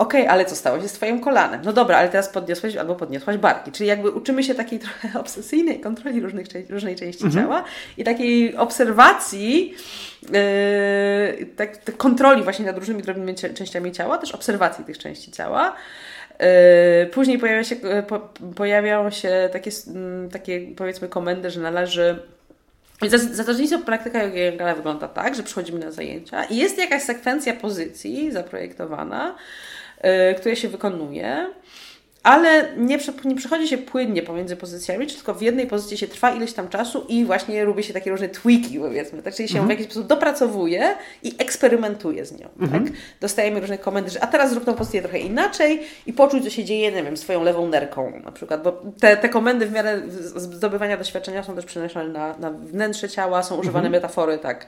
Okej, 0.00 0.20
okay, 0.20 0.32
ale 0.32 0.44
co 0.44 0.56
stało 0.56 0.80
się 0.80 0.88
z 0.88 0.92
Twoim 0.92 1.20
kolanem? 1.20 1.60
No 1.64 1.72
dobra, 1.72 1.96
ale 1.96 2.08
teraz 2.08 2.28
podniosłeś 2.28 2.76
albo 2.76 2.94
podniosłaś 2.94 3.36
barki. 3.36 3.72
Czyli 3.72 3.88
jakby 3.88 4.10
uczymy 4.10 4.44
się 4.44 4.54
takiej 4.54 4.78
trochę 4.84 5.20
obsesyjnej 5.20 5.80
kontroli 5.80 6.20
różnych, 6.20 6.46
różnej 6.70 6.96
części 6.96 7.24
mhm. 7.24 7.44
ciała 7.44 7.64
i 7.96 8.04
takiej 8.04 8.56
obserwacji, 8.56 9.74
yy, 10.22 11.46
tak, 11.56 11.76
tak, 11.76 11.96
kontroli 11.96 12.42
właśnie 12.42 12.66
nad 12.66 12.78
różnymi 12.78 13.02
drobnymi 13.02 13.34
częściami 13.34 13.92
ciała, 13.92 14.18
też 14.18 14.32
obserwacji 14.32 14.84
tych 14.84 14.98
części 14.98 15.32
ciała. 15.32 15.76
Yy, 16.40 16.46
później 17.06 17.38
pojawia 17.38 17.64
się, 17.64 17.76
po, 18.08 18.20
pojawiają 18.56 19.10
się 19.10 19.48
takie, 19.52 19.70
mm, 19.88 20.30
takie, 20.30 20.60
powiedzmy, 20.76 21.08
komendy, 21.08 21.50
że 21.50 21.60
należy 21.60 22.22
Zasadniczo 23.32 23.78
praktyka 23.78 24.22
jogi 24.22 24.58
wygląda 24.76 25.08
tak, 25.08 25.34
że 25.34 25.42
przychodzimy 25.42 25.78
na 25.78 25.90
zajęcia 25.90 26.44
i 26.44 26.56
jest 26.56 26.78
jakaś 26.78 27.02
sekwencja 27.02 27.54
pozycji 27.54 28.32
zaprojektowana, 28.32 29.34
które 30.36 30.56
się 30.56 30.68
wykonuje, 30.68 31.46
ale 32.22 32.68
nie, 32.76 32.98
nie 33.24 33.36
przechodzi 33.36 33.68
się 33.68 33.78
płynnie 33.78 34.22
pomiędzy 34.22 34.56
pozycjami, 34.56 35.06
tylko 35.06 35.34
w 35.34 35.42
jednej 35.42 35.66
pozycji 35.66 35.98
się 35.98 36.08
trwa 36.08 36.30
ileś 36.30 36.52
tam 36.52 36.68
czasu 36.68 37.04
i 37.08 37.24
właśnie 37.24 37.64
robi 37.64 37.84
się 37.84 37.94
takie 37.94 38.10
różne 38.10 38.28
tweaki, 38.28 38.78
powiedzmy, 38.78 39.22
tak? 39.22 39.34
czyli 39.34 39.48
się 39.48 39.58
mhm. 39.58 39.68
w 39.68 39.70
jakiś 39.70 39.86
sposób 39.86 40.06
dopracowuje 40.06 40.94
i 41.22 41.34
eksperymentuje 41.38 42.26
z 42.26 42.40
nią. 42.40 42.48
Mhm. 42.60 42.84
Tak? 42.84 42.92
Dostajemy 43.20 43.60
różne 43.60 43.78
komendy, 43.78 44.10
że 44.10 44.22
a 44.22 44.26
teraz 44.26 44.50
zrób 44.50 44.64
tą 44.64 44.74
pozycję 44.74 45.02
trochę 45.02 45.18
inaczej 45.18 45.82
i 46.06 46.12
poczuć, 46.12 46.44
co 46.44 46.50
się 46.50 46.64
dzieje, 46.64 46.92
nie 46.92 47.02
wiem, 47.02 47.16
swoją 47.16 47.44
lewą 47.44 47.68
nerką 47.68 48.20
na 48.24 48.32
przykład, 48.32 48.62
bo 48.62 48.82
te, 49.00 49.16
te 49.16 49.28
komendy 49.28 49.66
w 49.66 49.72
miarę 49.72 50.02
zdobywania 50.34 50.96
doświadczenia 50.96 51.42
są 51.42 51.54
też 51.54 51.64
przenoszone 51.64 52.08
na, 52.08 52.38
na 52.38 52.50
wnętrze 52.50 53.08
ciała, 53.08 53.42
są 53.42 53.56
używane 53.56 53.86
mhm. 53.86 53.92
metafory, 53.92 54.38
tak, 54.38 54.66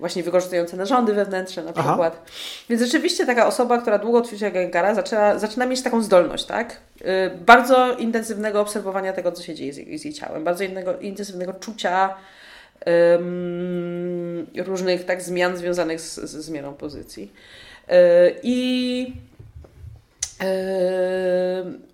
właśnie 0.00 0.22
wykorzystujące 0.22 0.76
narządy 0.76 1.12
wewnętrzne 1.12 1.62
na 1.62 1.72
przykład. 1.72 2.12
Aha. 2.16 2.32
Więc 2.68 2.82
rzeczywiście 2.82 3.26
taka 3.26 3.46
osoba, 3.46 3.78
która 3.78 3.98
długo 3.98 4.22
ćwiczy 4.22 4.50
Gengara, 4.50 4.94
zaczyna, 4.94 5.38
zaczyna 5.38 5.66
mieć 5.66 5.82
taką 5.82 6.02
zdolność, 6.02 6.44
tak? 6.44 6.80
Yy, 7.00 7.06
bardzo 7.46 7.96
intensywnego 7.96 8.60
obserwowania 8.60 9.12
tego, 9.12 9.32
co 9.32 9.42
się 9.42 9.54
dzieje 9.54 9.72
z, 9.72 10.00
z 10.00 10.04
jej 10.04 10.14
ciałem, 10.14 10.44
bardzo 10.44 10.64
innego, 10.64 10.98
intensywnego 10.98 11.52
czucia 11.52 12.14
yy, 12.86 14.64
różnych 14.64 15.04
tak 15.04 15.22
zmian 15.22 15.56
związanych 15.56 16.00
z, 16.00 16.14
z 16.14 16.44
zmianą 16.44 16.74
pozycji. 16.74 17.32
Yy, 17.88 17.94
I 18.42 19.00
yy, 20.40 20.46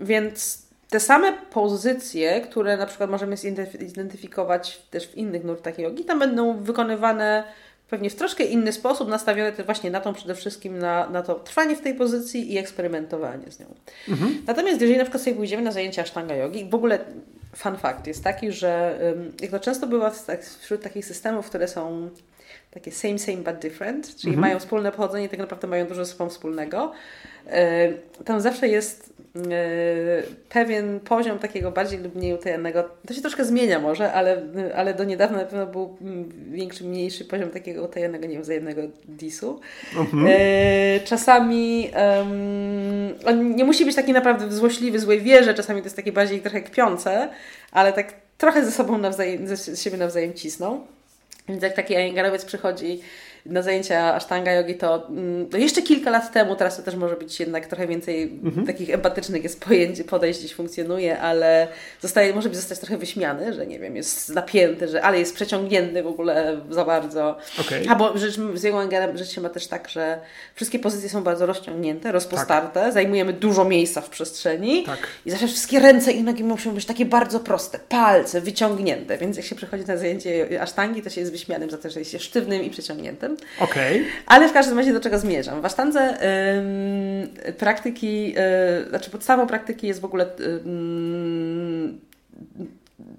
więc 0.01 0.63
te 0.91 1.01
same 1.01 1.33
pozycje, 1.33 2.41
które 2.41 2.77
na 2.77 2.87
przykład 2.87 3.11
możemy 3.11 3.37
zidentyfikować 3.81 4.83
też 4.91 5.09
w 5.09 5.15
innych 5.15 5.45
nurtach 5.45 5.79
jogi, 5.79 6.05
tam 6.05 6.19
będą 6.19 6.57
wykonywane 6.57 7.45
pewnie 7.91 8.11
w 8.11 8.15
troszkę 8.15 8.45
inny 8.45 8.73
sposób, 8.73 9.09
nastawione 9.09 9.53
też 9.53 9.67
właśnie 9.67 9.91
na 9.91 10.01
tą 10.01 10.15
przede 10.15 10.35
wszystkim, 10.35 10.79
na, 10.79 11.11
na 11.11 11.23
to 11.23 11.35
trwanie 11.35 11.77
w 11.77 11.81
tej 11.81 11.95
pozycji 11.95 12.53
i 12.53 12.59
eksperymentowanie 12.59 13.51
z 13.51 13.61
nią. 13.61 13.67
Mhm. 14.09 14.43
Natomiast 14.47 14.81
jeżeli 14.81 14.99
na 14.99 15.05
przykład 15.05 15.23
sobie 15.23 15.37
pójdziemy 15.37 15.63
na 15.63 15.73
zajęcia 15.73 16.03
Ashtanga 16.03 16.35
Yogi, 16.35 16.65
w 16.65 16.75
ogóle 16.75 16.99
fun 17.57 17.77
fact 17.77 18.07
jest 18.07 18.25
taki, 18.25 18.53
że 18.53 18.99
jak 19.43 19.51
to 19.51 19.61
często 19.61 19.87
bywa 19.87 20.13
wśród 20.61 20.83
takich 20.83 21.05
systemów, 21.05 21.47
które 21.47 21.69
są 21.69 22.11
takie 22.71 22.93
same, 22.93 23.19
same 23.19 23.37
but 23.37 23.59
different, 23.59 24.17
czyli 24.17 24.35
mhm. 24.35 24.41
mają 24.41 24.59
wspólne 24.59 24.93
pochodzenie 24.93 25.25
i 25.27 25.29
tak 25.29 25.39
naprawdę 25.39 25.69
mają 25.69 25.87
dużo 25.87 26.05
ze 26.05 26.13
sobą 26.13 26.31
wspólnego, 26.31 26.93
tam 28.25 28.41
zawsze 28.41 28.69
jest 28.69 29.13
pewien 30.49 31.01
poziom 31.01 31.39
takiego 31.39 31.71
bardziej 31.71 31.99
lub 31.99 32.15
mniej 32.15 32.35
utajonego, 32.35 32.85
to 33.07 33.15
się 33.15 33.21
troszkę 33.21 33.45
zmienia 33.45 33.79
może, 33.79 34.13
ale, 34.13 34.43
ale 34.75 34.95
do 34.95 35.05
niedawna 35.05 35.39
na 35.39 35.45
pewno 35.45 35.67
był 35.67 35.97
większy, 36.51 36.85
mniejszy 36.85 37.25
poziom 37.25 37.51
takiego 37.51 37.85
utajonego, 37.85 38.27
niewzajemnego 38.27 38.83
disu. 39.05 39.61
Mhm. 39.97 40.27
E, 40.31 41.01
czasami 41.01 41.91
um, 42.19 43.15
on 43.27 43.57
nie 43.57 43.65
musi 43.65 43.85
być 43.85 43.97
taki 43.97 44.13
naprawdę 44.13 44.53
złośliwy, 44.53 44.99
złej 44.99 45.21
wierze, 45.21 45.55
czasami 45.55 45.81
to 45.81 45.87
jest 45.87 45.97
takie 45.97 46.13
bardziej 46.13 46.41
trochę 46.41 46.63
kpiące, 46.63 47.29
ale 47.73 47.93
tak 47.93 48.15
trochę 48.39 48.65
ze 48.65 48.73
sobą 48.73 48.99
nawzajem, 48.99 49.57
ze 49.57 49.77
siebie 49.77 49.97
nawzajem 49.97 50.35
cisną. 50.35 50.81
Więc 51.49 51.63
jak 51.63 51.75
taki 51.75 51.97
Ajengarowiec 51.97 52.45
przychodzi 52.45 53.01
na 53.47 53.63
zajęcia 53.63 54.15
Ashtanga 54.15 54.53
Yogi, 54.53 54.75
to, 54.75 55.09
mm, 55.09 55.49
to 55.49 55.57
jeszcze 55.57 55.83
kilka 55.83 56.11
lat 56.11 56.33
temu, 56.33 56.57
teraz 56.57 56.77
to 56.77 56.83
też 56.83 56.95
może 56.95 57.17
być 57.17 57.41
jednak 57.41 57.67
trochę 57.67 57.87
więcej 57.87 58.23
mhm. 58.23 58.67
takich 58.67 58.91
empatycznych 58.91 59.43
jest 59.43 59.65
pojęć, 59.65 60.03
podejść 60.03 60.41
gdzieś 60.41 60.55
funkcjonuje, 60.55 61.19
ale 61.19 61.69
zostaje, 62.01 62.35
może 62.35 62.49
być 62.49 62.59
zostać 62.59 62.79
trochę 62.79 62.97
wyśmiany, 62.97 63.55
że 63.55 63.67
nie 63.67 63.79
wiem, 63.79 63.97
jest 63.97 64.29
napięty, 64.29 64.89
że 64.89 65.03
ale 65.03 65.19
jest 65.19 65.35
przeciągnięty 65.35 66.03
w 66.03 66.07
ogóle 66.07 66.61
za 66.71 66.85
bardzo. 66.85 67.37
Okay. 67.61 67.85
A 67.89 67.95
bo 67.95 68.19
rzecz, 68.19 68.35
z 68.55 68.63
jego 68.63 68.81
angelem 68.81 69.11
rzeczywiście 69.11 69.41
ma 69.41 69.49
też 69.49 69.67
tak, 69.67 69.89
że 69.89 70.21
wszystkie 70.55 70.79
pozycje 70.79 71.09
są 71.09 71.23
bardzo 71.23 71.47
rozciągnięte, 71.47 72.13
rozpostarte, 72.13 72.81
tak. 72.81 72.93
zajmujemy 72.93 73.33
dużo 73.33 73.65
miejsca 73.65 74.01
w 74.01 74.09
przestrzeni 74.11 74.85
tak. 74.85 74.99
i 75.27 75.31
zawsze 75.31 75.47
wszystkie 75.47 75.81
ręce 75.81 76.13
i 76.13 76.23
nogi 76.23 76.45
muszą 76.45 76.75
być 76.75 76.85
takie 76.85 77.05
bardzo 77.05 77.41
proste, 77.41 77.79
palce 77.89 78.41
wyciągnięte, 78.41 79.19
więc 79.19 79.37
jak 79.37 79.47
się 79.47 79.55
przychodzi 79.55 79.85
na 79.85 79.97
zajęcie 79.97 80.61
asztangi, 80.61 81.03
to 81.03 81.11
się 81.11 81.21
jest 81.21 81.33
wyśmianym 81.33 81.71
za 81.71 81.79
to, 81.79 81.91
że 81.91 81.99
jest 81.99 82.13
się 82.13 82.19
sztywnym 82.19 82.63
i 82.63 82.71
przeciągniętym. 82.71 83.30
Okej. 83.61 84.01
Okay. 84.01 84.13
Ale 84.27 84.49
w 84.49 84.53
każdym 84.53 84.79
razie 84.79 84.93
do 84.93 85.01
czego 85.01 85.19
zmierzam? 85.19 85.63
W 85.63 85.65
asztandze 85.65 86.19
ym, 86.59 87.29
praktyki, 87.59 88.33
yy, 88.33 88.89
znaczy 88.89 89.11
podstawą 89.11 89.47
praktyki 89.47 89.87
jest 89.87 90.01
w 90.01 90.05
ogóle 90.05 90.27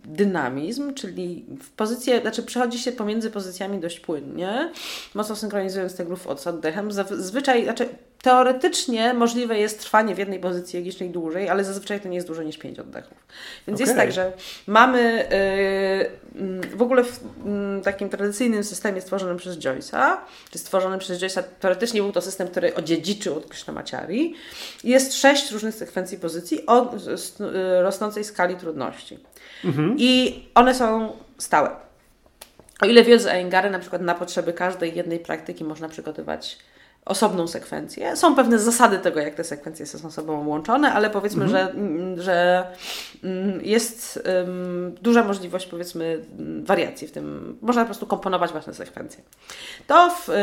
dynamizm, 0.05 0.93
czyli 0.93 1.45
w 1.61 1.69
pozycję, 1.69 2.21
znaczy 2.21 2.43
przechodzi 2.43 2.79
się 2.79 2.91
pomiędzy 2.91 3.31
pozycjami 3.31 3.79
dość 3.79 3.99
płynnie, 3.99 4.71
mocno 5.13 5.35
synchronizując 5.35 5.95
te 5.95 6.05
grów 6.05 6.27
z 6.37 6.47
oddechem. 6.47 6.91
Zazwyczaj, 6.91 7.63
znaczy 7.63 7.89
teoretycznie 8.21 9.13
możliwe 9.13 9.59
jest 9.59 9.79
trwanie 9.79 10.15
w 10.15 10.17
jednej 10.17 10.39
pozycji 10.39 10.79
jogicznej 10.79 11.09
dłużej, 11.09 11.49
ale 11.49 11.63
zazwyczaj 11.63 12.01
to 12.01 12.09
nie 12.09 12.15
jest 12.15 12.27
dłużej 12.27 12.45
niż 12.45 12.57
5 12.57 12.79
oddechów. 12.79 13.17
Więc 13.67 13.81
okay. 13.81 13.87
jest 13.87 13.99
tak, 13.99 14.11
że 14.11 14.33
mamy 14.67 15.27
yy, 16.35 16.77
w 16.77 16.81
ogóle 16.81 17.03
w 17.03 17.19
yy, 17.75 17.81
takim 17.83 18.09
tradycyjnym 18.09 18.63
systemie 18.63 19.01
stworzonym 19.01 19.37
przez 19.37 19.57
Joyce'a, 19.57 20.17
czy 20.51 20.59
stworzonym 20.59 20.99
przez 20.99 21.21
Joyce'a, 21.21 21.43
teoretycznie 21.59 22.01
był 22.01 22.11
to 22.11 22.21
system, 22.21 22.47
który 22.47 22.75
odziedziczył 22.75 23.37
od 23.37 23.45
Krishnamacharyi. 23.49 24.35
Jest 24.83 25.13
sześć 25.13 25.51
różnych 25.51 25.75
sekwencji 25.75 26.17
pozycji 26.17 26.65
o 26.65 26.95
yy, 27.39 27.81
rosnącej 27.81 28.23
skali 28.23 28.55
trudności. 28.55 29.19
Mhm. 29.65 29.95
I 29.97 30.43
one 30.55 30.75
są 30.75 31.11
stałe. 31.37 31.69
O 32.81 32.85
ile 32.85 33.03
wiedzy 33.03 33.31
Engary 33.31 33.69
na 33.69 33.79
przykład 33.79 34.01
na 34.01 34.15
potrzeby 34.15 34.53
każdej 34.53 34.95
jednej 34.95 35.19
praktyki 35.19 35.63
można 35.63 35.89
przygotować 35.89 36.57
osobną 37.05 37.47
sekwencję. 37.47 38.15
Są 38.15 38.35
pewne 38.35 38.59
zasady 38.59 38.99
tego, 38.99 39.19
jak 39.19 39.35
te 39.35 39.43
sekwencje 39.43 39.85
są 39.85 39.97
ze 39.97 40.11
sobą 40.11 40.47
łączone, 40.47 40.93
ale 40.93 41.09
powiedzmy, 41.09 41.45
mhm. 41.45 41.65
że, 41.65 41.73
mm, 41.73 42.21
że 42.21 42.67
mm, 43.23 43.61
jest 43.61 44.23
um, 44.25 44.95
duża 45.01 45.23
możliwość 45.23 45.67
powiedzmy 45.67 46.25
mm, 46.39 46.65
wariacji 46.65 47.07
w 47.07 47.11
tym. 47.11 47.57
Można 47.61 47.81
po 47.81 47.85
prostu 47.85 48.07
komponować 48.07 48.51
własne 48.51 48.73
sekwencje. 48.73 49.23
To 49.87 50.09
w, 50.09 50.29
y, 50.29 50.33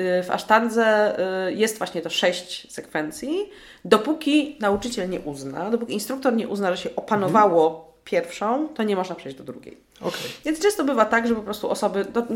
y 0.00 0.22
w 0.22 0.30
Asztandze 0.30 1.16
y, 1.48 1.52
jest 1.52 1.78
właśnie 1.78 2.02
to 2.02 2.10
sześć 2.10 2.72
sekwencji, 2.72 3.50
dopóki 3.84 4.56
nauczyciel 4.60 5.08
nie 5.10 5.20
uzna, 5.20 5.70
dopóki 5.70 5.92
instruktor 5.92 6.32
nie 6.32 6.48
uzna, 6.48 6.76
że 6.76 6.82
się 6.82 6.96
opanowało 6.96 7.70
mhm. 7.70 7.91
Pierwszą, 8.04 8.68
to 8.68 8.82
nie 8.82 8.96
można 8.96 9.14
przejść 9.14 9.38
do 9.38 9.44
drugiej. 9.44 9.76
Okay. 10.00 10.20
Więc 10.44 10.60
często 10.60 10.84
bywa 10.84 11.04
tak, 11.04 11.28
że 11.28 11.34
po 11.34 11.42
prostu 11.42 11.70
osoby, 11.70 12.06
no, 12.14 12.26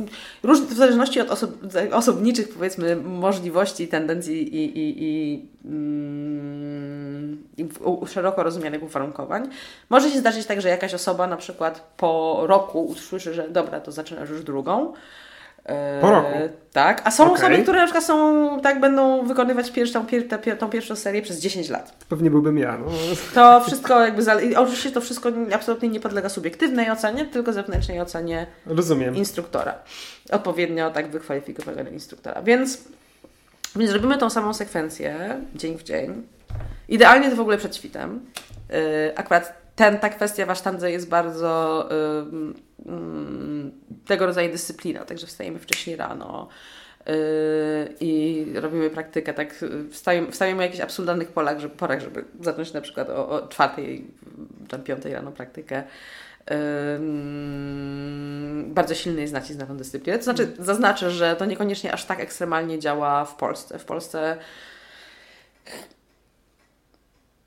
róż, 0.43 0.61
w 0.61 0.73
zależności 0.73 1.21
od 1.21 1.31
osob, 1.31 1.51
osobniczych 1.93 2.49
powiedzmy 2.49 2.97
możliwości, 2.97 3.89
tendencji 3.89 4.57
i, 4.57 4.79
i, 4.79 5.05
i, 5.05 5.45
mm, 5.65 7.43
i 7.57 7.69
szeroko 8.07 8.43
rozumianych 8.43 8.83
uwarunkowań, 8.83 9.49
może 9.91 10.11
się 10.11 10.19
zdarzyć 10.19 10.47
tak, 10.47 10.61
że 10.61 10.69
jakaś 10.69 10.95
osoba 10.95 11.27
na 11.27 11.37
przykład 11.37 11.95
po 11.97 12.43
roku 12.47 12.85
usłyszy, 12.85 13.35
że 13.35 13.49
dobra, 13.49 13.81
to 13.81 13.93
zaczynasz 13.93 14.31
już 14.31 14.43
drugą, 14.43 14.93
po 16.01 16.11
roku. 16.11 16.29
Tak, 16.73 17.03
a 17.05 17.11
są 17.11 17.25
okay. 17.25 17.37
osoby, 17.37 17.63
które 17.63 17.79
na 17.79 17.85
przykład 17.85 18.05
są, 18.05 18.61
tak 18.61 18.81
będą 18.81 19.27
wykonywać 19.27 19.71
pierwszą, 19.71 20.07
pier, 20.07 20.59
tą 20.59 20.71
pierwszą 20.71 20.97
serię 20.97 21.23
przez 21.23 21.41
10 21.41 21.69
lat. 21.69 22.05
Pewnie 22.09 22.31
byłbym 22.31 22.59
ja. 22.59 22.79
No. 22.79 22.87
To 23.35 23.61
wszystko 23.61 24.01
jakby, 24.05 24.23
oczywiście 24.57 24.91
to 24.91 25.01
wszystko 25.01 25.29
absolutnie 25.55 25.89
nie 25.89 26.01
podlega 26.01 26.29
subiektywnej 26.29 26.91
ocenie, 26.91 27.25
tylko 27.25 27.53
zewnętrznej 27.53 28.01
ocenie 28.01 28.47
Rozumiem. 28.67 29.17
instruktora. 29.17 29.75
Odpowiednio 30.31 30.91
tak 30.91 31.11
wykwalifikowanego 31.11 31.91
instruktora. 31.91 32.43
Więc, 32.43 32.85
więc 33.77 33.93
robimy 33.93 34.19
tą 34.19 34.31
samą 34.31 34.55
sekwencję 34.55 35.37
dzień 35.55 35.79
w 35.79 35.83
dzień. 35.83 36.23
Idealnie 36.89 37.31
to 37.31 37.37
w 37.37 37.41
ogóle 37.41 37.59
przed 37.59 37.77
świtem. 37.77 38.21
Yy, 38.71 38.77
akurat 39.17 39.66
ten, 39.77 39.99
ta 39.99 40.09
kwestia 40.09 40.47
w 40.47 40.51
asztandze 40.51 40.91
jest 40.91 41.09
bardzo 41.09 41.89
yy, 41.91 42.93
yy, 42.93 43.71
tego 44.07 44.27
rodzaju 44.27 44.53
dyscyplina, 44.53 45.05
także 45.05 45.27
wstajemy 45.27 45.59
wcześniej 45.59 45.97
rano 45.97 46.49
yy, 47.07 47.15
i 48.01 48.45
robimy 48.55 48.91
praktykę, 48.91 49.35
tak 49.35 49.65
wstajemy, 49.91 50.33
wstajemy 50.33 50.61
o 50.61 50.63
jakichś 50.63 50.81
absurdalnych 50.81 51.29
polach, 51.29 51.61
żeby, 51.61 51.77
porach, 51.77 52.01
żeby 52.01 52.25
zacząć 52.41 52.73
na 52.73 52.81
przykład 52.81 53.11
o, 53.11 53.29
o 53.29 53.49
czwartej, 53.49 54.07
tam 54.69 54.83
piątej 54.83 55.13
rano 55.13 55.33
praktykę. 55.33 55.83
bardzo 58.67 58.95
silny 58.95 59.21
jest 59.21 59.33
nacisk 59.33 59.59
na 59.59 59.67
tę 59.67 59.77
dyscyplinę. 59.77 60.19
To 60.19 60.25
znaczy, 60.25 60.53
zaznaczę, 60.59 61.11
że 61.11 61.37
to 61.37 61.45
niekoniecznie 61.45 61.93
aż 61.93 62.05
tak 62.05 62.21
ekstremalnie 62.21 62.79
działa 62.79 63.25
w 63.25 63.37
Polsce. 63.37 63.79
W 63.79 63.85
Polsce 63.85 64.37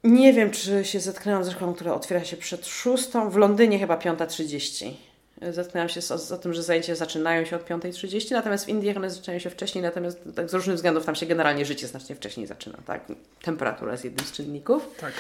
nie 0.04 0.34
wiem, 0.34 0.52
czy 0.52 0.86
się 0.86 1.00
zetknęłam 1.00 1.44
ze 1.44 1.52
szkołą, 1.52 1.74
która 1.74 1.94
otwiera 1.94 2.24
się 2.24 2.38
przed 2.38 2.68
szóstą. 2.68 3.30
W 3.30 3.36
Londynie 3.36 3.80
chyba 3.80 3.98
5.30. 3.98 4.92
Zetknęłam 5.52 5.90
się 5.90 6.02
z, 6.02 6.08
z, 6.08 6.42
tym, 6.42 6.54
że 6.54 6.64
zajęcia 6.64 6.96
zaczynają 6.96 7.46
się 7.46 7.56
od 7.56 7.66
5.30, 7.70 8.32
natomiast 8.32 8.66
w 8.66 8.70
Indiach 8.70 8.98
one 8.98 9.10
zaczynają 9.10 9.40
się 9.40 9.50
wcześniej, 9.50 9.84
natomiast 9.84 10.20
tak, 10.36 10.50
z 10.50 10.54
różnych 10.54 10.76
względów 10.76 11.06
tam 11.06 11.16
się 11.16 11.26
generalnie 11.26 11.66
życie 11.66 11.88
znacznie 11.88 12.16
wcześniej 12.16 12.48
zaczyna. 12.48 12.78
Tak? 12.86 13.02
Temperatura 13.42 13.92
jest 13.92 14.04
jednym 14.04 14.26
z 14.26 14.32
czynników. 14.32 14.88
Tak. 15.00 15.14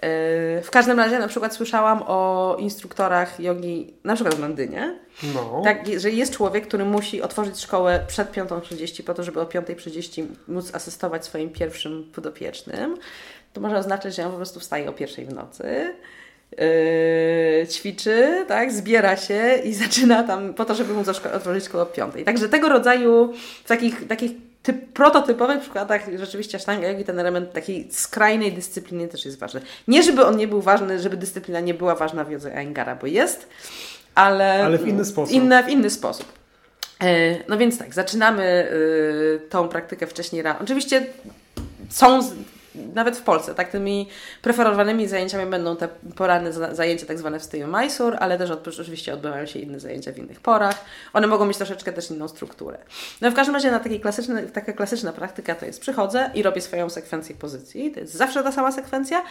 E, 0.00 0.62
w 0.62 0.70
każdym 0.70 0.98
razie 0.98 1.18
na 1.18 1.28
przykład 1.28 1.54
słyszałam 1.54 2.02
o 2.06 2.56
instruktorach 2.58 3.40
jogi, 3.40 3.94
na 4.04 4.14
przykład 4.14 4.34
w 4.34 4.40
Londynie, 4.40 4.98
no. 5.34 5.60
tak, 5.64 6.00
że 6.00 6.10
jest 6.10 6.32
człowiek, 6.32 6.66
który 6.66 6.84
musi 6.84 7.22
otworzyć 7.22 7.60
szkołę 7.60 8.04
przed 8.06 8.32
5.30 8.32 9.02
po 9.02 9.14
to, 9.14 9.22
żeby 9.22 9.40
o 9.40 9.44
5.30 9.44 10.24
móc 10.48 10.74
asystować 10.74 11.24
swoim 11.24 11.50
pierwszym 11.50 12.10
podopiecznym 12.14 12.96
to 13.52 13.60
może 13.60 13.76
oznaczać, 13.76 14.14
że 14.14 14.24
on 14.24 14.30
po 14.30 14.36
prostu 14.36 14.60
wstaje 14.60 14.88
o 14.88 14.92
pierwszej 14.92 15.26
w 15.26 15.34
nocy, 15.34 15.94
Yy, 16.58 17.66
ćwiczy, 17.66 18.44
tak, 18.48 18.72
zbiera 18.72 19.16
się 19.16 19.54
i 19.64 19.74
zaczyna 19.84 20.22
tam 20.22 20.54
po 20.54 20.64
to, 20.64 20.74
żeby 20.74 20.94
móc 20.94 21.08
otworzyć 21.08 21.68
koło 21.68 21.86
piątej. 21.86 22.24
Także 22.24 22.48
tego 22.48 22.68
rodzaju 22.68 23.32
w 23.64 23.68
takich, 23.68 24.06
takich 24.08 24.32
typ, 24.62 24.92
prototypowych 24.92 25.60
przykładach 25.60 26.02
rzeczywiście 26.18 26.58
sztanga 26.58 26.88
jogi 26.88 27.04
ten 27.04 27.18
element 27.18 27.52
takiej 27.52 27.88
skrajnej 27.92 28.52
dyscypliny 28.52 29.08
też 29.08 29.24
jest 29.24 29.38
ważny. 29.38 29.60
Nie, 29.88 30.02
żeby 30.02 30.24
on 30.24 30.36
nie 30.36 30.48
był 30.48 30.60
ważny, 30.60 30.98
żeby 30.98 31.16
dyscyplina 31.16 31.60
nie 31.60 31.74
była 31.74 31.94
ważna 31.94 32.24
w 32.24 32.30
jodze 32.30 32.56
Aingara, 32.56 32.96
bo 32.96 33.06
jest, 33.06 33.48
ale, 34.14 34.64
ale 34.64 34.78
w 34.78 34.88
inny 34.88 35.04
sposób. 35.04 35.34
Inne, 35.34 35.64
w 35.64 35.68
inny 35.68 35.90
sposób. 35.90 36.26
Yy, 37.02 37.08
no 37.48 37.58
więc 37.58 37.78
tak, 37.78 37.94
zaczynamy 37.94 38.68
yy, 38.72 39.48
tą 39.48 39.68
praktykę 39.68 40.06
wcześniej 40.06 40.42
rano. 40.42 40.58
Oczywiście 40.62 41.06
są 41.90 42.20
nawet 42.74 43.16
w 43.16 43.22
Polsce, 43.22 43.54
tak, 43.54 43.70
tymi 43.70 44.08
preferowanymi 44.42 45.08
zajęciami 45.08 45.50
będą 45.50 45.76
te 45.76 45.88
poranne 46.16 46.52
zajęcia 46.52 47.06
tak 47.06 47.18
zwane 47.18 47.40
w 47.40 47.42
stylu 47.42 47.66
Mysore, 47.66 48.18
ale 48.18 48.38
też 48.38 48.50
oczywiście 48.80 49.14
odbywają 49.14 49.46
się 49.46 49.58
inne 49.58 49.80
zajęcia 49.80 50.12
w 50.12 50.18
innych 50.18 50.40
porach. 50.40 50.84
One 51.12 51.26
mogą 51.26 51.46
mieć 51.46 51.56
troszeczkę 51.56 51.92
też 51.92 52.10
inną 52.10 52.28
strukturę. 52.28 52.78
No 53.20 53.30
w 53.30 53.34
każdym 53.34 53.54
razie 53.54 53.70
na 53.70 53.78
takiej 53.78 54.00
klasycznej, 54.00 54.46
taka 54.46 54.72
klasyczna 54.72 55.12
praktyka 55.12 55.54
to 55.54 55.66
jest 55.66 55.80
przychodzę 55.80 56.30
i 56.34 56.42
robię 56.42 56.60
swoją 56.60 56.90
sekwencję 56.90 57.34
pozycji, 57.34 57.90
to 57.90 58.00
jest 58.00 58.14
zawsze 58.14 58.42
ta 58.42 58.52
sama 58.52 58.72
sekwencja 58.72 59.22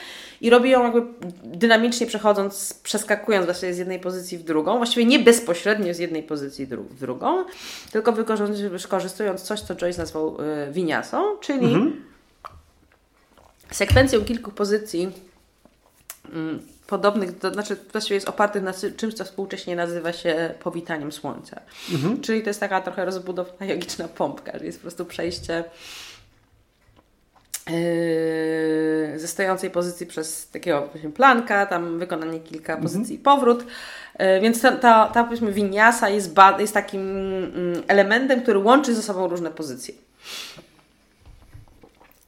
i 0.41 0.49
robię 0.49 0.69
ją 0.69 0.83
jakby 0.83 1.03
dynamicznie 1.43 2.07
przechodząc, 2.07 2.73
przeskakując 2.83 3.45
właściwie 3.45 3.73
z 3.73 3.77
jednej 3.77 3.99
pozycji 3.99 4.37
w 4.37 4.43
drugą, 4.43 4.77
właściwie 4.77 5.05
nie 5.05 5.19
bezpośrednio 5.19 5.93
z 5.93 5.99
jednej 5.99 6.23
pozycji 6.23 6.65
w 6.65 6.99
drugą, 6.99 7.43
tylko 7.91 8.11
wykorzystując 8.11 9.41
coś, 9.41 9.61
co 9.61 9.75
Joyce 9.75 10.01
nazwał 10.01 10.37
y, 10.41 10.71
winiasą, 10.71 11.37
czyli 11.37 11.65
mhm 11.65 12.10
sekwencją 13.71 14.21
kilku 14.21 14.51
pozycji 14.51 15.11
mm, 16.33 16.59
podobnych, 16.87 17.39
to 17.39 17.53
znaczy 17.53 17.77
właściwie 17.91 18.15
jest 18.15 18.29
opartych 18.29 18.63
na 18.63 18.73
czymś, 18.97 19.13
co 19.13 19.25
współcześnie 19.25 19.75
nazywa 19.75 20.13
się 20.13 20.53
powitaniem 20.63 21.11
słońca. 21.11 21.61
Mhm. 21.91 22.21
Czyli 22.21 22.41
to 22.41 22.49
jest 22.49 22.59
taka 22.59 22.81
trochę 22.81 23.05
rozbudowana 23.05 23.65
jogiczna 23.65 24.07
pompka, 24.07 24.59
że 24.59 24.65
jest 24.65 24.77
po 24.77 24.81
prostu 24.81 25.05
przejście 25.05 25.63
yy, 27.69 29.19
ze 29.19 29.27
stojącej 29.27 29.69
pozycji 29.69 30.05
przez 30.05 30.49
takiego 30.49 30.87
właśnie 30.87 31.09
planka, 31.09 31.65
tam 31.65 31.99
wykonanie 31.99 32.39
kilka 32.39 32.73
mhm. 32.73 32.83
pozycji 32.83 33.15
i 33.15 33.19
powrót. 33.19 33.65
Yy, 34.19 34.41
więc 34.41 34.61
ta, 34.61 34.71
ta, 34.71 35.07
ta 35.07 35.23
powiedzmy 35.23 35.51
winiasa 35.51 36.09
jest, 36.09 36.35
jest 36.59 36.73
takim 36.73 37.01
mm, 37.01 37.83
elementem, 37.87 38.41
który 38.41 38.59
łączy 38.59 38.95
ze 38.95 39.01
sobą 39.01 39.27
różne 39.27 39.51
pozycje. 39.51 39.93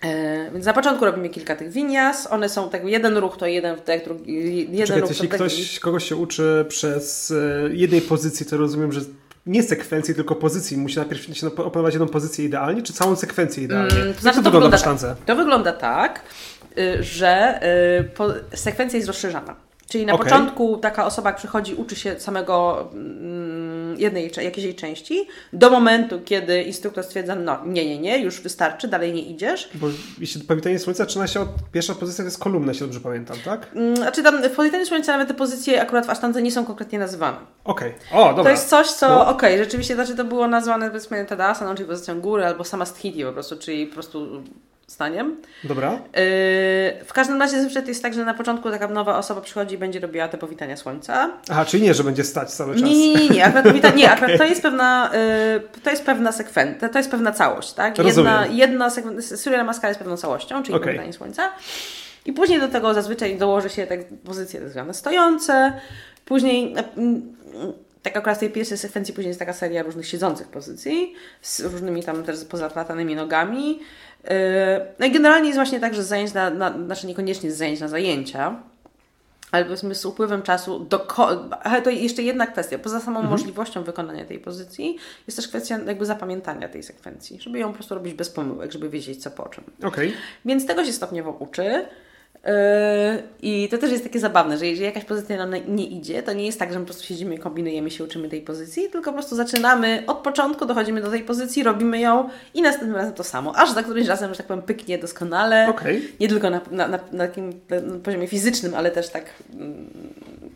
E, 0.04 0.52
więc 0.52 0.66
na 0.66 0.74
początku 0.74 1.06
robimy 1.06 1.30
kilka 1.30 1.56
tych 1.56 1.72
winias. 1.72 2.32
One 2.32 2.50
są 2.50 2.70
tak, 2.70 2.86
jeden 2.86 3.18
ruch 3.18 3.38
to 3.38 3.46
jeden 3.46 3.76
wdech, 3.76 4.04
drugi, 4.04 4.60
jeden 4.72 4.88
Czekaj, 4.88 5.02
ruch 5.02 5.10
jeśli 5.10 5.30
to 5.30 5.36
ktoś, 5.36 5.80
kogoś 5.80 6.10
się 6.10 6.16
uczy 6.16 6.66
przez 6.68 7.32
e, 7.32 7.70
jednej 7.72 8.02
pozycji, 8.02 8.46
to 8.46 8.58
rozumiem, 8.58 8.92
że 8.92 9.02
nie 9.46 9.64
sekwencji, 9.64 10.16
tylko 10.16 10.36
pozycji. 10.36 10.78
Musi 10.78 10.98
najpierw 10.98 11.38
się 11.38 11.48
opanować 11.48 11.94
jedną 11.94 12.08
pozycję 12.08 12.46
idealnie, 12.46 12.82
czy 12.82 12.94
całą 12.94 13.16
sekwencję 13.16 13.64
idealnie? 13.64 13.96
Mm, 13.96 14.14
to 14.14 14.22
znaczy, 14.22 14.38
to, 14.38 14.44
to, 14.44 14.52
wygląda, 14.52 14.78
wygląda 14.78 15.16
tak. 15.16 15.26
to 15.26 15.36
wygląda 15.36 15.74
tak, 15.74 16.22
y, 16.78 17.04
że 17.04 17.60
y, 18.52 18.58
sekwencja 18.58 18.98
jest 18.98 19.08
rozszerzana. 19.08 19.56
Czyli 19.90 20.06
na 20.06 20.14
okay. 20.14 20.26
początku 20.26 20.78
taka 20.78 21.06
osoba, 21.06 21.34
przychodzi, 21.34 21.76
uczy 21.76 21.96
się 21.96 22.20
samego 22.20 22.88
mm, 22.94 24.00
jednej, 24.00 24.32
jakiejś 24.42 24.66
jej 24.66 24.76
części, 24.76 25.28
do 25.54 25.70
momentu, 25.70 26.22
kiedy 26.26 26.64
instruktor 26.64 27.04
stwierdza, 27.04 27.36
no 27.36 27.58
nie, 27.66 27.86
nie, 27.86 28.00
nie, 28.00 28.18
już 28.18 28.42
wystarczy, 28.42 28.88
dalej 28.88 29.14
nie 29.14 29.22
idziesz. 29.22 29.70
Bo 29.74 29.88
jeśli 30.20 30.42
powitanie 30.42 30.80
słońca 30.80 31.04
zaczyna 31.04 31.28
się 31.28 31.42
od, 31.42 31.50
pierwsza 31.72 31.96
pozycja 31.96 32.24
to 32.24 32.28
jest 32.28 32.40
kolumna, 32.40 32.72
jeśli 32.72 32.86
dobrze 32.86 33.00
pamiętam, 33.00 33.38
tak? 33.46 33.70
Mm, 33.76 33.96
znaczy 33.96 34.24
tam 34.24 34.44
w 34.44 34.56
powitaniu 34.56 34.86
słońca 34.86 35.12
nawet 35.12 35.28
te 35.28 35.34
pozycje 35.34 35.82
akurat 35.82 36.06
w 36.06 36.10
asztandze 36.10 36.42
nie 36.42 36.52
są 36.52 36.66
konkretnie 36.66 37.00
nazywane. 37.00 37.38
Okej, 37.64 37.94
okay. 38.12 38.22
o, 38.22 38.28
dobra. 38.28 38.44
To 38.44 38.50
jest 38.50 38.70
coś, 38.70 38.88
co, 38.88 39.10
no. 39.10 39.22
okej, 39.22 39.54
okay, 39.54 39.58
rzeczywiście, 39.64 39.96
znaczy 39.96 40.16
to 40.16 40.26
było 40.26 40.48
nazwane 40.48 40.88
powiedzmy 40.88 41.26
Tadasana, 41.26 41.76
czyli 41.76 41.90
pozycją 41.90 42.22
góry, 42.22 42.46
albo 42.46 42.64
sama 42.64 42.86
Sthiti 42.86 43.24
po 43.24 43.34
prostu, 43.34 43.58
czyli 43.58 43.88
po 43.88 43.94
prostu 43.94 44.44
staniem. 44.88 45.36
Dobra. 45.64 45.92
Yy, 45.92 46.00
w 47.06 47.12
każdym 47.14 47.40
razie 47.40 47.62
zawsze 47.62 47.84
jest 47.88 48.04
tak, 48.04 48.14
że 48.14 48.26
na 48.26 48.34
początku 48.34 48.72
taka 48.72 48.88
nowa 48.88 49.18
osoba 49.18 49.42
przychodzi 49.42 49.76
i 49.76 49.78
będzie 49.78 50.00
robiła 50.00 50.28
te 50.28 50.38
powitania 50.38 50.78
słońca. 50.78 51.32
Aha, 51.50 51.66
czyli 51.66 51.84
nie, 51.84 51.94
że 51.94 52.04
będzie 52.04 52.24
stać 52.24 52.52
cały 52.52 52.74
czas. 52.74 52.84
Nie, 52.84 53.14
nie, 53.14 53.30
nie. 53.30 53.46
Akurat, 53.46 53.66
powita- 53.66 53.96
nie, 53.96 54.12
akurat 54.16 54.38
to 54.38 54.44
jest 54.44 54.62
pewna, 54.62 55.12
yy, 55.74 55.82
to 55.84 55.90
jest 55.90 56.06
pewna 56.06 56.32
sekwencja, 56.32 56.90
to 56.90 56.98
jest 56.98 57.12
pewna 57.12 57.32
całość, 57.32 57.74
tak? 57.74 57.98
Jedna, 57.98 58.46
jedna 58.48 58.90
sekwencja, 58.90 59.38
Surya 59.38 59.58
Namaskar 59.58 59.90
jest 59.90 60.00
pewną 60.00 60.18
całością, 60.18 60.64
czyli 60.64 60.76
okay. 60.76 60.88
powitanie 60.88 61.14
słońca. 61.14 61.52
I 62.26 62.34
później 62.34 62.60
do 62.60 62.68
tego 62.68 62.94
zazwyczaj 62.94 63.38
dołoży 63.38 63.70
się 63.70 63.88
tak 63.88 64.00
pozycje 64.26 64.60
tak 64.60 64.70
zwane 64.70 64.94
stojące, 64.94 65.74
później 66.26 66.76
tak 68.04 68.18
akurat 68.18 68.38
w 68.38 68.40
tej 68.40 68.50
pierwszej 68.50 68.78
sekwencji 68.78 69.14
później 69.14 69.30
jest 69.30 69.40
taka 69.40 69.54
seria 69.54 69.84
różnych 69.84 70.08
siedzących 70.08 70.48
pozycji 70.48 71.14
z 71.42 71.60
różnymi 71.60 72.04
tam 72.04 72.24
też 72.24 72.46
pozaplatanymi 72.46 73.16
nogami. 73.16 73.80
Yy, 74.24 74.30
no 75.00 75.06
i 75.06 75.12
generalnie 75.12 75.48
jest 75.48 75.58
właśnie 75.58 75.80
tak, 75.80 75.96
że 75.96 76.04
zajęć 76.04 76.34
na, 76.34 76.50
na 76.50 76.86
znaczy 76.86 77.08
niekoniecznie 77.08 77.52
zajęć 77.52 77.80
na 77.80 77.88
zajęcia, 77.88 78.60
ale 79.52 79.66
powiedzmy 79.66 79.96
z 79.96 80.06
upływem 80.06 80.42
czasu, 80.42 80.80
do 80.80 81.08
ale 81.64 81.82
to 81.82 81.90
jeszcze 81.90 82.24
jedna 82.24 82.48
kwestia, 82.48 82.80
poza 82.80 83.00
samą 83.00 83.20
mhm. 83.20 83.32
możliwością 83.32 83.84
wykonania 83.84 84.26
tej 84.26 84.40
pozycji, 84.40 84.98
jest 85.28 85.38
też 85.38 85.48
kwestia 85.48 85.80
jakby 85.88 86.06
zapamiętania 86.06 86.70
tej 86.70 86.84
sekwencji, 86.84 87.42
żeby 87.42 87.60
ją 87.60 87.68
po 87.68 87.74
prostu 87.74 87.96
robić 87.96 88.14
bez 88.14 88.30
pomyłek, 88.30 88.72
żeby 88.72 88.90
wiedzieć 88.90 89.24
co 89.24 89.32
po 89.32 89.50
czym. 89.50 89.64
Okay. 89.84 90.12
Więc 90.46 90.66
tego 90.66 90.86
się 90.86 90.94
stopniowo 90.94 91.32
uczy. 91.32 91.86
Yy, 92.44 92.52
I 93.42 93.70
to 93.70 93.78
też 93.78 93.92
jest 93.92 94.04
takie 94.04 94.20
zabawne, 94.20 94.58
że 94.58 94.68
jeżeli 94.68 94.86
jakaś 94.86 95.06
pozycja 95.06 95.38
nam 95.38 95.76
nie 95.76 95.86
idzie, 95.86 96.24
to 96.24 96.34
nie 96.34 96.46
jest 96.46 96.60
tak, 96.60 96.74
że 96.74 96.80
my 96.80 96.86
po 96.86 96.92
prostu 96.92 97.08
siedzimy, 97.08 97.38
kombinujemy 97.38 97.92
się, 97.92 98.04
uczymy 98.04 98.30
tej 98.30 98.42
pozycji, 98.42 98.90
tylko 98.90 99.12
po 99.12 99.18
prostu 99.18 99.36
zaczynamy 99.36 100.04
od 100.08 100.18
początku, 100.18 100.66
dochodzimy 100.66 101.02
do 101.02 101.10
tej 101.10 101.24
pozycji, 101.24 101.64
robimy 101.64 102.00
ją 102.00 102.30
i 102.54 102.62
następnym 102.62 102.96
razem 102.96 103.14
to 103.14 103.24
samo. 103.24 103.56
Aż 103.56 103.72
za 103.72 103.84
którymś 103.84 104.08
razem, 104.08 104.32
że 104.32 104.38
tak 104.38 104.48
powiem, 104.48 104.64
pyknie 104.64 104.98
doskonale. 104.98 105.68
Okay. 105.70 106.02
Nie 106.20 106.28
tylko 106.28 106.50
na, 106.50 106.62
na, 106.72 106.88
na, 106.88 107.00
na 107.12 107.28
takim 107.28 107.54
poziomie 108.04 108.28
fizycznym, 108.28 108.76
ale 108.76 108.92
też 108.92 109.10
tak 109.10 109.26
mm, 109.54 109.90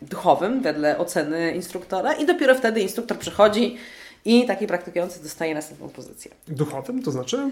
duchowym, 0.02 0.62
wedle 0.62 0.98
oceny 0.98 1.52
instruktora. 1.52 2.12
I 2.12 2.26
dopiero 2.26 2.54
wtedy 2.54 2.80
instruktor 2.80 3.18
przychodzi 3.18 3.76
i 4.24 4.46
taki 4.46 4.66
praktykujący 4.66 5.22
dostaje 5.22 5.54
następną 5.54 5.88
pozycję. 5.88 6.30
Duchowym 6.48 7.02
to 7.02 7.10
znaczy? 7.10 7.50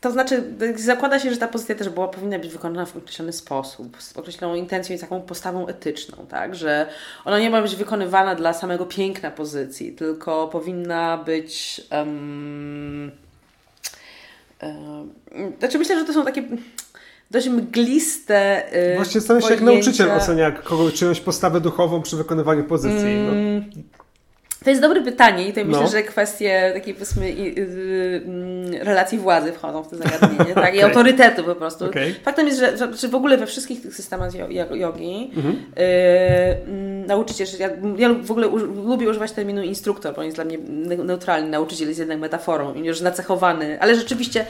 To 0.00 0.10
znaczy, 0.10 0.44
zakłada 0.76 1.18
się, 1.18 1.30
że 1.30 1.36
ta 1.36 1.48
pozycja 1.48 1.74
też 1.74 1.88
była, 1.88 2.08
powinna 2.08 2.38
być 2.38 2.48
wykonana 2.48 2.86
w 2.86 2.96
określony 2.96 3.32
sposób, 3.32 4.02
z 4.02 4.16
określoną 4.16 4.54
intencją 4.54 4.96
i 4.96 4.98
taką 4.98 5.22
postawą 5.22 5.66
etyczną, 5.66 6.26
tak? 6.26 6.54
Że 6.54 6.86
ona 7.24 7.38
nie 7.38 7.50
ma 7.50 7.62
być 7.62 7.76
wykonywana 7.76 8.34
dla 8.34 8.52
samego 8.52 8.86
piękna 8.86 9.30
pozycji, 9.30 9.92
tylko 9.92 10.48
powinna 10.48 11.16
być. 11.16 11.82
Um, 11.92 13.10
um, 14.62 15.14
znaczy, 15.58 15.78
myślę, 15.78 15.98
że 15.98 16.04
to 16.04 16.12
są 16.12 16.24
takie 16.24 16.42
dość 17.30 17.48
mgliste. 17.48 18.62
Yy, 18.90 18.96
Właśnie 18.96 19.20
stanie 19.20 19.42
się 19.42 19.50
jak 19.50 19.60
nauczyciel 19.60 20.10
ocenia 20.10 20.50
kogoś 20.50 20.94
czyjąś 20.94 21.20
postawę 21.20 21.60
duchową 21.60 22.02
przy 22.02 22.16
wykonywaniu 22.16 22.64
pozycji. 22.64 23.14
No. 23.26 23.32
Mm, 23.32 23.70
no. 23.76 24.05
To 24.66 24.70
jest 24.70 24.82
dobre 24.82 25.00
pytanie 25.00 25.48
i 25.48 25.52
myślę, 25.64 25.82
no. 25.82 25.88
że 25.88 26.02
kwestie 26.02 26.70
takiej 26.74 26.94
powiedzmy 26.94 27.26
mm, 27.26 28.74
relacji 28.82 29.18
władzy 29.18 29.52
wchodzą 29.52 29.82
w 29.82 29.88
to 29.88 29.96
zagadnienie, 29.96 30.54
tak? 30.54 30.58
okay. 30.58 30.76
I 30.76 30.82
autorytetu 30.82 31.44
po 31.44 31.54
prostu. 31.54 31.84
Okay. 31.84 32.14
Faktem 32.24 32.46
jest, 32.46 32.58
że, 32.58 32.76
że 32.94 33.08
w 33.08 33.14
ogóle 33.14 33.36
we 33.36 33.46
wszystkich 33.46 33.82
tych 33.82 33.94
systemach 33.94 34.30
jogi 34.74 35.30
mhm. 35.36 35.56
y, 35.78 37.06
nauczyciel, 37.06 37.46
ja, 37.58 37.68
ja 37.98 38.14
w 38.14 38.30
ogóle 38.30 38.46
lubię 38.84 39.10
używać 39.10 39.32
terminu 39.32 39.62
instruktor, 39.62 40.14
bo 40.14 40.20
on 40.20 40.24
jest 40.24 40.36
dla 40.36 40.44
mnie 40.44 40.58
neutralny. 41.04 41.50
Nauczyciel 41.50 41.88
jest 41.88 42.00
jednak 42.00 42.18
metaforą, 42.18 42.74
już 42.74 43.00
nacechowany, 43.00 43.80
ale 43.80 43.94
rzeczywiście 43.94 44.46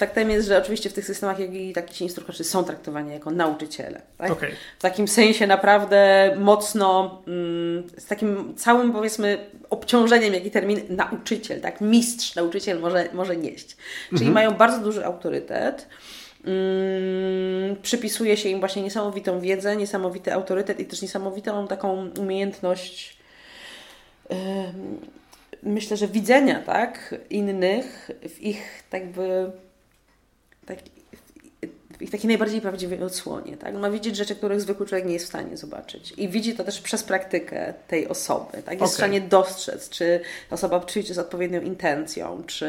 Faktem 0.00 0.30
jest, 0.30 0.48
że 0.48 0.58
oczywiście 0.58 0.90
w 0.90 0.92
tych 0.92 1.04
systemach 1.04 1.38
jogi 1.38 1.72
taki 1.72 1.94
ci 1.94 2.04
instruktorzy 2.04 2.44
są 2.44 2.64
traktowani 2.64 3.12
jako 3.12 3.30
nauczyciele. 3.30 4.02
Tak? 4.18 4.30
Okay. 4.30 4.50
W 4.78 4.82
takim 4.82 5.08
sensie 5.08 5.46
naprawdę 5.46 6.30
mocno, 6.38 7.22
mm, 7.26 7.82
z 7.98 8.06
takim 8.06 8.54
całym 8.56 8.92
powiedzmy 8.92 9.38
obciążeniem, 9.70 10.34
jaki 10.34 10.50
termin 10.50 10.80
nauczyciel, 10.88 11.60
tak? 11.60 11.80
Mistrz, 11.80 12.34
nauczyciel 12.34 12.80
może, 12.80 13.08
może 13.12 13.36
nieść. 13.36 13.76
Czyli 14.08 14.26
mhm. 14.26 14.32
mają 14.32 14.50
bardzo 14.50 14.78
duży 14.78 15.04
autorytet. 15.04 15.88
Mm, 16.44 17.76
przypisuje 17.82 18.36
się 18.36 18.48
im 18.48 18.60
właśnie 18.60 18.82
niesamowitą 18.82 19.40
wiedzę, 19.40 19.76
niesamowity 19.76 20.32
autorytet 20.32 20.80
i 20.80 20.84
też 20.84 21.02
niesamowitą 21.02 21.66
taką 21.68 22.10
umiejętność 22.18 23.16
yy, 24.30 24.36
myślę, 25.62 25.96
że 25.96 26.08
widzenia 26.08 26.62
tak, 26.66 27.14
innych 27.30 28.10
w 28.28 28.42
ich 28.42 28.82
tak 28.90 29.12
by 29.12 29.52
w 32.00 32.02
ich 32.02 32.10
takiej 32.10 32.28
najbardziej 32.28 32.60
prawdziwej 32.60 33.02
odsłonie. 33.02 33.56
Tak? 33.56 33.74
Ma 33.74 33.90
widzieć 33.90 34.16
rzeczy, 34.16 34.36
których 34.36 34.60
zwykły 34.60 34.86
człowiek 34.86 35.06
nie 35.06 35.12
jest 35.12 35.24
w 35.24 35.28
stanie 35.28 35.56
zobaczyć. 35.56 36.12
I 36.16 36.28
widzi 36.28 36.54
to 36.54 36.64
też 36.64 36.80
przez 36.80 37.02
praktykę 37.02 37.74
tej 37.88 38.08
osoby. 38.08 38.52
Tak? 38.52 38.56
Jest 38.56 38.74
okay. 38.74 38.88
w 38.88 38.94
stanie 38.94 39.20
dostrzec, 39.20 39.88
czy 39.88 40.20
osoba 40.50 40.80
przyjdzie 40.80 41.14
z 41.14 41.18
odpowiednią 41.18 41.60
intencją, 41.60 42.42
czy 42.46 42.66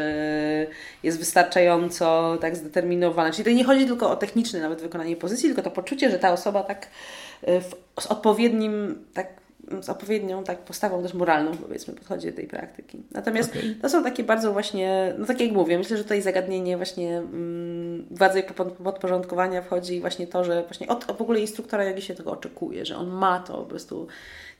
jest 1.03 1.19
wystarczająco 1.19 2.37
tak 2.41 2.55
zdeterminowana. 2.55 3.31
Czyli 3.31 3.43
to 3.43 3.51
nie 3.51 3.63
chodzi 3.63 3.85
tylko 3.85 4.11
o 4.11 4.15
techniczne 4.15 4.59
nawet 4.59 4.81
wykonanie 4.81 5.15
pozycji, 5.15 5.49
tylko 5.49 5.61
to 5.61 5.71
poczucie, 5.71 6.11
że 6.11 6.19
ta 6.19 6.33
osoba 6.33 6.63
tak 6.63 6.87
y, 7.47 7.61
w, 7.61 7.75
z 7.99 8.07
odpowiednim 8.07 9.05
tak 9.13 9.40
z 9.81 9.89
odpowiednią 9.89 10.43
tak 10.43 10.59
postawą 10.59 11.03
też 11.03 11.13
moralną, 11.13 11.57
powiedzmy, 11.57 11.93
podchodzi 11.93 12.27
do 12.27 12.35
tej 12.35 12.47
praktyki. 12.47 13.03
Natomiast 13.11 13.49
okay. 13.49 13.75
to 13.81 13.89
są 13.89 14.03
takie 14.03 14.23
bardzo 14.23 14.53
właśnie, 14.53 15.13
no 15.17 15.25
tak 15.25 15.41
jak 15.41 15.51
mówię, 15.51 15.77
myślę, 15.77 15.97
że 15.97 16.03
tutaj 16.03 16.21
zagadnienie 16.21 16.77
właśnie 16.77 17.17
mm, 17.17 18.05
władzy 18.11 18.43
podporządkowania 18.83 19.61
wchodzi 19.61 20.01
właśnie 20.01 20.27
to, 20.27 20.43
że 20.43 20.63
właśnie 20.63 20.87
od, 20.87 21.09
od 21.09 21.17
w 21.17 21.21
ogóle 21.21 21.39
instruktora 21.39 21.83
jogi 21.83 22.01
się 22.01 22.15
tego 22.15 22.31
oczekuje, 22.31 22.85
że 22.85 22.97
on 22.97 23.09
ma 23.09 23.39
to 23.39 23.53
po 23.53 23.65
prostu 23.65 24.07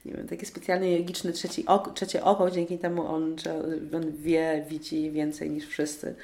nie 0.06 0.14
wiem, 0.14 0.28
takie 0.28 0.46
specjalnie 0.46 0.98
jogiczne 0.98 1.32
trzeci 1.32 1.66
oko, 1.68 1.92
trzecie 1.92 2.24
oko, 2.24 2.52
dzięki 2.52 2.78
temu 2.78 3.08
on, 3.08 3.36
on 3.96 4.12
wie, 4.12 4.66
widzi 4.70 5.12
więcej 5.12 5.50
niż 5.50 5.68
wszyscy. 5.68 6.16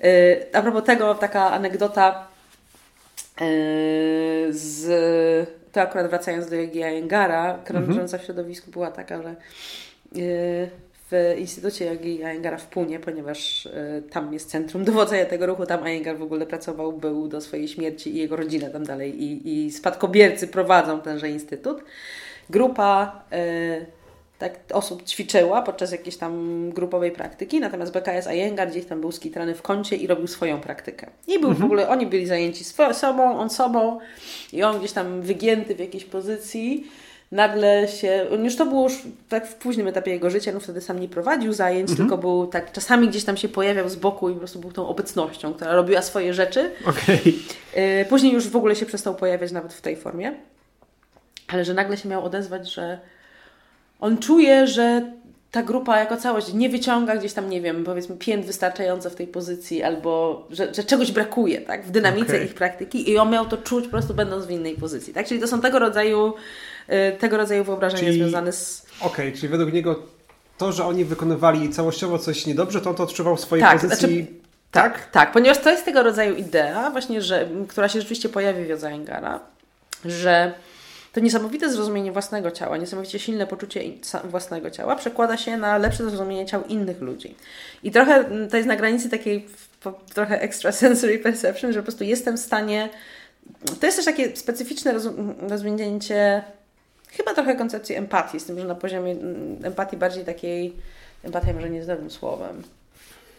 Yy, 0.00 0.46
a 0.52 0.62
propos 0.62 0.84
tego, 0.84 1.14
taka 1.14 1.50
anegdota 1.50 2.28
yy, 3.40 3.46
z 4.50 5.54
to 5.74 5.80
akurat 5.80 6.06
wracając 6.06 6.50
do 6.50 6.56
Jogi 6.56 6.82
Ayengara, 6.82 7.58
krążąca 7.64 8.18
w 8.18 8.24
środowisku 8.24 8.70
była 8.70 8.90
taka, 8.90 9.22
że 9.22 9.36
y, 10.16 10.68
w 11.10 11.34
Instytucie 11.38 11.84
Jogi 11.84 12.24
Ayengara 12.24 12.58
w 12.58 12.66
Punie, 12.66 13.00
ponieważ 13.00 13.66
y, 13.66 14.02
tam 14.10 14.32
jest 14.32 14.50
centrum 14.50 14.84
dowodzenia 14.90 15.24
tego 15.24 15.46
ruchu, 15.46 15.66
tam 15.66 15.82
Ayengar 15.82 16.18
w 16.18 16.22
ogóle 16.22 16.46
pracował, 16.46 16.92
był 16.92 17.28
do 17.28 17.40
swojej 17.40 17.68
śmierci 17.68 18.16
i 18.16 18.18
jego 18.18 18.36
rodzina 18.36 18.70
tam 18.70 18.84
dalej 18.84 19.22
i, 19.22 19.66
i 19.66 19.72
spadkobiercy 19.72 20.48
prowadzą 20.48 21.00
tenże 21.00 21.28
instytut. 21.30 21.84
Grupa 22.50 23.22
y, 23.32 23.86
tak, 24.48 24.60
osób 24.72 25.04
ćwiczyła 25.04 25.62
podczas 25.62 25.92
jakiejś 25.92 26.16
tam 26.16 26.70
grupowej 26.70 27.10
praktyki, 27.10 27.60
natomiast 27.60 27.92
BKS 27.92 28.26
Iyengar 28.26 28.70
gdzieś 28.70 28.84
tam 28.86 29.00
był 29.00 29.12
skitrany 29.12 29.54
w 29.54 29.62
kącie 29.62 29.96
i 29.96 30.06
robił 30.06 30.26
swoją 30.26 30.60
praktykę. 30.60 31.06
I 31.26 31.38
był 31.38 31.50
mhm. 31.50 31.56
w 31.56 31.64
ogóle, 31.64 31.88
oni 31.88 32.06
byli 32.06 32.26
zajęci 32.26 32.64
sobą, 32.92 33.38
on 33.38 33.50
sobą 33.50 33.98
i 34.52 34.62
on 34.62 34.78
gdzieś 34.78 34.92
tam 34.92 35.22
wygięty 35.22 35.74
w 35.74 35.78
jakiejś 35.78 36.04
pozycji 36.04 36.86
nagle 37.32 37.88
się, 37.88 38.26
już 38.42 38.56
to 38.56 38.66
było 38.66 38.82
już 38.82 39.02
tak 39.28 39.46
w 39.46 39.54
późnym 39.54 39.88
etapie 39.88 40.10
jego 40.10 40.30
życia, 40.30 40.52
no 40.52 40.60
wtedy 40.60 40.80
sam 40.80 41.00
nie 41.00 41.08
prowadził 41.08 41.52
zajęć, 41.52 41.90
mhm. 41.90 41.96
tylko 41.96 42.18
był 42.18 42.46
tak, 42.46 42.72
czasami 42.72 43.08
gdzieś 43.08 43.24
tam 43.24 43.36
się 43.36 43.48
pojawiał 43.48 43.88
z 43.88 43.96
boku 43.96 44.30
i 44.30 44.32
po 44.32 44.38
prostu 44.38 44.58
był 44.58 44.72
tą 44.72 44.88
obecnością, 44.88 45.54
która 45.54 45.74
robiła 45.74 46.02
swoje 46.02 46.34
rzeczy. 46.34 46.70
Okay. 46.86 47.34
Później 48.08 48.32
już 48.32 48.48
w 48.48 48.56
ogóle 48.56 48.76
się 48.76 48.86
przestał 48.86 49.14
pojawiać 49.14 49.52
nawet 49.52 49.72
w 49.72 49.80
tej 49.80 49.96
formie, 49.96 50.34
ale 51.48 51.64
że 51.64 51.74
nagle 51.74 51.96
się 51.96 52.08
miał 52.08 52.24
odezwać, 52.24 52.72
że 52.72 52.98
on 54.04 54.18
czuje, 54.18 54.66
że 54.66 55.12
ta 55.50 55.62
grupa 55.62 55.98
jako 55.98 56.16
całość 56.16 56.52
nie 56.52 56.68
wyciąga 56.68 57.16
gdzieś 57.16 57.32
tam, 57.32 57.50
nie 57.50 57.60
wiem, 57.60 57.84
powiedzmy 57.84 58.16
pięt 58.16 58.46
wystarczająco 58.46 59.10
w 59.10 59.14
tej 59.14 59.26
pozycji, 59.26 59.82
albo 59.82 60.42
że, 60.50 60.74
że 60.74 60.84
czegoś 60.84 61.12
brakuje, 61.12 61.60
tak, 61.60 61.86
w 61.86 61.90
dynamice 61.90 62.26
okay. 62.26 62.44
ich 62.44 62.54
praktyki 62.54 63.10
i 63.10 63.18
on 63.18 63.30
miał 63.30 63.46
to 63.46 63.56
czuć 63.56 63.84
po 63.84 63.90
prostu 63.90 64.14
będąc 64.14 64.46
w 64.46 64.50
innej 64.50 64.76
pozycji, 64.76 65.14
tak, 65.14 65.26
czyli 65.26 65.40
to 65.40 65.46
są 65.46 65.60
tego 65.60 65.78
rodzaju, 65.78 66.34
y, 66.88 67.18
tego 67.18 67.36
rodzaju 67.36 67.64
wyobrażenia 67.64 68.02
czyli, 68.02 68.18
związane 68.18 68.52
z... 68.52 68.86
Okej, 69.00 69.28
okay, 69.28 69.40
czyli 69.40 69.48
według 69.48 69.72
niego 69.72 70.02
to, 70.58 70.72
że 70.72 70.84
oni 70.84 71.04
wykonywali 71.04 71.70
całościowo 71.70 72.18
coś 72.18 72.46
niedobrze, 72.46 72.80
to 72.80 72.90
on 72.90 72.96
to 72.96 73.02
odczuwał 73.02 73.36
w 73.36 73.40
swojej 73.40 73.62
tak, 73.62 73.80
pozycji... 73.80 73.98
Znaczy, 73.98 74.26
tak? 74.70 74.92
tak, 74.92 75.10
tak, 75.10 75.32
ponieważ 75.32 75.58
to 75.58 75.70
jest 75.70 75.84
tego 75.84 76.02
rodzaju 76.02 76.36
idea 76.36 76.90
właśnie, 76.90 77.22
że, 77.22 77.48
która 77.68 77.88
się 77.88 78.00
rzeczywiście 78.00 78.28
pojawi 78.28 78.64
w 78.64 78.68
Jodza 78.68 78.90
że 80.04 80.54
to 81.14 81.20
niesamowite 81.20 81.70
zrozumienie 81.70 82.12
własnego 82.12 82.50
ciała, 82.50 82.76
niesamowicie 82.76 83.18
silne 83.18 83.46
poczucie 83.46 83.80
własnego 84.24 84.70
ciała 84.70 84.96
przekłada 84.96 85.36
się 85.36 85.56
na 85.56 85.78
lepsze 85.78 86.04
zrozumienie 86.04 86.46
ciał 86.46 86.64
innych 86.64 87.00
ludzi. 87.00 87.34
I 87.82 87.90
trochę 87.90 88.14
mm, 88.14 88.48
to 88.48 88.56
jest 88.56 88.68
na 88.68 88.76
granicy 88.76 89.10
takiej 89.10 89.46
trochę 90.14 90.40
extrasensory 90.40 91.18
perception, 91.28 91.72
że 91.72 91.78
po 91.78 91.82
prostu 91.82 92.04
jestem 92.04 92.36
w 92.36 92.40
stanie. 92.40 92.88
To 93.80 93.86
jest 93.86 93.98
też 93.98 94.04
takie 94.04 94.36
specyficzne 94.36 94.94
rozwinięcie 95.48 96.42
chyba 97.10 97.34
trochę 97.34 97.56
koncepcji 97.56 97.96
empatii, 97.96 98.40
z 98.40 98.44
tym, 98.44 98.60
że 98.60 98.66
na 98.66 98.74
poziomie 98.74 99.12
mm, 99.12 99.64
empatii 99.64 99.96
bardziej 99.96 100.24
takiej, 100.24 100.72
empatia 101.24 101.52
może 101.52 101.70
nie 101.70 101.76
jest 101.76 101.88
dobrym 101.88 102.10
słowem, 102.10 102.62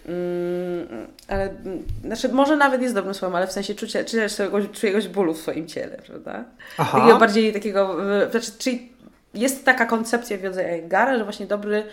Mm, 0.08 1.08
ale 1.28 1.44
mm, 1.44 1.84
znaczy, 2.06 2.30
może 2.30 2.56
nawet 2.56 2.82
jest 2.82 2.94
dobrym 2.94 3.14
słowem, 3.14 3.36
ale 3.36 3.48
w 3.48 3.52
sensie 3.52 3.76
czucia, 3.76 4.04
czucia 4.04 4.28
czyjegoś 4.74 5.08
bólu 5.08 5.34
w 5.34 5.38
swoim 5.38 5.68
ciele, 5.68 5.98
prawda? 6.06 6.44
Aha. 6.78 7.00
Takiego 7.00 7.20
bardziej 7.20 7.54
takiego, 7.54 7.98
znaczy, 8.32 8.52
czyli 8.58 8.92
jest 9.34 9.66
taka 9.66 9.86
koncepcja 9.86 10.38
wiedzy 10.38 10.66
Engara, 10.66 11.18
że 11.18 11.24
właśnie 11.24 11.46
dobry, 11.46 11.84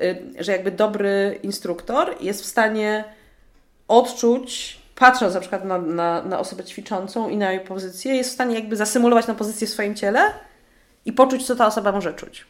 y, 0.00 0.22
że 0.38 0.52
jakby 0.52 0.70
dobry 0.70 1.38
instruktor 1.42 2.16
jest 2.20 2.42
w 2.42 2.46
stanie 2.46 3.04
odczuć, 3.88 4.80
patrząc 4.94 5.34
na 5.34 5.40
przykład 5.40 5.64
na, 5.64 5.78
na, 5.78 6.22
na 6.22 6.38
osobę 6.38 6.64
ćwiczącą 6.64 7.28
i 7.28 7.36
na 7.36 7.52
jej 7.52 7.60
pozycję, 7.60 8.14
jest 8.14 8.30
w 8.30 8.34
stanie 8.34 8.54
jakby 8.54 8.76
zasymulować 8.76 9.26
na 9.26 9.34
pozycję 9.34 9.66
w 9.66 9.70
swoim 9.70 9.94
ciele 9.94 10.20
i 11.04 11.12
poczuć, 11.12 11.46
co 11.46 11.56
ta 11.56 11.66
osoba 11.66 11.92
może 11.92 12.14
czuć. 12.14 12.46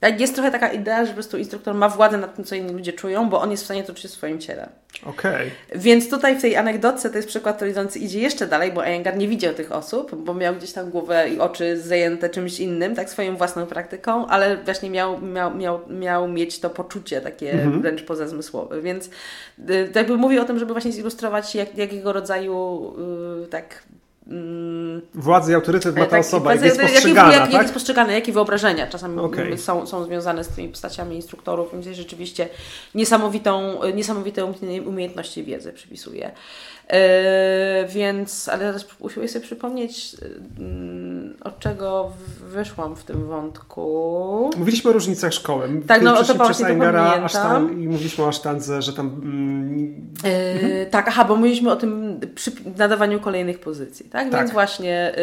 Tak, 0.00 0.20
jest 0.20 0.34
trochę 0.34 0.50
taka 0.50 0.72
idea, 0.72 1.04
że 1.04 1.08
po 1.08 1.14
prostu 1.14 1.38
instruktor 1.38 1.74
ma 1.74 1.88
władzę 1.88 2.18
nad 2.18 2.36
tym, 2.36 2.44
co 2.44 2.54
inni 2.54 2.72
ludzie 2.72 2.92
czują, 2.92 3.28
bo 3.28 3.40
on 3.40 3.50
jest 3.50 3.62
w 3.62 3.66
stanie 3.66 3.82
to 3.82 3.94
czuć 3.94 4.06
w 4.06 4.10
swoim 4.10 4.38
ciele. 4.38 4.68
Okej. 5.06 5.34
Okay. 5.68 5.80
Więc 5.80 6.10
tutaj 6.10 6.38
w 6.38 6.42
tej 6.42 6.56
anegdotce 6.56 7.10
to 7.10 7.16
jest 7.16 7.28
przykład, 7.28 7.56
który 7.56 7.70
idący 7.70 7.98
idzie 7.98 8.20
jeszcze 8.20 8.46
dalej, 8.46 8.72
bo 8.72 8.82
Iyengar 8.84 9.16
nie 9.16 9.28
widział 9.28 9.54
tych 9.54 9.72
osób, 9.72 10.14
bo 10.14 10.34
miał 10.34 10.54
gdzieś 10.54 10.72
tam 10.72 10.90
głowę 10.90 11.28
i 11.28 11.38
oczy 11.38 11.80
zajęte 11.80 12.28
czymś 12.28 12.60
innym, 12.60 12.94
tak 12.94 13.10
swoją 13.10 13.36
własną 13.36 13.66
praktyką, 13.66 14.26
ale 14.26 14.56
właśnie 14.56 14.90
miał, 14.90 15.20
miał, 15.20 15.56
miał, 15.56 15.80
miał 15.88 16.28
mieć 16.28 16.60
to 16.60 16.70
poczucie 16.70 17.20
takie 17.20 17.52
mhm. 17.52 17.82
wręcz 17.82 18.02
pozazmysłowe. 18.02 18.82
Więc 18.82 19.10
y, 19.70 19.90
jakby 19.94 20.16
mówię 20.16 20.42
o 20.42 20.44
tym, 20.44 20.58
żeby 20.58 20.72
właśnie 20.72 20.92
zilustrować 20.92 21.54
jak, 21.54 21.78
jakiego 21.78 22.12
rodzaju 22.12 22.92
y, 23.44 23.46
tak 23.46 23.82
Mm. 24.30 25.00
Władzy 25.14 25.52
i 25.52 25.54
autorytet 25.54 25.96
ma 25.96 26.04
ta 26.04 26.10
tak, 26.10 26.20
osoba, 26.20 26.54
jak 26.54 26.64
jest 26.64 26.80
postrzegana, 26.80 27.32
jak, 27.32 27.42
tak? 27.42 27.52
jak 27.52 27.62
jest 27.62 27.74
postrzegane, 27.74 28.12
jakie 28.12 28.32
wyobrażenia 28.32 28.86
czasami 28.86 29.18
okay. 29.18 29.58
są, 29.58 29.86
są 29.86 30.04
związane 30.04 30.44
z 30.44 30.48
tymi 30.48 30.68
postaciami 30.68 31.16
instruktorów, 31.16 31.72
więc 31.72 31.86
rzeczywiście 31.86 32.48
niesamowitą, 32.94 33.80
niesamowite 33.94 34.44
umiejętności 34.86 35.44
wiedzy 35.44 35.72
przypisuje. 35.72 36.32
Yy, 36.92 37.88
więc, 37.88 38.48
ale 38.48 38.58
teraz 38.58 38.86
usiłuję 38.98 39.28
sobie 39.28 39.44
przypomnieć, 39.44 40.12
yy, 40.14 40.20
od 41.44 41.58
czego 41.58 42.12
wyszłam 42.40 42.96
w 42.96 43.04
tym 43.04 43.26
wątku. 43.26 44.50
Mówiliśmy 44.56 44.90
o 44.90 44.92
różnicach 44.92 45.32
szkoły. 45.32 45.68
Tak, 45.86 46.02
no 46.02 46.24
to 46.24 46.34
właśnie 46.34 46.66
to 46.66 46.74
pamiętam. 46.74 47.82
I 47.82 47.88
mówiliśmy 47.88 48.24
o 48.24 48.28
Asztandze, 48.28 48.82
że 48.82 48.92
tam... 48.92 49.20
Yy, 50.24 50.30
mhm. 50.30 50.90
Tak, 50.90 51.08
aha, 51.08 51.24
bo 51.24 51.36
mówiliśmy 51.36 51.70
o 51.70 51.76
tym 51.76 52.20
przy 52.34 52.52
nadawaniu 52.76 53.20
kolejnych 53.20 53.60
pozycji, 53.60 54.10
tak? 54.10 54.30
tak. 54.30 54.40
Więc 54.40 54.52
właśnie... 54.52 55.14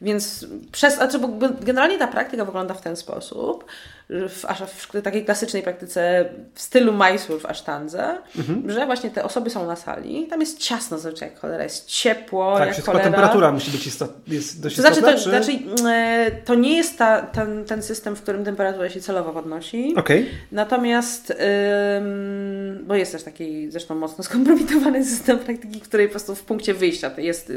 Więc 0.00 0.46
przez, 0.72 0.94
znaczy, 0.94 1.18
bo 1.18 1.28
generalnie 1.60 1.98
ta 1.98 2.06
praktyka 2.06 2.44
wygląda 2.44 2.74
w 2.74 2.80
ten 2.80 2.96
sposób, 2.96 3.64
w, 4.08 4.44
w 4.66 5.02
takiej 5.02 5.24
klasycznej 5.24 5.62
praktyce 5.62 6.28
w 6.54 6.60
stylu 6.60 6.92
Mysore 6.92 7.40
w 7.40 7.46
Asztandze, 7.46 8.18
mhm. 8.38 8.70
że 8.70 8.86
właśnie 8.86 9.10
te 9.10 9.24
osoby 9.24 9.50
są 9.50 9.66
na 9.66 9.76
sali, 9.76 10.26
tam 10.26 10.40
jest 10.40 10.58
ciasno 10.58 10.98
zazwyczaj 10.98 11.28
jak 11.28 11.38
cholera, 11.38 11.64
jest 11.64 11.86
ciepło, 11.86 12.58
tak, 12.58 12.68
jak 12.68 12.86
cholera. 12.86 13.04
temperatura 13.04 13.52
musi 13.52 13.70
być 13.70 13.86
jest 14.28 14.62
dość 14.62 14.76
to 14.76 14.82
znaczy, 14.82 15.02
to, 15.02 15.12
czy... 15.12 15.18
znaczy, 15.18 15.52
e, 15.88 16.30
to 16.44 16.54
nie 16.54 16.76
jest 16.76 16.98
ta, 16.98 17.22
ten, 17.22 17.64
ten 17.64 17.82
system, 17.82 18.16
w 18.16 18.22
którym 18.22 18.44
temperatura 18.44 18.90
się 18.90 19.00
celowo 19.00 19.32
podnosi. 19.32 19.94
Okay. 19.96 20.26
Natomiast, 20.52 21.30
ym, 21.30 22.84
bo 22.86 22.94
jest 22.94 23.12
też 23.12 23.22
taki 23.22 23.70
zresztą 23.70 23.94
mocno 23.94 24.24
skompromitowany 24.28 25.04
system 25.04 25.38
praktyki, 25.38 25.80
w 25.80 25.82
której 25.82 26.06
po 26.06 26.10
prostu 26.10 26.34
w 26.34 26.42
punkcie 26.42 26.74
wyjścia 26.74 27.10
jest 27.18 27.52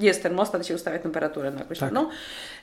jest 0.00 0.22
termostat 0.22 0.66
się 0.66 0.74
ustawia 0.74 0.98
temperaturę 0.98 1.50
na 1.50 1.62
określoną. 1.62 2.06
Tak. 2.06 2.14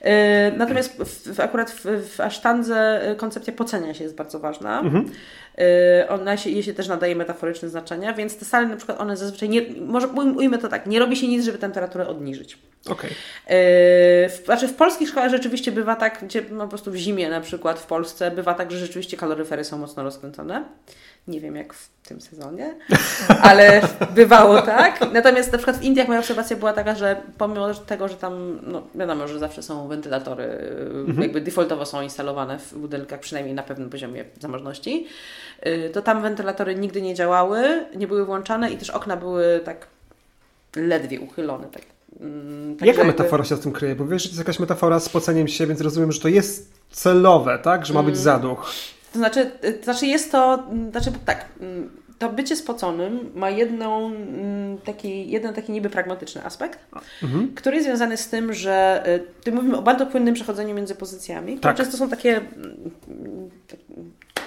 E, 0.01 0.51
natomiast 0.57 0.97
w, 0.97 1.35
w, 1.35 1.39
akurat 1.39 1.71
w, 1.71 1.85
w 2.15 2.19
asztandze 2.19 3.01
e, 3.03 3.15
koncepcja 3.33 3.53
pocenia 3.53 3.93
się 3.93 4.03
jest 4.03 4.15
bardzo 4.15 4.39
ważna. 4.39 4.79
Mhm. 4.79 5.09
E, 5.57 6.09
ona 6.09 6.37
się, 6.37 6.49
jej 6.49 6.63
się 6.63 6.73
też 6.73 6.87
nadaje 6.87 7.15
metaforyczne 7.15 7.69
znaczenia, 7.69 8.13
więc 8.13 8.37
te 8.37 8.45
sale 8.45 8.67
na 8.67 8.75
przykład 8.75 9.01
one 9.01 9.17
zazwyczaj 9.17 9.49
nie, 9.49 9.61
może 9.81 10.07
ujmę 10.07 10.57
to 10.57 10.69
tak, 10.69 10.87
nie 10.87 10.99
robi 10.99 11.15
się 11.15 11.27
nic, 11.27 11.45
żeby 11.45 11.57
temperaturę 11.57 12.07
obniżyć. 12.07 12.57
Okay. 12.89 13.09
W, 14.29 14.41
znaczy 14.45 14.67
w 14.67 14.75
polskich 14.75 15.09
szkołach 15.09 15.29
rzeczywiście 15.29 15.71
bywa 15.71 15.95
tak, 15.95 16.19
gdzie 16.23 16.43
no 16.51 16.63
po 16.63 16.69
prostu 16.69 16.91
w 16.91 16.95
zimie 16.95 17.29
na 17.29 17.41
przykład 17.41 17.79
w 17.79 17.85
Polsce 17.85 18.31
bywa 18.31 18.53
tak, 18.53 18.71
że 18.71 18.77
rzeczywiście 18.77 19.17
kaloryfery 19.17 19.63
są 19.63 19.77
mocno 19.77 20.03
rozkręcone. 20.03 20.63
Nie 21.27 21.41
wiem 21.41 21.55
jak 21.55 21.73
w 21.73 21.89
tym 22.07 22.21
sezonie, 22.21 22.75
ale 23.49 23.81
bywało 24.15 24.61
tak. 24.61 25.13
Natomiast 25.13 25.51
na 25.51 25.57
przykład 25.57 25.77
w 25.77 25.83
Indiach 25.83 26.07
moja 26.07 26.19
obserwacja 26.19 26.57
była 26.57 26.73
taka, 26.73 26.95
że 26.95 27.21
pomimo 27.37 27.73
tego, 27.73 28.07
że 28.07 28.15
tam, 28.15 28.59
no 28.63 28.83
wiadomo, 28.95 29.27
że 29.27 29.39
zawsze 29.39 29.63
są 29.63 29.87
wentylatory, 29.87 30.43
mhm. 31.07 31.21
jakby 31.21 31.41
defaultowo 31.41 31.85
są 31.85 32.01
instalowane 32.01 32.59
w 32.59 32.73
budynkach, 32.77 33.19
przynajmniej 33.19 33.55
na 33.55 33.63
pewnym 33.63 33.89
poziomie 33.89 34.25
zamożności, 34.39 35.07
y, 35.67 35.89
to 35.93 36.01
tam 36.01 36.21
wentylatory 36.21 36.75
nigdy 36.75 37.01
nie 37.01 37.15
działały, 37.15 37.85
nie 37.95 38.07
były 38.07 38.25
włączane 38.25 38.71
i 38.71 38.77
też 38.77 38.89
okna 38.89 39.17
były 39.17 39.61
tak 39.65 39.87
ledwie 40.75 41.19
uchylone. 41.19 41.67
Tak. 41.67 41.81
Mm, 42.19 42.75
tak 42.75 42.87
Jaka 42.87 42.99
jakby... 42.99 43.13
metafora 43.13 43.43
się 43.43 43.55
z 43.55 43.59
tym 43.59 43.71
kryje? 43.71 43.95
Bo 43.95 44.07
wiesz, 44.07 44.23
że 44.23 44.29
to 44.29 44.31
jest 44.31 44.39
jakaś 44.39 44.59
metafora 44.59 44.99
z 44.99 45.09
poceniem 45.09 45.47
się, 45.47 45.67
więc 45.67 45.81
rozumiem, 45.81 46.11
że 46.11 46.19
to 46.19 46.27
jest 46.27 46.73
celowe, 46.91 47.59
tak? 47.63 47.85
Że 47.85 47.93
ma 47.93 48.03
być 48.03 48.15
mm. 48.15 48.23
zaduch. 48.23 48.71
To 49.13 49.19
znaczy, 49.19 49.51
y, 49.65 49.73
to 49.73 49.83
znaczy 49.83 50.07
jest 50.07 50.31
to, 50.31 50.53
mm, 50.53 50.91
znaczy 50.91 51.11
tak, 51.25 51.45
to 52.19 52.29
bycie 52.29 52.55
spoconym 52.55 53.31
ma 53.35 53.49
jedną, 53.49 54.11
taki, 54.85 55.31
jeden 55.31 55.53
taki 55.53 55.71
niby 55.71 55.89
pragmatyczny 55.89 56.45
aspekt, 56.45 56.79
mhm. 57.23 57.51
który 57.55 57.75
jest 57.75 57.87
związany 57.87 58.17
z 58.17 58.29
tym, 58.29 58.53
że 58.53 59.03
y, 59.07 59.43
tu 59.43 59.51
mówimy 59.51 59.77
o 59.77 59.81
bardzo 59.81 60.05
płynnym 60.05 60.33
przechodzeniu 60.33 60.75
między 60.75 60.95
pozycjami, 60.95 61.57
które 61.57 61.73
tak. 61.73 61.77
często 61.77 61.97
są 61.97 62.09
takie 62.09 62.41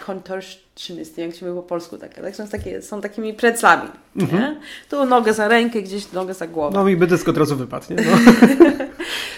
contortionisty, 0.07 1.21
jak 1.21 1.35
się 1.35 1.47
mówi 1.47 1.57
po 1.57 1.63
polsku, 1.63 1.99
takie, 1.99 2.23
tak? 2.23 2.37
Są, 2.37 2.49
takie, 2.49 2.83
są 2.83 3.01
takimi 3.01 3.35
preclami, 3.35 3.89
mhm. 4.17 4.57
Tu 4.91 5.05
nogę 5.05 5.35
za 5.35 5.49
rękę, 5.49 5.83
gdzieś 5.83 6.13
nogę 6.13 6.35
za 6.35 6.47
głowę. 6.47 6.79
No 6.79 6.85
mi 6.85 6.97
by 6.97 7.07
dysk 7.07 7.29
od 7.29 7.39
razu 7.39 7.57
wypadł, 7.57 7.87
nie? 7.91 7.97
No. 7.97 8.13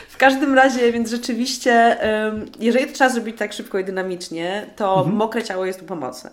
W 0.08 0.20
każdym 0.20 0.54
razie, 0.54 0.92
więc 0.92 1.10
rzeczywiście, 1.10 1.96
jeżeli 2.60 2.86
to 2.86 2.92
trzeba 2.92 3.10
zrobić 3.10 3.38
tak 3.38 3.52
szybko 3.52 3.78
i 3.78 3.84
dynamicznie, 3.84 4.66
to 4.76 4.98
mhm. 4.98 5.16
mokre 5.16 5.42
ciało 5.42 5.64
jest 5.64 5.80
tu 5.80 5.86
pomocne. 5.86 6.30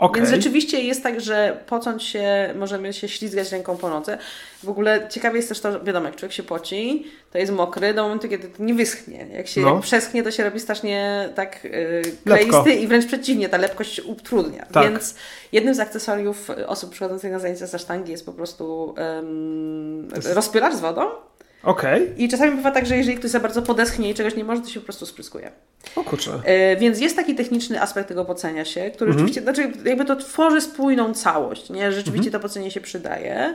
Okay. 0.00 0.22
Więc 0.22 0.34
rzeczywiście 0.34 0.80
jest 0.80 1.02
tak, 1.02 1.20
że 1.20 1.60
pocąć 1.66 2.02
się, 2.02 2.54
możemy 2.58 2.92
się 2.92 3.08
ślizgać 3.08 3.52
ręką 3.52 3.76
po 3.76 3.88
nodze. 3.88 4.18
W 4.62 4.68
ogóle 4.68 5.08
ciekawe 5.10 5.36
jest 5.36 5.48
też 5.48 5.60
to, 5.60 5.84
wiadomo, 5.84 6.06
jak 6.06 6.16
człowiek 6.16 6.32
się 6.32 6.42
poci, 6.42 7.06
to 7.32 7.38
jest 7.38 7.52
mokry 7.52 7.94
do 7.94 8.02
momentu, 8.02 8.28
kiedy 8.28 8.48
to 8.48 8.62
nie 8.62 8.74
wyschnie. 8.74 9.26
Jak 9.32 9.46
się 9.46 9.60
no. 9.60 9.74
jak 9.74 9.82
przeschnie, 9.82 10.22
to 10.22 10.30
się 10.30 10.44
robi 10.44 10.60
strasznie 10.60 11.28
tak 11.34 11.64
yy, 11.64 12.02
kleisty 12.24 12.74
i 12.74 12.86
wręcz 12.86 13.06
przeciwnie, 13.06 13.48
ta 13.48 13.56
lepkość 13.56 14.00
utrudnia. 14.00 14.66
Tak. 14.72 14.84
Więc 14.84 15.14
jednym 15.52 15.74
z 15.74 15.80
akcesoriów 15.80 16.50
osób 16.66 16.90
przychodzących 16.90 17.32
na 17.32 17.38
zajęcia 17.38 17.66
ze 17.66 17.78
sztangi 17.78 18.12
jest 18.12 18.26
po 18.26 18.32
prostu 18.32 18.94
um, 18.98 20.08
rozpylacz 20.34 20.74
z 20.74 20.80
wodą. 20.80 21.29
Okay. 21.62 22.14
I 22.16 22.28
czasami 22.28 22.56
bywa 22.56 22.70
tak, 22.70 22.86
że 22.86 22.96
jeżeli 22.96 23.16
ktoś 23.16 23.30
za 23.30 23.40
bardzo 23.40 23.62
podeschnie 23.62 24.10
i 24.10 24.14
czegoś 24.14 24.36
nie 24.36 24.44
może, 24.44 24.62
to 24.62 24.68
się 24.68 24.80
po 24.80 24.84
prostu 24.84 25.06
spryskuje. 25.06 25.50
O 25.96 26.04
kurczę. 26.04 26.40
E, 26.44 26.76
więc 26.76 27.00
jest 27.00 27.16
taki 27.16 27.34
techniczny 27.34 27.82
aspekt 27.82 28.08
tego 28.08 28.24
pocenia 28.24 28.64
się, 28.64 28.90
który 28.90 29.10
mhm. 29.10 29.28
rzeczywiście, 29.28 29.42
znaczy 29.42 29.88
jakby 29.88 30.04
to 30.04 30.16
tworzy 30.16 30.60
spójną 30.60 31.14
całość, 31.14 31.70
nie? 31.70 31.92
Rzeczywiście 31.92 32.28
mhm. 32.28 32.32
to 32.32 32.48
pocenie 32.48 32.70
się 32.70 32.80
przydaje. 32.80 33.54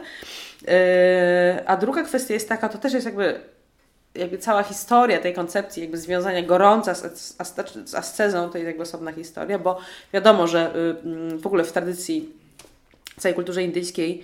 E, 0.67 1.63
a 1.65 1.77
druga 1.77 2.03
kwestia 2.03 2.33
jest 2.33 2.49
taka, 2.49 2.69
to 2.69 2.77
też 2.77 2.93
jest 2.93 3.05
jakby 3.05 3.39
jakby 4.15 4.37
cała 4.37 4.63
historia 4.63 5.19
tej 5.19 5.33
koncepcji 5.33 5.81
jakby 5.81 5.97
związania 5.97 6.41
gorąca 6.41 6.95
z, 6.95 7.35
z 7.85 7.95
ascezą 7.95 8.49
to 8.49 8.57
jest 8.57 8.67
jakby 8.67 8.83
osobna 8.83 9.11
historia, 9.11 9.59
bo 9.59 9.77
wiadomo, 10.13 10.47
że 10.47 10.75
y, 10.75 10.95
mm, 11.07 11.39
w 11.39 11.47
ogóle 11.47 11.63
w 11.63 11.71
tradycji 11.71 12.29
całej 13.19 13.35
kulturze 13.35 13.63
indyjskiej 13.63 14.23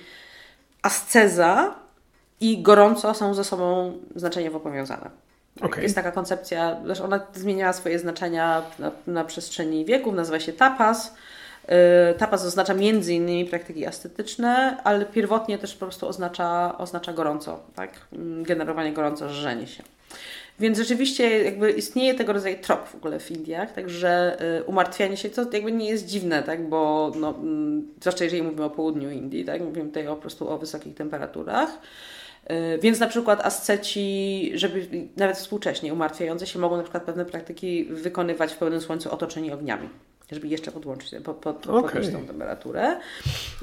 asceza 0.82 1.76
i 2.42 2.62
gorąco 2.62 3.14
są 3.14 3.34
ze 3.34 3.44
sobą 3.44 3.98
znaczeniowo 4.16 4.60
powiązane. 4.60 5.10
Okay. 5.62 5.84
Jest 5.84 5.96
taka 5.96 6.12
koncepcja, 6.12 6.78
że 6.86 7.04
ona 7.04 7.20
zmieniała 7.34 7.74
swoje 7.74 8.00
znaczenia 8.00 8.62
na, 8.80 8.92
na 9.08 9.24
przestrzeni 9.24 9.86
wieków, 9.86 10.16
nazywa 10.16 10.40
się 10.40 10.54
tapas. 10.54 11.14
Yy, 11.68 11.76
tapas 12.18 12.46
oznacza 12.46 12.74
między 12.74 13.14
innymi 13.14 13.46
praktyki 13.46 13.86
estetyczne, 13.86 14.78
ale 14.84 15.06
pierwotnie 15.06 15.58
też 15.58 15.74
po 15.74 15.86
prostu 15.86 16.08
oznacza, 16.08 16.78
oznacza 16.78 17.14
gorąco, 17.14 17.60
tak? 17.76 17.92
Mm, 18.14 18.44
generowanie 18.44 18.94
gorąco, 18.94 19.30
żrzenie 19.30 19.68
się. 19.68 19.84
Więc 20.60 20.78
rzeczywiście 20.78 21.44
jakby 21.44 21.72
istnieje 21.72 22.14
tego 22.14 22.34
rodzaju 22.34 22.58
trop 22.62 22.88
w 22.88 22.96
ogóle 22.96 23.20
w 23.20 23.32
Indiach, 23.32 23.74
także 23.74 24.38
y, 24.60 24.64
umartwianie 24.64 25.18
się, 25.18 25.30
to 25.30 25.42
jakby 25.54 25.72
nie 25.72 25.90
jest 25.90 26.06
dziwne, 26.06 26.44
tak? 26.44 26.70
bo 26.70 27.12
no, 27.16 27.30
mm, 27.30 27.88
zwłaszcza 28.00 28.24
jeżeli 28.24 28.44
mówimy 28.44 28.64
o 28.64 28.70
południu 28.70 29.12
Indii, 29.12 29.46
tak? 29.46 29.62
mówimy 29.62 29.88
tutaj 29.88 30.06
po 30.06 30.16
prostu 30.16 30.50
o 30.50 30.58
wysokich 30.58 30.96
temperaturach. 30.96 31.70
Y, 32.52 32.80
więc 32.82 33.00
na 33.00 33.08
przykład 33.08 33.46
asceci, 33.46 34.52
żeby 34.56 34.88
nawet 35.18 35.38
współcześnie 35.38 35.94
umartwiające 35.94 36.48
się, 36.48 36.60
mogą 36.60 36.78
na 36.78 36.84
przykład 36.84 37.04
pewne 37.04 37.26
praktyki 37.26 37.86
wykonywać 37.86 38.54
w 38.54 38.58
pełnym 38.58 38.82
słońcu 38.82 39.12
otoczeni 39.12 39.52
ogniami, 39.52 39.90
żeby 40.32 40.48
jeszcze 40.48 40.72
podłączyć, 40.72 41.16
po, 41.24 41.34
po, 41.34 41.50
okay. 41.50 41.82
podnieść 41.82 42.12
tą 42.12 42.26
temperaturę. 42.26 42.98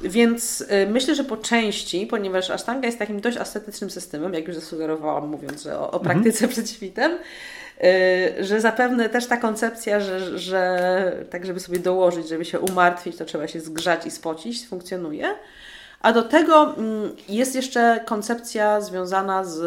Więc 0.02 0.60
y, 0.60 0.86
myślę, 0.90 1.14
że 1.14 1.24
po 1.24 1.36
części, 1.36 2.06
ponieważ 2.06 2.50
Ashtanga 2.50 2.86
jest 2.86 2.98
takim 2.98 3.20
dość 3.20 3.36
ascetycznym 3.36 3.90
systemem, 3.90 4.34
jak 4.34 4.48
już 4.48 4.56
zasugerowałam, 4.56 5.28
mówiąc 5.28 5.66
o, 5.66 5.90
o 5.90 5.98
mhm. 5.98 6.02
praktyce 6.02 6.48
przed 6.54 6.70
świtem, 6.70 7.18
y, 7.84 8.44
że 8.44 8.60
zapewne 8.60 9.08
też 9.08 9.26
ta 9.26 9.36
koncepcja, 9.36 10.00
że, 10.00 10.38
że 10.38 11.26
tak, 11.30 11.46
żeby 11.46 11.60
sobie 11.60 11.78
dołożyć, 11.78 12.28
żeby 12.28 12.44
się 12.44 12.60
umartwić, 12.60 13.16
to 13.16 13.24
trzeba 13.24 13.48
się 13.48 13.60
zgrzać 13.60 14.06
i 14.06 14.10
spocić, 14.10 14.68
funkcjonuje. 14.68 15.34
A 16.00 16.12
do 16.12 16.22
tego 16.22 16.74
mm, 16.76 17.16
jest 17.28 17.54
jeszcze 17.54 18.00
koncepcja 18.06 18.80
związana 18.80 19.44
z, 19.44 19.60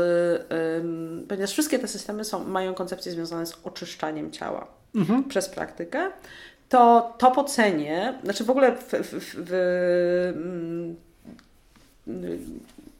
ponieważ 1.27 1.51
wszystkie 1.51 1.79
te 1.79 1.87
systemy 1.87 2.23
są, 2.23 2.43
mają 2.43 2.73
koncepcje 2.73 3.11
związane 3.11 3.45
z 3.45 3.57
oczyszczaniem 3.63 4.31
ciała 4.31 4.67
mhm. 4.95 5.23
przez 5.23 5.49
praktykę, 5.49 6.11
to 6.69 7.13
to 7.17 7.31
pocenie, 7.31 8.13
znaczy 8.23 8.43
w 8.43 8.49
ogóle 8.49 8.75
w, 8.75 8.83
w, 8.83 9.13
w, 9.13 9.35
w 9.35 9.53
mm, 10.35 10.95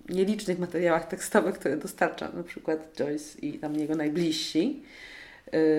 nielicznych 0.09 0.59
materiałach 0.59 1.07
tekstowych, 1.07 1.59
które 1.59 1.77
dostarcza 1.77 2.29
na 2.33 2.43
przykład 2.43 2.79
Joyce 2.95 3.39
i 3.39 3.59
tam 3.59 3.75
jego 3.75 3.95
najbliżsi, 3.95 4.83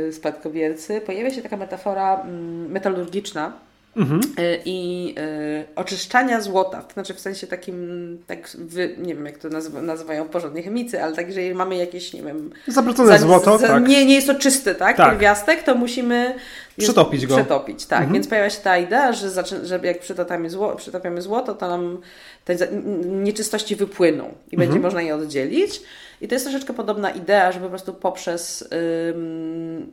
y, 0.09 0.13
spadkobiercy, 0.13 1.01
pojawia 1.01 1.31
się 1.31 1.43
taka 1.43 1.57
metafora 1.57 2.21
mm, 2.21 2.71
metalurgiczna, 2.71 3.53
Mhm. 3.97 4.21
Y, 4.39 4.61
i 4.65 5.15
y, 5.19 5.65
oczyszczania 5.77 6.41
złota, 6.41 6.85
znaczy 6.93 7.15
w 7.15 7.21
sensie 7.21 7.47
takim, 7.47 8.19
tak 8.27 8.49
wy, 8.59 8.97
nie 8.99 9.15
wiem 9.15 9.27
jak 9.27 9.39
to 9.39 9.49
nazywa, 9.49 9.83
nazywają 9.83 10.29
porządnie 10.29 10.63
chemicy, 10.63 11.03
ale 11.03 11.17
tak, 11.17 11.27
jeżeli 11.27 11.55
mamy 11.55 11.77
jakieś, 11.77 12.13
nie 12.13 12.23
wiem... 12.23 12.51
Zabracone 12.67 13.19
złoto, 13.19 13.59
za, 13.59 13.69
tak. 13.69 13.89
Nie, 13.89 14.07
nie 14.07 14.15
jest 14.15 14.27
to 14.27 14.35
czysty, 14.35 14.75
tak, 14.75 14.97
Tak. 14.97 15.11
pierwiastek, 15.11 15.63
to 15.63 15.75
musimy... 15.75 16.35
Przetopić 16.79 17.27
go. 17.27 17.37
Przetopić, 17.37 17.87
tak. 17.87 17.99
Mhm. 17.99 18.15
Więc 18.15 18.29
pojawia 18.29 18.51
się 18.51 18.61
ta 18.61 18.79
idea, 18.79 19.13
że, 19.13 19.29
że 19.63 19.81
jak 19.83 20.01
przytopiamy, 20.01 20.51
zło, 20.51 20.77
przytopiamy 20.77 21.23
złoto, 21.23 21.55
to 21.55 21.69
nam 21.69 21.99
te 22.45 22.57
nieczystości 23.05 23.77
wypłyną 23.77 24.35
i 24.53 24.57
będzie 24.57 24.77
Mhm. 24.77 24.83
można 24.83 25.03
je 25.03 25.15
oddzielić. 25.15 25.83
I 26.21 26.29
to 26.29 26.35
jest 26.35 26.45
troszeczkę 26.45 26.73
podobna 26.73 27.11
idea, 27.11 27.53
że 27.53 27.61
po 27.61 27.69
prostu 27.69 27.95
poprzez 27.95 28.69
ym, 29.15 29.93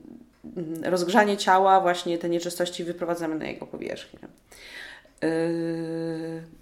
rozgrzanie 0.84 1.38
ciała 1.38 1.82
właśnie 1.82 2.18
te 2.18 2.30
nieczystości 2.30 2.84
wyprowadzamy 2.84 3.36
na 3.36 3.46
jego 3.46 3.68
powierzchnię. 3.68 4.20
Yy, 5.22 5.30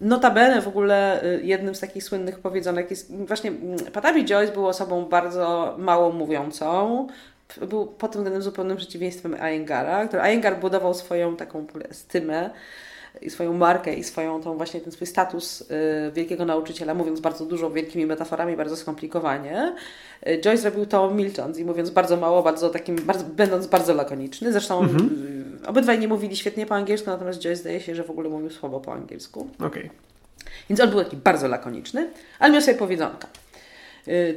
Notabene 0.02 0.62
w 0.62 0.68
ogóle 0.68 1.24
y, 1.24 1.42
jednym 1.44 1.76
z 1.76 1.80
takich 1.80 2.04
słynnych 2.04 2.40
powiedzonek 2.40 2.90
jest 2.90 3.16
właśnie 3.16 3.50
mm, 3.50 3.78
Patabi 3.94 4.26
Joyce 4.26 4.54
był 4.54 4.68
osobą 4.68 5.06
bardzo 5.06 5.76
mało 5.78 6.12
mówiącą. 6.12 7.08
Był 7.70 7.88
pod 7.88 8.12
tym 8.12 8.22
względem 8.22 8.42
zupełnym 8.42 8.78
przeciwieństwem 8.78 9.36
Iyengar'a, 9.36 10.08
który 10.08 10.24
Iyengar 10.24 10.60
budował 10.60 10.94
swoją 10.94 11.36
taką 11.36 11.66
w 11.66 11.70
ogóle 11.70 11.86
stymę 11.92 12.50
i 13.22 13.30
swoją 13.30 13.54
markę 13.54 13.94
i 13.94 14.04
swoją 14.04 14.42
tą 14.42 14.58
właśnie 14.58 14.82
ten 14.82 14.92
swój 14.92 15.08
status 15.08 15.62
y, 15.62 15.66
wielkiego 16.14 16.46
nauczyciela, 16.46 16.94
mówiąc 16.94 17.20
bardzo 17.20 17.46
dużo 17.46 17.72
wielkimi 17.72 18.06
metaforami, 18.06 18.58
bardzo 18.58 18.76
skomplikowanie. 18.76 19.76
Y, 20.28 20.42
Joyce 20.42 20.70
robił 20.70 20.86
to 20.86 21.12
milcząc 21.12 21.58
i 21.58 21.66
mówiąc 21.66 21.90
bardzo 21.90 22.18
mało, 22.18 22.44
bardzo 22.44 22.70
takim, 22.70 22.96
bardzo, 22.96 23.26
będąc 23.26 23.68
bardzo 23.68 23.94
lakoniczny. 23.94 24.52
Zresztą 24.52 24.86
y, 24.86 25.68
obydwaj 25.68 26.00
nie 26.00 26.08
mówili 26.08 26.36
świetnie 26.36 26.66
po 26.66 26.76
angielsku, 26.76 27.10
natomiast 27.10 27.40
Joyce 27.40 27.62
zdaje 27.62 27.82
się, 27.82 27.96
że 27.96 28.04
w 28.04 28.10
ogóle 28.10 28.30
mówił 28.30 28.50
słabo 28.50 28.80
po 28.80 28.94
angielsku. 28.94 29.48
Okej. 29.60 29.90
Więc 30.70 30.82
on 30.82 30.90
był 30.90 31.04
taki 31.04 31.18
bardzo 31.18 31.48
lakoniczny, 31.48 32.10
ale 32.40 32.54
miał 32.54 32.62
sobie 32.62 32.78
powiedzonka. 32.78 33.28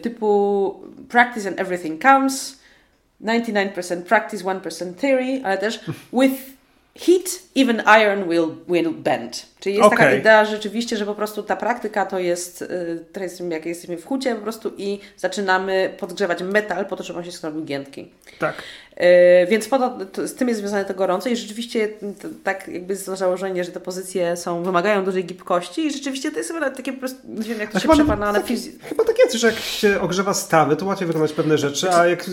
Typu 0.03 0.81
practice 1.09 1.49
and 1.49 1.61
everything 1.61 2.03
comes, 2.03 2.61
99% 3.23 4.03
practice, 4.03 4.45
1% 4.45 4.95
theory, 4.95 5.41
ale 5.45 5.59
też 5.59 5.81
with 6.21 6.60
heat 7.01 7.43
even 7.55 7.81
iron 7.81 8.27
will, 8.27 8.59
will 8.67 8.93
bend. 8.93 9.45
Czyli 9.61 9.77
jest 9.77 9.91
taka 9.91 10.05
Okej. 10.05 10.19
idea 10.19 10.45
rzeczywiście, 10.45 10.97
że 10.97 11.07
po 11.07 11.15
prostu 11.15 11.43
ta 11.43 11.57
praktyka 11.57 12.07
to 12.07 12.19
jest, 12.19 12.63
y, 12.63 13.05
to 13.13 13.21
jest 13.21 13.41
jak 13.51 13.67
jesteśmy 13.67 13.97
w 13.97 14.05
hucie 14.07 14.35
po 14.35 14.43
prostu 14.43 14.73
i 14.79 14.99
zaczynamy 15.17 15.95
podgrzewać 15.99 16.43
metal 16.43 16.87
po 16.87 16.97
to, 16.97 17.03
żeby 17.05 17.19
on 17.19 17.25
się 17.25 17.31
zrobił 17.31 17.65
giętki. 17.65 18.11
Tak. 18.39 18.55
Yy, 18.97 19.07
Więc 19.51 19.69
po 19.69 19.79
to, 19.79 19.99
to, 20.13 20.29
z 20.29 20.35
tym 20.35 20.49
jest 20.49 20.61
związane 20.61 20.85
to 20.85 20.95
gorąco 20.95 21.29
i 21.29 21.37
rzeczywiście 21.37 21.89
to, 21.89 22.29
tak 22.45 22.69
jakby 22.69 22.93
jest 22.93 23.05
założenie, 23.07 23.65
że 23.65 23.71
te 23.73 23.81
pozycje 23.81 24.37
są, 24.37 24.63
wymagają 24.63 25.05
dużej 25.05 25.25
gibkości 25.25 25.87
i 25.87 25.93
rzeczywiście 25.93 26.31
to 26.31 26.39
jest 26.39 26.53
chyba 26.53 26.71
takie 26.71 26.93
po 26.93 26.99
prostu, 26.99 27.19
nie 27.29 27.43
wiem 27.43 27.61
jak 27.61 27.71
to 27.71 27.77
A 27.77 27.81
się 27.81 27.89
chyba- 27.89 27.95
przepana 27.95 28.33
na 28.33 28.41
fiz... 28.41 28.69
Chyba 28.89 29.05
tak 29.05 29.17
jest, 29.19 29.33
że 29.35 29.47
jak 29.47 29.57
się 29.57 30.01
ogrzewa 30.01 30.35
stawy, 30.35 30.77
to 30.77 30.87
łatwiej 30.87 31.07
wykonać 31.07 31.33
pewne 31.33 31.59
rzeczy, 31.59 31.91
a 31.91 32.07
jak, 32.07 32.25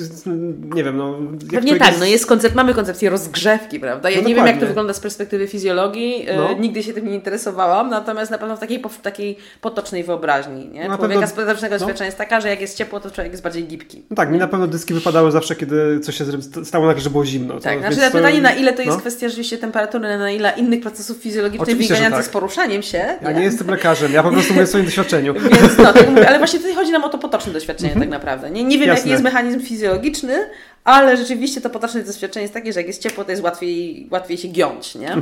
nie 0.76 0.84
wiem, 0.84 0.98
no... 0.98 1.20
Pewnie 1.54 1.76
tak, 1.78 1.88
jest- 1.88 2.00
no 2.00 2.06
jest 2.06 2.26
koncept, 2.26 2.56
mamy 2.56 2.74
koncepcję 2.74 3.10
rozgrzewki, 3.10 3.80
prawda? 3.80 4.10
Ja 4.10 4.22
No 4.22 4.28
nie 4.28 4.36
wiem 4.36 4.46
jak 4.46 4.46
to 4.46 4.52
dokładnie. 4.54 4.68
wygląda 4.68 4.94
z 4.94 5.00
perspektywy 5.00 5.48
fizjologii, 5.48 6.26
yy, 6.26 6.36
No. 6.36 6.54
nigdy 6.54 6.84
się 6.84 6.94
tym 6.94 7.12
nie 7.12 7.17
interesowałam, 7.18 7.90
natomiast 7.90 8.32
na 8.32 8.38
pewno 8.38 8.56
w 8.58 8.60
takiej, 8.60 8.84
w 8.90 9.02
takiej 9.02 9.38
potocznej 9.62 10.04
wyobraźni, 10.04 10.70
nie? 10.70 10.88
Na 10.88 10.98
Człowieka 10.98 11.22
pewno- 11.22 11.28
z 11.28 11.34
potocznego 11.34 11.76
no. 11.76 11.80
doświadczenia 11.80 12.06
jest 12.06 12.18
taka, 12.18 12.42
że 12.42 12.50
jak 12.50 12.62
jest 12.62 12.78
ciepło, 12.78 13.00
to 13.00 13.12
człowiek 13.12 13.32
jest 13.34 13.44
bardziej 13.44 13.64
gibki. 13.64 14.04
No 14.10 14.16
tak, 14.16 14.32
mi 14.32 14.38
na 14.38 14.48
pewno 14.48 14.68
dyski 14.68 14.94
wypadały 14.94 15.32
zawsze, 15.32 15.56
kiedy 15.56 16.00
coś 16.00 16.18
się 16.18 16.26
stało 16.64 16.86
nagle, 16.86 17.02
że 17.02 17.10
było 17.10 17.26
zimno. 17.26 17.54
To, 17.54 17.60
Tak, 17.60 17.80
znaczy 17.80 17.96
to- 17.96 18.12
pytanie, 18.12 18.42
na 18.42 18.52
ile 18.52 18.74
to 18.74 18.82
jest 18.82 18.94
no. 18.96 19.02
kwestia 19.02 19.28
rzeczywiście 19.28 19.58
temperatury, 19.58 20.18
na 20.18 20.32
ile 20.32 20.54
innych 20.58 20.82
procesów 20.82 21.18
fizjologicznych 21.18 21.78
wynikających 21.78 22.14
tak. 22.14 22.26
z 22.26 22.30
poruszaniem 22.30 22.84
się. 22.84 23.06
Ja 23.22 23.32
nie 23.32 23.44
jestem 23.44 23.68
lekarzem, 23.68 24.14
ja 24.14 24.24
po 24.24 24.32
prostu 24.32 24.54
mówię 24.54 24.64
o 24.64 24.68
swoim 24.68 24.86
doświadczeniu. 24.86 25.34
Więc 25.62 25.78
no, 25.78 25.94
tak 25.94 26.10
mówię, 26.10 26.28
ale 26.30 26.38
właśnie 26.38 26.60
tutaj 26.60 26.76
chodzi 26.76 26.92
nam 26.92 27.04
o 27.04 27.10
to 27.10 27.18
potoczne 27.18 27.54
doświadczenie 27.54 27.94
tak 27.94 28.10
naprawdę. 28.10 28.52
Nie, 28.52 28.64
nie 28.64 28.78
wiem, 28.78 28.88
Jasne. 28.88 29.00
jaki 29.00 29.10
jest 29.10 29.24
mechanizm 29.24 29.60
fizjologiczny, 29.60 30.50
ale 30.88 31.18
rzeczywiście 31.18 31.62
to 31.62 31.70
potoczne 31.70 32.04
doświadczenie 32.04 32.42
jest 32.42 32.54
takie, 32.54 32.74
że 32.74 32.80
jak 32.80 32.88
jest 32.88 33.02
ciepło, 33.02 33.24
to 33.24 33.32
jest 33.32 33.44
łatwiej, 33.44 34.08
łatwiej 34.12 34.38
się 34.38 34.48
giąć, 34.48 34.96
nie? 34.96 35.16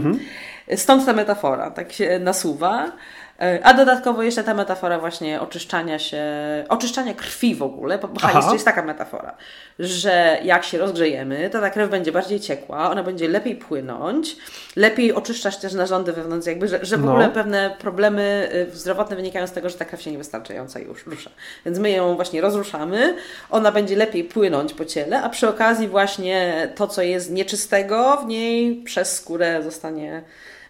Stąd 0.76 1.06
ta 1.06 1.14
metafora 1.14 1.72
tak 1.72 1.94
się 1.94 2.20
nasuwa. 2.20 2.92
E, 3.42 3.60
A 3.64 3.74
dodatkowo 3.74 4.24
jeszcze 4.24 4.44
ta 4.44 4.54
metafora 4.54 5.00
właśnie 5.00 5.42
oczyszczania 5.42 6.00
się, 6.00 6.24
oczyszczania 6.70 7.14
krwi 7.14 7.56
w 7.56 7.64
ogóle, 7.64 7.98
bo. 7.98 8.10
Aha. 8.24 8.50
jest 8.54 8.66
taka 8.66 8.82
metafora, 8.84 9.36
że 9.80 10.38
jak 10.44 10.64
się 10.64 10.78
rozgrzejemy, 10.78 11.50
to 11.50 11.62
ta 11.62 11.70
krew 11.70 11.90
będzie 11.90 12.12
bardziej 12.12 12.40
ciekła, 12.40 12.92
ona 12.92 13.04
będzie 13.04 13.28
lepiej 13.28 13.56
płynąć, 13.56 14.38
lepiej 14.76 15.14
oczyszczać 15.14 15.58
też 15.58 15.74
narządy 15.74 16.14
wewnątrz, 16.14 16.48
jakby, 16.48 16.68
że, 16.68 16.86
że 16.86 16.98
w 16.98 17.04
No. 17.06 17.12
ogóle 17.12 17.30
pewne 17.30 17.76
problemy 17.80 18.50
y, 18.74 18.76
zdrowotne 18.76 19.16
wynikają 19.16 19.48
z 19.48 19.52
tego, 19.52 19.70
że 19.70 19.76
ta 19.78 19.86
krew 19.86 20.02
się 20.02 20.12
niewystarczająca 20.12 20.80
już 20.80 21.06
rusza. 21.06 21.30
Więc 21.66 21.80
my 21.80 21.92
ją 21.92 22.16
właśnie 22.16 22.42
rozruszamy, 22.42 23.16
ona 23.50 23.72
będzie 23.72 23.96
lepiej 23.96 24.24
płynąć 24.24 24.74
po 24.74 24.86
ciele, 24.86 25.22
a 25.24 25.30
przy 25.30 25.50
okazji 25.50 25.88
właśnie 25.88 26.68
to, 26.76 26.88
co 26.88 27.02
jest 27.02 27.32
nieczystego 27.32 28.18
w 28.18 28.26
niej 28.28 28.76
przez 28.84 29.16
skórę 29.16 29.64
zostanie 29.64 30.24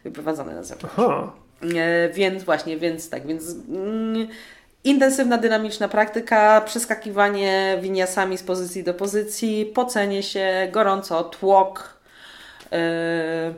wyprowadzone 0.04 0.56
na 0.56 0.64
zewnątrz. 0.64 0.96
Aha. 1.00 1.32
E, 1.62 2.10
Więc 2.10 2.44
właśnie, 2.44 2.78
więc 2.78 3.10
tak, 3.10 3.28
więc 3.28 3.56
mm, 3.70 4.28
intensywna, 4.84 5.38
dynamiczna 5.38 5.88
praktyka, 5.88 6.62
przeskakiwanie 6.62 7.78
winiasami 7.82 8.38
z 8.38 8.44
pozycji 8.44 8.84
do 8.84 8.94
pozycji, 8.94 9.66
pocenie 9.66 10.24
się, 10.24 10.68
gorąco, 10.72 11.24
tłok 11.24 12.00
e, 12.72 13.54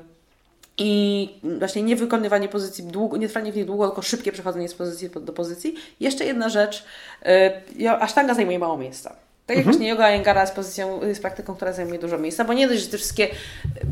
i 0.78 1.30
właśnie 1.60 1.84
nie 1.84 1.95
wykonywanie 1.95 2.48
pozycji 2.49 2.84
długo, 2.84 3.18
nie 3.18 3.28
trwanie 3.30 3.52
w 3.52 3.56
niej 3.56 3.65
długo, 3.65 3.88
tylko 3.88 4.02
szybkie 4.02 4.32
przechodzenie 4.32 4.69
z 4.69 4.74
pozycji 4.76 5.10
do 5.10 5.34
pozycji. 5.34 5.76
Jeszcze 5.99 6.26
jedna 6.26 6.49
rzecz, 6.49 6.86
e, 7.26 7.61
ja- 7.76 7.99
asztanga 7.99 8.34
zajmuje 8.34 8.60
mało 8.60 8.78
miejsca. 8.78 9.15
Tak 9.48 9.57
jak 9.57 9.65
właśnie 9.65 9.88
yoga 9.90 10.03
Iyengar'a 10.07 10.41
jest 10.41 10.56
pozycją, 10.56 11.06
jest 11.06 11.22
praktyką, 11.22 11.56
która 11.56 11.74
zajmuje 11.74 11.99
dużo 11.99 12.18
miejsca, 12.18 12.44
bo 12.45 12.53
nie 12.53 12.68
dość, 12.68 12.82
że 12.82 12.88
te 12.88 12.98
wszystkie 12.98 13.28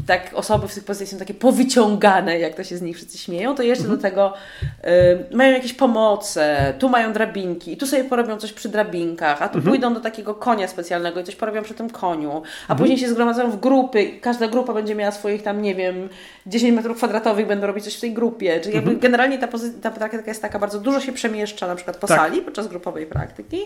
tak, 0.08 0.32
osoby 0.34 0.68
w 0.68 0.74
tych 0.74 0.84
pozycjach 0.84 1.10
są 1.10 1.18
takie 1.18 1.34
powyciągane, 1.34 2.40
jak 2.40 2.56
to 2.56 2.64
się 2.64 2.78
z 2.78 2.82
nich 2.82 2.96
wszyscy 2.96 3.18
śmieją, 3.18 3.56
to 3.56 3.64
jeszcze 3.64 3.84
do 3.88 3.98
tego 3.98 4.34
y, 5.32 5.36
mają 5.36 5.54
jakieś 5.54 5.74
pomoce, 5.74 6.74
tu 6.80 6.90
mają 6.90 7.14
drabinki, 7.14 7.74
i 7.74 7.78
tu 7.78 7.88
sobie 7.88 8.04
porobią 8.04 8.38
coś 8.38 8.54
przy 8.54 8.70
drabinkach, 8.70 9.42
a 9.42 9.50
tu 9.50 9.62
pójdą 9.62 9.94
do 9.94 10.00
takiego 10.00 10.34
konia 10.36 10.68
specjalnego 10.68 11.20
i 11.20 11.24
coś 11.24 11.36
porobią 11.36 11.64
przy 11.64 11.74
tym 11.74 11.90
koniu, 11.90 12.42
a 12.68 12.76
później 12.76 12.98
się 12.98 13.10
zgromadzą 13.10 13.52
w 13.52 13.60
grupy, 13.60 14.02
i 14.04 14.20
każda 14.20 14.48
grupa 14.48 14.74
będzie 14.74 14.96
miała 14.96 15.12
swoich 15.12 15.44
tam, 15.44 15.62
nie 15.62 15.76
wiem, 15.76 16.10
10 16.48 16.76
metrów 16.76 16.98
kwadratowych, 16.98 17.48
będą 17.48 17.68
robić 17.68 17.84
coś 17.84 17.96
w 17.96 18.02
tej 18.02 18.14
grupie, 18.14 18.60
czyli 18.60 18.76
jakby 18.76 18.96
generalnie 18.96 19.38
ta, 19.38 19.48
pozy- 19.48 19.82
ta 19.82 19.92
praktyka 19.92 20.24
jest 20.32 20.42
taka, 20.42 20.60
bardzo 20.60 20.80
dużo 20.80 21.00
się 21.02 21.14
przemieszcza 21.14 21.68
na 21.68 21.76
przykład 21.76 21.98
po 21.98 22.08
Tak. 22.08 22.18
sali 22.20 22.42
podczas 22.42 22.68
grupowej 22.68 23.06
praktyki 23.06 23.58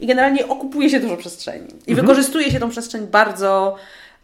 i 0.00 0.06
generalnie 0.06 0.48
okupuje 0.48 0.90
się 0.90 1.00
dużo 1.00 1.16
przestrzeni 1.34 1.68
i 1.86 1.94
wykorzystuje 1.94 2.50
się 2.50 2.60
tą 2.60 2.70
przestrzeń 2.70 3.06
bardzo 3.06 3.76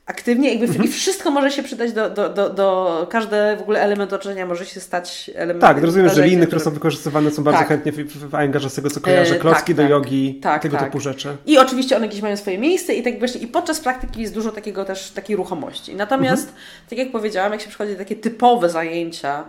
aktywnie 0.07 0.55
jakby 0.55 0.85
i 0.85 0.89
wszystko 0.89 1.31
może 1.31 1.51
się 1.51 1.63
przydać 1.63 1.93
do, 1.93 2.11
do, 2.11 2.29
do, 2.29 2.51
do 2.51 3.07
każdy 3.11 3.37
w 3.59 3.61
ogóle 3.61 3.81
element 3.81 4.13
otoczenia 4.13 4.47
może 4.47 4.67
się 4.67 4.81
stać 4.81 5.31
elementem 5.35 5.61
Tak, 5.75 5.83
rozumiem, 5.85 6.09
że 6.09 6.27
liny, 6.27 6.47
które 6.47 6.61
są 6.61 6.71
wykorzystywane 6.71 7.31
są 7.31 7.45
bardzo 7.45 7.59
Tak. 7.59 7.69
chętnie 7.69 7.93
w, 7.93 7.97
w, 7.97 8.35
Iyengarze 8.35 8.71
z 8.71 8.75
tego 8.75 8.91
co 8.91 9.01
kojarzę, 9.01 9.35
E, 9.37 9.39
klocki 9.39 9.65
tak, 9.67 9.77
do 9.77 9.83
tak. 9.83 9.91
jogi, 9.91 10.35
Tak, 10.43 10.63
tego 10.63 10.77
tak. 10.77 10.87
typu 10.87 11.01
rzeczy. 11.01 11.37
I 11.47 11.59
oczywiście 11.59 11.97
one 11.97 12.09
gdzieś 12.09 12.23
mają 12.23 12.37
swoje 12.37 12.59
miejsce 12.59 12.95
i 12.95 13.03
tak 13.03 13.19
właśnie 13.19 13.41
i 13.41 13.47
podczas 13.47 13.81
praktyki 13.81 14.21
jest 14.21 14.35
dużo 14.35 14.53
takiego 14.53 14.85
też 14.85 15.11
takiej 15.11 15.37
ruchomości. 15.37 15.95
Natomiast, 15.95 16.43
Mhm. 16.43 16.63
tak 16.91 16.99
jak 16.99 17.13
powiedziałam, 17.13 17.53
jak 17.53 17.61
się 17.61 17.69
przychodzi 17.69 17.93
do 17.93 17.99
takie 17.99 18.17
typowe 18.17 18.69
zajęcia, 18.69 19.45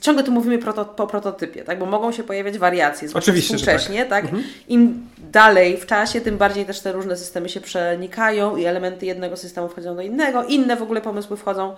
ciągle 0.00 0.24
tu 0.24 0.32
mówimy 0.32 0.58
proto, 0.58 0.84
po 0.84 1.06
prototypie, 1.06 1.64
tak? 1.64 1.78
Bo 1.78 1.86
mogą 1.86 2.12
się 2.12 2.22
pojawiać 2.24 2.58
wariacje, 2.58 3.08
zwłaszcza 3.08 3.30
Oczywiście, 3.30 3.58
że 3.58 3.66
tak. 3.66 3.76
współcześnie, 3.76 4.04
tak? 4.06 4.24
Im 4.68 5.08
dalej 5.18 5.76
w 5.76 5.86
czasie, 5.86 6.20
tym 6.20 6.38
bardziej 6.38 6.64
też 6.66 6.80
te 6.80 6.92
różne 6.92 7.16
systemy 7.16 7.48
się 7.48 7.60
przenikają 7.60 8.56
i 8.56 8.64
elementy 8.64 9.06
jednego 9.06 9.36
systemu 9.36 9.68
wchodzą 9.68 9.96
do 9.96 10.02
innego, 10.02 10.44
inne 10.44 10.76
w 10.76 10.82
ogóle 10.82 11.00
pomysły 11.00 11.36
wchodzą. 11.36 11.74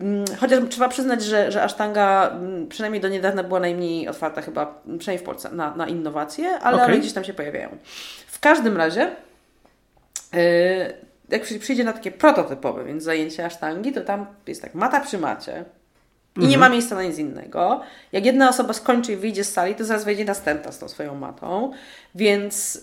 Mm, 0.00 0.24
Chociaż 0.40 0.60
trzeba 0.70 0.88
przyznać, 0.88 1.24
że, 1.24 1.52
że 1.52 1.62
Asztanga 1.62 2.30
mm, 2.32 2.68
przynajmniej 2.68 3.00
do 3.00 3.08
niedawna 3.08 3.42
była 3.42 3.60
najmniej 3.60 4.08
otwarta 4.08 4.42
chyba, 4.42 4.80
mm, 4.86 4.98
przynajmniej 4.98 5.24
w 5.24 5.26
Polsce, 5.26 5.50
na, 5.52 5.76
na 5.76 5.86
innowacje, 5.86 6.58
ale 6.58 6.82
one 6.84 6.98
gdzieś 6.98 7.12
tam 7.12 7.24
się 7.24 7.34
pojawiają. 7.34 7.68
W 8.26 8.40
każdym 8.40 8.76
razie, 8.76 9.10
yy, 10.32 10.40
jak 11.28 11.42
przy- 11.42 11.58
przyjdzie 11.58 11.84
na 11.84 11.92
takie 11.92 12.10
prototypowe, 12.10 12.84
więc 12.84 13.04
zajęcie 13.04 13.44
Asztangi, 13.46 13.92
to 13.92 14.00
tam 14.00 14.26
jest 14.46 14.62
tak, 14.62 14.74
mata 14.74 15.00
przy 15.00 15.18
macie 15.18 15.64
i 16.36 16.46
nie 16.46 16.58
ma 16.58 16.68
miejsca 16.68 16.94
na 16.94 17.02
nic 17.02 17.18
innego. 17.18 17.80
Jak 18.12 18.26
jedna 18.26 18.48
osoba 18.48 18.72
skończy 18.72 19.12
i 19.12 19.16
wyjdzie 19.16 19.44
z 19.44 19.52
sali, 19.52 19.74
to 19.74 19.84
zaraz 19.84 20.04
wejdzie 20.04 20.24
następna 20.24 20.72
z 20.72 20.78
tą 20.78 20.88
swoją 20.88 21.14
matą. 21.14 21.72
Więc 22.14 22.74
yy, 22.74 22.82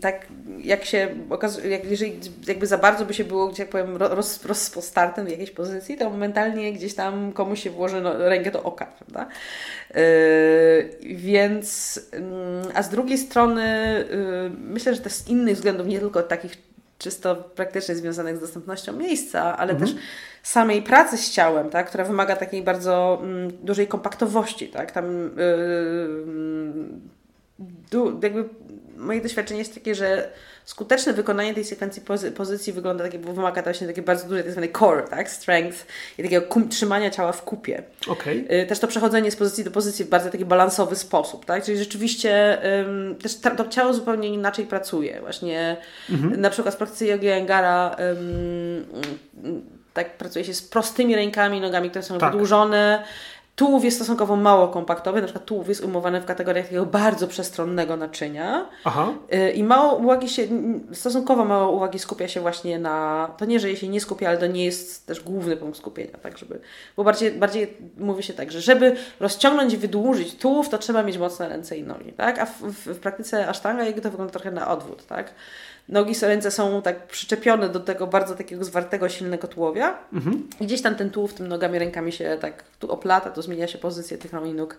tak 0.00 0.26
jak 0.58 0.84
się 0.84 1.08
okazuje, 1.30 1.68
jak, 1.68 1.84
jeżeli 1.84 2.20
jakby 2.46 2.66
za 2.66 2.78
bardzo 2.78 3.06
by 3.06 3.14
się 3.14 3.24
było, 3.24 3.48
gdzie 3.48 3.62
jak 3.62 3.70
powiem, 3.70 3.96
ro- 3.96 4.14
roz, 4.14 4.44
rozpostartym 4.44 5.26
w 5.26 5.30
jakiejś 5.30 5.50
pozycji, 5.50 5.96
to 5.96 6.10
momentalnie 6.10 6.72
gdzieś 6.72 6.94
tam 6.94 7.32
komuś 7.32 7.62
się 7.62 7.70
włoży 7.70 8.00
no, 8.00 8.18
rękę 8.18 8.50
do 8.50 8.62
oka, 8.62 8.86
prawda? 8.86 9.28
Yy, 9.94 11.16
więc, 11.16 12.00
mm, 12.12 12.64
a 12.74 12.82
z 12.82 12.88
drugiej 12.88 13.18
strony, 13.18 13.64
yy, 14.10 14.50
myślę, 14.58 14.94
że 14.94 15.00
też 15.00 15.12
z 15.12 15.28
innych 15.28 15.56
względów, 15.56 15.86
nie 15.86 16.00
tylko 16.00 16.22
takich 16.22 16.66
czysto 16.98 17.36
praktycznie 17.36 17.94
związanych 17.94 18.36
z 18.36 18.40
dostępnością 18.40 18.92
miejsca, 18.92 19.56
ale 19.56 19.74
też 19.74 19.94
samej 20.42 20.82
pracy 20.82 21.16
z 21.16 21.30
ciałem, 21.30 21.70
tak, 21.70 21.88
która 21.88 22.04
wymaga 22.04 22.36
takiej 22.36 22.62
bardzo 22.62 23.18
mm, 23.22 23.50
dużej 23.62 23.88
kompaktowości. 23.88 24.68
Tak? 24.68 24.92
Tam 24.92 25.30
yy, 25.36 26.88
du, 27.90 28.20
jakby 28.22 28.48
moje 28.96 29.20
doświadczenie 29.20 29.58
jest 29.58 29.74
takie, 29.74 29.94
że 29.94 30.28
skuteczne 30.64 31.12
wykonanie 31.12 31.54
tej 31.54 31.64
sekwencji 31.64 32.02
pozy 32.02 32.32
pozycji 32.32 32.72
wygląda 32.72 33.04
takie, 33.04 33.18
bo 33.18 33.32
wymaga 33.32 33.62
właśnie 33.62 33.86
takie 33.86 34.02
bardzo 34.02 34.28
duże 34.28 34.42
tak 34.42 34.52
zwany 34.52 34.68
core, 34.68 35.02
tak? 35.02 35.30
Strength 35.30 35.86
i 36.18 36.22
takiego 36.22 36.46
trzymania 36.70 37.10
ciała 37.10 37.32
w 37.32 37.42
kupie. 37.42 37.82
Okay. 38.08 38.66
Też 38.68 38.78
to 38.78 38.88
przechodzenie 38.88 39.30
z 39.30 39.36
pozycji 39.36 39.64
do 39.64 39.70
pozycji 39.70 40.04
w 40.04 40.08
bardzo 40.08 40.30
taki 40.30 40.44
balansowy 40.44 40.96
sposób, 40.96 41.44
tak? 41.44 41.64
Czyli 41.64 41.78
rzeczywiście 41.78 42.58
też 43.22 43.36
to 43.56 43.68
ciało 43.68 43.94
zupełnie 43.94 44.28
inaczej 44.28 44.66
pracuje. 44.66 45.20
Właśnie 45.20 45.76
mhm. 46.10 46.40
na 46.40 46.50
przykład 46.50 46.74
w 46.74 46.78
praktyce 46.78 47.06
jogi 47.06 47.28
Engara 47.28 47.96
tak 49.94 50.18
pracuje 50.18 50.44
się 50.44 50.54
z 50.54 50.62
prostymi 50.62 51.16
rękami, 51.16 51.60
nogami, 51.60 51.90
które 51.90 52.02
są 52.02 52.18
tak. 52.18 52.32
wydłużone, 52.32 53.04
Tułów 53.56 53.84
jest 53.84 53.96
stosunkowo 53.96 54.36
mało 54.36 54.68
kompaktowy, 54.68 55.20
na 55.20 55.26
przykład 55.26 55.44
tułów 55.44 55.68
jest 55.68 55.84
umowany 55.84 56.20
w 56.20 56.24
kategoriach 56.24 56.64
takiego 56.64 56.86
bardzo 56.86 57.28
przestronnego 57.28 57.96
naczynia. 57.96 58.68
Aha. 58.84 59.12
Y, 59.34 59.50
i 59.50 59.64
mało 59.64 59.94
uwagi 59.94 60.28
się, 60.28 60.42
stosunkowo 60.92 61.44
mało 61.44 61.72
uwagi 61.72 61.98
skupia 61.98 62.28
się 62.28 62.40
właśnie 62.40 62.78
na, 62.78 63.30
to 63.38 63.44
nie, 63.44 63.60
że 63.60 63.68
jej 63.68 63.76
się 63.76 63.88
nie 63.88 64.00
skupia, 64.00 64.28
ale 64.28 64.38
to 64.38 64.46
nie 64.46 64.64
jest 64.64 65.06
też 65.06 65.20
główny 65.20 65.56
punkt 65.56 65.78
skupienia, 65.78 66.18
tak 66.22 66.38
żeby, 66.38 66.60
bo 66.96 67.04
bardziej, 67.04 67.32
bardziej 67.32 67.76
mówi 67.96 68.22
się 68.22 68.34
tak, 68.34 68.52
że 68.52 68.60
żeby 68.60 68.96
rozciągnąć 69.20 69.72
i 69.72 69.76
wydłużyć 69.76 70.34
tułów, 70.34 70.68
to 70.68 70.78
trzeba 70.78 71.02
mieć 71.02 71.18
mocne 71.18 71.48
ręce 71.48 71.76
i 71.76 71.82
nogi, 71.82 72.12
tak, 72.12 72.38
a 72.38 72.46
w, 72.46 72.60
w, 72.62 72.86
w 72.86 72.98
praktyce 72.98 73.48
asztanga 73.48 73.84
jego 73.84 74.00
to 74.00 74.10
wygląda 74.10 74.32
trochę 74.32 74.50
na 74.50 74.68
odwrót, 74.68 75.06
tak, 75.06 75.34
nogi, 75.88 76.14
ręce 76.22 76.50
są 76.50 76.82
tak 76.82 77.06
przyczepione 77.06 77.68
do 77.68 77.80
tego 77.80 78.06
bardzo 78.06 78.34
takiego 78.34 78.64
zwartego, 78.64 79.08
silnego 79.08 79.48
tułowia. 79.48 79.98
Mhm. 80.12 80.48
I 80.60 80.66
gdzieś 80.66 80.82
tam 80.82 80.94
ten 80.94 81.10
tułów 81.10 81.34
tym 81.34 81.48
nogami, 81.48 81.78
rękami 81.78 82.12
się 82.12 82.38
tak 82.40 82.64
tu 82.78 82.92
oplata, 82.92 83.30
to 83.30 83.42
zmienia 83.42 83.68
się 83.68 83.78
pozycja 83.78 84.18
tych 84.18 84.32
i 84.46 84.52
nóg. 84.52 84.78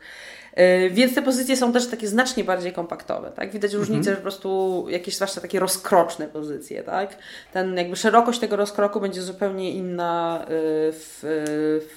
Yy, 0.58 0.90
więc 0.90 1.16
te 1.16 1.22
pozycje 1.22 1.58
są 1.58 1.74
też 1.74 1.88
takie 1.88 2.08
znacznie 2.08 2.44
bardziej 2.44 2.74
kompaktowe, 2.74 3.32
tak? 3.36 3.52
Widać 3.52 3.72
mhm. 3.72 3.84
różnicę, 3.84 4.10
że 4.10 4.16
po 4.16 4.22
prostu 4.22 4.86
jakieś 4.90 5.16
zwłaszcza 5.16 5.42
takie 5.42 5.60
rozkroczne 5.60 6.28
pozycje, 6.28 6.84
tak? 6.84 7.18
Ten 7.54 7.78
jakby 7.78 7.96
szerokość 7.96 8.40
tego 8.40 8.56
rozkroku 8.56 9.00
będzie 9.00 9.22
zupełnie 9.22 9.72
inna 9.72 10.40
yy, 10.42 10.48
w, 10.92 11.20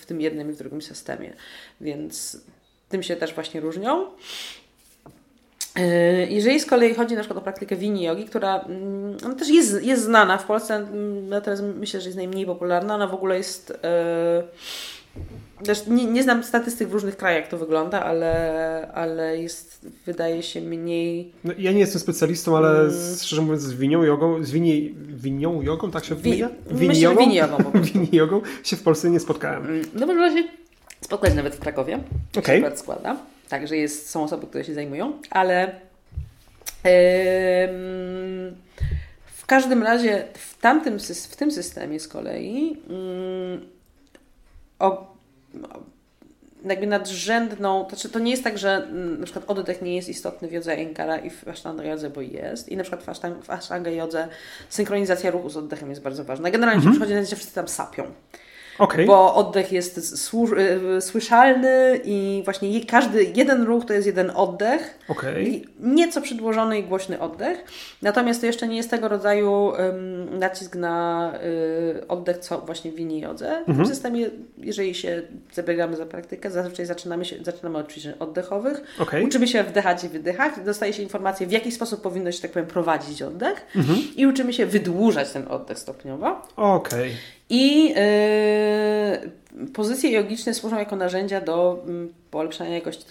w 0.01 0.07
tym 0.07 0.20
jednym 0.20 0.51
i 0.51 0.53
w 0.53 0.57
drugim 0.57 0.82
systemie. 0.82 1.32
Więc 1.81 2.41
tym 2.89 3.03
się 3.03 3.16
też 3.16 3.35
właśnie 3.35 3.61
różnią. 3.61 4.07
E, 5.77 6.27
jeżeli 6.27 6.61
z 6.61 6.67
kolei 6.67 6.95
chodzi 6.95 7.15
na 7.15 7.21
przykład 7.21 7.39
o 7.39 7.43
praktykę 7.43 7.77
wini 7.77 8.03
jogi, 8.03 8.25
która 8.25 8.65
no, 9.23 9.35
też 9.35 9.49
jest, 9.49 9.83
jest 9.83 10.05
znana 10.05 10.39
w 10.39 10.45
Polsce, 10.45 10.87
natomiast 11.29 11.63
myślę, 11.63 12.01
że 12.01 12.09
jest 12.09 12.17
najmniej 12.17 12.47
popularna, 12.47 12.95
ona 12.95 13.07
w 13.07 13.15
ogóle 13.15 13.37
jest... 13.37 13.79
Yy, 13.83 14.43
też 15.65 15.87
nie, 15.87 16.05
nie 16.05 16.23
znam 16.23 16.45
statystyk 16.45 16.89
w 16.89 16.93
różnych 16.93 17.17
krajach, 17.17 17.41
jak 17.41 17.51
to 17.51 17.59
wygląda, 17.59 18.05
ale, 18.05 18.91
ale 18.95 19.43
jest, 19.43 19.87
wydaje 20.07 20.43
się, 20.43 20.61
mniej. 20.61 21.33
No, 21.45 21.53
ja 21.59 21.73
nie 21.73 21.79
jestem 21.79 22.01
specjalistą, 22.01 22.57
ale 22.57 22.69
hmm. 22.69 23.17
szczerze 23.23 23.43
mówiąc, 23.43 23.63
z 23.63 23.73
winią 23.73 24.03
jogą, 24.03 24.45
z 24.45 24.51
wini, 24.51 24.95
winią 25.09 25.63
jogą, 25.63 25.91
tak 25.91 26.05
się 26.05 26.15
wymienia? 26.15 26.49
Wini 26.71 27.01
jogą? 27.01 27.21
Wini 27.21 27.35
jogą, 27.35 27.73
wini 27.93 28.09
jogą 28.13 28.41
się 28.65 28.77
w 28.77 28.83
Polsce 28.83 29.11
nie 29.11 29.21
spotkałem. 29.21 29.65
Mm, 29.65 29.85
no 29.95 30.07
może 30.07 30.37
się 30.37 30.49
spotkać 31.01 31.35
nawet 31.35 31.55
w 31.55 31.59
Krakowie. 31.59 31.99
Okej. 32.39 32.65
Okay. 32.65 32.77
składa. 32.77 33.17
Także 33.51 33.77
jest, 33.77 34.10
są 34.10 34.24
osoby, 34.24 34.47
które 34.47 34.64
się 34.64 34.74
zajmują, 34.74 35.12
ale 35.31 35.60
yy, 35.64 36.90
w 39.27 39.47
każdym 39.47 39.82
razie 39.82 40.24
w 40.35 40.59
tamtym 40.59 40.98
w 41.31 41.36
tym 41.36 41.51
systemie 41.51 42.01
z 42.01 42.09
kolei 42.09 42.70
yy, 42.89 43.60
o, 44.78 45.14
jakby 46.64 46.86
nadrzędną, 46.86 47.85
to, 47.85 47.90
znaczy 47.90 48.09
to 48.09 48.18
nie 48.18 48.31
jest 48.31 48.44
tak, 48.44 48.59
że 48.59 48.77
mm, 48.77 49.20
na 49.20 49.24
przykład 49.24 49.51
oddech 49.51 49.82
nie 49.82 49.97
jest 49.97 50.09
istotny 50.09 50.48
w 50.48 50.52
jodze 50.52 50.72
Enkara 50.72 51.18
i 51.18 51.31
w 51.31 51.48
Ashtanga 51.48 51.85
jodze, 51.85 52.10
bo 52.10 52.20
jest. 52.20 52.68
I 52.68 52.77
na 52.77 52.82
przykład 52.82 53.05
w 53.43 53.51
Ashtanga, 53.51 53.90
jodze 53.90 54.28
synchronizacja 54.68 55.31
ruchu 55.31 55.51
z 55.51 55.56
oddechem 55.56 55.90
jest 55.90 56.02
bardzo 56.02 56.24
ważna. 56.24 56.51
Generalnie 56.51 56.78
mhm. 56.78 56.93
przychodzi 56.93 57.14
na 57.14 57.24
że 57.24 57.36
wszyscy 57.36 57.55
tam 57.55 57.68
sapią. 57.68 58.05
Okay. 58.81 59.07
Bo 59.07 59.35
oddech 59.35 59.73
jest 59.73 59.98
y, 59.98 61.01
słyszalny 61.01 62.01
i 62.05 62.43
właśnie 62.44 62.85
każdy, 62.85 63.32
jeden 63.36 63.62
ruch 63.62 63.85
to 63.85 63.93
jest 63.93 64.07
jeden 64.07 64.32
oddech. 64.35 64.98
Okay. 65.09 65.62
Nieco 65.81 66.20
przedłożony 66.20 66.78
i 66.78 66.82
głośny 66.82 67.20
oddech. 67.20 67.65
Natomiast 68.02 68.40
to 68.40 68.47
jeszcze 68.47 68.69
nie 68.69 68.77
jest 68.77 68.90
tego 68.90 69.09
rodzaju 69.09 69.52
um, 69.52 70.39
nacisk 70.39 70.77
na 70.77 71.32
y, 71.44 72.09
oddech, 72.09 72.39
co 72.39 72.59
właśnie 72.59 72.93
w 72.93 72.97
linii 72.97 73.20
jodze. 73.20 73.47
Mhm. 73.47 73.62
W 73.62 73.66
tym 73.66 73.74
mhm. 73.74 73.89
systemie, 73.89 74.31
jeżeli 74.59 74.94
się 74.94 75.23
zabiegamy 75.52 75.97
za 75.97 76.07
praktykę, 76.07 76.51
zazwyczaj 76.51 76.86
zaczynamy, 76.86 77.24
się, 77.24 77.36
zaczynamy 77.43 77.78
od 77.78 77.93
ćwiczeń 77.93 78.12
oddechowych. 78.19 78.82
Okay. 78.98 79.24
Uczymy 79.24 79.48
się 79.48 79.65
wdychać 79.65 80.05
i 80.05 80.09
wydychać. 80.09 80.55
Dostaje 80.65 80.93
się 80.93 81.02
informację, 81.02 81.47
w 81.47 81.52
jaki 81.52 81.73
sposób 81.73 82.02
powinno 82.02 82.32
się, 82.32 82.43
tak 82.43 82.51
powiem, 82.51 82.69
prowadzić 82.69 83.23
oddech. 83.23 83.66
Mhm. 83.77 83.98
I 84.16 84.27
uczymy 84.27 84.52
się 84.52 84.66
wydłużać 84.66 85.31
ten 85.31 85.48
oddech 85.48 85.78
stopniowo. 85.78 86.43
Okej. 86.57 87.01
Okay. 87.01 87.40
I 87.51 87.89
yy, 87.89 89.66
pozycje 89.72 90.10
jogiczne 90.10 90.55
służą 90.55 90.78
jako 90.78 90.97
narzędzia 90.97 91.40
do 91.40 91.82
mm, 91.85 92.12
polepszania 92.31 92.74
jakości 92.74 93.05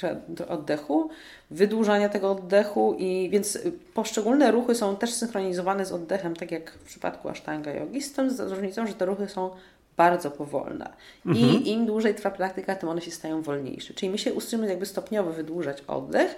oddechu, 0.47 1.09
wydłużania 1.51 2.09
tego 2.09 2.31
oddechu 2.31 2.95
i 2.97 3.29
więc 3.31 3.59
poszczególne 3.93 4.51
ruchy 4.51 4.75
są 4.75 4.95
też 4.95 5.13
synchronizowane 5.13 5.85
z 5.85 5.91
oddechem, 5.91 6.35
tak 6.35 6.51
jak 6.51 6.71
w 6.71 6.83
przypadku 6.83 7.29
asztanga 7.29 7.71
jogi, 7.71 8.01
z 8.01 8.13
tą 8.13 8.27
różnicą, 8.39 8.87
że 8.87 8.93
te 8.93 9.05
ruchy 9.05 9.27
są 9.27 9.49
bardzo 9.97 10.31
powolne. 10.31 10.89
Mhm. 11.25 11.47
I 11.63 11.69
im 11.69 11.85
dłużej 11.85 12.15
trwa 12.15 12.31
praktyka, 12.31 12.75
tym 12.75 12.89
one 12.89 13.01
się 13.01 13.11
stają 13.11 13.41
wolniejsze. 13.41 13.93
Czyli 13.93 14.09
my 14.09 14.17
się 14.17 14.33
uczymy 14.33 14.67
jakby 14.67 14.85
stopniowo 14.85 15.31
wydłużać 15.31 15.83
oddech, 15.87 16.35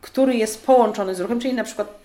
który 0.00 0.34
jest 0.34 0.66
połączony 0.66 1.14
z 1.14 1.20
ruchem, 1.20 1.40
czyli 1.40 1.54
na 1.54 1.64
przykład 1.64 1.98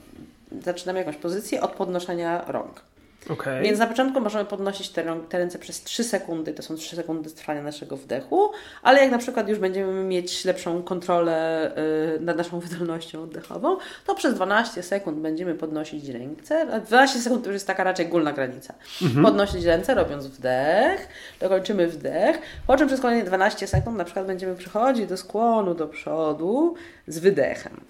zaczynamy 0.64 1.00
jakąś 1.00 1.16
pozycję 1.16 1.62
od 1.62 1.72
podnoszenia 1.72 2.46
rąk. 2.48 2.82
Okay. 3.30 3.62
Więc 3.62 3.80
na 3.80 3.88
początku 3.88 4.22
możemy 4.22 4.46
podnosić 4.46 4.90
te, 4.90 5.20
te, 5.30 5.38
ręce 5.38 5.60
przez 5.60 5.84
3 5.84 6.04
sekundy, 6.04 6.54
to 6.54 6.64
są 6.64 6.76
3 6.76 6.96
sekundy 6.96 7.32
trwania 7.32 7.62
naszego 7.62 7.98
wdechu, 7.98 8.52
ale 8.82 9.02
jak 9.02 9.12
na 9.12 9.18
przykład 9.18 9.50
już 9.50 9.60
będziemy 9.60 10.04
mieć 10.04 10.46
lepszą 10.46 10.84
kontrolę 10.84 11.72
y, 12.18 12.20
nad 12.20 12.38
naszą 12.38 12.60
wydolnością 12.60 13.24
oddechową, 13.24 13.78
to 14.06 14.16
przez 14.16 14.34
12 14.34 14.84
sekund 14.84 15.20
będziemy 15.20 15.56
podnosić 15.56 16.10
ręce. 16.10 16.82
12 16.86 17.20
sekund 17.20 17.44
to 17.44 17.50
już 17.50 17.54
jest 17.54 17.68
taka 17.68 17.84
raczej 17.84 18.08
górna 18.08 18.34
granica. 18.34 18.74
Mhm. 19.02 19.26
Podnosić 19.26 19.66
ręce, 19.66 19.94
robiąc 19.94 20.28
wdech, 20.28 21.08
dokończymy 21.40 21.88
wdech, 21.88 22.40
po 22.68 22.78
czym 22.78 22.88
przez 22.88 23.02
kolejne 23.02 23.26
12 23.26 23.68
sekund 23.68 23.98
na 23.98 24.04
przykład 24.04 24.26
będziemy 24.26 24.56
przechodzić 24.56 25.08
do 25.08 25.18
skłonu 25.18 25.76
do 25.76 25.88
przodu 25.88 26.76
z 27.08 27.20
wydechem. 27.20 27.82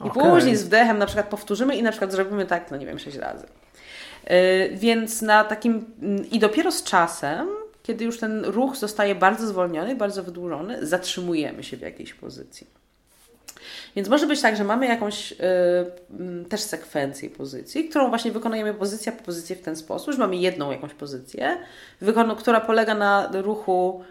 I 0.00 0.08
okay. 0.08 0.30
później 0.30 0.56
z 0.56 0.64
wdechem 0.64 0.98
na 0.98 1.06
przykład 1.06 1.28
powtórzymy 1.28 1.76
i 1.76 1.82
na 1.82 1.90
przykład 1.90 2.12
zrobimy 2.12 2.46
tak, 2.46 2.70
no 2.70 2.76
nie 2.76 2.86
wiem, 2.86 2.98
6 2.98 3.16
razy. 3.16 3.46
Y, 4.30 4.76
więc 4.76 5.22
na 5.22 5.44
takim 5.44 5.84
mm, 6.02 6.30
i 6.30 6.38
dopiero 6.38 6.72
z 6.72 6.82
czasem, 6.82 7.48
kiedy 7.82 8.04
już 8.04 8.18
ten 8.18 8.44
ruch 8.44 8.76
zostaje 8.76 9.14
bardzo 9.14 9.46
zwolniony, 9.46 9.96
bardzo 9.96 10.22
wydłużony, 10.22 10.86
zatrzymujemy 10.86 11.64
się 11.64 11.76
w 11.76 11.80
jakiejś 11.80 12.14
pozycji. 12.14 12.66
Więc 13.96 14.08
może 14.08 14.26
być 14.26 14.40
tak, 14.40 14.56
że 14.56 14.64
mamy 14.64 14.86
jakąś 14.86 15.32
y, 15.32 15.36
mm, 16.20 16.44
też 16.44 16.60
sekwencję 16.60 17.30
pozycji, 17.30 17.88
którą 17.88 18.08
właśnie 18.08 18.32
wykonujemy 18.32 18.74
pozycja 18.74 19.12
po 19.12 19.24
pozycji 19.24 19.56
w 19.56 19.60
ten 19.60 19.76
sposób, 19.76 20.12
że 20.12 20.18
mamy 20.18 20.36
jedną 20.36 20.70
jakąś 20.70 20.94
pozycję, 20.94 21.58
która 22.38 22.60
polega 22.60 22.94
na 22.94 23.30
ruchu 23.32 24.04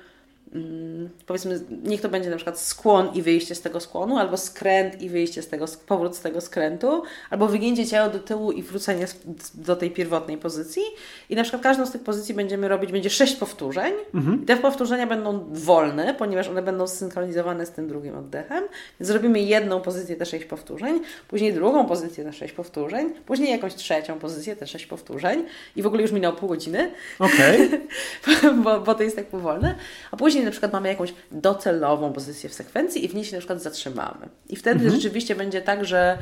powiedzmy, 1.25 1.59
niech 1.83 2.01
to 2.01 2.09
będzie 2.09 2.29
na 2.29 2.35
przykład 2.35 2.59
skłon 2.59 3.09
i 3.13 3.21
wyjście 3.21 3.55
z 3.55 3.61
tego 3.61 3.79
skłonu, 3.79 4.17
albo 4.17 4.37
skręt 4.37 5.01
i 5.01 5.09
wyjście 5.09 5.41
z 5.41 5.47
tego, 5.47 5.65
powrót 5.87 6.15
z 6.15 6.21
tego 6.21 6.41
skrętu, 6.41 7.03
albo 7.29 7.47
wygięcie 7.47 7.87
ciała 7.87 8.09
do 8.09 8.19
tyłu 8.19 8.51
i 8.51 8.63
wrócenie 8.63 9.05
do 9.53 9.75
tej 9.75 9.91
pierwotnej 9.91 10.37
pozycji. 10.37 10.81
I 11.29 11.35
na 11.35 11.43
przykład 11.43 11.63
każdą 11.63 11.85
z 11.85 11.91
tych 11.91 12.03
pozycji 12.03 12.35
będziemy 12.35 12.67
robić, 12.67 12.91
będzie 12.91 13.09
sześć 13.09 13.35
powtórzeń. 13.35 13.93
Mhm. 14.13 14.43
I 14.43 14.45
te 14.45 14.57
powtórzenia 14.57 15.07
będą 15.07 15.45
wolne, 15.51 16.13
ponieważ 16.13 16.47
one 16.47 16.61
będą 16.61 16.87
zsynchronizowane 16.87 17.65
z 17.65 17.71
tym 17.71 17.87
drugim 17.87 18.17
oddechem. 18.17 18.63
Więc 18.99 19.07
zrobimy 19.07 19.39
jedną 19.39 19.81
pozycję, 19.81 20.15
te 20.15 20.25
sześć 20.25 20.45
powtórzeń, 20.45 20.99
później 21.27 21.53
drugą 21.53 21.85
pozycję, 21.85 22.23
te 22.23 22.33
sześć 22.33 22.53
powtórzeń, 22.53 23.13
później 23.25 23.51
jakąś 23.51 23.75
trzecią 23.75 24.19
pozycję, 24.19 24.55
te 24.55 24.67
sześć 24.67 24.85
powtórzeń. 24.85 25.45
I 25.75 25.81
w 25.81 25.87
ogóle 25.87 26.01
już 26.01 26.11
minęło 26.11 26.35
pół 26.35 26.49
godziny. 26.49 26.91
Okej. 27.19 27.67
Okay. 27.67 28.53
bo, 28.63 28.79
bo 28.79 28.95
to 28.95 29.03
jest 29.03 29.15
tak 29.15 29.25
powolne. 29.25 29.75
A 30.11 30.17
później 30.17 30.44
na 30.45 30.51
przykład 30.51 30.73
mamy 30.73 30.87
jakąś 30.89 31.13
docelową 31.31 32.13
pozycję 32.13 32.49
w 32.49 32.53
sekwencji 32.53 33.05
i 33.05 33.07
w 33.07 33.15
niej 33.15 33.25
się 33.25 33.31
na 33.31 33.39
przykład 33.39 33.61
zatrzymamy. 33.61 34.29
I 34.49 34.55
wtedy 34.55 34.75
mhm. 34.75 34.95
rzeczywiście 34.95 35.35
będzie 35.35 35.61
tak, 35.61 35.85
że 35.85 36.17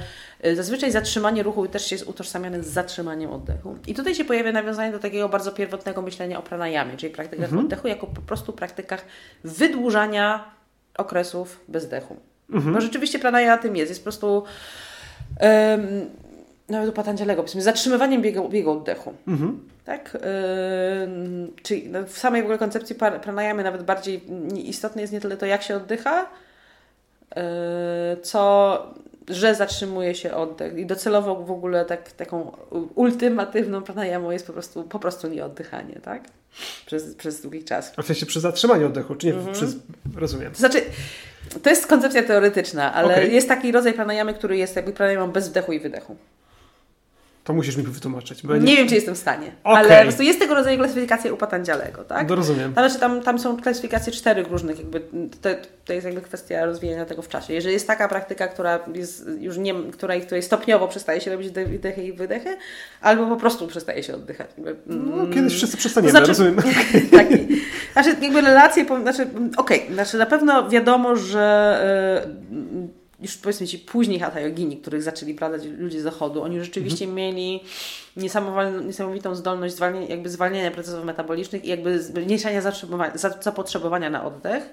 y, 0.45 0.56
zazwyczaj 0.56 0.91
zatrzymanie 0.91 1.44
ruchu 1.44 1.68
też 1.68 1.91
jest 1.91 2.08
utożsamiane 2.08 2.64
z 2.64 2.68
zatrzymaniem 2.68 3.32
oddechu. 3.32 3.78
I 3.88 3.94
tutaj 3.94 4.16
się 4.16 4.26
pojawia 4.26 4.52
nawiązanie 4.52 4.91
do 4.91 5.00
takiego 5.00 5.30
bardzo 5.30 5.52
pierwotnego 5.52 6.02
myślenia 6.02 6.40
o 6.40 6.41
pranayamie, 6.41 6.98
czyli 6.98 7.14
praktykach 7.14 7.45
mhm. 7.45 7.66
oddechu 7.66 7.88
jako 7.88 8.08
po 8.08 8.22
prostu 8.22 8.54
praktykach 8.54 9.06
wydłużania 9.44 10.52
okresów 10.98 11.60
bezdechu. 11.68 12.18
Mhm. 12.50 12.74
Bo 12.74 12.82
rzeczywiście 12.82 13.20
pranayama 13.20 13.58
tym 13.58 13.76
jest. 13.76 13.90
Jest 13.90 14.02
po 14.02 14.04
prostu 14.04 14.44
um, 15.41 16.10
nawet 16.69 16.90
u 16.90 16.94
Patanjalego, 16.94 17.41
powiedzmy, 17.41 17.61
zatrzymywaniem 17.61 18.22
biegu, 18.22 18.49
biegu 18.49 18.72
oddechu. 18.72 19.14
Mhm. 19.27 19.69
Tak? 19.85 20.14
Yy, 20.14 21.48
czyli 21.64 21.90
no, 21.90 22.03
w 22.03 22.18
samej 22.18 22.41
w 22.41 22.45
ogóle 22.45 22.57
koncepcji 22.57 22.95
pranayamy 23.22 23.64
nawet 23.64 23.84
bardziej 23.84 24.22
istotne 24.56 25.02
jest 25.02 25.14
nie 25.14 25.22
tyle 25.22 25.38
to, 25.38 25.45
jak 25.45 25.64
się 25.64 25.76
oddycha, 25.76 26.30
yy, 27.35 27.41
co 28.22 28.77
że 29.27 29.56
zatrzymuje 29.56 30.15
się 30.15 30.34
oddech. 30.34 30.77
I 30.77 30.85
docelowo 30.85 31.35
w 31.35 31.52
ogóle 31.52 31.85
tak, 31.85 32.11
taką 32.11 32.52
ultimatywną 32.95 33.81
pranayamą 33.81 34.31
jest 34.31 34.48
po 34.48 34.53
prostu, 34.53 34.84
po 34.84 34.99
prostu 34.99 35.27
nieoddychanie, 35.27 35.99
tak? 36.03 36.23
Przez, 36.85 37.15
przez 37.15 37.41
długi 37.41 37.64
czas. 37.64 37.94
A 37.98 38.02
w 38.02 38.06
sensie 38.06 38.26
przy 38.26 38.40
zatrzymaniu 38.40 38.88
oddechu, 38.88 39.15
czy 39.15 39.27
nie? 39.27 39.34
Mhm. 39.34 39.53
Przez, 39.53 39.76
rozumiem. 40.15 40.52
To 40.52 40.57
znaczy, 40.57 40.81
to 41.64 41.69
jest 41.69 41.88
koncepcja 41.88 42.23
teoretyczna, 42.23 42.94
ale 42.94 43.14
okay. 43.14 43.27
jest 43.27 43.48
taki 43.48 43.72
rodzaj 43.72 43.94
pranayamy, 43.94 44.34
który 44.34 44.57
jest 44.57 44.76
jakby 44.76 44.94
pranayamą 44.94 45.31
bez 45.31 45.49
wdechu 45.49 45.73
i 45.73 45.80
wydechu. 45.80 46.15
To 47.44 47.53
musisz 47.53 47.78
mi 47.78 47.84
wytłumaczyć. 47.84 48.44
nie... 48.44 48.60
nie 48.60 48.78
wiem, 48.78 48.88
czy 48.88 48.95
jestem 48.95 49.15
w 49.15 49.18
stanie. 49.18 49.52
Okay. 49.64 49.78
Ale 49.78 49.98
po 49.98 50.03
prostu 50.03 50.24
jest 50.24 50.40
tego 50.40 50.56
rodzaju 50.56 50.78
klasyfikacja 50.78 51.34
u 51.34 51.38
Patandzialego, 51.38 52.03
tak? 52.03 52.30
No 52.30 52.36
rozumiem. 52.36 52.74
Tam, 52.74 52.90
znaczy, 52.90 52.99
tam, 52.99 53.22
tam 53.22 53.40
są 53.40 53.57
klasyfikacje 53.57 54.14
czterech 54.14 54.48
różnych, 54.48 54.78
jakby 54.78 55.02
to, 55.41 55.49
to 55.86 55.94
jest 55.94 56.06
jakby 56.06 56.22
kwestia 56.22 56.65
rozwijania 56.65 57.06
tego 57.06 57.22
w 57.22 57.28
czasie. 57.28 57.53
Jeżeli 57.53 57.74
jest 57.74 57.88
taka 57.88 58.07
praktyka, 58.07 58.48
która 58.48 58.80
jest 58.94 59.26
już 59.40 59.57
nie, 59.57 59.74
której, 59.91 60.22
której 60.22 60.44
stopniowo 60.44 60.88
przestaje 60.88 61.22
się 61.22 61.32
robić 61.32 61.49
wydechy 61.49 62.03
i 62.03 62.14
wydechy, 62.14 62.57
albo 63.02 63.28
po 63.28 63.36
prostu 63.36 63.68
przestaje 63.68 64.03
się 64.03 64.15
oddychać. 64.15 64.49
Jakby, 64.57 64.76
no, 64.86 65.28
kiedyś 65.28 65.53
wszyscy 65.53 65.78
przestaniemy, 65.78 66.14
to 66.14 66.26
znaczy, 66.26 66.28
rozumiem. 66.28 66.56
taki, 67.18 67.61
znaczy 67.94 68.15
jakby 68.22 68.41
relacje, 68.41 68.86
znaczy 69.02 69.28
okej, 69.57 69.82
okay, 69.82 69.94
znaczy 69.94 70.18
na 70.18 70.26
pewno 70.26 70.70
wiadomo, 70.70 71.15
że 71.15 72.28
yy, 72.52 73.03
już 73.24 73.38
powiedzmy 73.38 73.68
ci 73.68 73.80
później 73.80 74.20
hatha 74.20 74.40
yogini, 74.40 74.78
których 74.78 75.04
zaczęli 75.04 75.34
badać 75.34 75.62
ludzie 75.78 76.00
z 76.00 76.04
zachodu, 76.04 76.44
oni 76.44 76.60
rzeczywiście 76.60 77.06
mhm. 77.06 77.16
mieli 77.16 77.64
niesamowitą 78.84 79.36
zdolność 79.36 79.76
zwalniania, 79.76 80.08
jakby 80.08 80.30
zwalniania 80.30 80.72
procesów 80.72 81.06
metabolicznych 81.06 81.66
i 81.66 81.68
jakby 81.68 82.04
zmniejszania 82.04 82.62
zapotrzebowania 83.41 84.10
na 84.10 84.26
oddech, 84.26 84.64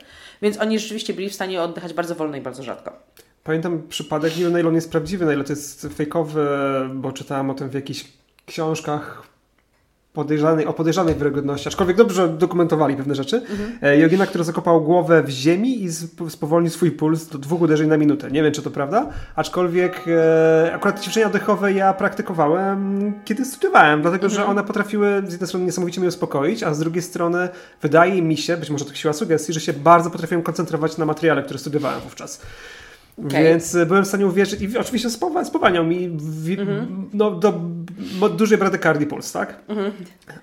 więc 0.43 0.61
oni 0.61 0.79
rzeczywiście 0.79 1.15
byli 1.15 1.31
w 1.31 1.35
stanie 1.35 1.63
oddychać 1.63 1.93
bardzo 1.93 2.15
wolno 2.15 2.37
i 2.37 2.41
bardzo 2.41 2.63
rzadko. 2.63 2.93
Pamiętam 3.45 3.89
przypadek, 3.89 4.37
nie 4.37 4.43
wiem 4.43 4.53
na 4.53 4.61
ile 4.61 4.69
on 4.69 4.75
jest 4.75 4.91
prawdziwy, 4.91 5.25
na 5.25 5.33
ile 5.33 5.45
to 5.45 5.53
jest 5.53 5.89
fejkowy, 5.95 6.47
bo 6.95 7.13
czytałem 7.13 7.51
o 7.51 7.55
tym 7.55 7.71
w 7.71 7.75
jakichś 7.75 8.05
książkach 8.47 9.30
podejrzanej, 10.13 10.67
o 10.67 10.73
podejrzanej 10.73 11.15
wiarygodności, 11.15 11.69
aczkolwiek 11.69 11.97
dobrze 11.97 12.29
dokumentowali 12.29 12.97
pewne 12.97 13.15
rzeczy. 13.15 13.37
Mhm. 13.37 14.01
Jogina, 14.01 14.27
który 14.27 14.45
zakopał 14.45 14.81
głowę 14.85 15.23
w 15.23 15.29
ziemi 15.29 15.85
i 15.85 15.89
spowolnił 16.29 16.71
swój 16.71 16.91
puls 16.91 17.27
do 17.27 17.39
dwóch 17.39 17.61
uderzeń 17.61 17.89
na 17.89 17.97
minutę. 17.97 18.31
Nie 18.31 18.43
wiem, 18.43 18.53
czy 18.53 18.63
to 18.63 18.71
prawda, 18.71 19.09
aczkolwiek 19.37 20.05
e, 20.09 20.75
akurat 20.75 21.03
ćwiczenia 21.03 21.27
oddechowe 21.27 21.73
ja 21.73 21.93
praktykowałem, 21.93 23.13
kiedy 23.25 23.45
studiowałem, 23.45 24.03
dlatego, 24.03 24.27
mhm. 24.27 24.43
że 24.43 24.47
one 24.51 24.65
potrafiły 24.65 25.23
z 25.27 25.33
jednej 25.33 25.49
strony 25.49 25.67
niesamowicie 25.67 26.01
mnie 26.01 26.09
uspokoić, 26.09 26.63
a 26.63 26.75
z 26.75 26.79
drugiej 26.79 27.03
strony 27.03 27.49
wydaje 27.83 28.23
mi 28.23 28.37
się, 28.37 28.57
być 28.57 28.71
może 28.71 28.85
to 28.85 28.95
siła 28.95 29.13
sugestii, 29.13 29.53
że 29.53 29.61
się 29.61 29.73
bardzo 29.73 30.11
potrafiłem 30.11 30.43
koncentrować 30.43 30.99
na 30.99 31.05
materiale, 31.05 31.43
który 31.43 31.59
studiowałem 31.59 32.01
wówczas. 32.01 32.41
Okay. 33.27 33.45
Więc 33.45 33.77
byłem 33.87 34.05
w 34.05 34.09
stanie 34.09 34.27
uwierzyć 34.27 34.61
i 34.61 34.79
oczywiście 34.79 35.11
spowalniał 35.45 35.85
mi 35.85 36.09
w, 36.09 36.47
mm-hmm. 36.47 36.87
no, 37.13 37.31
do 37.31 37.53
dużej 38.37 38.59
bradykardii 38.59 39.07
puls, 39.07 39.33
tak? 39.33 39.61
Mm-hmm. 39.69 39.91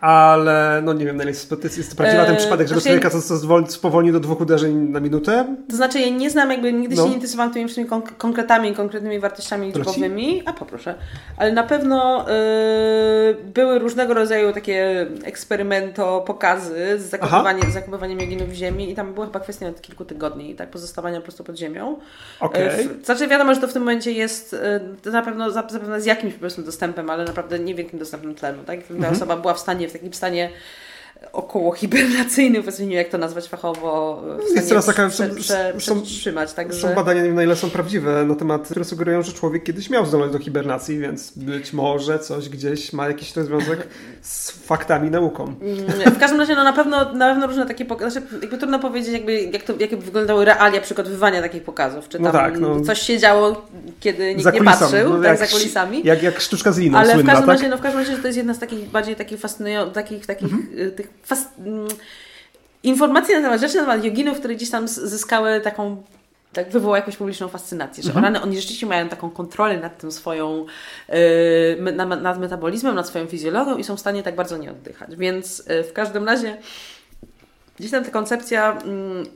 Ale 0.02 0.82
no 0.84 0.94
nie 0.94 1.06
wiem, 1.06 1.18
na 1.18 1.24
ile 1.24 1.32
jest, 1.32 1.52
jest 1.78 1.90
to 1.90 1.96
prawdziwy 1.96 2.24
ten 2.24 2.32
eee, 2.32 2.38
przypadek, 2.38 2.68
że 2.68 2.74
znaczy, 2.74 2.88
człowieka 2.88 3.10
to 3.10 3.68
spowolnił 3.68 4.14
do 4.14 4.20
dwóch 4.20 4.42
uderzeń 4.42 4.76
na 4.76 5.00
minutę. 5.00 5.56
To 5.70 5.76
znaczy 5.76 6.00
ja 6.00 6.10
nie 6.10 6.30
znam, 6.30 6.52
jakby 6.52 6.74
nigdy 6.74 6.96
no. 6.96 7.04
się 7.04 7.10
nie 7.10 7.16
interesowałam 7.16 7.54
tymi 7.54 7.66
wszystkimi 7.66 7.90
konk- 7.90 8.18
konkretami, 8.18 8.76
konkretnymi 8.76 9.20
wartościami 9.20 9.68
liczbowymi. 9.68 10.44
A 10.46 10.54
poproszę. 10.54 10.96
Ale 11.38 11.52
na 11.52 11.64
pewno 11.64 12.26
yy, 12.28 13.38
były 13.54 13.80
różnego 13.80 14.14
rodzaju 14.14 14.54
takie 14.54 15.08
eksperymento, 15.24 16.24
pokazy 16.28 17.00
z 17.00 17.10
zakopywaniem, 17.10 17.72
zakopywaniem 17.72 18.20
joginów 18.20 18.50
w 18.50 18.54
ziemi 18.54 18.92
i 18.92 18.96
tam 18.96 19.14
była 19.14 19.26
chyba 19.26 19.40
kwestia 19.40 19.68
od 19.68 19.82
kilku 19.82 20.06
tygodni, 20.06 20.56
tak? 20.56 20.70
Pozostawania 20.70 21.18
po 21.18 21.24
prostu 21.24 21.44
pod 21.44 21.58
ziemią. 21.58 21.98
Okay. 22.40 22.66
Okay. 22.66 22.90
Znaczy 23.04 23.28
wiadomo, 23.28 23.54
że 23.54 23.62
to 23.62 23.68
w 23.68 23.74
tym 23.74 23.82
momencie 23.82 24.12
jest 24.12 24.56
y, 25.06 25.12
na 25.12 25.22
pewno 25.22 25.52
zapewne 25.52 26.02
z 26.02 26.06
jakimś 26.06 26.34
po 26.34 26.40
prostu 26.40 26.62
dostępem, 26.62 27.10
ale 27.10 27.26
naprawdę 27.28 27.60
niewielkim 27.60 28.00
dostępem 28.00 28.36
tlenu. 28.36 28.64
Tak? 28.64 28.84
Ta 28.84 28.94
mhm. 28.94 29.14
osoba 29.14 29.38
była 29.38 29.54
w 29.54 29.60
stanie, 29.60 29.90
w 29.90 29.94
takim 29.94 30.14
stanie 30.14 30.50
około 31.34 31.72
hibernacyjny, 31.72 32.60
powiedzmy, 32.60 32.94
jak 32.94 33.10
to 33.10 33.18
nazwać 33.18 33.48
fachowo, 33.48 34.24
jest 34.56 34.70
teraz 34.70 34.86
taka, 34.86 35.10
prze, 35.10 35.30
prze, 35.30 35.74
są, 35.80 36.02
przetrzymać. 36.02 36.54
Także... 36.54 36.80
Są 36.80 36.96
badania, 36.96 37.22
nie 37.22 37.28
wiem 37.28 37.36
na 37.36 37.44
ile 37.44 37.56
są 37.56 37.70
prawdziwe 37.70 38.26
na 38.26 38.36
temat, 38.36 38.66
które 38.66 38.86
sugerują, 38.86 39.22
że 39.22 39.34
człowiek 39.34 39.64
kiedyś 39.64 39.90
miał 39.90 40.06
zdolność 40.06 40.34
do 40.34 40.40
hibernacji, 40.40 41.00
więc 41.00 41.32
być 41.32 41.74
może 41.74 42.20
coś 42.20 42.50
gdzieś 42.50 42.94
ma 42.94 43.08
jakiś 43.08 43.32
to 43.32 43.44
związek 43.44 43.88
z 44.22 44.52
faktami, 44.52 45.12
nauką. 45.12 45.56
Mm, 45.62 46.14
w 46.16 46.20
każdym 46.20 46.40
razie 46.40 46.56
no, 46.56 46.64
na, 46.64 46.74
pewno, 46.74 47.14
na 47.14 47.30
pewno 47.30 47.48
różne 47.48 47.66
takie 47.66 47.86
pokazy, 47.86 48.20
znaczy, 48.20 48.28
jakby 48.42 48.58
trudno 48.58 48.80
powiedzieć 48.80 49.14
jakby, 49.14 49.42
jak, 49.42 49.64
to, 49.64 49.74
wyglądały 49.98 50.46
realia 50.46 50.82
przygotowywania 50.82 51.42
takich 51.42 51.64
pokazów, 51.64 52.10
czy 52.10 52.20
no 52.20 52.32
tam 52.32 52.44
no 52.44 52.50
tak, 52.50 52.60
no, 52.60 52.82
coś 52.82 53.02
się 53.02 53.20
działo, 53.20 53.66
kiedy 54.00 54.36
nikt 54.36 54.54
nie 54.54 54.64
patrzył, 54.64 55.10
no, 55.10 55.16
tak, 55.16 55.40
jak, 55.40 55.50
za 55.50 55.58
kulisami. 55.58 56.02
Jak, 56.04 56.24
jak 56.24 56.40
sztuczka 56.40 56.72
z 56.72 56.78
liną 56.78 56.98
Ale 56.98 57.14
słynna, 57.14 57.24
w 57.24 57.36
każdym 57.36 57.48
tak? 57.48 57.58
razie, 57.58 57.70
no 57.70 57.78
w 57.78 57.82
każdym 57.82 58.02
razie 58.02 58.18
to 58.18 58.28
jest 58.28 58.38
jedna 58.38 58.54
z 58.54 58.60
takich 58.60 58.90
bardziej 58.90 59.16
takich 59.16 59.40
fascynujących, 59.40 59.94
takich, 59.94 60.26
takich 60.26 60.54
mhm. 60.54 60.80
Y, 60.80 61.07
tych 61.08 61.14
fas... 61.24 61.50
Mm, 61.60 61.88
informacji 62.84 63.36
na 63.36 63.42
temat 63.42 63.62
rzeczy, 63.62 63.76
na 63.76 63.82
temat 63.82 64.04
joginów, 64.04 64.40
które 64.40 64.56
gdzieś 64.56 64.70
tam 64.70 64.88
zyskały 64.88 65.62
taką 65.62 66.04
tak 66.54 66.70
wywołał 66.70 66.96
jakąś 66.96 67.18
publiczną 67.18 67.48
fascynację, 67.48 68.04
że 68.04 68.10
mhm. 68.10 68.26
rany, 68.26 68.42
oni 68.42 68.56
rzeczywiście 68.56 68.86
mają 68.86 69.10
taką 69.10 69.30
kontrolę 69.30 69.78
nad 69.78 69.98
tym 69.98 70.12
swoją, 70.12 70.66
yy, 71.10 71.92
nad, 71.94 72.22
nad, 72.22 72.40
metabolizmem, 72.40 72.96
nad 72.96 73.08
swoją 73.08 73.28
fizjologią 73.28 73.78
i 73.78 73.84
są 73.84 73.98
w 73.98 74.00
stanie 74.00 74.24
tak 74.24 74.36
bardzo 74.36 74.58
nie 74.58 74.72
oddychać. 74.72 75.16
Więc 75.16 75.64
yy, 75.68 75.84
w 75.84 75.94
każdym 75.94 76.26
razie 76.26 76.58
gdzieś 77.80 77.92
tam 77.92 78.04
ta 78.04 78.12
koncepcja 78.12 78.78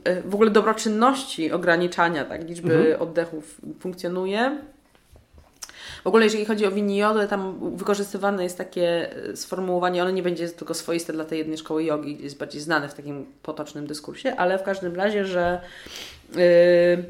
yy, 0.04 0.22
w 0.22 0.34
ogóle 0.34 0.50
dobroczynności 0.50 1.52
ograniczania 1.52 2.24
tak, 2.24 2.48
liczby 2.48 2.74
mhm. 2.74 3.02
oddechów 3.02 3.60
funkcjonuje. 3.80 4.58
W 6.04 6.06
ogóle 6.06 6.24
jeżeli 6.24 6.44
chodzi 6.44 6.66
o 6.66 6.70
winiodę, 6.70 7.28
tam 7.28 7.58
wykorzystywane 7.76 8.42
jest 8.42 8.58
takie 8.58 9.16
e, 9.28 9.36
sformułowanie, 9.36 10.02
ono 10.02 10.10
nie 10.10 10.22
będzie 10.22 10.48
tylko 10.48 10.74
swoiste 10.74 11.12
dla 11.12 11.24
tej 11.24 11.38
jednej 11.38 11.58
szkoły 11.58 11.84
jogi, 11.84 12.22
jest 12.22 12.38
bardziej 12.38 12.60
znane 12.60 12.88
w 12.88 12.94
takim 12.94 13.26
potocznym 13.42 13.86
dyskursie, 13.86 14.36
ale 14.36 14.58
w 14.58 14.62
każdym 14.62 14.96
razie, 14.96 15.24
że 15.24 15.60
yy, 16.34 17.04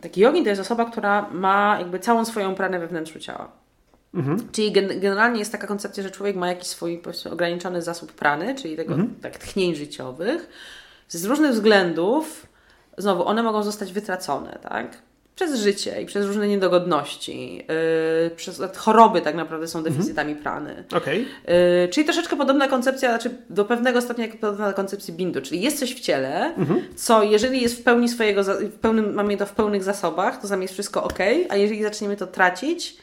taki 0.00 0.20
jogin 0.20 0.44
to 0.44 0.50
jest 0.50 0.62
osoba, 0.62 0.84
która 0.84 1.30
ma 1.30 1.76
jakby 1.78 1.98
całą 1.98 2.24
swoją 2.24 2.54
pranę 2.54 2.78
we 2.78 2.86
wnętrzu 2.86 3.18
ciała. 3.18 3.60
Mhm. 4.14 4.48
Czyli 4.52 4.72
gen 4.72 5.00
generalnie 5.00 5.38
jest 5.38 5.52
taka 5.52 5.66
koncepcja, 5.66 6.02
że 6.02 6.10
człowiek 6.10 6.36
ma 6.36 6.48
jakiś 6.48 6.68
swój 6.68 7.02
ograniczony 7.32 7.82
zasób 7.82 8.12
prany, 8.12 8.54
czyli 8.54 8.76
tego 8.76 8.94
mhm. 8.94 9.14
tak, 9.20 9.38
tchnień 9.38 9.74
życiowych. 9.74 10.48
Z 11.08 11.24
różnych 11.24 11.52
względów, 11.52 12.46
znowu, 12.98 13.26
one 13.26 13.42
mogą 13.42 13.62
zostać 13.62 13.92
wytracone, 13.92 14.58
tak? 14.62 14.98
Przez 15.40 15.60
życie 15.60 16.02
i 16.02 16.06
przez 16.06 16.26
różne 16.26 16.48
niedogodności, 16.48 17.56
yy, 17.56 18.30
przez 18.36 18.62
choroby 18.76 19.20
tak 19.20 19.34
naprawdę 19.34 19.68
są 19.68 19.78
mhm. 19.78 19.96
deficytami 19.96 20.34
prany. 20.34 20.84
Okay. 20.96 21.16
Yy, 21.18 21.88
czyli 21.88 22.04
troszeczkę 22.04 22.36
podobna 22.36 22.68
koncepcja, 22.68 23.08
znaczy 23.08 23.30
do 23.50 23.64
pewnego 23.64 24.00
stopnia 24.00 24.26
jak 24.26 24.36
podobna 24.36 24.72
koncepcji 24.72 25.14
bindu, 25.14 25.40
czyli 25.40 25.60
jest 25.62 25.78
coś 25.78 25.94
w 25.94 26.00
ciele, 26.00 26.54
mhm. 26.54 26.82
co 26.96 27.22
jeżeli 27.22 27.62
jest 27.62 27.80
w 27.80 27.82
pełni 27.82 28.08
swojego, 28.08 28.44
w 28.44 28.78
pełnym, 28.80 29.14
mamy 29.14 29.36
to 29.36 29.46
w 29.46 29.52
pełnych 29.52 29.84
zasobach, 29.84 30.40
to 30.40 30.46
za 30.46 30.56
jest 30.56 30.74
wszystko 30.74 31.04
ok, 31.04 31.18
a 31.48 31.56
jeżeli 31.56 31.82
zaczniemy 31.82 32.16
to 32.16 32.26
tracić, 32.26 32.96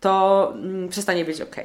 to 0.00 0.52
mm, 0.54 0.88
przestanie 0.88 1.24
być 1.24 1.40
ok. 1.40 1.56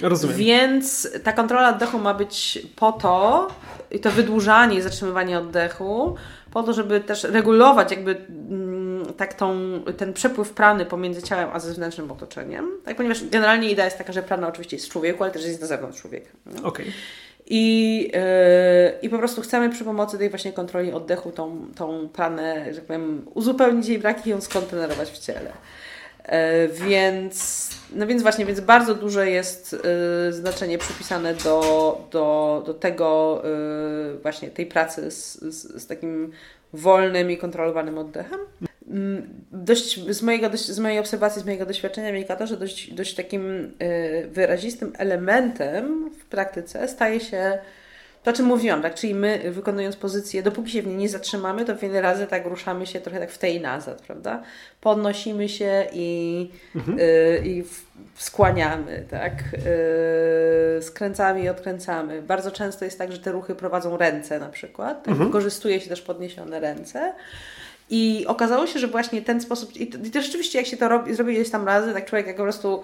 Rozumiem. 0.00 0.36
Więc 0.36 1.08
ta 1.24 1.32
kontrola 1.32 1.68
oddechu 1.68 1.98
ma 1.98 2.14
być 2.14 2.58
po 2.76 2.92
to, 2.92 3.48
i 3.90 4.00
to 4.00 4.10
wydłużanie 4.10 4.78
i 4.78 4.80
zatrzymywanie 4.80 5.38
oddechu, 5.38 6.16
po 6.52 6.62
to, 6.62 6.72
żeby 6.72 7.00
też 7.00 7.24
regulować 7.24 7.90
jakby 7.90 8.10
mm, 8.10 8.71
tak 9.06 9.34
tą, 9.34 9.54
ten 9.96 10.12
przepływ 10.12 10.50
prany 10.50 10.86
pomiędzy 10.86 11.22
ciałem 11.22 11.48
a 11.52 11.60
zewnętrznym 11.60 12.10
otoczeniem. 12.10 12.70
Tak, 12.84 12.96
ponieważ 12.96 13.24
generalnie 13.24 13.70
idea 13.70 13.84
jest 13.84 13.98
taka, 13.98 14.12
że 14.12 14.22
prana 14.22 14.48
oczywiście 14.48 14.76
jest 14.76 14.86
w 14.86 14.90
człowieku, 14.90 15.24
ale 15.24 15.32
też 15.32 15.44
jest 15.46 15.60
na 15.60 15.66
zewnątrz 15.66 16.00
człowieka. 16.00 16.30
Okej. 16.50 16.64
Okay. 16.64 16.92
I, 17.46 18.00
yy, 18.14 18.98
I 19.02 19.08
po 19.08 19.18
prostu 19.18 19.42
chcemy 19.42 19.70
przy 19.70 19.84
pomocy 19.84 20.18
tej 20.18 20.30
właśnie 20.30 20.52
kontroli 20.52 20.92
oddechu 20.92 21.30
tą, 21.32 21.66
tą 21.76 22.08
pranę, 22.08 22.66
że 22.70 22.76
tak 22.76 22.84
powiem, 22.84 23.26
uzupełnić 23.34 23.88
jej 23.88 23.98
braki 23.98 24.28
i 24.28 24.30
ją 24.30 24.40
skontenerować 24.40 25.10
w 25.10 25.18
ciele. 25.18 25.52
Yy, 26.24 26.32
więc, 26.68 27.68
no 27.94 28.06
więc 28.06 28.22
właśnie, 28.22 28.46
więc 28.46 28.60
bardzo 28.60 28.94
duże 28.94 29.30
jest 29.30 29.72
yy, 30.26 30.32
znaczenie 30.32 30.78
przypisane 30.78 31.34
do, 31.34 32.00
do, 32.10 32.62
do 32.66 32.74
tego 32.74 33.42
właśnie 34.22 34.50
tej 34.50 34.66
pracy 34.66 35.10
z, 35.10 35.40
z, 35.40 35.82
z 35.82 35.86
takim 35.86 36.32
wolnym 36.72 37.30
i 37.30 37.36
kontrolowanym 37.36 37.98
oddechem. 37.98 38.40
Mm, 38.88 39.44
dość, 39.52 40.10
z, 40.10 40.22
mojego, 40.22 40.50
dość, 40.50 40.66
z 40.66 40.78
mojej 40.78 40.98
obserwacji, 40.98 41.42
z 41.42 41.44
mojego 41.44 41.66
doświadczenia 41.66 42.12
wynika 42.12 42.36
to, 42.36 42.46
że 42.46 42.56
dość, 42.56 42.94
dość 42.94 43.14
takim 43.14 43.72
y, 43.82 44.28
wyrazistym 44.32 44.92
elementem 44.98 46.10
w 46.10 46.24
praktyce 46.24 46.88
staje 46.88 47.20
się 47.20 47.58
to, 48.22 48.30
o 48.30 48.34
czym 48.34 48.46
mówiłam, 48.46 48.82
tak? 48.82 48.94
Czyli 48.94 49.14
my 49.14 49.50
wykonując 49.50 49.96
pozycję, 49.96 50.42
dopóki 50.42 50.70
się 50.70 50.82
w 50.82 50.86
niej 50.86 50.96
nie 50.96 51.08
zatrzymamy, 51.08 51.64
to 51.64 51.76
wiele 51.76 52.00
razy 52.00 52.26
tak 52.26 52.46
ruszamy 52.46 52.86
się 52.86 53.00
trochę 53.00 53.20
tak 53.20 53.30
w 53.30 53.38
tej 53.38 53.60
nazad, 53.60 54.02
prawda? 54.02 54.42
Podnosimy 54.80 55.48
się 55.48 55.86
i, 55.92 56.50
mhm. 56.76 56.98
y, 56.98 57.42
i 57.44 57.64
skłaniamy, 58.16 59.04
tak? 59.10 59.32
Y, 60.78 60.82
skręcamy 60.82 61.40
i 61.40 61.48
odkręcamy. 61.48 62.22
Bardzo 62.22 62.50
często 62.50 62.84
jest 62.84 62.98
tak, 62.98 63.12
że 63.12 63.18
te 63.18 63.32
ruchy 63.32 63.54
prowadzą 63.54 63.96
ręce 63.96 64.38
na 64.38 64.48
przykład. 64.48 64.98
Tak? 65.02 65.08
Mhm. 65.08 65.28
Wykorzystuje 65.28 65.80
się 65.80 65.88
też 65.88 66.02
podniesione 66.02 66.60
ręce. 66.60 67.12
I 67.94 68.24
okazało 68.26 68.66
się, 68.66 68.78
że 68.78 68.86
właśnie 68.86 69.22
ten 69.22 69.40
sposób, 69.40 69.76
i 69.76 69.86
to, 69.86 69.98
i 69.98 70.10
to 70.10 70.22
rzeczywiście 70.22 70.58
jak 70.58 70.66
się 70.66 70.76
to 70.76 70.88
robi, 70.88 71.14
zrobi 71.14 71.34
gdzieś 71.34 71.50
tam 71.50 71.66
razy, 71.66 71.92
tak 71.92 72.04
człowiek 72.04 72.26
jak 72.26 72.36
po 72.36 72.42
prostu 72.42 72.82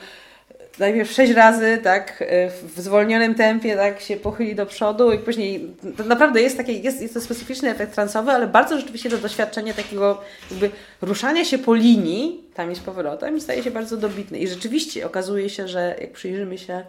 najpierw 0.78 1.12
sześć 1.12 1.32
razy 1.32 1.78
tak 1.82 2.24
w 2.62 2.80
zwolnionym 2.80 3.34
tempie 3.34 3.76
tak 3.76 4.00
się 4.00 4.16
pochyli 4.16 4.54
do 4.54 4.66
przodu 4.66 5.12
i 5.12 5.18
później 5.18 5.74
to 5.96 6.04
naprawdę 6.04 6.42
jest 6.42 6.56
taki, 6.56 6.82
jest, 6.82 7.02
jest 7.02 7.14
to 7.14 7.20
specyficzny 7.20 7.70
efekt 7.70 7.94
transowy, 7.94 8.30
ale 8.30 8.46
bardzo 8.46 8.76
rzeczywiście 8.78 9.10
to 9.10 9.18
doświadczenie 9.18 9.74
takiego 9.74 10.20
jakby 10.50 10.70
ruszania 11.02 11.44
się 11.44 11.58
po 11.58 11.74
linii 11.74 12.44
tam 12.54 12.72
i 12.72 12.74
z 12.76 12.80
powrotem 12.80 13.36
i 13.36 13.40
staje 13.40 13.62
się 13.62 13.70
bardzo 13.70 13.96
dobitne. 13.96 14.38
I 14.38 14.48
rzeczywiście 14.48 15.06
okazuje 15.06 15.50
się, 15.50 15.68
że 15.68 15.96
jak 16.00 16.12
przyjrzymy 16.12 16.58
się 16.58 16.84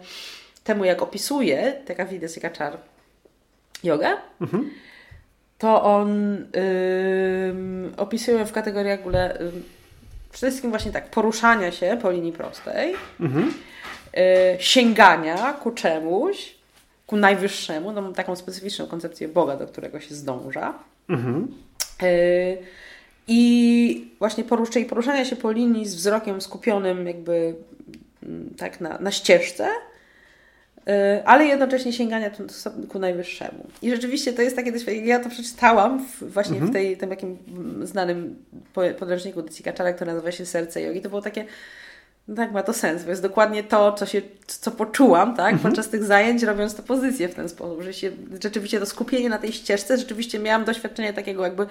temu, 0.64 0.84
jak 0.84 1.02
opisuje 1.02 1.72
taka 1.86 2.06
Sikachar 2.28 2.78
jogę, 3.84 4.08
mhm. 4.40 4.70
To 5.60 5.82
on 5.82 6.36
yy, 6.36 7.96
opisuje 7.96 8.44
w 8.44 8.52
kategoriach 8.52 8.98
w 8.98 9.02
ogóle 9.02 9.38
yy, 9.40 9.52
przede 10.32 10.50
wszystkim 10.50 10.70
właśnie 10.70 10.92
tak 10.92 11.10
poruszania 11.10 11.72
się 11.72 11.98
po 12.02 12.10
linii 12.10 12.32
prostej, 12.32 12.94
mhm. 13.20 13.54
Y, 14.18 14.62
sięgania 14.62 15.52
ku 15.52 15.70
czemuś, 15.70 16.54
ku 17.06 17.16
najwyższemu, 17.16 17.92
no 17.92 18.12
taką 18.12 18.36
specyficzną 18.36 18.86
koncepcję 18.86 19.28
Boga, 19.28 19.56
do 19.56 19.66
którego 19.66 20.00
się 20.00 20.14
zdąża. 20.14 20.74
Mhm. 21.08 21.48
Y, 22.02 22.58
I 23.28 24.10
właśnie 24.18 24.44
porusz 24.44 24.70
poruszania 24.88 25.24
się 25.24 25.36
po 25.36 25.52
linii 25.52 25.86
z 25.86 25.94
wzrokiem 25.94 26.40
skupionym 26.40 27.06
jakby 27.06 27.54
mm, 28.22 28.54
tak 28.58 28.80
na, 28.80 28.98
na 28.98 29.10
ścieżce, 29.10 29.68
ale 31.24 31.46
jednocześnie 31.46 31.92
sięgania 31.92 32.30
ku 32.88 32.98
najwyższemu. 32.98 33.66
I 33.82 33.90
rzeczywiście 33.90 34.32
to 34.32 34.42
jest 34.42 34.56
takie 34.56 34.72
doświadczenie, 34.72 35.06
ja 35.06 35.20
to 35.20 35.30
przeczytałam 35.30 36.06
w, 36.06 36.32
właśnie 36.32 36.54
mhm. 36.54 36.70
w 36.70 36.74
tej, 36.74 36.96
tym 36.96 37.10
jakim 37.10 37.38
znanym 37.82 38.44
podręczniku 38.98 39.42
Decika 39.42 39.72
który 39.72 40.12
nazywa 40.12 40.32
się 40.32 40.46
Serce 40.46 40.82
Jogi. 40.82 41.00
To 41.00 41.08
było 41.08 41.22
takie 41.22 41.44
no 42.30 42.36
tak, 42.36 42.52
ma 42.52 42.62
to 42.62 42.72
sens, 42.72 43.04
bo 43.04 43.10
jest 43.10 43.22
dokładnie 43.22 43.62
to, 43.62 43.92
co, 43.92 44.06
się, 44.06 44.22
co 44.46 44.70
poczułam 44.70 45.36
tak, 45.36 45.52
mhm. 45.52 45.62
podczas 45.62 45.88
tych 45.88 46.04
zajęć, 46.04 46.42
robiąc 46.42 46.74
tę 46.74 46.82
pozycję 46.82 47.28
w 47.28 47.34
ten 47.34 47.48
sposób, 47.48 47.82
że 47.82 47.92
się 47.92 48.10
rzeczywiście 48.42 48.80
to 48.80 48.86
skupienie 48.86 49.28
na 49.28 49.38
tej 49.38 49.52
ścieżce, 49.52 49.98
rzeczywiście 49.98 50.38
miałam 50.38 50.64
doświadczenie 50.64 51.12
takiego 51.12 51.44
jakby 51.44 51.66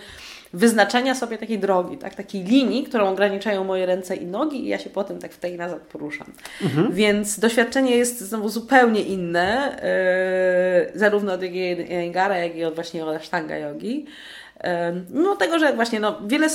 wyznaczenia 0.53 1.15
sobie 1.15 1.37
takiej 1.37 1.59
drogi, 1.59 1.97
tak, 1.97 2.15
takiej 2.15 2.43
linii, 2.43 2.83
którą 2.83 3.09
ograniczają 3.09 3.63
moje 3.63 3.85
ręce 3.85 4.15
i 4.15 4.25
nogi 4.25 4.65
i 4.65 4.67
ja 4.67 4.79
się 4.79 4.89
potem 4.89 5.19
tak 5.19 5.33
w 5.33 5.37
tej 5.37 5.57
nazad 5.57 5.81
poruszam. 5.81 6.27
Mhm. 6.61 6.93
Więc 6.93 7.39
doświadczenie 7.39 7.97
jest 7.97 8.19
znowu 8.19 8.49
zupełnie 8.49 9.01
inne, 9.01 9.79
yy, 10.93 10.99
zarówno 10.99 11.33
od 11.33 11.41
Jengara, 11.43 12.37
jak 12.37 12.55
i 12.55 12.63
od 12.63 12.75
właśnie 12.75 13.05
od 13.05 13.15
Ashtanga 13.15 13.57
Yogi. 13.57 14.05
Yy, 14.63 14.69
mimo 15.09 15.35
tego, 15.35 15.59
że 15.59 15.73
właśnie 15.73 15.99
no, 15.99 16.21
wiele 16.27 16.49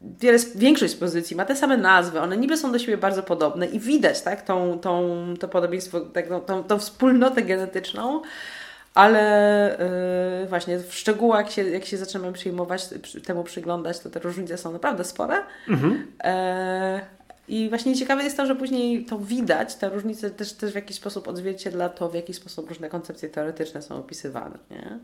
wiele, 0.00 0.38
większość 0.54 0.92
z 0.92 0.96
pozycji 0.96 1.36
ma 1.36 1.44
te 1.44 1.56
same 1.56 1.76
nazwy, 1.76 2.20
one 2.20 2.36
niby 2.36 2.56
są 2.56 2.72
do 2.72 2.78
siebie 2.78 2.96
bardzo 2.96 3.22
podobne 3.22 3.66
i 3.66 3.80
widać 3.80 4.22
tak, 4.22 4.42
tą, 4.42 4.78
tą, 4.78 5.34
to 5.40 5.48
podobieństwo, 5.48 6.00
tak, 6.00 6.30
no, 6.30 6.40
tą, 6.40 6.64
tą 6.64 6.78
wspólnotę 6.78 7.42
genetyczną, 7.42 8.22
ale 8.94 9.76
yy, 10.40 10.48
właśnie 10.48 10.78
w 10.78 10.94
szczegółach, 10.94 11.40
jak 11.40 11.50
się, 11.50 11.70
jak 11.70 11.84
się 11.84 11.96
zaczynamy 11.96 12.32
przyjmować, 12.32 12.88
temu 13.26 13.44
przyglądać, 13.44 14.00
to 14.00 14.10
te 14.10 14.20
różnice 14.20 14.58
są 14.58 14.72
naprawdę 14.72 15.04
spore. 15.04 15.36
Mhm. 15.68 16.06
E, 16.24 17.00
i 17.50 17.68
właśnie 17.68 17.96
ciekawe 17.96 18.24
jest 18.24 18.36
to, 18.36 18.46
że 18.46 18.56
później 18.56 19.04
to 19.04 19.18
widać, 19.18 19.74
te 19.74 19.88
różnice 19.88 20.30
też, 20.30 20.52
też 20.52 20.72
w 20.72 20.74
jakiś 20.74 20.96
sposób 20.96 21.28
odzwierciedla 21.28 21.88
to, 21.88 22.08
w 22.08 22.14
jaki 22.14 22.34
sposób 22.34 22.68
różne 22.68 22.88
koncepcje 22.88 23.28
teoretyczne 23.28 23.82
są 23.82 23.96
opisywane. 23.96 24.58
Nie? 24.70 24.98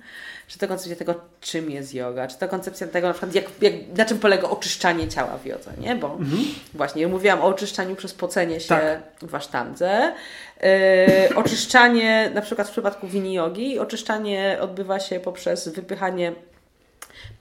Czy 0.47 0.59
to 0.59 0.69
koncepcja 0.69 0.97
tego, 0.97 1.15
czym 1.41 1.71
jest 1.71 1.95
yoga, 1.95 2.29
czy 2.29 2.39
to 2.39 2.49
koncepcja 2.49 2.87
tego, 2.87 3.07
na 3.07 3.13
przykład 3.13 3.35
jak, 3.35 3.45
jak, 3.61 3.73
na 3.97 4.05
czym 4.05 4.19
polega 4.19 4.49
oczyszczanie 4.49 5.09
ciała 5.09 5.39
w 5.39 5.47
jodze, 5.47 5.73
nie? 5.81 5.97
Bo 5.97 6.13
mhm. 6.13 6.45
właśnie 6.75 7.03
ja 7.03 7.09
mówiłam 7.09 7.41
o 7.41 7.45
oczyszczaniu 7.45 7.97
przez 7.97 8.15
pocenie 8.15 8.61
się 8.61 8.69
tak. 8.69 9.01
w 9.23 9.35
asztandze. 9.35 10.15
Yy, 10.61 11.37
oczyszczanie, 11.37 12.31
na 12.35 12.43
przykład 12.43 12.69
w 12.69 12.71
przypadku 12.71 13.07
wini 13.07 13.35
jogi, 13.35 13.79
oczyszczanie 13.79 14.59
odbywa 14.61 15.01
się 15.01 15.21
poprzez 15.21 15.69
wypychanie, 15.69 16.33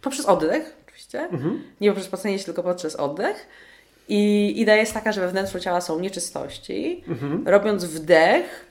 poprzez 0.02 0.26
oddech 0.26 0.76
oczywiście, 0.86 1.20
mhm. 1.20 1.64
nie 1.82 1.90
poprzez 1.90 2.08
pocenie 2.08 2.40
się, 2.40 2.46
tylko 2.46 2.64
poprzez 2.64 2.96
oddech. 2.96 3.48
I 4.10 4.54
idea 4.62 4.76
jest 4.76 4.94
taka, 4.94 5.12
że 5.12 5.22
we 5.22 5.28
wnętrzu 5.28 5.60
ciała 5.60 5.82
są 5.82 6.00
nieczystości. 6.00 7.04
Mhm. 7.08 7.48
Robiąc 7.48 7.86
wdech, 7.86 8.66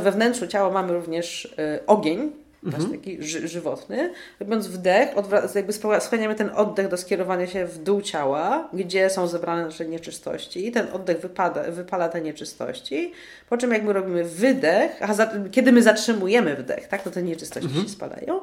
we 0.00 0.12
wnętrzu 0.12 0.46
ciała 0.46 0.70
mamy 0.70 0.92
również 0.92 1.44
y, 1.44 1.86
ogień, 1.86 2.32
mhm. 2.74 2.90
taki 2.90 3.22
ży 3.22 3.48
żywotny. 3.48 4.12
Robiąc 4.40 4.66
wdech, 4.66 5.08
jakby 5.54 5.72
spełniamy 6.00 6.34
ten 6.34 6.50
oddech 6.54 6.88
do 6.88 6.96
skierowania 6.96 7.46
się 7.46 7.66
w 7.66 7.78
dół 7.78 8.02
ciała, 8.02 8.68
gdzie 8.72 9.10
są 9.10 9.26
zebrane 9.26 9.64
nasze 9.64 9.86
nieczystości. 9.86 10.66
I 10.66 10.72
ten 10.72 10.86
oddech 10.92 11.20
wypada, 11.20 11.62
wypala 11.70 12.08
te 12.08 12.20
nieczystości. 12.20 13.12
Po 13.48 13.56
czym 13.56 13.72
jakby 13.72 13.92
robimy 13.92 14.24
wydech, 14.24 14.90
a 15.00 15.14
za, 15.14 15.30
kiedy 15.50 15.72
my 15.72 15.82
zatrzymujemy 15.82 16.56
wdech, 16.56 16.88
tak, 16.88 17.02
to 17.02 17.10
te 17.10 17.22
nieczystości 17.22 17.68
mhm. 17.68 17.84
się 17.84 17.92
spadają. 17.92 18.40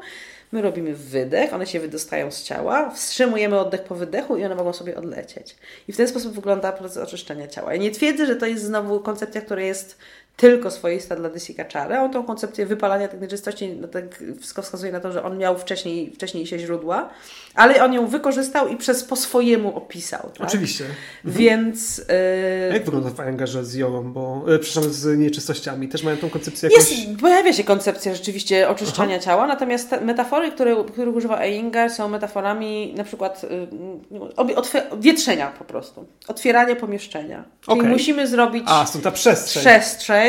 My 0.52 0.62
robimy 0.62 0.94
wydech, 0.94 1.54
one 1.54 1.68
się 1.68 1.80
wydostają 1.80 2.32
z 2.32 2.44
ciała, 2.44 2.90
wstrzymujemy 2.90 3.60
oddech 3.60 3.84
po 3.84 3.96
wydechu 3.96 4.38
i 4.38 4.46
one 4.46 4.56
mogą 4.56 4.74
sobie 4.74 4.96
odlecieć. 4.96 5.56
I 5.88 5.94
w 5.94 5.98
ten 5.98 6.08
sposób 6.08 6.34
wygląda 6.34 6.72
proces 6.72 6.98
oczyszczenia 6.98 7.48
ciała. 7.48 7.74
Ja 7.74 7.80
nie 7.80 7.92
twierdzę, 7.92 8.26
że 8.26 8.36
to 8.36 8.46
jest 8.46 8.64
znowu 8.64 9.00
koncepcja, 9.00 9.42
która 9.42 9.62
jest 9.62 9.98
tylko 10.38 10.72
swoista 10.72 11.16
dla 11.16 11.30
Desikaczary. 11.30 11.98
On 11.98 12.12
tą 12.12 12.24
koncepcję 12.24 12.66
wypalania 12.66 13.08
tych 13.08 13.22
nieczystości, 13.22 13.70
no 13.82 13.88
tak 13.88 14.24
wszystko 14.40 14.62
wskazuje 14.62 14.92
na 14.92 15.00
to, 15.00 15.12
że 15.12 15.24
on 15.24 15.38
miał 15.38 15.58
wcześniej, 15.58 16.12
wcześniejsze 16.12 16.60
źródła, 16.60 17.10
ale 17.56 17.84
on 17.84 17.94
ją 17.94 18.08
wykorzystał 18.08 18.68
i 18.68 18.78
przez 18.78 19.04
po 19.04 19.16
swojemu 19.16 19.78
opisał. 19.78 20.30
Tak? 20.38 20.48
Oczywiście. 20.48 20.86
Mhm. 20.86 21.44
Więc... 21.44 21.98
Yy... 21.98 22.74
Jak 22.74 22.86
wygląda 22.86 23.10
w 23.10 23.20
Ayangarze 23.20 23.66
z 23.66 23.74
jogą, 23.74 24.14
bo, 24.14 24.44
yy, 24.48 24.60
przepraszam, 24.60 24.94
z 24.94 25.20
nieczystościami? 25.20 25.88
Też 25.88 26.04
mają 26.04 26.18
tą 26.18 26.30
koncepcję 26.30 26.70
jakoś... 26.70 26.92
Jest, 26.92 27.20
pojawia 27.22 27.54
się 27.54 27.64
koncepcja 27.64 28.16
rzeczywiście 28.16 28.70
oczyszczania 28.70 29.16
Aha. 29.16 29.26
ciała, 29.26 29.48
natomiast 29.48 29.92
metafory, 30.02 30.52
które, 30.52 30.84
których 30.92 31.16
używa 31.16 31.46
Iyengar 31.46 31.92
są 31.92 32.10
metaforami 32.10 32.94
na 32.98 33.04
przykład 33.04 33.44
yy, 33.44 35.00
wietrzenia 35.00 35.52
po 35.60 35.64
prostu. 35.64 36.06
Otwieranie 36.28 36.76
pomieszczenia. 36.76 37.44
Czyli 37.62 37.80
okay. 37.80 37.90
musimy 37.92 38.28
zrobić... 38.28 38.64
A, 38.68 38.86
są 38.86 39.02
ta 39.02 39.12
przestrzeń. 39.12 39.62
Przestrzeń 39.62 40.23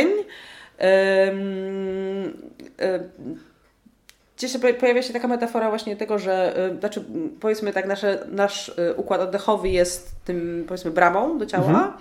gdzieś 4.36 4.56
pojawia 4.80 5.02
się 5.02 5.12
taka 5.12 5.28
metafora 5.28 5.68
właśnie 5.68 5.96
tego, 5.96 6.18
że 6.18 6.54
znaczy 6.78 7.04
powiedzmy 7.40 7.72
tak, 7.72 7.86
nasze, 7.86 8.26
nasz 8.30 8.68
y, 8.68 8.94
układ 8.96 9.20
oddechowy 9.20 9.68
jest 9.68 10.14
tym 10.24 10.64
powiedzmy 10.68 10.90
bramą 10.90 11.38
do 11.38 11.46
ciała. 11.46 11.66
Mhm. 11.66 11.92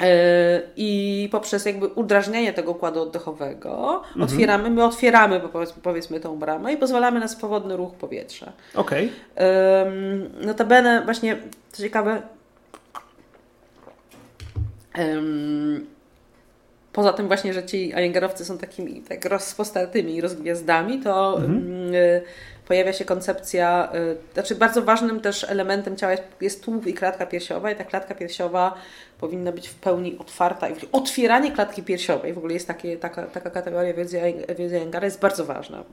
Y, 0.00 0.04
I 0.76 1.28
poprzez 1.32 1.64
jakby 1.64 1.86
udrażnianie 1.86 2.52
tego 2.52 2.70
układu 2.70 3.02
oddechowego 3.02 4.02
mhm. 4.08 4.22
otwieramy, 4.22 4.70
my 4.70 4.84
otwieramy 4.84 5.40
powiedzmy, 5.40 5.82
powiedzmy 5.82 6.20
tą 6.20 6.38
bramę 6.38 6.72
i 6.72 6.76
pozwalamy 6.76 7.20
na 7.20 7.28
swobodny 7.28 7.76
ruch 7.76 7.94
powietrza. 7.94 8.52
Okej. 8.74 9.12
Okay. 9.36 10.46
Notabene 10.46 11.02
właśnie, 11.04 11.36
co 11.72 11.82
ciekawe, 11.82 12.22
um, 14.98 15.86
poza 16.92 17.12
tym 17.12 17.26
właśnie, 17.26 17.52
że 17.54 17.64
ci 17.64 17.88
Iyengarowcy 17.88 18.44
są 18.44 18.58
takimi 18.58 19.02
tak 19.08 19.24
rozpostatymi 19.24 20.20
rozgwiazdami, 20.20 21.00
to 21.00 21.36
mhm. 21.36 21.94
y, 21.94 22.22
pojawia 22.68 22.92
się 22.92 23.04
koncepcja, 23.04 23.92
y, 23.94 24.34
znaczy 24.34 24.54
bardzo 24.54 24.82
ważnym 24.82 25.20
też 25.20 25.44
elementem 25.44 25.96
ciała 25.96 26.12
jest, 26.12 26.24
jest 26.40 26.64
tułów 26.64 26.86
i 26.86 26.94
klatka 26.94 27.26
piersiowa 27.26 27.70
i 27.70 27.76
ta 27.76 27.84
klatka 27.84 28.14
piersiowa 28.14 28.74
powinna 29.20 29.52
być 29.52 29.68
w 29.68 29.74
pełni 29.74 30.18
otwarta. 30.18 30.68
Otwieranie 30.92 31.52
klatki 31.52 31.82
piersiowej, 31.82 32.32
w 32.32 32.38
ogóle 32.38 32.54
jest 32.54 32.66
takie, 32.66 32.96
taka, 32.96 33.22
taka 33.22 33.50
kategoria 33.50 33.94
wiedzy, 33.94 34.20
wiedzy 34.58 34.80
jest 35.02 35.20
bardzo 35.20 35.44
ważna 35.44 35.84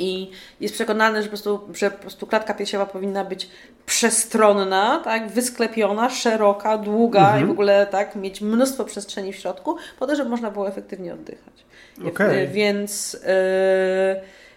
i 0.00 0.30
jest 0.60 0.74
przekonany, 0.74 1.22
że 1.22 1.24
po 1.24 1.28
prostu, 1.28 1.60
że 1.74 1.90
po 1.90 1.98
prostu 1.98 2.26
klatka 2.26 2.54
piersiowa 2.54 2.86
powinna 2.86 3.24
być 3.24 3.48
przestronna, 3.86 5.00
tak, 5.04 5.28
wysklepiona, 5.28 6.10
szeroka, 6.10 6.78
długa 6.78 7.20
mhm. 7.20 7.44
i 7.44 7.46
w 7.46 7.50
ogóle 7.50 7.86
tak, 7.86 8.16
mieć 8.16 8.40
mnóstwo 8.40 8.84
przestrzeni 8.84 9.32
w 9.32 9.36
środku, 9.36 9.76
po 9.98 10.06
to, 10.06 10.16
żeby 10.16 10.30
można 10.30 10.50
było 10.50 10.68
efektywnie 10.68 11.14
oddychać. 11.14 11.64
Okay. 12.08 12.46
Więc, 12.46 13.12
yy, 13.12 13.20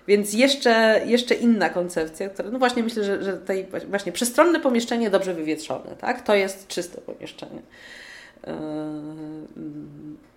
więc 0.07 0.33
jeszcze, 0.33 1.01
jeszcze 1.05 1.35
inna 1.35 1.69
koncepcja, 1.69 2.29
która, 2.29 2.49
no 2.49 2.59
właśnie 2.59 2.83
myślę, 2.83 3.03
że, 3.03 3.23
że 3.23 3.33
tej 3.33 3.67
właśnie 3.89 4.11
przestronne 4.11 4.59
pomieszczenie 4.59 5.09
dobrze 5.09 5.33
wywietrzone, 5.33 5.95
tak, 5.99 6.21
to 6.21 6.35
jest 6.35 6.67
czyste 6.67 7.01
pomieszczenie. 7.01 7.61
Yy, 8.47 8.53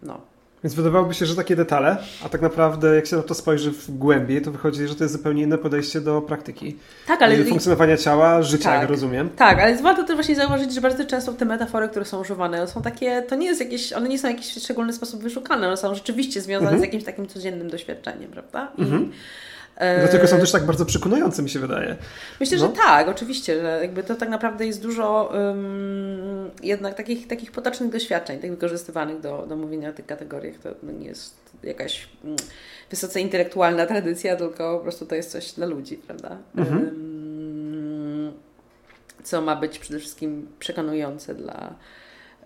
no. 0.03 0.36
Więc 0.67 0.75
wydawałoby 0.75 1.15
się, 1.15 1.27
że 1.27 1.37
takie 1.37 1.57
detale, 1.57 1.97
a 2.25 2.29
tak 2.29 2.43
naprawdę 2.43 2.95
jak 2.95 3.07
się 3.07 3.17
na 3.17 3.23
to 3.23 3.35
spojrzy 3.35 3.73
w 3.73 3.91
głębiej, 3.91 4.43
to 4.43 4.51
wychodzi, 4.51 4.87
że 4.87 4.95
to 4.95 5.05
jest 5.05 5.13
zupełnie 5.13 5.43
inne 5.43 5.59
podejście 5.59 6.01
do 6.01 6.23
praktyki. 6.23 6.77
Tak, 7.07 7.23
ale... 7.23 7.45
Funkcjonowania 7.45 7.97
ciała, 7.97 8.43
życia, 8.43 8.65
tak, 8.65 8.81
jak 8.81 8.91
rozumiem. 8.91 9.31
Tak, 9.37 9.59
ale 9.59 9.83
warto 9.83 10.05
też 10.05 10.17
właśnie 10.17 10.37
zauważyć, 10.37 10.75
że 10.75 10.81
bardzo 10.81 11.05
często 11.05 11.33
te 11.33 11.45
metafory, 11.45 11.89
które 11.89 12.05
są 12.05 12.21
używane, 12.21 12.69
są 12.69 12.83
takie, 12.83 13.23
to 13.23 13.37
nie 13.37 13.47
jest 13.47 13.61
jakieś, 13.61 13.93
one 13.93 14.09
nie 14.09 14.19
są 14.19 14.29
w 14.29 14.31
jakiś 14.31 14.53
szczególny 14.53 14.93
sposób 14.93 15.23
wyszukane, 15.23 15.67
one 15.67 15.77
są 15.77 15.95
rzeczywiście 15.95 16.41
związane 16.41 16.71
mhm. 16.71 16.81
z 16.81 16.85
jakimś 16.85 17.05
takim 17.05 17.27
codziennym 17.27 17.71
doświadczeniem, 17.71 18.31
prawda? 18.31 18.73
I, 18.79 18.83
mhm. 18.83 19.13
E, 19.77 20.01
Dlatego 20.01 20.27
są 20.27 20.39
też 20.39 20.53
tak 20.53 20.66
bardzo 20.66 20.86
przekonujące, 20.86 21.43
mi 21.43 21.51
się 21.51 21.59
wydaje. 21.59 21.97
Myślę, 22.40 22.59
no. 22.59 22.66
że 22.66 22.73
tak, 22.73 23.09
oczywiście, 23.09 23.61
że 23.61 23.78
jakby 23.82 24.03
to 24.03 24.15
tak 24.15 24.28
naprawdę 24.28 24.66
jest 24.66 24.82
dużo 24.82 25.32
um, 25.35 26.51
jednak 26.62 26.94
takich, 26.94 27.27
takich 27.27 27.53
potocznych 27.53 27.90
doświadczeń, 27.90 28.39
tak 28.39 28.51
wykorzystywanych 28.51 29.20
do, 29.20 29.47
do 29.48 29.57
mówienia 29.57 29.90
o 29.90 29.93
tych 29.93 30.07
kategoriach. 30.07 30.59
To 30.59 30.69
no, 30.82 30.93
nie 30.93 31.07
jest 31.07 31.35
jakaś 31.62 32.09
um, 32.24 32.36
wysoce 32.90 33.20
intelektualna 33.20 33.86
tradycja, 33.86 34.36
tylko 34.36 34.77
po 34.77 34.82
prostu 34.82 35.07
to 35.07 35.15
jest 35.15 35.31
coś 35.31 35.53
dla 35.53 35.66
ludzi, 35.66 35.97
prawda? 35.97 36.36
Mhm. 36.57 36.85
Um, 36.85 38.32
co 39.23 39.40
ma 39.40 39.57
być 39.57 39.78
przede 39.78 39.98
wszystkim 39.98 40.48
przekonujące 40.59 41.35
dla. 41.35 41.74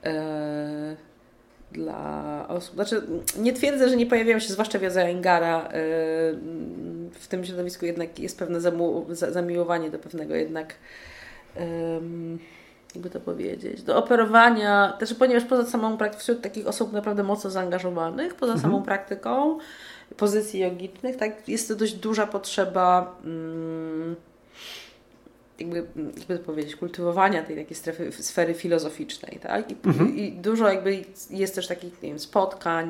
E, 0.04 1.09
dla 1.72 2.44
osób. 2.48 2.74
Znaczy, 2.74 3.02
nie 3.38 3.52
twierdzę, 3.52 3.88
że 3.88 3.96
nie 3.96 4.06
pojawiają 4.06 4.38
się, 4.38 4.52
zwłaszcza 4.52 4.78
w 4.78 4.82
Ingara, 5.12 5.66
y, 5.66 5.70
w 7.12 7.26
tym 7.28 7.44
środowisku 7.44 7.86
jednak 7.86 8.18
jest 8.18 8.38
pewne 8.38 8.60
zamiłowanie 9.30 9.90
do 9.90 9.98
pewnego 9.98 10.34
jednak 10.34 10.74
jakby 12.94 13.10
to 13.10 13.20
powiedzieć, 13.20 13.82
do 13.82 13.96
operowania, 13.96 14.96
też 14.98 15.14
ponieważ 15.14 15.44
poza 15.44 15.70
samą 15.70 15.96
praktyką, 15.96 16.22
wśród 16.22 16.40
takich 16.40 16.66
osób 16.66 16.92
naprawdę 16.92 17.22
mocno 17.22 17.50
zaangażowanych, 17.50 18.34
poza 18.34 18.52
mhm. 18.52 18.72
samą 18.72 18.82
praktyką 18.82 19.58
pozycji 20.16 20.60
jogicznych, 20.60 21.16
tak, 21.16 21.48
jest 21.48 21.68
to 21.68 21.74
dość 21.74 21.94
duża 21.94 22.26
potrzeba 22.26 23.16
jakby, 25.60 25.76
jakby 26.18 26.38
to 26.38 26.44
powiedzieć, 26.44 26.76
kultywowania 26.76 27.42
tej 27.42 27.56
takiej 27.56 27.76
strefy, 27.76 28.12
sfery 28.12 28.54
filozoficznej, 28.54 29.38
tak? 29.42 29.70
I, 29.70 29.76
mhm. 29.84 30.16
i 30.16 30.32
dużo 30.32 30.68
jakby 30.68 31.04
jest 31.30 31.54
też 31.54 31.66
takich, 31.66 32.02
nie 32.02 32.08
wiem, 32.08 32.18
spotkań, 32.18 32.88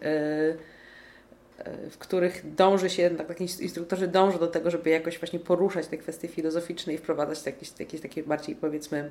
yy, 0.00 1.90
w 1.90 1.98
których 1.98 2.54
dąży 2.54 2.90
się, 2.90 3.10
tak, 3.10 3.26
taki 3.26 3.44
instruktorzy 3.44 4.08
dążą 4.08 4.38
do 4.38 4.46
tego, 4.46 4.70
żeby 4.70 4.90
jakoś 4.90 5.18
właśnie 5.18 5.38
poruszać 5.38 5.86
te 5.86 5.96
kwestie 5.96 6.28
filozoficzne 6.28 6.94
i 6.94 6.98
wprowadzać 6.98 7.46
jakieś, 7.46 7.72
jakieś 7.78 8.00
takie 8.00 8.22
bardziej 8.22 8.56
powiedzmy 8.56 9.10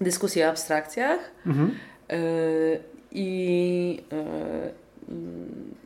dyskusje 0.00 0.46
o 0.46 0.50
abstrakcjach. 0.50 1.20
Mhm. 1.46 1.74
Yy, 2.08 2.80
I 3.12 4.02
yy, 4.12 4.87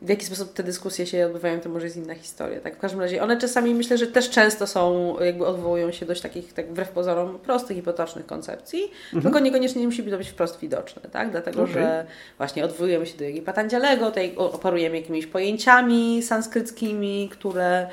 w 0.01 0.09
jaki 0.09 0.25
sposób 0.25 0.53
te 0.53 0.63
dyskusje 0.63 1.07
się 1.07 1.25
odbywają, 1.25 1.59
to 1.59 1.69
może 1.69 1.85
jest 1.85 1.97
inna 1.97 2.15
historia. 2.15 2.59
Tak? 2.59 2.75
W 2.75 2.79
każdym 2.79 2.99
razie 2.99 3.23
one 3.23 3.37
czasami 3.37 3.75
myślę, 3.75 3.97
że 3.97 4.07
też 4.07 4.29
często 4.29 4.67
są, 4.67 5.15
jakby 5.19 5.45
odwołują 5.45 5.91
się 5.91 6.05
do 6.05 6.15
takich, 6.15 6.53
tak 6.53 6.69
wbrew 6.69 6.89
pozorom, 6.89 7.39
prostych 7.39 7.77
i 7.77 7.81
potocznych 7.81 8.25
koncepcji, 8.25 8.83
mhm. 8.83 9.23
tylko 9.23 9.39
niekoniecznie 9.39 9.81
nie 9.81 9.87
musi 9.87 10.03
to 10.03 10.17
być 10.17 10.29
wprost 10.29 10.59
widoczne, 10.59 11.01
tak? 11.11 11.31
Dlatego, 11.31 11.61
okay. 11.61 11.73
że 11.73 12.05
właśnie 12.37 12.65
odwołujemy 12.65 13.05
się 13.05 13.17
do 13.17 13.23
Jogi 13.23 13.41
Patandzialego, 13.41 14.05
tutaj 14.05 14.35
operujemy 14.35 14.97
jakimiś 14.97 15.25
pojęciami 15.25 16.23
sanskryckimi, 16.23 17.29
które 17.31 17.87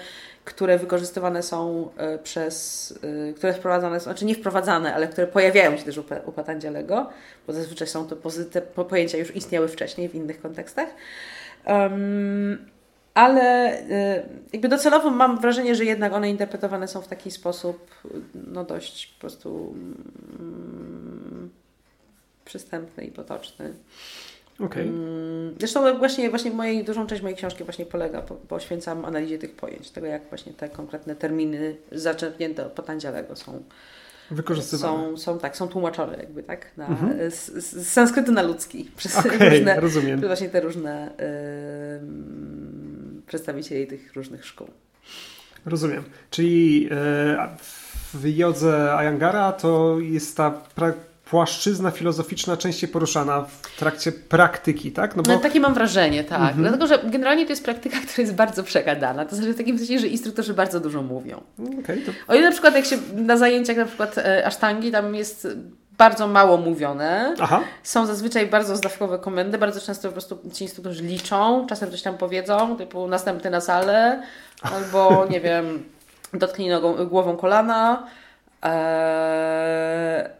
które 0.44 0.78
wykorzystywane 0.78 1.42
są 1.42 1.88
e, 1.96 2.18
przez, 2.18 2.94
e, 3.30 3.32
które 3.32 3.54
wprowadzane 3.54 4.00
są, 4.00 4.04
znaczy 4.04 4.24
nie 4.24 4.34
wprowadzane, 4.34 4.94
ale 4.94 5.08
które 5.08 5.26
pojawiają 5.26 5.76
się 5.76 5.84
też 5.84 5.98
u, 5.98 6.04
u 6.26 6.32
Patandzialego, 6.32 7.10
bo 7.46 7.52
zazwyczaj 7.52 7.88
są 7.88 8.06
to 8.06 8.16
pozyte, 8.16 8.62
pojęcia 8.62 9.18
już 9.18 9.36
istniały 9.36 9.68
wcześniej 9.68 10.08
w 10.08 10.14
innych 10.14 10.40
kontekstach. 10.40 10.88
Um, 11.66 12.70
ale 13.14 13.42
e, 13.90 14.28
jakby 14.52 14.68
docelowo 14.68 15.10
mam 15.10 15.40
wrażenie, 15.40 15.74
że 15.74 15.84
jednak 15.84 16.12
one 16.12 16.30
interpretowane 16.30 16.88
są 16.88 17.00
w 17.00 17.08
taki 17.08 17.30
sposób 17.30 17.90
no 18.34 18.64
dość 18.64 19.06
po 19.06 19.20
prostu 19.20 19.74
mm, 20.38 21.50
przystępny 22.44 23.04
i 23.04 23.10
potoczny. 23.10 23.74
Okay. 24.60 24.82
Mm, 24.82 25.54
zresztą 25.58 25.98
właśnie, 25.98 26.30
właśnie 26.30 26.50
mojej, 26.50 26.84
dużą 26.84 27.06
część 27.06 27.22
mojej 27.22 27.36
książki 27.36 27.64
właśnie 27.64 27.86
polega, 27.86 28.22
poświęcam 28.48 29.04
analizie 29.04 29.38
tych 29.38 29.56
pojęć, 29.56 29.90
tego 29.90 30.06
jak 30.06 30.28
właśnie 30.28 30.52
te 30.52 30.68
konkretne 30.68 31.16
terminy 31.16 31.76
zaczerpnięte 31.92 32.66
od 32.66 32.72
Patandzialego 32.72 33.36
są 33.36 33.62
wykorzystywane. 34.30 35.04
Są, 35.04 35.16
są, 35.16 35.38
tak, 35.38 35.56
są 35.56 35.68
tłumaczone 35.68 36.16
jakby, 36.16 36.42
tak? 36.42 36.66
Na, 36.76 36.86
mhm. 36.86 37.30
z, 37.30 37.46
z 37.46 37.88
sanskrytu 37.88 38.32
na 38.32 38.42
ludzki 38.42 38.90
przez 38.96 39.18
okay, 39.18 39.50
różne, 39.50 39.80
rozumiem. 39.80 40.20
właśnie 40.20 40.48
te 40.48 40.60
różne 40.60 41.10
yy, 41.18 43.22
przedstawicieli 43.26 43.86
tych 43.86 44.14
różnych 44.14 44.46
szkół. 44.46 44.68
Rozumiem. 45.66 46.04
Czyli 46.30 46.82
yy, 46.82 46.90
w 48.14 48.36
jodze 48.36 48.94
Ayangara 48.94 49.52
to 49.52 50.00
jest 50.00 50.36
ta 50.36 50.50
pra 50.50 50.92
płaszczyzna 51.30 51.90
filozoficzna 51.90 52.56
częściej 52.56 52.88
poruszana 52.88 53.42
w 53.42 53.76
trakcie 53.78 54.12
praktyki, 54.12 54.92
tak? 54.92 55.16
No, 55.16 55.22
bo... 55.22 55.32
no 55.32 55.38
takie 55.38 55.60
mam 55.60 55.74
wrażenie, 55.74 56.24
tak. 56.24 56.40
Mhm. 56.40 56.58
Dlatego, 56.58 56.86
że 56.86 56.98
generalnie 57.04 57.44
to 57.46 57.52
jest 57.52 57.64
praktyka, 57.64 57.96
która 58.06 58.22
jest 58.22 58.34
bardzo 58.34 58.64
przegadana. 58.64 59.24
To 59.24 59.36
znaczy 59.36 59.52
w 59.52 59.56
takim 59.56 59.78
sensie, 59.78 59.98
że 59.98 60.06
instruktorzy 60.06 60.54
bardzo 60.54 60.80
dużo 60.80 61.02
mówią. 61.02 61.40
Okay, 61.82 61.96
to... 61.96 62.12
O 62.28 62.34
ile 62.34 62.44
na 62.44 62.52
przykład 62.52 62.74
jak 62.74 62.84
się 62.84 62.98
na 63.14 63.36
zajęciach 63.36 63.76
na 63.76 63.86
przykład 63.86 64.18
e, 64.18 64.46
asztangi, 64.46 64.92
tam 64.92 65.14
jest 65.14 65.48
bardzo 65.98 66.28
mało 66.28 66.56
mówione. 66.56 67.34
Aha. 67.40 67.60
Są 67.82 68.06
zazwyczaj 68.06 68.46
bardzo 68.46 68.76
zdawkowe 68.76 69.18
komendy, 69.18 69.58
bardzo 69.58 69.80
często 69.80 70.08
po 70.08 70.12
prostu 70.12 70.38
ci 70.52 70.64
instruktorzy 70.64 71.02
liczą, 71.02 71.66
czasem 71.68 71.90
coś 71.90 72.02
tam 72.02 72.18
powiedzą, 72.18 72.76
typu 72.76 73.08
następny 73.08 73.50
na 73.50 73.60
salę, 73.60 74.22
albo 74.62 75.26
nie 75.30 75.40
wiem, 75.40 75.84
dotknij 76.34 76.68
nogą, 76.68 77.06
głową 77.06 77.36
kolana. 77.36 78.06
Eee, 78.62 80.39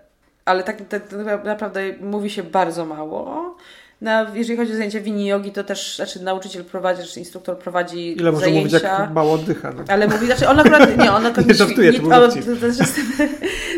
ale 0.50 0.62
tak, 0.62 0.76
tak, 0.88 1.08
tak 1.08 1.44
naprawdę 1.44 1.80
mówi 2.00 2.30
się 2.30 2.42
bardzo 2.42 2.86
mało. 2.86 3.56
Na, 4.00 4.26
jeżeli 4.34 4.56
chodzi 4.58 4.72
o 4.72 4.76
zajęcia 4.76 5.00
wini 5.00 5.26
jogi, 5.26 5.52
to 5.52 5.64
też 5.64 5.96
znaczy 5.96 6.22
nauczyciel 6.22 6.64
prowadzi, 6.64 7.08
czy 7.08 7.20
instruktor 7.20 7.58
prowadzi 7.58 8.12
Ile 8.12 8.32
zajęcia. 8.32 8.58
mówić, 8.58 8.72
jak 8.82 9.12
mało 9.12 9.32
oddycha. 9.32 9.72
No. 9.76 9.84
Ale 9.88 10.08
mówi, 10.08 10.26
znaczy 10.26 10.48
on 10.48 10.60
akurat, 10.60 10.98
nie, 10.98 11.12
on 11.12 11.26
akurat 11.26 11.46
nie, 11.48 11.54
żartuje, 11.54 11.92
to, 11.92 11.98
to, 11.98 12.28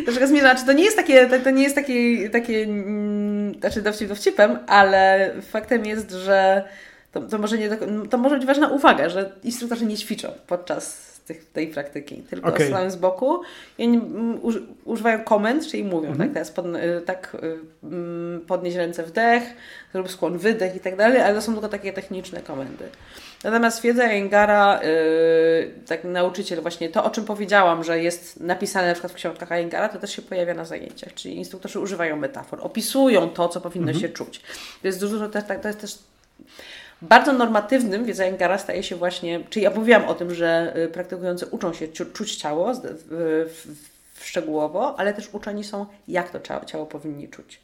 to, 0.07 0.20
to, 0.20 0.27
zmierza, 0.27 0.51
znaczy 0.51 0.66
to 0.66 0.73
nie 0.73 0.85
jest 0.85 0.97
takie, 0.97 1.27
to, 1.27 1.39
to 1.39 1.51
nie 1.51 1.62
jest 1.62 1.74
takie, 1.74 2.31
takie 2.31 2.62
mm, 2.62 3.55
znaczy 3.61 3.82
dowcip 3.82 4.09
dowcipem, 4.09 4.59
ale 4.66 5.32
faktem 5.51 5.86
jest, 5.86 6.11
że 6.11 6.65
to, 7.12 7.20
to, 7.20 7.39
może 7.39 7.59
nie, 7.59 7.70
to 8.11 8.19
może 8.19 8.36
być 8.36 8.47
ważna 8.47 8.69
uwaga, 8.69 9.09
że 9.09 9.32
instruktorzy 9.44 9.86
nie 9.86 9.97
ćwiczą 9.97 10.28
podczas 10.47 11.11
tych, 11.27 11.53
tej 11.53 11.69
praktyki, 11.69 12.16
tylko 12.16 12.49
okay. 12.49 12.66
stoją 12.66 12.90
z 12.90 12.97
boku 12.97 13.40
i 13.78 13.85
oni 13.85 14.01
używają 14.85 15.24
komend, 15.24 15.66
czyli 15.66 15.85
mówią, 15.85 16.07
mm 16.07 16.15
-hmm. 16.15 16.23
tak, 16.23 16.32
teraz 16.32 16.51
pod, 16.51 16.66
y, 16.66 17.03
tak 17.07 17.36
y, 17.43 17.59
mm, 17.86 18.40
podnieść 18.40 18.77
ręce 18.77 19.03
wdech, 19.03 19.43
zrób 19.93 20.11
skłon 20.11 20.39
wydech 20.39 20.77
i 20.77 20.81
tak 20.81 20.97
dalej, 20.97 21.20
ale 21.20 21.35
to 21.35 21.43
są 21.43 21.53
tylko 21.53 21.69
takie 21.69 21.93
techniczne 21.93 22.40
komendy. 22.40 22.85
Natomiast 23.44 23.82
wiedza 23.82 24.12
Jengara, 24.12 24.81
yy, 24.82 25.74
tak 25.86 26.05
nauczyciel 26.05 26.61
właśnie, 26.61 26.89
to 26.89 27.05
o 27.05 27.11
czym 27.11 27.24
powiedziałam, 27.24 27.85
że 27.85 28.03
jest 28.03 28.40
napisane 28.40 28.86
na 28.89 28.93
przykład 28.93 29.12
w 29.12 29.16
książkach 29.16 29.51
Jengara, 29.51 29.89
to 29.89 29.99
też 29.99 30.16
się 30.16 30.23
pojawia 30.23 30.55
na 30.55 30.65
zajęciach, 30.65 31.15
czyli 31.15 31.36
instruktorzy 31.36 31.81
używają 31.81 32.16
metafor, 32.16 32.59
opisują 32.62 33.28
to, 33.28 33.49
co 33.49 33.61
powinno 33.61 33.90
mm 33.90 33.97
-hmm. 33.97 34.03
się 34.03 34.09
czuć. 34.09 34.40
To 34.82 34.86
jest 34.86 35.01
dużo, 35.01 35.28
to, 35.28 35.43
to 35.62 35.69
jest 35.69 35.81
też 35.81 35.99
bardzo 37.02 37.32
normatywnym 37.32 38.04
wiedza 38.04 38.24
Engara 38.24 38.58
staje 38.58 38.82
się 38.82 38.96
właśnie, 38.96 39.44
czyli 39.50 39.64
ja 39.64 39.70
mówiłam 39.70 40.04
o 40.04 40.14
tym, 40.14 40.34
że 40.34 40.76
y, 40.76 40.88
praktykujący 40.88 41.46
uczą 41.46 41.72
się 41.72 41.88
czuć 41.88 42.36
ciało 42.36 42.72
szczegółowo, 44.20 44.98
ale 44.98 45.14
też 45.14 45.28
uczeni 45.32 45.64
są, 45.64 45.86
jak 46.08 46.30
to 46.30 46.40
ciało, 46.66 46.86
powinni 46.86 47.28
czuć. 47.28 47.60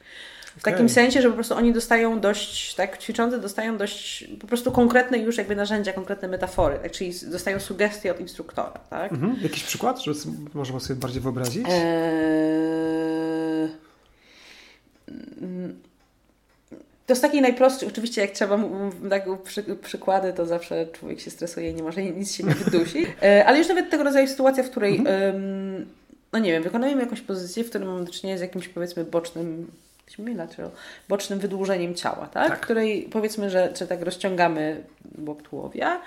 W 0.56 0.60
okay. 0.60 0.72
takim 0.72 0.88
sensie, 0.88 1.22
że 1.22 1.28
po 1.28 1.34
prostu 1.34 1.54
oni 1.54 1.72
dostają 1.72 2.20
dość, 2.20 2.74
tak, 2.74 2.98
ćwiczący 2.98 3.38
dostają 3.40 3.76
dość 3.76 4.28
po 4.40 4.46
prostu 4.46 4.72
konkretne 4.72 5.18
już 5.18 5.38
jakby 5.38 5.56
narzędzia, 5.56 5.92
konkretne 5.92 6.28
metafory, 6.28 6.78
tak, 6.82 6.92
czyli 6.92 7.12
dostają 7.30 7.60
sugestie 7.60 8.10
od 8.10 8.20
instruktora, 8.20 8.80
tak? 8.90 9.12
Mhm. 9.12 9.36
Jakiś 9.42 9.64
przykład, 9.64 10.02
żeby 10.02 10.18
można 10.54 10.80
sobie 10.80 11.00
bardziej 11.00 11.22
wyobrazić? 11.22 11.66
Eee... 11.68 12.68
To 17.08 17.14
z 17.16 17.20
takiej 17.20 17.40
najprostszej, 17.40 17.88
oczywiście 17.88 18.20
jak 18.20 18.30
trzeba 18.30 18.58
tak, 19.10 19.24
przy, 19.44 19.62
przykłady, 19.62 20.32
to 20.32 20.46
zawsze 20.46 20.86
człowiek 20.86 21.20
się 21.20 21.30
stresuje 21.30 21.70
i 21.70 21.74
nie 21.74 21.82
może 21.82 22.02
nic 22.02 22.34
się 22.34 22.44
nie 22.44 22.54
wydusi. 22.54 23.06
E, 23.22 23.46
ale 23.46 23.58
już 23.58 23.68
nawet 23.68 23.90
tego 23.90 24.04
rodzaju 24.04 24.26
sytuacja, 24.26 24.62
w 24.62 24.70
której, 24.70 24.96
mhm. 24.96 25.86
no 26.32 26.38
nie 26.38 26.52
wiem, 26.52 26.62
wykonujemy 26.62 27.02
jakąś 27.02 27.20
pozycję, 27.20 27.64
w 27.64 27.68
której 27.68 27.88
mamy 27.88 28.04
do 28.04 28.12
czynienia 28.12 28.38
z 28.38 28.40
jakimś 28.40 28.68
powiedzmy 28.68 29.04
bocznym 29.04 29.70
bocznym 31.08 31.38
wydłużeniem 31.38 31.94
ciała, 31.94 32.28
tak? 32.32 32.48
tak. 32.48 32.58
W 32.58 32.60
której 32.60 33.08
powiedzmy, 33.12 33.50
że, 33.50 33.72
że 33.78 33.86
tak 33.86 34.02
rozciągamy 34.02 34.84
bok 35.04 35.42
tułowia 35.42 36.00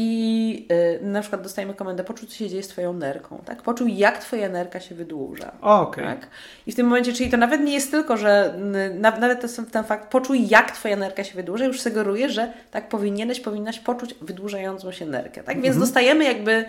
i 0.00 0.66
y, 0.72 0.98
na 1.02 1.20
przykład 1.20 1.42
dostajemy 1.42 1.74
komendę, 1.74 2.04
poczuj, 2.04 2.28
co 2.28 2.34
się 2.34 2.48
dzieje 2.48 2.62
z 2.62 2.68
Twoją 2.68 2.92
nerką, 2.92 3.42
tak? 3.44 3.62
Poczuj, 3.62 3.96
jak 3.96 4.18
Twoja 4.18 4.48
nerka 4.48 4.80
się 4.80 4.94
wydłuża. 4.94 5.52
Okay. 5.60 6.04
Tak? 6.04 6.26
I 6.66 6.72
w 6.72 6.74
tym 6.74 6.86
momencie, 6.86 7.12
czyli 7.12 7.30
to 7.30 7.36
nawet 7.36 7.60
nie 7.60 7.72
jest 7.72 7.90
tylko, 7.90 8.16
że 8.16 8.54
na, 8.94 9.10
nawet 9.10 9.40
ten, 9.56 9.66
ten 9.66 9.84
fakt, 9.84 10.10
poczuj, 10.10 10.48
jak 10.48 10.70
Twoja 10.70 10.96
nerka 10.96 11.24
się 11.24 11.34
wydłuża, 11.34 11.64
już 11.64 11.80
sugeruje, 11.80 12.30
że 12.30 12.52
tak 12.70 12.88
powinieneś, 12.88 13.40
powinnaś 13.40 13.80
poczuć 13.80 14.14
wydłużającą 14.20 14.92
się 14.92 15.06
nerkę, 15.06 15.42
tak? 15.42 15.54
Więc 15.54 15.66
mhm. 15.66 15.80
dostajemy 15.80 16.24
jakby 16.24 16.64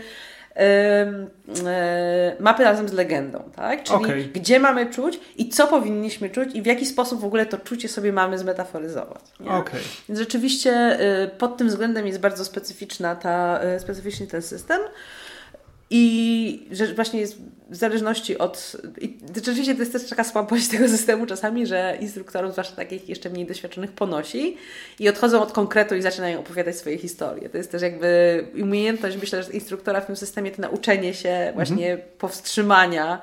mapy 2.40 2.64
razem 2.64 2.90
z 2.90 2.94
legendą, 2.94 3.52
tak? 3.56 3.84
Czyli 3.84 3.98
okay. 3.98 4.24
gdzie 4.24 4.60
mamy 4.60 4.90
czuć 4.90 5.20
i 5.38 5.50
co 5.50 5.68
powinniśmy 5.68 6.30
czuć 6.30 6.56
i 6.56 6.62
w 6.62 6.66
jaki 6.66 6.86
sposób 6.86 7.22
w 7.22 7.26
ogóle 7.26 7.46
to 7.46 7.58
czucie 7.58 7.88
sobie 7.88 8.14
mamy 8.14 8.38
zmetaforyzować. 8.38 9.22
Okay. 9.40 9.80
Więc 10.10 10.20
rzeczywiście 10.20 11.00
y, 11.24 11.28
pod 11.28 11.58
tym 11.58 11.68
względem 11.68 12.08
jest 12.08 12.20
bardzo 12.20 12.46
specyficzna 12.46 13.16
ta, 13.16 13.60
y, 13.76 13.80
specyficzny 13.80 14.28
ten 14.28 14.42
system. 14.42 14.80
I 15.90 16.68
że 16.72 16.94
właśnie 16.94 17.20
jest 17.20 17.38
w 17.70 17.76
zależności 17.76 18.38
od. 18.38 18.78
I 19.02 19.18
rzeczywiście 19.36 19.74
to 19.74 19.80
jest 19.80 19.92
też 19.92 20.10
taka 20.10 20.24
słabość 20.24 20.68
tego 20.68 20.88
systemu 20.88 21.26
czasami, 21.26 21.68
że 21.68 21.98
instruktorów, 22.02 22.52
zwłaszcza 22.52 22.76
takich 22.76 23.10
jeszcze 23.10 23.30
mniej 23.30 23.46
doświadczonych, 23.46 23.92
ponosi 23.92 24.58
i 25.00 25.10
odchodzą 25.10 25.42
od 25.42 25.52
konkretu 25.52 25.96
i 25.96 26.02
zaczynają 26.02 26.40
opowiadać 26.40 26.76
swoje 26.76 26.98
historie. 26.98 27.50
To 27.50 27.58
jest 27.58 27.72
też 27.72 27.82
jakby 27.82 28.44
umiejętność, 28.62 29.18
myślę, 29.22 29.44
że 29.44 29.52
instruktora 29.52 30.02
w 30.02 30.06
tym 30.06 30.16
systemie 30.16 30.52
to 30.52 30.62
nauczenie 30.62 31.14
się 31.14 31.52
właśnie 31.56 31.92
mhm. 31.92 32.10
powstrzymania 32.18 33.22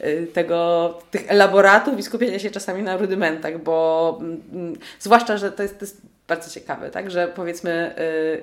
y, 0.00 0.26
tego, 0.32 0.98
tych 1.10 1.30
elaboratów 1.30 1.98
i 1.98 2.02
skupienia 2.02 2.38
się 2.38 2.50
czasami 2.50 2.82
na 2.82 2.96
rudymentach, 2.96 3.62
bo 3.62 4.18
mm, 4.20 4.42
mm, 4.52 4.76
zwłaszcza, 5.00 5.38
że 5.38 5.52
to 5.52 5.62
jest, 5.62 5.78
to 5.78 5.84
jest 5.84 6.15
bardzo 6.28 6.50
ciekawe, 6.50 6.90
tak? 6.90 7.10
Że 7.10 7.28
powiedzmy, 7.28 7.94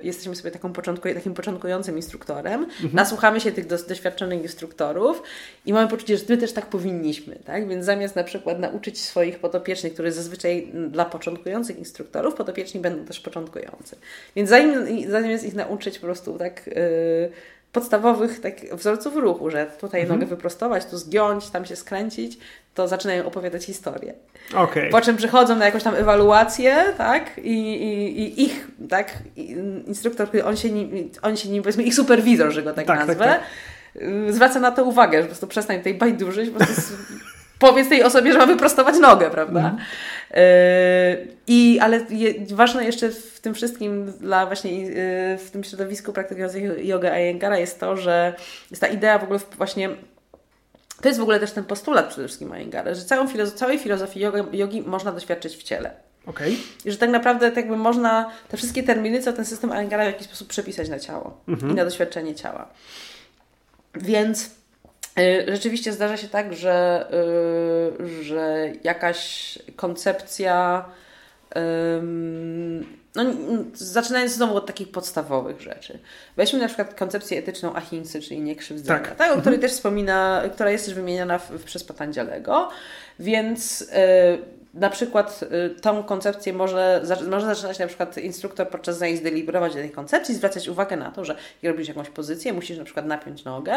y, 0.02 0.06
jesteśmy 0.06 0.36
sobie 0.36 0.52
taką 0.52 0.74
początku, 0.74 1.10
takim 1.14 1.34
początkującym 1.34 1.96
instruktorem, 1.96 2.64
mhm. 2.64 2.90
nasłuchamy 2.94 3.40
się 3.40 3.52
tych 3.52 3.68
doświadczonych 3.68 4.42
instruktorów 4.42 5.24
i 5.66 5.74
mamy 5.74 5.88
poczucie, 5.88 6.18
że 6.18 6.24
my 6.30 6.38
też 6.38 6.54
tak 6.54 6.66
powinniśmy, 6.66 7.36
tak? 7.46 7.68
Więc 7.68 7.86
zamiast 7.86 8.16
na 8.16 8.24
przykład 8.24 8.60
nauczyć 8.60 9.02
swoich 9.02 9.40
podopiecznych, 9.40 9.94
które 9.94 10.12
zazwyczaj 10.12 10.72
dla 10.90 11.06
początkujących 11.06 11.78
instruktorów, 11.78 12.36
podopieczni 12.36 12.80
będą 12.80 13.06
też 13.06 13.20
początkujący. 13.20 13.96
Więc 14.36 14.50
zanim, 14.50 15.12
zamiast 15.12 15.44
ich 15.44 15.56
nauczyć 15.56 16.00
po 16.00 16.06
prostu 16.06 16.38
tak. 16.38 16.68
Y, 16.68 17.32
podstawowych 17.74 18.40
tak, 18.40 18.54
wzorców 18.76 19.16
ruchu, 19.16 19.50
że 19.50 19.66
tutaj 19.66 20.02
mhm. 20.02 20.20
nogę 20.20 20.30
wyprostować, 20.30 20.86
tu 20.86 20.98
zgiąć, 20.98 21.50
tam 21.50 21.66
się 21.66 21.76
skręcić, 21.76 22.38
to 22.74 22.88
zaczynają 22.88 23.26
opowiadać 23.26 23.66
historię. 23.66 24.14
Okay. 24.56 24.90
Po 24.90 25.02
czym 25.02 25.18
przychodzą 25.18 25.56
na 25.56 25.66
jakąś 25.66 25.84
tam 25.84 25.96
ewaluację, 25.96 26.76
tak? 26.98 27.38
I, 27.38 27.52
i, 27.84 28.20
i 28.20 28.44
ich, 28.44 28.68
tak? 28.90 29.18
Instruktor, 29.88 30.28
on 30.46 30.58
się 30.58 30.70
nim, 30.72 31.10
on 31.22 31.38
się 31.38 31.50
nim, 31.50 31.64
powiedzmy, 31.64 31.84
ich 31.84 31.96
superwizor, 31.96 32.52
że 32.52 32.64
go 32.64 32.74
tak, 32.74 32.86
tak, 32.86 32.98
tak 32.98 33.08
nazwę, 33.08 33.26
tak, 33.26 33.42
tak. 33.94 34.34
zwraca 34.34 34.60
na 34.60 34.72
to 34.72 34.84
uwagę, 34.84 35.18
że 35.18 35.24
po 35.24 35.28
prostu 35.28 35.48
przestań 35.48 35.78
tutaj 35.78 35.94
bajdurzyć, 35.94 36.50
po 36.50 36.58
prostu 36.58 36.94
powiedz 37.60 37.90
tej 37.90 38.04
osobie, 38.04 38.34
że 38.34 38.40
ma 38.40 38.46
wyprostować 38.46 39.00
nogę, 39.00 39.30
prawda? 39.30 39.60
Mm. 39.60 39.78
I, 41.48 41.80
ale 41.82 42.06
je, 42.10 42.34
ważne 42.56 42.86
jeszcze 42.86 43.10
w 43.10 43.40
tym 43.40 43.54
wszystkim 43.54 44.12
dla 44.12 44.46
właśnie 44.46 44.82
yy, 44.82 45.38
w 45.38 45.50
tym 45.52 45.64
środowisku 45.64 46.14
praktykujących 46.14 46.86
jogę 46.86 47.22
Iyengara 47.22 47.58
jest 47.58 47.80
to, 47.80 47.98
że 47.98 48.34
jest 48.72 48.82
ta 48.82 48.88
idea 48.88 49.20
w 49.20 49.24
ogóle 49.24 49.40
właśnie 49.58 49.90
to 51.02 51.08
jest 51.08 51.20
w 51.20 51.24
ogóle 51.24 51.40
też 51.40 51.52
ten 51.52 51.64
postulat 51.64 52.08
przede 52.08 52.28
wszystkim 52.28 52.56
Iyengara, 52.56 52.94
że 52.94 53.06
całą 53.06 53.28
całej 53.56 53.80
filozofii 53.80 54.20
jogi, 54.20 54.58
jogi 54.58 54.82
można 54.82 55.12
doświadczyć 55.12 55.58
w 55.58 55.64
ciele. 55.64 55.92
Okay. 56.26 56.52
I 56.86 56.92
że 56.92 56.98
tak 56.98 57.10
naprawdę 57.10 57.50
tak 57.50 57.58
jakby 57.58 57.78
można 57.78 58.32
te 58.50 58.58
wszystkie 58.58 58.84
terminy, 58.84 59.20
co 59.20 59.34
ten 59.34 59.46
system 59.46 59.70
Iyengara 59.70 60.04
w 60.04 60.08
jakiś 60.08 60.28
sposób 60.28 60.48
przepisać 60.48 60.90
na 60.90 61.00
ciało 61.00 61.38
-hmm. 61.48 61.72
i 61.72 61.74
na 61.74 61.86
doświadczenie 61.86 62.36
ciała. 62.36 62.70
Więc 63.96 64.50
rzeczywiście 65.48 65.94
zdarza 65.94 66.18
się 66.18 66.28
tak, 66.28 66.54
że, 66.54 67.08
y, 68.00 68.24
że 68.24 68.72
jakaś 68.84 69.60
koncepcja 69.76 70.86
no, 73.16 73.24
zaczynając 73.74 74.32
znowu 74.32 74.56
od 74.56 74.66
takich 74.66 74.92
podstawowych 74.92 75.62
rzeczy. 75.62 76.00
Weźmy 76.38 76.60
na 76.60 76.68
przykład 76.68 76.94
koncepcję 76.94 77.40
etyczną 77.40 77.76
ahinsy, 77.76 78.22
czyli 78.22 78.42
niekrzywdzenia, 78.42 79.00
tak. 79.00 79.16
tak 79.16 79.32
o 79.32 79.42
której 79.42 79.56
mhm. 79.56 79.62
też 79.62 79.72
wspomina, 79.72 80.44
która 80.54 80.72
jest 80.72 80.86
też 80.86 80.94
wymieniana 80.94 81.40
w, 81.40 81.52
w, 81.52 81.64
przez 81.64 81.84
Patandzialego, 81.84 82.70
więc... 83.20 83.90
Na 84.74 84.90
przykład 84.90 85.40
y, 85.44 85.80
tą 85.82 86.04
koncepcję 86.04 86.54
może, 86.54 87.02
może 87.30 87.46
zaczynać 87.46 87.80
na 87.80 87.88
przykład 87.88 88.18
instruktor 88.18 88.70
podczas 88.70 88.98
zajęć 88.98 89.22
deliberować 89.22 89.74
do 89.74 89.80
tej 89.80 89.92
koncepcji, 89.92 90.36
zwracać 90.36 90.68
uwagę 90.68 90.98
na 90.98 91.12
to, 91.12 91.26
że 91.26 91.36
jak 91.62 91.72
robisz 91.74 91.88
jakąś 91.88 92.10
pozycję, 92.10 92.54
musisz 92.54 92.78
na 92.78 92.84
przykład 92.84 93.06
napiąć 93.06 93.44
nogę 93.44 93.76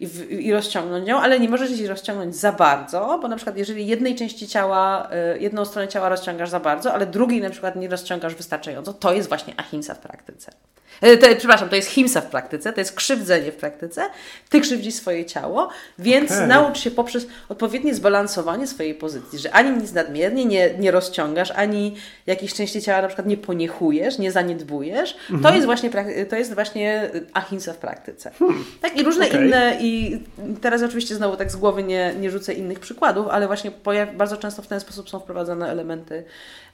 i, 0.00 0.08
i 0.30 0.52
rozciągnąć 0.52 1.08
ją, 1.08 1.20
ale 1.20 1.40
nie 1.40 1.48
możesz 1.48 1.70
jej 1.70 1.88
rozciągnąć 1.88 2.36
za 2.36 2.52
bardzo, 2.52 3.18
bo 3.22 3.28
na 3.28 3.36
przykład 3.36 3.56
jeżeli 3.56 3.86
jednej 3.86 4.14
części 4.14 4.48
ciała, 4.48 5.10
y, 5.34 5.38
jedną 5.38 5.64
stronę 5.64 5.88
ciała 5.88 6.08
rozciągasz 6.08 6.50
za 6.50 6.60
bardzo, 6.60 6.92
ale 6.92 7.06
drugiej 7.06 7.40
na 7.40 7.50
przykład 7.50 7.76
nie 7.76 7.88
rozciągasz 7.88 8.34
wystarczająco, 8.34 8.92
to 8.92 9.12
jest 9.12 9.28
właśnie 9.28 9.54
ahimsa 9.56 9.94
w 9.94 9.98
praktyce. 9.98 10.52
E, 11.00 11.16
to, 11.16 11.26
przepraszam, 11.38 11.68
to 11.68 11.76
jest 11.76 11.88
himsa 11.88 12.20
w 12.20 12.26
praktyce, 12.26 12.72
to 12.72 12.80
jest 12.80 12.92
krzywdzenie 12.92 13.52
w 13.52 13.56
praktyce. 13.56 14.02
Ty 14.48 14.60
krzywdzisz 14.60 14.94
swoje 14.94 15.24
ciało, 15.24 15.68
więc 15.98 16.30
okay. 16.30 16.46
naucz 16.46 16.78
się 16.78 16.90
poprzez 16.90 17.26
odpowiednie 17.48 17.94
zbalansowanie 17.94 18.66
swojej 18.66 18.94
pozycji, 18.94 19.38
że 19.38 19.52
ani 19.52 19.82
nic 19.82 19.92
nadmiernie 19.92 20.44
nie, 20.44 20.74
nie 20.78 20.90
rozciągasz, 20.90 21.50
ani 21.50 21.96
jakiejś 22.26 22.54
części 22.54 22.82
ciała 22.82 23.02
na 23.02 23.08
przykład 23.08 23.26
nie 23.26 23.36
poniechujesz, 23.36 24.18
nie 24.18 24.32
zaniedbujesz. 24.32 25.16
Mhm. 25.30 25.42
To 25.42 25.54
jest 25.54 25.66
właśnie, 25.66 25.90
to 26.28 26.36
jest 26.36 26.54
właśnie 26.54 27.10
ahimsa 27.32 27.72
w 27.72 27.76
praktyce. 27.76 28.30
Hmm. 28.38 28.64
Tak, 28.80 28.96
i 28.96 29.02
różne 29.02 29.26
okay. 29.26 29.44
inne, 29.44 29.76
i 29.80 30.20
teraz 30.60 30.82
oczywiście 30.82 31.14
znowu 31.14 31.36
tak 31.36 31.50
z 31.50 31.56
głowy 31.56 31.82
nie, 31.82 32.14
nie 32.20 32.30
rzucę 32.30 32.52
innych 32.52 32.80
przykładów, 32.80 33.26
ale 33.30 33.46
właśnie 33.46 33.70
bardzo 34.16 34.36
często 34.36 34.62
w 34.62 34.66
ten 34.66 34.80
sposób 34.80 35.10
są 35.10 35.20
wprowadzane 35.20 35.70
elementy, 35.70 36.24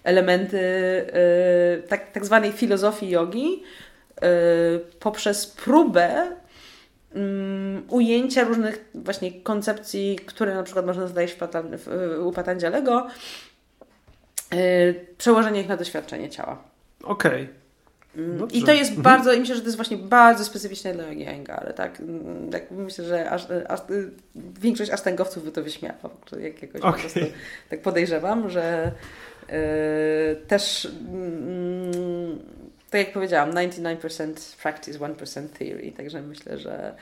elementy 0.05 0.57
yy, 1.77 1.89
tak, 1.89 2.13
tak 2.13 2.25
zwanej 2.25 2.53
filozofii 2.53 3.11
jogi, 3.11 3.63
poprzez 5.01 5.47
próbę 5.47 6.31
um, 7.15 7.83
ujęcia 7.89 8.45
różnych 8.45 8.91
właśnie 8.95 9.33
koncepcji, 9.33 10.19
które 10.27 10.55
na 10.55 10.63
przykład 10.63 10.87
można 10.87 11.07
znaleźć 11.07 11.37
w, 11.79 12.19
u 12.27 12.33
Patandzialego, 12.33 13.07
yy, 14.53 14.59
przełożenie 15.19 15.61
ich 15.61 15.69
na 15.69 15.77
doświadczenie 15.77 16.31
ciała. 16.31 16.63
Okej. 17.03 17.43
Okay. 17.43 17.65
Mm, 18.17 18.49
I 18.53 18.63
to 18.63 18.73
jest 18.73 18.91
mhm. 18.91 19.03
bardzo, 19.03 19.33
i 19.33 19.41
myślę, 19.41 19.55
że 19.55 19.61
to 19.61 19.67
jest 19.67 19.77
właśnie 19.77 19.97
bardzo 19.97 20.45
specyficzne 20.45 20.95
dla 20.95 21.05
jogi 21.05 21.25
Engary, 21.25 21.73
tak? 21.73 22.01
Mm, 22.01 22.51
tak? 22.51 22.71
Myślę, 22.71 23.05
że 23.05 23.31
aż, 23.31 23.47
aż, 23.69 23.81
większość 24.61 24.91
asztangowców 24.91 25.45
by 25.45 25.53
to 25.53 25.63
wyśmiała, 25.63 25.95
jak 26.41 26.63
jakoś 26.63 26.81
okay. 26.81 26.93
po 26.93 26.99
prostu 26.99 27.21
tak 27.71 27.83
podejrzewam, 27.83 28.51
że 28.51 28.93
yy, 29.49 29.57
też 30.47 30.85
yy, 30.85 32.39
tak 32.95 33.07
jak 33.07 33.13
powiedziałam, 33.13 33.51
99% 33.51 34.57
practice, 34.63 34.99
1% 34.99 35.49
theory, 35.49 35.93
także 35.97 36.23
myślę, 36.23 36.59
że 36.59 36.95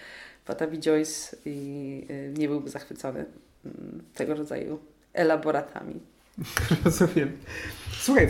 Patabi 0.47 0.79
Joyce 0.79 1.37
i, 1.47 2.07
y, 2.11 2.35
nie 2.39 2.49
byłby 2.49 2.71
zachwycony 2.71 3.25
mm, 3.65 4.03
tego 4.15 4.35
rodzaju 4.35 4.79
elaboratami. 5.13 6.01
Rozumiem. 6.85 7.39
Słuchaj, 8.01 8.25
e, 8.25 8.29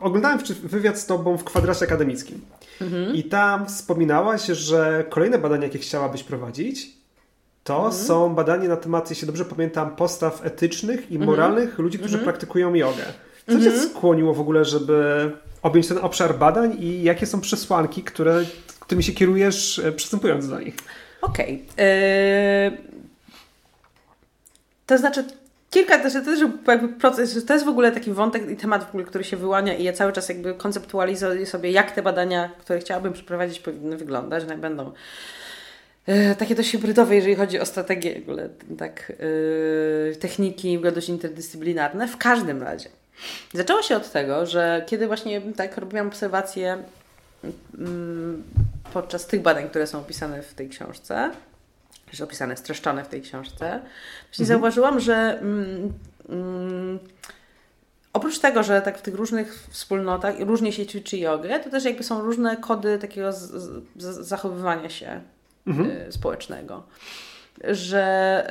oglądałem 0.00 0.38
wywiad 0.62 0.98
z 0.98 1.06
Tobą 1.06 1.36
w 1.36 1.44
kwadracie 1.44 1.84
akademickim 1.84 2.40
mhm. 2.80 3.14
i 3.14 3.24
tam 3.24 3.66
wspominałaś, 3.66 4.46
że 4.46 5.04
kolejne 5.10 5.38
badania, 5.38 5.64
jakie 5.64 5.78
chciałabyś 5.78 6.22
prowadzić, 6.22 6.96
to 7.64 7.76
mhm. 7.76 8.04
są 8.04 8.34
badania 8.34 8.68
na 8.68 8.76
temat, 8.76 9.10
jeśli 9.10 9.26
dobrze 9.26 9.44
pamiętam, 9.44 9.96
postaw 9.96 10.46
etycznych 10.46 11.10
i 11.10 11.14
mhm. 11.14 11.30
moralnych 11.30 11.78
ludzi, 11.78 11.98
którzy 11.98 12.14
mhm. 12.14 12.24
praktykują 12.24 12.74
jogę. 12.74 13.04
Co 13.46 13.60
Cię 13.60 13.70
mhm. 13.70 13.88
skłoniło 13.88 14.34
w 14.34 14.40
ogóle, 14.40 14.64
żeby 14.64 15.30
objąć 15.62 15.88
ten 15.88 15.98
obszar 15.98 16.38
badań 16.38 16.76
i 16.80 17.02
jakie 17.02 17.26
są 17.26 17.40
przesłanki, 17.40 18.02
które, 18.02 18.44
którymi 18.80 19.04
się 19.04 19.12
kierujesz 19.12 19.78
e, 19.78 19.92
przystępując 19.92 20.48
do 20.48 20.60
nich? 20.60 20.74
Okej. 21.22 21.64
Okay. 21.74 21.86
Yy... 21.86 22.92
To 24.86 24.98
znaczy, 24.98 25.24
kilka, 25.70 25.98
to 25.98 26.10
też 26.10 26.40
jakby 26.66 26.88
proces, 26.88 27.44
to 27.44 27.52
jest 27.52 27.66
w 27.66 27.68
ogóle 27.68 27.92
taki 27.92 28.12
wątek 28.12 28.50
i 28.50 28.56
temat, 28.56 28.84
w 28.84 28.88
ogóle, 28.88 29.04
który 29.04 29.24
się 29.24 29.36
wyłania 29.36 29.74
i 29.74 29.84
ja 29.84 29.92
cały 29.92 30.12
czas 30.12 30.28
jakby 30.28 30.54
konceptualizuję 30.54 31.46
sobie, 31.46 31.70
jak 31.70 31.90
te 31.90 32.02
badania, 32.02 32.50
które 32.60 32.78
chciałabym 32.78 33.12
przeprowadzić, 33.12 33.58
powinny 33.58 33.96
wyglądać, 33.96 34.44
jak 34.48 34.60
będą 34.60 34.92
yy, 36.06 36.36
takie 36.38 36.54
dość 36.54 36.72
hybrydowe, 36.72 37.14
jeżeli 37.14 37.34
chodzi 37.34 37.60
o 37.60 37.66
strategię 37.66 38.20
w 38.20 38.22
ogóle, 38.22 38.48
tak, 38.78 39.12
techniki 40.20 40.80
dość 40.94 41.08
interdyscyplinarne, 41.08 42.08
w 42.08 42.16
każdym 42.16 42.62
razie. 42.62 42.88
Zaczęło 43.54 43.82
się 43.82 43.96
od 43.96 44.12
tego, 44.12 44.46
że 44.46 44.84
kiedy 44.86 45.06
właśnie 45.06 45.40
tak 45.40 45.76
robiłam 45.76 46.08
obserwacje 46.08 46.78
mm, 47.78 48.42
podczas 48.92 49.26
tych 49.26 49.42
badań, 49.42 49.68
które 49.68 49.86
są 49.86 49.98
opisane 49.98 50.42
w 50.42 50.54
tej 50.54 50.68
książce, 50.68 51.30
że 52.12 52.24
opisane, 52.24 52.56
streszczone 52.56 53.04
w 53.04 53.08
tej 53.08 53.22
książce, 53.22 53.80
właśnie 54.26 54.42
mhm. 54.42 54.46
zauważyłam, 54.46 55.00
że 55.00 55.38
mm, 55.40 55.92
mm, 56.28 56.98
oprócz 58.12 58.38
tego, 58.38 58.62
że 58.62 58.82
tak 58.82 58.98
w 58.98 59.02
tych 59.02 59.14
różnych 59.14 59.66
wspólnotach 59.70 60.34
różnie 60.40 60.72
się 60.72 60.86
ćwiczy 60.86 61.16
jogę, 61.16 61.60
to 61.60 61.70
też 61.70 61.84
jakby 61.84 62.02
są 62.02 62.20
różne 62.20 62.56
kody 62.56 62.98
takiego 62.98 63.32
z, 63.32 63.38
z, 63.96 64.26
zachowywania 64.26 64.90
się 64.90 65.20
mhm. 65.66 65.90
y, 65.90 66.12
społecznego 66.12 66.82
że 67.64 68.46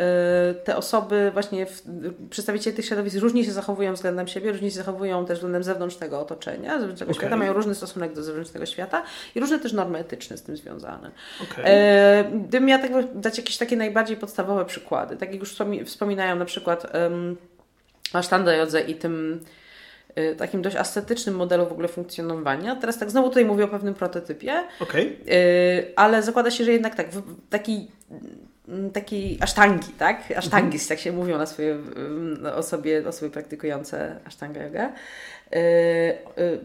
y, 0.52 0.66
te 0.66 0.78
osoby, 0.78 1.32
właśnie 1.34 1.66
w, 1.66 1.84
przedstawiciele 2.30 2.76
tych 2.76 2.86
środowisk 2.86 3.18
różnie 3.18 3.46
się 3.46 3.52
zachowują 3.52 3.94
względem 3.94 4.28
siebie, 4.28 4.52
różnie 4.52 4.72
się 4.72 4.76
zachowują 4.76 5.26
też 5.26 5.38
względem 5.38 5.64
zewnętrznego 5.64 6.20
otoczenia, 6.20 6.80
zewnętrznego 6.80 7.12
okay. 7.12 7.22
świata, 7.22 7.36
mają 7.36 7.54
różny 7.54 7.76
stosunek 7.76 8.14
do 8.14 8.24
zewnętrznego 8.24 8.66
świata 8.66 9.04
i 9.36 9.40
różne 9.40 9.60
też 9.60 9.74
normy 9.74 10.00
etyczne 10.00 10.38
z 10.38 10.44
tym 10.44 10.58
związane. 10.58 11.12
Okay. 11.44 11.66
E, 11.66 12.24
gdybym 12.24 12.66
miała 12.66 12.82
tak 12.82 12.92
dać 13.16 13.38
jakieś 13.38 13.58
takie 13.58 13.78
najbardziej 13.78 14.18
podstawowe 14.18 14.66
przykłady, 14.66 15.18
tak 15.18 15.32
jak 15.32 15.40
już 15.40 15.56
wspominają 15.86 16.36
na 16.36 16.46
przykład 16.46 16.96
um, 16.96 17.38
Asztanda 18.14 18.54
Jodze 18.54 18.82
i 18.82 18.96
tym 18.96 19.40
y, 20.18 20.36
takim 20.36 20.62
dość 20.62 20.76
ascetycznym 20.76 21.36
modelu 21.36 21.66
w 21.66 21.72
ogóle 21.72 21.88
funkcjonowania. 21.88 22.76
Teraz 22.76 22.98
tak 22.98 23.12
znowu 23.12 23.30
tutaj 23.30 23.46
mówię 23.46 23.64
o 23.64 23.68
pewnym 23.68 23.94
prototypie, 23.94 24.64
okay. 24.80 25.18
ale 25.96 26.24
zakłada 26.24 26.52
się, 26.52 26.64
że 26.64 26.72
jednak 26.72 26.96
tak, 26.96 27.08
taki 27.50 27.88
takiej 28.94 29.38
asztangi, 29.42 29.92
tak? 30.00 30.34
Asztangis, 30.38 30.82
mhm. 30.82 30.88
tak 30.90 31.00
się 31.00 31.12
mówią 31.12 31.38
na 31.38 31.46
swoje 31.46 31.72
mm, 31.72 32.46
osoby, 32.56 33.04
osoby 33.08 33.32
praktykujące 33.32 34.20
asztanga 34.26 34.64
yoga. 34.64 34.94
Y, 35.54 35.58
y, 36.38 36.60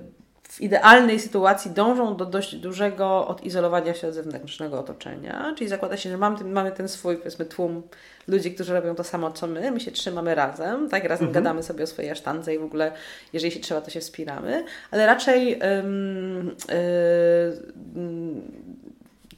w 0.48 0.60
idealnej 0.60 1.20
sytuacji 1.20 1.70
dążą 1.70 2.16
do 2.16 2.26
dość 2.26 2.56
dużego 2.56 3.28
odizolowania 3.28 3.94
się 3.94 4.08
od 4.08 4.14
zewnętrznego 4.14 4.78
otoczenia, 4.78 5.54
czyli 5.56 5.70
zakłada 5.70 5.96
się, 5.96 6.10
że 6.10 6.18
mamy 6.18 6.38
ten, 6.38 6.52
mamy 6.52 6.72
ten 6.72 6.88
swój, 6.88 7.16
powiedzmy, 7.16 7.44
tłum 7.44 7.82
ludzi, 8.28 8.54
którzy 8.54 8.74
robią 8.74 8.94
to 8.94 9.04
samo 9.04 9.30
co 9.30 9.46
my, 9.46 9.70
my 9.70 9.80
się 9.80 9.90
trzymamy 9.90 10.34
razem, 10.34 10.88
tak, 10.88 11.04
razem 11.04 11.26
mhm. 11.26 11.44
gadamy 11.44 11.62
sobie 11.62 11.84
o 11.84 11.86
swojej 11.86 12.10
asztandze 12.10 12.54
i 12.54 12.58
w 12.58 12.64
ogóle, 12.64 12.92
jeżeli 13.32 13.52
się 13.52 13.60
trzeba, 13.60 13.80
to 13.80 13.90
się 13.90 14.00
wspieramy, 14.00 14.64
ale 14.90 15.06
raczej 15.06 15.60
um, 15.60 16.56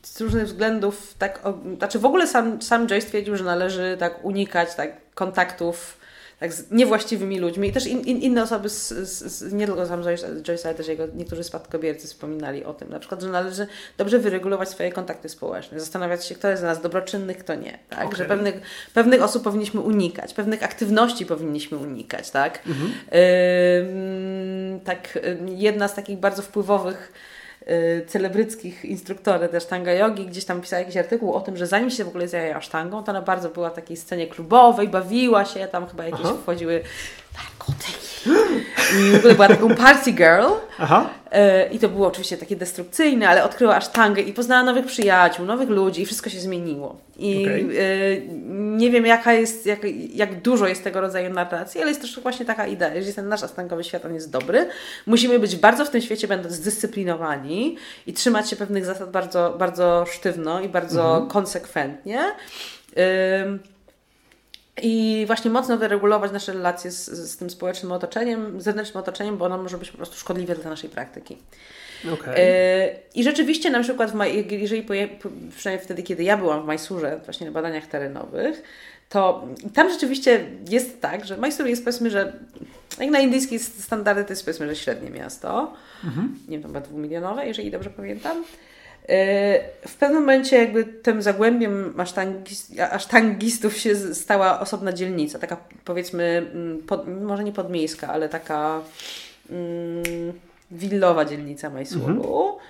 z 0.02 0.20
różnych 0.20 0.44
względów, 0.44 1.14
tak, 1.18 1.46
o, 1.46 1.58
znaczy 1.76 1.98
w 1.98 2.04
ogóle 2.04 2.26
sam, 2.26 2.62
sam 2.62 2.86
Joyce 2.86 3.06
stwierdził, 3.06 3.36
że 3.36 3.44
należy 3.44 3.96
tak 3.98 4.24
unikać 4.24 4.74
tak, 4.74 5.14
kontaktów 5.14 5.98
tak, 6.40 6.52
z 6.52 6.70
niewłaściwymi 6.70 7.38
ludźmi 7.38 7.68
i 7.68 7.72
też 7.72 7.86
in, 7.86 8.00
in, 8.00 8.18
inne 8.18 8.42
osoby, 8.42 8.68
z, 8.68 8.88
z, 8.88 9.22
z, 9.22 9.52
nie 9.52 9.66
tylko 9.66 9.86
sam 9.86 10.02
Joyce, 10.42 10.68
ale 10.68 10.74
też 10.74 10.88
jego 10.88 11.06
niektórzy 11.14 11.44
spadkobiercy 11.44 12.06
wspominali 12.06 12.64
o 12.64 12.74
tym, 12.74 12.88
na 12.88 12.98
przykład, 12.98 13.22
że 13.22 13.28
należy 13.28 13.66
dobrze 13.96 14.18
wyregulować 14.18 14.68
swoje 14.68 14.92
kontakty 14.92 15.28
społeczne, 15.28 15.80
zastanawiać 15.80 16.26
się, 16.26 16.34
kto 16.34 16.48
jest 16.48 16.62
dla 16.62 16.70
nas 16.70 16.82
dobroczynny, 16.82 17.34
kto 17.34 17.54
nie, 17.54 17.78
tak, 17.88 18.06
okay. 18.06 18.16
że 18.16 18.24
pewnych, 18.24 18.60
pewnych 18.94 19.22
osób 19.22 19.44
powinniśmy 19.44 19.80
unikać, 19.80 20.34
pewnych 20.34 20.62
aktywności 20.62 21.26
powinniśmy 21.26 21.78
unikać, 21.78 22.30
tak. 22.30 22.62
Mhm. 22.66 22.92
Yy, 23.12 24.80
tak, 24.84 25.18
jedna 25.46 25.88
z 25.88 25.94
takich 25.94 26.18
bardzo 26.18 26.42
wpływowych 26.42 27.12
celebryckich 28.07 28.85
instruktorów 28.85 29.51
też 29.51 29.66
tanga 29.66 29.93
jogi, 29.93 30.27
gdzieś 30.27 30.45
tam 30.45 30.61
pisała 30.61 30.81
jakiś 30.81 30.97
artykuł 30.97 31.35
o 31.35 31.40
tym, 31.40 31.57
że 31.57 31.66
zanim 31.66 31.90
się 31.90 32.05
w 32.05 32.09
ogóle 32.09 32.28
zajęła 32.28 32.61
sztangą, 32.61 33.05
to 33.05 33.11
ona 33.11 33.23
bardzo 33.23 33.49
była 33.49 33.70
w 33.70 33.74
takiej 33.74 33.97
scenie 33.97 34.27
klubowej, 34.27 34.89
bawiła 34.89 35.45
się, 35.45 35.69
tam 35.69 35.86
chyba 35.86 36.05
jakieś 36.05 36.27
Aha. 36.27 36.35
wchodziły 36.43 36.82
narkotyki. 37.36 38.07
I 38.98 39.10
w 39.10 39.16
ogóle 39.16 39.34
była 39.34 39.48
taką 39.48 39.74
party 39.74 40.12
girl. 40.12 40.46
Aha. 40.78 41.10
E, 41.30 41.68
I 41.68 41.78
to 41.78 41.88
było 41.88 42.06
oczywiście 42.06 42.36
takie 42.36 42.56
destrukcyjne, 42.56 43.28
ale 43.28 43.44
odkryła 43.44 43.76
aż 43.76 43.88
tangę 43.88 44.22
i 44.22 44.32
poznała 44.32 44.62
nowych 44.62 44.86
przyjaciół, 44.86 45.46
nowych 45.46 45.68
ludzi 45.68 46.02
i 46.02 46.06
wszystko 46.06 46.30
się 46.30 46.40
zmieniło. 46.40 46.96
I 47.16 47.42
okay. 47.42 48.22
nie 48.50 48.90
wiem 48.90 49.06
jaka 49.06 49.32
jest, 49.32 49.66
jak, 49.66 49.78
jak 50.14 50.42
dużo 50.42 50.68
jest 50.68 50.84
tego 50.84 51.00
rodzaju 51.00 51.34
narracji, 51.34 51.80
ale 51.80 51.90
jest 51.90 52.00
też 52.00 52.20
właśnie 52.20 52.46
taka 52.46 52.66
idea, 52.66 53.02
że 53.02 53.12
ten 53.12 53.28
nasz 53.28 53.42
astangowy 53.42 53.84
świat 53.84 54.05
on 54.05 54.14
jest 54.14 54.30
dobry. 54.30 54.68
Musimy 55.06 55.38
być 55.38 55.56
bardzo 55.56 55.84
w 55.84 55.90
tym 55.90 56.00
świecie 56.00 56.28
będąc 56.28 56.55
zdyscyplinowani 56.55 57.76
i 58.06 58.12
trzymać 58.12 58.50
się 58.50 58.56
pewnych 58.56 58.84
zasad 58.84 59.10
bardzo, 59.10 59.55
bardzo 59.59 60.05
sztywno 60.12 60.60
i 60.60 60.68
bardzo 60.68 61.10
mhm. 61.10 61.28
konsekwentnie. 61.28 62.20
I 64.82 65.24
właśnie 65.26 65.50
mocno 65.50 65.76
wyregulować 65.76 66.32
nasze 66.32 66.52
relacje 66.52 66.90
z, 66.90 67.06
z 67.06 67.36
tym 67.36 67.50
społecznym 67.50 67.92
otoczeniem, 67.92 68.60
zewnętrznym 68.60 69.02
otoczeniem, 69.02 69.36
bo 69.36 69.44
ono 69.44 69.59
może 69.59 69.78
być 69.78 69.90
po 69.90 69.96
prostu 69.96 70.16
szkodliwe 70.16 70.55
dla 70.55 70.70
naszej 70.70 70.90
praktyki. 70.90 71.38
Okay. 72.14 72.34
E, 72.36 72.88
I 73.14 73.24
rzeczywiście 73.24 73.70
na 73.70 73.82
przykład, 73.82 74.10
w 74.10 74.14
Maj, 74.14 74.46
jeżeli 74.50 74.82
poje, 74.82 75.09
przynajmniej 75.56 75.84
wtedy, 75.84 76.02
kiedy 76.02 76.22
ja 76.22 76.36
byłam 76.36 76.62
w 76.62 76.66
Majsurze, 76.66 77.20
właśnie 77.24 77.46
na 77.46 77.52
badaniach 77.52 77.86
terenowych, 77.86 78.62
to 79.09 79.46
tam 79.74 79.90
rzeczywiście 79.90 80.44
jest 80.68 81.00
tak, 81.00 81.24
że 81.24 81.36
Majsur 81.36 81.66
jest 81.66 81.84
powiedzmy, 81.84 82.10
że 82.10 82.32
jak 83.00 83.10
na 83.10 83.18
indyjskie 83.18 83.59
standardy 83.59 84.24
to 84.24 84.30
jest 84.30 84.44
powiedzmy, 84.44 84.68
że 84.68 84.76
średnie 84.76 85.10
miasto. 85.10 85.72
Mhm. 86.05 86.38
Nie 86.48 86.59
wiem, 86.59 86.66
chyba 86.66 86.80
dwumilionowe, 86.80 87.46
jeżeli 87.46 87.70
dobrze 87.70 87.90
pamiętam. 87.90 88.44
W 89.86 89.97
pewnym 89.98 90.20
momencie 90.20 90.59
jakby 90.59 90.85
tym 90.85 91.22
zagłębiem 91.22 91.94
asztangistów 92.90 93.76
się 93.76 94.14
stała 94.14 94.60
osobna 94.60 94.93
dzielnica, 94.93 95.39
taka 95.39 95.56
powiedzmy, 95.85 96.51
mm, 96.55 96.82
pod, 96.82 97.09
może 97.09 97.44
nie 97.44 97.52
podmiejska, 97.52 98.09
ale 98.09 98.28
taka 98.28 98.80
mm, 99.51 100.32
willowa 100.70 101.24
dzielnica 101.24 101.70
Majsuru. 101.70 102.06
Mhm. 102.06 102.68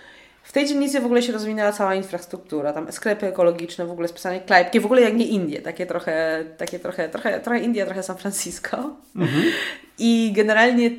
W 0.49 0.53
tej 0.53 0.67
dzielnicy 0.67 1.01
w 1.01 1.05
ogóle 1.05 1.23
się 1.23 1.33
rozwinęła 1.33 1.73
cała 1.73 1.95
infrastruktura, 1.95 2.73
tam 2.73 2.93
sklepy 2.93 3.27
ekologiczne, 3.27 3.87
w 3.87 3.91
ogóle 3.91 4.09
spisane 4.09 4.41
klejpki, 4.41 4.81
w 4.81 4.85
ogóle 4.85 5.01
jak 5.01 5.15
nie 5.15 5.27
Indie, 5.27 5.63
takie 5.63 5.87
trochę, 5.87 6.45
takie 6.57 6.79
trochę, 6.79 7.09
trochę, 7.09 7.41
trochę 7.41 7.61
India, 7.61 7.85
trochę 7.87 8.03
San 8.03 8.17
Francisco. 8.17 8.97
Mhm. 9.17 9.45
I 9.99 10.33
generalnie 10.37 10.91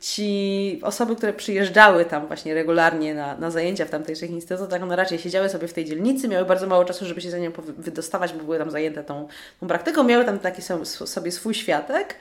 ci 0.00 0.80
osoby, 0.82 1.16
które 1.16 1.32
przyjeżdżały 1.32 2.04
tam 2.04 2.26
właśnie 2.26 2.54
regularnie 2.54 3.14
na, 3.14 3.36
na 3.36 3.50
zajęcia 3.50 3.84
w 3.84 3.90
tamtejszych 3.90 4.30
instytutach, 4.30 4.82
one 4.82 4.96
raczej 4.96 5.18
siedziały 5.18 5.48
sobie 5.48 5.68
w 5.68 5.72
tej 5.72 5.84
dzielnicy, 5.84 6.28
miały 6.28 6.46
bardzo 6.46 6.66
mało 6.66 6.84
czasu, 6.84 7.06
żeby 7.06 7.20
się 7.20 7.30
za 7.30 7.38
nią 7.38 7.52
wydostawać, 7.78 8.32
bo 8.32 8.44
były 8.44 8.58
tam 8.58 8.70
zajęte 8.70 9.04
tą, 9.04 9.28
tą 9.60 9.68
praktyką, 9.68 10.04
miały 10.04 10.24
tam 10.24 10.38
taki 10.38 10.62
sobie 11.04 11.32
swój 11.32 11.54
światek. 11.54 12.14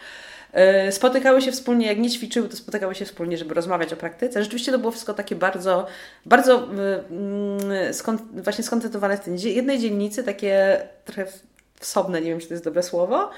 E, 0.53 0.91
spotykały 0.91 1.41
się 1.41 1.51
wspólnie, 1.51 1.87
jak 1.87 1.97
nie 1.97 2.09
ćwiczyły, 2.09 2.49
to 2.49 2.57
spotykały 2.57 2.95
się 2.95 3.05
wspólnie, 3.05 3.37
żeby 3.37 3.53
rozmawiać 3.53 3.93
o 3.93 3.95
praktyce. 3.95 4.43
Rzeczywiście 4.43 4.71
to 4.71 4.79
było 4.79 4.91
wszystko 4.91 5.13
takie 5.13 5.35
bardzo, 5.35 5.87
bardzo 6.25 6.55
e, 6.55 6.67
mm, 7.09 8.17
właśnie 8.33 8.63
skoncentrowane 8.63 9.17
w 9.17 9.19
tej 9.19 9.55
jednej 9.55 9.79
dzielnicy, 9.79 10.23
takie 10.23 10.81
trochę 11.05 11.25
wsobne, 11.79 12.21
nie 12.21 12.29
wiem, 12.29 12.39
czy 12.39 12.47
to 12.47 12.53
jest 12.53 12.63
dobre 12.63 12.83
słowo. 12.83 13.29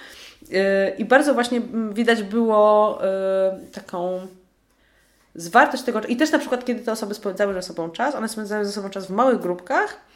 E, 0.53 0.89
I 0.89 1.05
bardzo 1.05 1.33
właśnie 1.33 1.61
widać 1.93 2.23
było 2.23 2.99
taką 3.73 4.27
zwartość 5.35 5.83
tego. 5.83 6.01
I 6.01 6.15
też 6.15 6.31
na 6.31 6.39
przykład, 6.39 6.65
kiedy 6.65 6.81
te 6.81 6.91
osoby 6.91 7.13
spędzały 7.13 7.53
ze 7.53 7.61
sobą 7.61 7.89
czas, 7.89 8.15
one 8.15 8.29
spędzały 8.29 8.65
ze 8.65 8.71
sobą 8.71 8.89
czas 8.89 9.05
w 9.05 9.09
małych 9.09 9.39
grupkach 9.39 10.10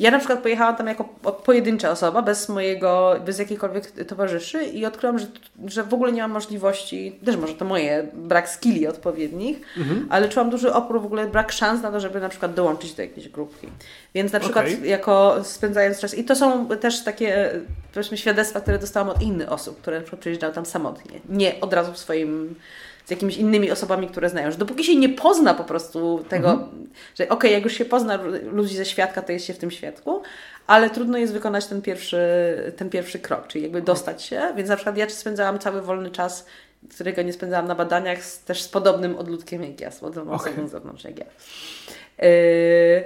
ja 0.00 0.10
na 0.10 0.18
przykład 0.18 0.38
pojechałam 0.38 0.76
tam 0.76 0.86
jako 0.86 1.04
pojedyncza 1.44 1.90
osoba, 1.90 2.22
bez 2.22 2.48
mojego, 2.48 3.16
bez 3.24 3.38
jakiejkolwiek 3.38 3.90
towarzyszy 4.06 4.64
i 4.64 4.86
odkryłam, 4.86 5.18
że, 5.18 5.26
że 5.66 5.84
w 5.84 5.94
ogóle 5.94 6.12
nie 6.12 6.22
mam 6.22 6.30
możliwości, 6.30 7.18
też 7.24 7.36
może 7.36 7.54
to 7.54 7.64
moje, 7.64 8.06
brak 8.14 8.48
skilli 8.48 8.86
odpowiednich, 8.86 9.60
mhm. 9.78 10.06
ale 10.10 10.28
czułam 10.28 10.50
duży 10.50 10.72
opór, 10.72 11.00
w 11.00 11.04
ogóle 11.04 11.26
brak 11.26 11.52
szans 11.52 11.82
na 11.82 11.90
to, 11.92 12.00
żeby 12.00 12.20
na 12.20 12.28
przykład 12.28 12.54
dołączyć 12.54 12.92
do 12.92 13.02
jakiejś 13.02 13.28
grupki. 13.28 13.68
Więc 14.14 14.32
na 14.32 14.40
przykład 14.40 14.66
okay. 14.66 14.86
jako 14.86 15.44
spędzając 15.44 16.00
czas, 16.00 16.14
i 16.14 16.24
to 16.24 16.36
są 16.36 16.68
też 16.68 17.04
takie, 17.04 17.50
powiedzmy, 17.94 18.16
świadectwa, 18.16 18.60
które 18.60 18.78
dostałam 18.78 19.08
od 19.08 19.22
innych 19.22 19.52
osób, 19.52 19.80
które 19.80 19.96
na 19.96 20.02
przykład 20.02 20.20
przyjeżdżały 20.20 20.52
tam 20.52 20.66
samotnie, 20.66 21.20
nie 21.28 21.60
od 21.60 21.72
razu 21.72 21.92
w 21.92 21.98
swoim 21.98 22.54
z 23.10 23.12
jakimiś 23.12 23.36
innymi 23.36 23.70
osobami, 23.70 24.08
które 24.08 24.28
znają. 24.28 24.50
Że 24.50 24.58
dopóki 24.58 24.84
się 24.84 24.96
nie 24.96 25.08
pozna 25.08 25.54
po 25.54 25.64
prostu 25.64 26.24
tego, 26.28 26.50
mhm. 26.50 26.88
że 27.14 27.24
okej, 27.24 27.36
okay, 27.36 27.50
jak 27.50 27.64
już 27.64 27.72
się 27.72 27.84
pozna 27.84 28.18
ludzi 28.42 28.76
ze 28.76 28.84
świadka, 28.84 29.22
to 29.22 29.32
jest 29.32 29.46
się 29.46 29.54
w 29.54 29.58
tym 29.58 29.70
świadku, 29.70 30.22
ale 30.66 30.90
trudno 30.90 31.18
jest 31.18 31.32
wykonać 31.32 31.66
ten 31.66 31.82
pierwszy, 31.82 32.18
ten 32.76 32.90
pierwszy 32.90 33.18
krok, 33.18 33.46
czyli 33.46 33.64
jakby 33.64 33.82
dostać 33.82 34.22
się. 34.22 34.42
Więc 34.56 34.68
na 34.68 34.76
przykład 34.76 34.96
ja 34.96 35.08
spędzałam 35.08 35.58
cały 35.58 35.82
wolny 35.82 36.10
czas, 36.10 36.46
którego 36.94 37.22
nie 37.22 37.32
spędzałam 37.32 37.66
na 37.66 37.74
badaniach, 37.74 38.24
z, 38.24 38.44
też 38.44 38.62
z 38.62 38.68
podobnym 38.68 39.16
odludkiem 39.16 39.62
jak 39.62 39.80
ja, 39.80 39.90
z 39.90 40.00
podobną 40.00 40.32
okay. 40.32 40.52
osobą 40.52 40.68
z 40.68 40.70
zewnątrz 40.70 41.04
jak 41.04 41.18
ja. 41.18 41.24
Yy, 42.18 43.04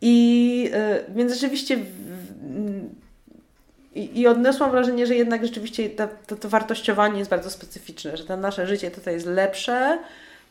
I 0.00 0.70
yy, 0.72 1.14
więc 1.14 1.32
rzeczywiście 1.32 1.78
i, 3.94 4.20
I 4.20 4.26
odniosłam 4.26 4.70
wrażenie, 4.70 5.06
że 5.06 5.14
jednak 5.14 5.44
rzeczywiście 5.44 5.90
to, 5.90 6.08
to, 6.26 6.36
to 6.36 6.48
wartościowanie 6.48 7.18
jest 7.18 7.30
bardzo 7.30 7.50
specyficzne, 7.50 8.16
że 8.16 8.24
to 8.24 8.36
nasze 8.36 8.66
życie 8.66 8.90
tutaj 8.90 9.14
jest 9.14 9.26
lepsze, 9.26 9.98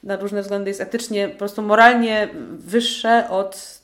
na 0.04 0.16
różne 0.16 0.42
względy 0.42 0.70
jest 0.70 0.82
etycznie, 0.82 1.30
po 1.30 1.38
prostu 1.38 1.62
moralnie 1.62 2.30
wyższe 2.52 3.30
od 3.30 3.80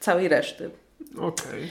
całej 0.00 0.28
reszty. 0.28 0.70
Okay. 1.18 1.68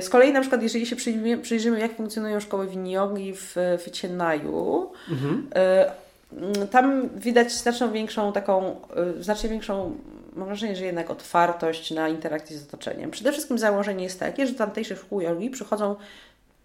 Z 0.00 0.08
kolei 0.08 0.32
na 0.32 0.40
przykład, 0.40 0.62
jeżeli 0.62 0.86
się 0.86 0.96
przyjrzymy, 0.96 1.38
przyjrzymy 1.38 1.80
jak 1.80 1.96
funkcjonują 1.96 2.40
szkoły 2.40 2.66
winiogi 2.66 3.32
w, 3.36 3.56
w 3.56 3.90
Ciennaju, 3.90 4.90
mhm. 5.10 5.48
Y, 6.64 6.66
tam 6.66 7.08
widać 7.08 7.52
znacznie 7.52 7.88
większą 7.88 8.32
taką, 8.32 8.76
y, 9.18 9.22
znacznie 9.22 9.48
większą, 9.48 9.96
mam 10.36 10.46
wrażenie, 10.46 10.76
że 10.76 10.84
jednak 10.84 11.10
otwartość 11.10 11.90
na 11.90 12.08
interakcję 12.08 12.58
z 12.58 12.68
otoczeniem. 12.68 13.10
Przede 13.10 13.32
wszystkim 13.32 13.58
założenie 13.58 14.04
jest 14.04 14.20
takie, 14.20 14.46
że 14.46 14.54
tamtejsze 14.54 14.96
szkół 14.96 15.20
jogi 15.20 15.50
przychodzą 15.50 15.96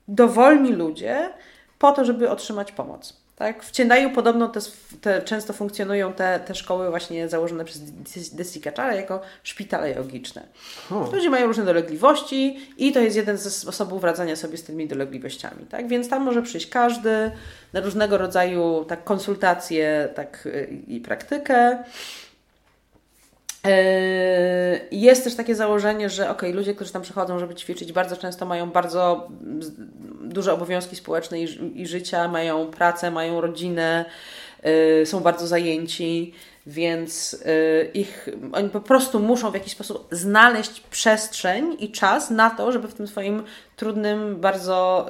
dowolni 0.08 0.74
ludzie 0.74 1.30
po 1.80 1.92
to, 1.92 2.06
żeby 2.06 2.30
otrzymać 2.30 2.72
pomoc. 2.72 3.28
Tak? 3.38 3.64
W 3.64 3.72
Ciendaju 3.72 4.10
podobno 4.10 4.48
te, 4.48 4.60
te, 5.02 5.22
często 5.22 5.54
funkcjonują 5.54 6.14
te, 6.14 6.40
te 6.40 6.56
szkoły 6.56 6.90
właśnie 6.90 7.30
założone 7.30 7.66
przez 7.66 7.82
Desikachara 8.36 8.96
jako 8.96 9.22
szpitale 9.44 9.92
jogiczne. 9.92 10.44
Oh. 10.92 11.16
Ludzie 11.16 11.30
mają 11.30 11.48
różne 11.48 11.66
dolegliwości 11.66 12.60
i 12.78 12.92
to 12.92 13.00
jest 13.00 13.16
jeden 13.16 13.38
ze 13.38 13.52
sposobów 13.52 14.04
radzenia 14.04 14.36
sobie 14.36 14.58
z 14.58 14.64
tymi 14.64 14.88
dolegliwościami. 14.88 15.66
Tak? 15.66 15.88
Więc 15.88 16.10
tam 16.10 16.24
może 16.24 16.42
przyjść 16.42 16.70
każdy 16.70 17.32
na 17.74 17.80
różnego 17.80 18.18
rodzaju 18.18 18.86
tak, 18.88 19.04
konsultacje 19.04 20.10
tak, 20.16 20.48
i 20.88 21.00
praktykę. 21.00 21.84
Yy, 23.68 24.88
jest 24.92 25.24
też 25.24 25.36
takie 25.36 25.56
założenie, 25.56 26.10
że 26.10 26.30
ok, 26.30 26.42
ludzie, 26.54 26.76
którzy 26.76 26.94
tam 26.94 27.02
przychodzą, 27.02 27.40
żeby 27.40 27.56
ćwiczyć, 27.56 27.94
bardzo 27.94 28.18
często 28.18 28.46
mają 28.46 28.70
bardzo 28.70 29.28
duże 30.22 30.54
obowiązki 30.54 30.96
społeczne 30.96 31.40
i, 31.42 31.82
i 31.82 31.88
życia, 31.88 32.28
mają 32.28 32.68
pracę, 32.68 33.12
mają 33.12 33.42
rodzinę, 33.42 34.06
yy, 34.64 35.06
są 35.06 35.20
bardzo 35.20 35.48
zajęci, 35.48 36.34
więc 36.68 37.32
yy, 37.46 37.92
ich, 37.94 38.30
oni 38.54 38.70
po 38.70 38.82
prostu 38.82 39.20
muszą 39.20 39.52
w 39.52 39.54
jakiś 39.54 39.74
sposób 39.74 40.08
znaleźć 40.12 40.80
przestrzeń 40.80 41.76
i 41.80 41.92
czas 41.92 42.30
na 42.30 42.50
to, 42.50 42.72
żeby 42.72 42.88
w 42.88 42.94
tym 42.94 43.08
swoim 43.08 43.44
trudnym, 43.76 44.36
bardzo 44.42 45.08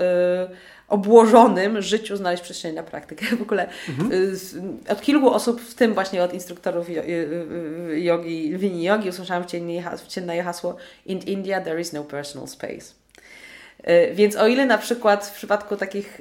obłożonym 0.88 1.82
życiu 1.82 2.18
znaleźć 2.18 2.44
przestrzeń 2.44 2.76
na 2.76 2.84
praktykę. 2.84 3.26
W 3.36 3.42
ogóle 3.42 3.68
mhm. 3.90 4.12
Y, 4.12 4.92
od 4.92 5.02
kilku 5.02 5.30
osób, 5.30 5.62
w 5.62 5.74
tym 5.74 5.94
właśnie 5.94 6.24
od 6.24 6.34
instruktorów 6.34 6.90
y, 6.90 6.92
y, 6.92 8.00
jogi, 8.00 8.58
wini 8.58 8.84
jogi, 8.84 9.10
usłyszałam 9.10 9.44
wcienne 10.08 10.44
hasło 10.44 10.76
In 11.06 11.20
India 11.20 11.62
there 11.62 11.82
is 11.82 11.94
no 11.94 12.04
personal 12.04 12.48
space. 12.48 12.94
Więc 14.14 14.36
o 14.36 14.48
ile 14.48 14.66
na 14.66 14.78
przykład 14.78 15.26
w 15.26 15.36
przypadku 15.36 15.76
takich 15.76 16.20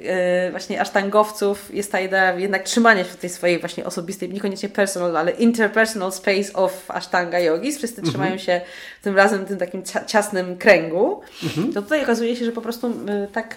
właśnie 0.51 0.81
asztangowców 0.81 1.75
jest 1.75 1.91
ta 1.91 1.99
idea 1.99 2.33
jednak 2.33 2.63
trzymania 2.63 3.03
się 3.03 3.09
w 3.09 3.15
tej 3.15 3.29
swojej 3.29 3.59
właśnie 3.59 3.85
osobistej, 3.85 4.29
niekoniecznie 4.29 4.69
personal, 4.69 5.17
ale 5.17 5.31
interpersonal 5.31 6.11
space 6.11 6.53
of 6.53 6.91
ashtanga 6.91 7.39
yogis, 7.39 7.77
wszyscy 7.77 8.01
mhm. 8.01 8.11
trzymają 8.11 8.37
się 8.37 8.61
tym 9.01 9.15
razem 9.15 9.45
w 9.45 9.47
tym 9.47 9.57
takim 9.57 9.83
ciasnym 10.07 10.57
kręgu, 10.57 11.21
mhm. 11.43 11.73
to 11.73 11.81
tutaj 11.81 12.03
okazuje 12.03 12.35
się, 12.35 12.45
że 12.45 12.51
po 12.51 12.61
prostu 12.61 12.93
tak 13.33 13.55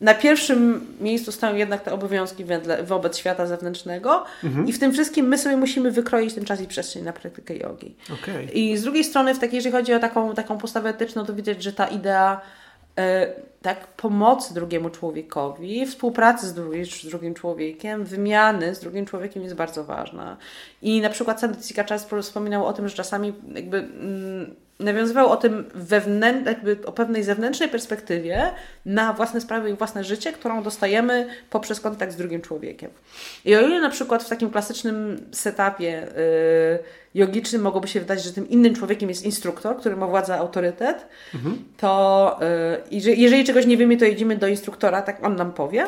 na 0.00 0.14
pierwszym 0.14 0.86
miejscu 1.00 1.32
stoją 1.32 1.54
jednak 1.54 1.82
te 1.82 1.92
obowiązki 1.92 2.44
wobec 2.84 3.18
świata 3.18 3.46
zewnętrznego 3.46 4.24
mhm. 4.44 4.68
i 4.68 4.72
w 4.72 4.78
tym 4.78 4.92
wszystkim 4.92 5.28
my 5.28 5.38
sobie 5.38 5.56
musimy 5.56 5.90
wykroić 5.90 6.34
ten 6.34 6.44
czas 6.44 6.60
i 6.60 6.66
przestrzeń 6.66 7.04
na 7.04 7.12
praktykę 7.12 7.56
jogi. 7.56 7.94
Okay. 8.22 8.44
I 8.44 8.76
z 8.76 8.82
drugiej 8.82 9.04
strony, 9.04 9.34
w 9.34 9.38
takiej, 9.38 9.56
jeżeli 9.56 9.72
chodzi 9.72 9.94
o 9.94 9.98
taką, 9.98 10.34
taką 10.34 10.58
postawę 10.58 10.90
etyczną, 10.90 11.24
to 11.24 11.34
widać, 11.34 11.62
że 11.62 11.72
ta 11.72 11.86
idea 11.86 12.40
e, 12.98 13.26
tak 13.62 13.86
pomocy 13.86 14.54
drugiemu 14.54 14.90
człowiekowi, 14.90 15.86
współpracy 15.86 16.46
z, 16.46 16.54
drugi, 16.54 16.84
z 16.84 17.06
drugim 17.06 17.34
człowiekiem, 17.34 18.04
wymiany 18.04 18.74
z 18.74 18.80
drugim 18.80 19.06
człowiekiem 19.06 19.42
jest 19.42 19.54
bardzo 19.54 19.84
ważna. 19.84 20.36
I 20.82 21.00
na 21.00 21.10
przykład 21.10 21.40
Sandycika 21.40 21.84
czas 21.84 22.06
wspominał 22.22 22.66
o 22.66 22.72
tym, 22.72 22.88
że 22.88 22.96
czasami 22.96 23.32
jakby... 23.54 23.78
Mm, 23.78 24.65
nawiązywał 24.80 25.28
o 25.28 25.36
tym 25.36 25.64
wewnętrz, 25.74 26.46
jakby 26.46 26.78
o 26.86 26.92
pewnej 26.92 27.24
zewnętrznej 27.24 27.68
perspektywie 27.68 28.50
na 28.86 29.12
własne 29.12 29.40
sprawy 29.40 29.70
i 29.70 29.74
własne 29.74 30.04
życie, 30.04 30.32
którą 30.32 30.62
dostajemy 30.62 31.28
poprzez 31.50 31.80
kontakt 31.80 32.12
z 32.12 32.16
drugim 32.16 32.42
człowiekiem. 32.42 32.90
I 33.44 33.56
o 33.56 33.60
ile 33.60 33.80
na 33.80 33.90
przykład 33.90 34.22
w 34.24 34.28
takim 34.28 34.50
klasycznym 34.50 35.26
setupie 35.32 35.84
yy, 35.84 36.78
jogicznym 37.14 37.62
mogłoby 37.62 37.88
się 37.88 38.00
wydać, 38.00 38.22
że 38.22 38.32
tym 38.32 38.48
innym 38.48 38.74
człowiekiem 38.74 39.08
jest 39.08 39.24
instruktor, 39.24 39.76
który 39.76 39.96
ma 39.96 40.06
władzę, 40.06 40.36
autorytet, 40.36 41.06
mhm. 41.34 41.64
to 41.76 42.40
yy, 42.90 43.08
jeżeli 43.16 43.44
czegoś 43.44 43.66
nie 43.66 43.76
wiemy, 43.76 43.96
to 43.96 44.04
jedziemy 44.04 44.36
do 44.36 44.46
instruktora, 44.46 45.02
tak 45.02 45.24
on 45.24 45.36
nam 45.36 45.52
powie 45.52 45.86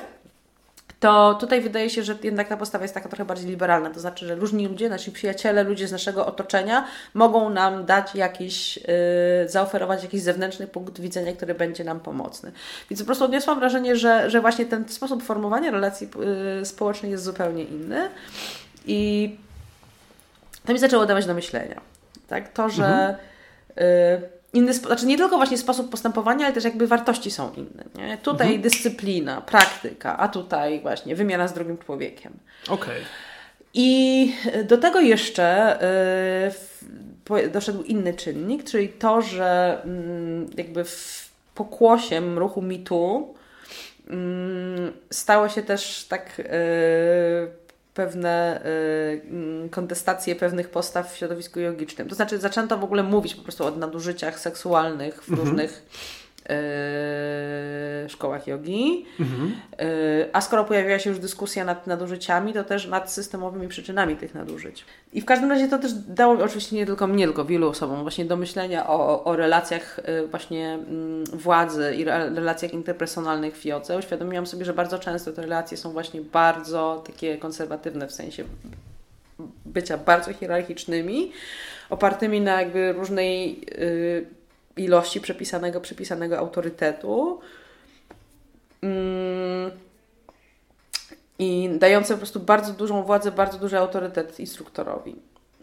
to 1.01 1.35
tutaj 1.35 1.61
wydaje 1.61 1.91
się, 1.91 2.03
że 2.03 2.19
jednak 2.23 2.49
ta 2.49 2.57
postawa 2.57 2.85
jest 2.85 2.95
taka 2.95 3.09
trochę 3.09 3.25
bardziej 3.25 3.51
liberalna. 3.51 3.91
To 3.91 4.01
znaczy, 4.01 4.27
że 4.27 4.35
różni 4.35 4.69
ludzie, 4.69 4.89
nasi 4.89 5.13
przyjaciele, 5.13 5.63
ludzie 5.65 5.89
z 5.89 5.93
naszego 5.93 6.27
otoczenia 6.27 6.85
mogą 7.15 7.51
nam 7.51 7.85
dać 7.85 8.15
jakiś, 8.15 8.77
yy, 8.77 8.85
zaoferować 9.47 10.03
jakiś 10.03 10.23
zewnętrzny 10.23 10.67
punkt 10.67 11.01
widzenia, 11.01 11.33
który 11.33 11.55
będzie 11.55 11.85
nam 11.85 12.01
pomocny. 12.01 12.53
Więc 12.91 13.01
po 13.01 13.07
prostu 13.07 13.25
odniosłam 13.25 13.59
wrażenie, 13.59 13.97
że, 13.97 14.31
że 14.31 14.41
właśnie 14.41 14.67
ten 14.67 14.89
sposób 14.89 15.23
formowania 15.23 15.71
relacji 15.71 16.09
yy, 16.59 16.67
społecznych 16.67 17.11
jest 17.11 17.25
zupełnie 17.25 17.65
inny. 17.65 18.11
I 18.87 19.37
to 20.67 20.73
mi 20.73 20.79
zaczęło 20.79 21.07
dawać 21.07 21.27
do 21.27 21.35
myślenia. 21.35 21.81
Tak? 22.29 22.53
To, 22.53 22.69
że 22.69 22.85
mhm. 22.85 23.17
yy, 24.21 24.38
inny, 24.53 24.75
znaczy 24.75 25.07
nie 25.07 25.17
tylko 25.17 25.37
właśnie 25.37 25.59
sposób 25.59 25.91
postępowania, 25.91 26.47
ale 26.47 26.55
też 26.55 26.65
jakby 26.65 26.87
wartości 26.87 27.31
są 27.31 27.53
inne. 27.55 27.85
Nie? 27.95 28.19
Tutaj 28.19 28.47
mhm. 28.47 28.63
dyscyplina, 28.63 29.41
praktyka, 29.41 30.19
a 30.19 30.29
tutaj 30.29 30.81
właśnie 30.81 31.17
wymiana 31.17 31.49
z 31.49 31.53
drugim 31.53 31.79
człowiekiem. 31.79 32.33
Okej. 32.69 32.77
Okay. 32.77 33.05
I 33.75 34.33
do 34.65 34.79
tego 34.79 35.01
jeszcze 35.01 35.79
yy, 37.31 37.49
doszedł 37.49 37.83
inny 37.83 38.15
czynnik, 38.15 38.65
czyli 38.65 38.89
to, 38.89 39.23
że 39.23 39.83
yy, 39.85 40.47
jakby 40.57 40.85
w 40.85 41.29
pokłosiem 41.55 42.39
ruchu 42.39 42.63
mitu 42.63 43.35
yy, 44.07 44.15
stało 45.11 45.49
się 45.49 45.63
też 45.63 46.07
tak 46.09 46.41
y, 46.41 46.45
pewne 47.99 48.63
y, 49.67 49.69
kontestacje 49.71 50.37
pewnych 50.37 50.71
postaw 50.71 51.13
w 51.13 51.17
środowisku 51.17 51.61
jogicznym. 51.61 52.09
To 52.09 52.15
znaczy 52.15 52.39
zaczęto 52.39 52.79
w 52.79 52.85
ogóle 52.85 53.03
mówić 53.03 53.35
po 53.35 53.43
prostu 53.43 53.65
o 53.65 53.71
nadużyciach 53.71 54.41
seksualnych 54.41 55.23
w 55.23 55.31
mhm. 55.31 55.69
Różnych 56.49 58.05
y, 58.07 58.09
szkołach 58.09 58.47
jogi. 58.47 59.07
Mhm. 59.21 59.53
Y, 59.81 60.29
a 60.33 60.41
skoro 60.41 60.65
pojawiła 60.65 60.99
się 60.99 61.11
już 61.11 61.19
dyskusja 61.19 61.65
nad 61.65 61.87
nadużyciami, 61.87 62.53
to 62.53 62.65
też 62.65 62.87
nad 62.87 63.13
systemowymi 63.13 63.69
przyczynami 63.69 64.17
tych 64.17 64.35
nadużyć. 64.35 64.85
I 65.13 65.21
w 65.21 65.25
każdym 65.25 65.51
razie 65.51 65.69
to 65.69 65.79
też 65.79 65.93
dało 65.93 66.35
oczywiście 66.45 66.77
nie 66.77 66.87
tylko 66.87 67.07
mnie, 67.07 67.25
tylko 67.25 67.45
wielu 67.45 67.69
osobom 67.69 68.03
właśnie 68.03 68.25
do 68.25 68.37
myślenia 68.37 68.89
o, 68.89 69.25
o 69.25 69.37
relacjach 69.37 69.99
y, 69.99 70.27
właśnie 70.27 70.75
mm, 70.75 71.25
władzy 71.25 71.95
i 71.97 72.05
relacjach 72.05 72.73
interpersonalnych 72.73 73.57
w 73.57 73.65
jodze. 73.65 73.99
Uświadomiłam 73.99 74.47
sobie, 74.47 74.65
że 74.65 74.75
bardzo 74.75 74.99
często 74.99 75.33
te 75.33 75.43
relacje 75.43 75.77
są 75.77 75.93
właśnie 75.93 76.21
bardzo 76.21 77.03
takie 77.07 77.39
konserwatywne 77.39 78.09
w 78.09 78.13
sensie 78.13 78.45
bycia 79.67 79.99
bardzo 79.99 80.33
hierarchicznymi, 80.33 81.33
opartymi 81.91 82.41
na 82.41 82.63
jakby 82.63 82.93
różnej 82.93 83.61
y, 83.73 84.38
ilości 84.79 85.21
przepisanego, 85.21 85.81
przypisanego 85.81 86.39
autorytetu. 86.39 87.41
Mm 88.83 89.71
i 91.39 91.71
dające 91.79 92.15
po 92.15 92.19
prostu 92.19 92.41
bardzo 92.41 92.73
dużą 92.73 93.03
władzę, 93.03 93.33
bardzo 93.33 93.59
duży 93.59 93.79
autorytet 93.79 94.41
instruktorowi. 94.41 95.17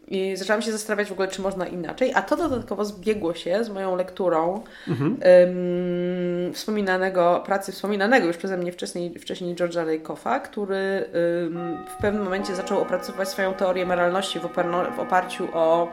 I 0.08 0.36
zaczęłam 0.38 0.62
się 0.62 0.72
zastanawiać 0.72 1.08
w 1.10 1.12
ogóle, 1.12 1.28
czy 1.28 1.42
można 1.42 1.68
inaczej, 1.68 2.12
a 2.14 2.22
to 2.22 2.38
dodatkowo 2.38 2.86
zbiegło 2.86 3.34
się 3.34 3.64
z 3.64 3.70
moją 3.70 3.96
lekturą 3.96 4.64
mhm. 4.88 5.12
um, 5.12 6.54
wspominanego, 6.54 7.44
pracy 7.46 7.72
wspominanego 7.72 8.28
już 8.28 8.38
przeze 8.38 8.58
mnie 8.58 8.72
wcześniej, 8.72 9.20
wcześniej 9.20 9.56
George'a 9.56 9.86
Lakoffa, 9.86 10.40
który 10.40 11.10
um, 11.44 11.78
w 11.98 12.02
pewnym 12.02 12.24
momencie 12.24 12.56
zaczął 12.56 12.82
opracowywać 12.82 13.30
swoją 13.30 13.54
teorię 13.54 13.86
moralności 13.86 14.40
w, 14.40 14.44
w 14.96 15.00
oparciu 15.00 15.48
o 15.54 15.88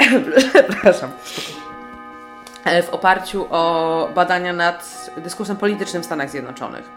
przepraszam 0.68 1.10
w 2.82 2.90
oparciu 2.90 3.46
o 3.50 4.08
badania 4.14 4.52
nad 4.52 5.10
dyskursem 5.16 5.56
politycznym 5.56 6.02
w 6.02 6.06
Stanach 6.06 6.30
Zjednoczonych. 6.30 6.90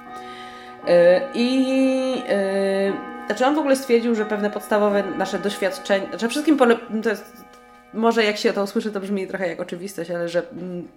E, 0.88 1.22
I 1.34 1.66
yy, 2.12 2.94
znaczy 3.28 3.46
on 3.46 3.56
w 3.56 3.60
ogóle 3.60 3.76
stwierdził, 3.76 4.16
że 4.16 4.26
pewne 4.26 4.50
podstawowe 4.50 5.04
nasze 5.18 5.40
doświadczenia, 5.40 6.08
znaczy 6.10 6.30
wszystkim 6.30 6.58
pole, 6.58 6.76
to 7.04 7.10
jest 7.10 7.43
może 7.94 8.24
jak 8.24 8.38
się 8.38 8.54
to 8.54 8.64
usłyszy, 8.64 8.92
to 8.92 9.00
brzmi 9.00 9.28
trochę 9.28 9.48
jak 9.48 9.60
oczywistość, 9.60 10.12
ale 10.12 10.30
że 10.30 10.50
mm, 10.50 10.88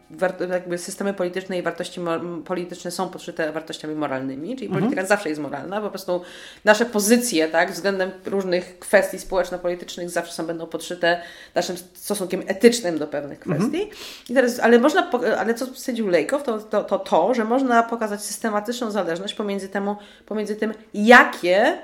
jakby 0.50 0.78
systemy 0.78 1.14
polityczne 1.14 1.58
i 1.58 1.62
wartości 1.62 2.00
polityczne 2.44 2.90
są 2.90 3.08
podszyte 3.08 3.52
wartościami 3.52 3.94
moralnymi, 3.94 4.56
czyli 4.56 4.66
mhm. 4.66 4.82
polityka 4.82 5.06
zawsze 5.06 5.28
jest 5.28 5.40
moralna, 5.40 5.80
po 5.80 5.90
prostu 5.90 6.20
nasze 6.64 6.84
pozycje 6.84 7.48
tak, 7.48 7.72
względem 7.72 8.10
różnych 8.26 8.78
kwestii 8.78 9.18
społeczno-politycznych 9.18 10.10
zawsze 10.10 10.32
są 10.32 10.46
będą 10.46 10.66
podszyte 10.66 11.20
naszym 11.54 11.76
stosunkiem 11.76 12.42
etycznym 12.46 12.98
do 12.98 13.06
pewnych 13.06 13.38
mhm. 13.46 13.56
kwestii. 13.56 13.82
Mhm. 13.82 14.00
I 14.28 14.34
teraz, 14.34 14.60
ale 14.60 14.78
można, 14.78 15.10
ale 15.38 15.54
co 15.54 15.66
stwierdził 15.66 16.08
Lejkow, 16.08 16.42
to 16.42 16.58
to, 16.58 16.84
to 16.84 16.98
to, 16.98 17.34
że 17.34 17.44
można 17.44 17.82
pokazać 17.82 18.22
systematyczną 18.22 18.90
zależność 18.90 19.34
pomiędzy, 19.34 19.68
temu, 19.68 19.96
pomiędzy 20.26 20.56
tym, 20.56 20.74
jakie 20.94 21.78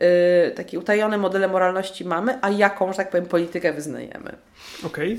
yy, 0.00 0.50
takie 0.50 0.78
utajone 0.78 1.18
modele 1.18 1.48
moralności 1.48 2.04
mamy, 2.04 2.38
a 2.42 2.50
jaką, 2.50 2.92
że 2.92 2.96
tak 2.96 3.10
powiem, 3.10 3.26
politykę 3.26 3.72
wyznajemy. 3.72 4.36
Okej. 4.84 5.12
Okay. 5.12 5.18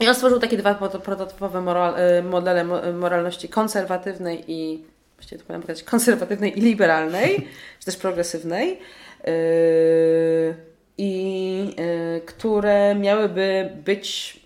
I 0.00 0.08
on 0.08 0.14
stworzył 0.14 0.40
takie 0.40 0.56
dwa 0.56 0.74
prototypowe 1.04 1.60
moral, 1.60 1.94
y, 2.18 2.22
modele 2.22 2.64
moralności 2.92 3.48
konserwatywnej 3.48 4.44
i 4.46 4.84
właściwie 5.16 5.38
to 5.38 5.44
powinien 5.46 5.62
powiedzieć 5.62 5.84
konserwatywnej 5.94 6.58
i 6.58 6.60
liberalnej, 6.60 7.48
czy 7.78 7.86
też 7.86 7.96
progresywnej. 7.96 8.78
Yy, 9.26 10.54
i 10.98 11.74
y, 12.16 12.20
które 12.26 12.94
miały 12.94 13.28
być 13.84 14.40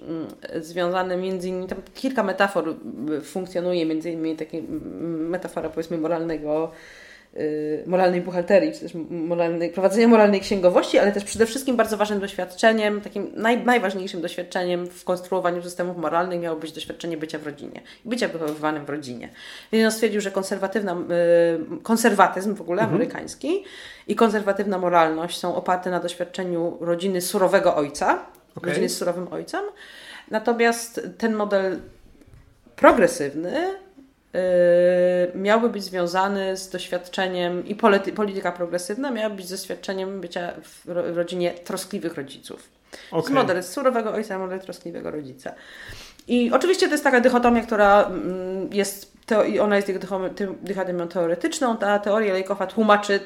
y, 0.56 0.62
związane 0.62 1.16
między 1.16 1.48
innymi, 1.48 1.66
tam 1.66 1.82
kilka 1.94 2.22
metafor 2.22 2.74
funkcjonuje, 3.22 3.86
między 3.86 4.10
innymi 4.10 4.36
taka 4.36 4.56
metafora 5.30 5.68
powiedzmy 5.68 5.98
moralnego 5.98 6.72
y, 6.72 7.07
moralnej 7.86 8.20
buchalterii, 8.20 8.72
czy 8.72 8.80
też 8.80 8.92
moralnej, 9.10 9.70
prowadzenia 9.70 10.08
moralnej 10.08 10.40
księgowości, 10.40 10.98
ale 10.98 11.12
też 11.12 11.24
przede 11.24 11.46
wszystkim 11.46 11.76
bardzo 11.76 11.96
ważnym 11.96 12.20
doświadczeniem, 12.20 13.00
takim 13.00 13.30
naj, 13.34 13.64
najważniejszym 13.64 14.20
doświadczeniem 14.20 14.86
w 14.86 15.04
konstruowaniu 15.04 15.62
systemów 15.62 15.96
moralnych 15.96 16.40
miało 16.40 16.56
być 16.56 16.72
doświadczenie 16.72 17.16
bycia 17.16 17.38
w 17.38 17.46
rodzinie, 17.46 17.80
bycia 18.04 18.28
wychowywanym 18.28 18.86
w 18.86 18.88
rodzinie. 18.88 19.28
Więc 19.72 19.84
on 19.84 19.92
stwierdził, 19.92 20.20
że 20.20 20.30
konserwatywna, 20.30 20.92
y, 20.92 21.82
konserwatyzm 21.82 22.54
w 22.54 22.60
ogóle 22.60 22.82
mhm. 22.82 22.96
amerykański 22.96 23.64
i 24.06 24.14
konserwatywna 24.16 24.78
moralność 24.78 25.38
są 25.38 25.54
oparte 25.54 25.90
na 25.90 26.00
doświadczeniu 26.00 26.78
rodziny 26.80 27.20
surowego 27.20 27.76
ojca, 27.76 28.26
okay. 28.56 28.70
rodziny 28.70 28.88
z 28.88 28.96
surowym 28.96 29.28
ojcem, 29.30 29.64
natomiast 30.30 31.00
ten 31.18 31.34
model 31.34 31.78
progresywny 32.76 33.74
miałby 35.34 35.68
być 35.68 35.84
związany 35.84 36.56
z 36.56 36.68
doświadczeniem 36.68 37.66
i 37.66 37.74
polity, 37.74 38.12
polityka 38.12 38.52
progresywna 38.52 39.10
miała 39.10 39.30
być 39.30 39.46
z 39.46 39.50
doświadczeniem 39.50 40.20
bycia 40.20 40.52
w, 40.62 40.88
ro, 40.88 41.02
w 41.02 41.16
rodzinie 41.16 41.50
troskliwych 41.50 42.14
rodziców. 42.14 42.68
Okay. 43.10 43.20
Jest 43.20 43.30
model 43.30 43.62
surowego 43.62 44.12
ojca, 44.12 44.38
model 44.38 44.60
troskliwego 44.60 45.10
rodzica. 45.10 45.52
I 46.28 46.50
oczywiście 46.52 46.86
to 46.86 46.92
jest 46.92 47.04
taka 47.04 47.20
dychotomia, 47.20 47.62
która 47.62 48.04
mm, 48.04 48.72
jest, 48.72 49.12
to, 49.26 49.44
ona 49.60 49.76
jest 49.76 49.92
dychotomią 50.62 51.08
teoretyczną. 51.08 51.76
Ta 51.76 51.98
teoria 51.98 52.32
Lejkowa 52.32 52.66
tłumaczy 52.66 53.20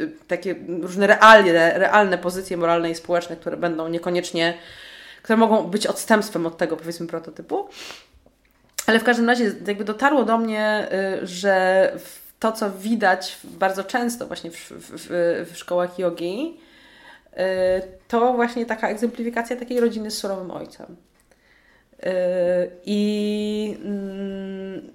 y, 0.00 0.12
takie 0.28 0.54
różne 0.80 1.06
realne, 1.06 1.78
realne 1.78 2.18
pozycje 2.18 2.56
moralne 2.56 2.90
i 2.90 2.94
społeczne, 2.94 3.36
które 3.36 3.56
będą 3.56 3.88
niekoniecznie, 3.88 4.54
które 5.22 5.36
mogą 5.36 5.62
być 5.62 5.86
odstępstwem 5.86 6.46
od 6.46 6.56
tego, 6.56 6.76
powiedzmy, 6.76 7.06
prototypu. 7.06 7.68
Ale 8.86 9.00
w 9.00 9.04
każdym 9.04 9.26
razie 9.28 9.52
jakby 9.66 9.84
dotarło 9.84 10.24
do 10.24 10.38
mnie, 10.38 10.88
y, 11.22 11.26
że 11.26 11.92
to, 12.38 12.52
co 12.52 12.70
widać 12.70 13.38
bardzo 13.44 13.84
często 13.84 14.26
właśnie 14.26 14.50
w, 14.50 14.70
w, 14.70 15.06
w 15.52 15.56
szkołach 15.58 15.98
jogi, 15.98 16.60
y, 17.32 17.38
to 18.08 18.32
właśnie 18.32 18.66
taka 18.66 18.88
egzemplifikacja 18.88 19.56
takiej 19.56 19.80
rodziny 19.80 20.10
z 20.10 20.18
surowym 20.18 20.50
ojcem. 20.50 20.96
Y, 22.06 22.06
I 22.86 23.76
mm, 23.84 24.90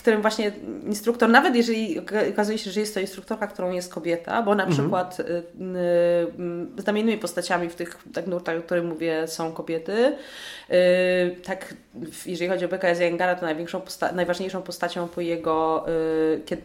którym 0.00 0.22
właśnie 0.22 0.52
instruktor, 0.86 1.28
nawet 1.28 1.54
jeżeli 1.54 2.00
okazuje 2.32 2.58
się, 2.58 2.70
że 2.70 2.80
jest 2.80 2.94
to 2.94 3.00
instruktorka, 3.00 3.46
którą 3.46 3.70
jest 3.70 3.94
kobieta, 3.94 4.42
bo 4.42 4.54
na 4.54 4.64
mhm. 4.64 4.78
przykład 4.78 5.20
y, 5.20 5.24
y, 6.78 6.82
znamiennymi 6.82 7.18
postaciami 7.18 7.68
w 7.68 7.74
tych 7.74 7.98
tak 8.14 8.26
nurtach, 8.26 8.58
o 8.58 8.62
których 8.62 8.84
mówię, 8.84 9.28
są 9.28 9.52
kobiety. 9.52 10.16
Y, 10.70 11.36
tak, 11.44 11.74
jeżeli 12.26 12.50
chodzi 12.50 12.64
o 12.64 12.68
BKS 12.68 13.00
Jengara, 13.00 13.34
to 13.34 13.46
największą 13.46 13.80
posta 13.80 14.12
najważniejszą 14.12 14.62
postacią 14.62 15.08
po 15.08 15.20
jego, 15.20 15.84
kiedy, 16.46 16.62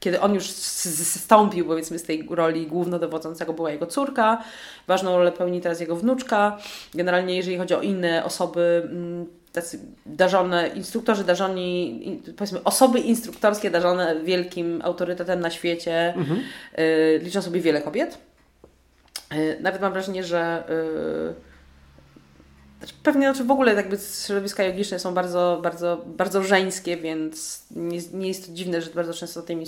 kiedy 0.00 0.20
on 0.20 0.34
już 0.34 0.50
zstąpił 0.50 1.66
powiedzmy 1.66 1.98
z 1.98 2.02
tej 2.02 2.26
roli 2.30 2.66
głównodowodzącego 2.66 3.52
była 3.52 3.70
jego 3.70 3.86
córka, 3.86 4.42
ważną 4.86 5.16
rolę 5.16 5.32
pełni 5.32 5.60
teraz 5.60 5.80
jego 5.80 5.96
wnuczka. 5.96 6.58
Generalnie 6.94 7.36
jeżeli 7.36 7.56
chodzi 7.56 7.74
o 7.74 7.80
inne 7.80 8.24
osoby 8.24 8.82
mm, 8.84 9.26
tacy 9.56 9.78
darzone, 10.06 10.68
instruktorzy 10.68 11.24
darzoni, 11.24 12.20
powiedzmy 12.36 12.64
osoby 12.64 13.00
instruktorskie 13.00 13.70
darzone 13.70 14.16
wielkim 14.24 14.82
autorytetem 14.84 15.40
na 15.40 15.50
świecie, 15.50 16.14
mhm. 16.16 16.40
y, 16.78 17.20
liczą 17.22 17.42
sobie 17.42 17.60
wiele 17.60 17.82
kobiet. 17.82 18.18
Y, 19.32 19.58
nawet 19.60 19.80
mam 19.80 19.92
wrażenie, 19.92 20.24
że 20.24 20.64
y, 21.40 21.45
znaczy 22.78 22.94
pewnie 23.02 23.26
znaczy 23.26 23.44
w 23.44 23.50
ogóle 23.50 23.74
jakby 23.74 23.98
środowiska 24.26 24.62
jogiczne 24.62 24.98
są 24.98 25.14
bardzo, 25.14 25.60
bardzo, 25.62 26.04
bardzo 26.06 26.42
żeńskie, 26.42 26.96
więc 26.96 27.62
nie, 27.70 27.98
nie 28.12 28.28
jest 28.28 28.46
to 28.46 28.52
dziwne, 28.52 28.82
że 28.82 28.90
bardzo 28.90 29.14
często 29.14 29.42
tymi 29.42 29.66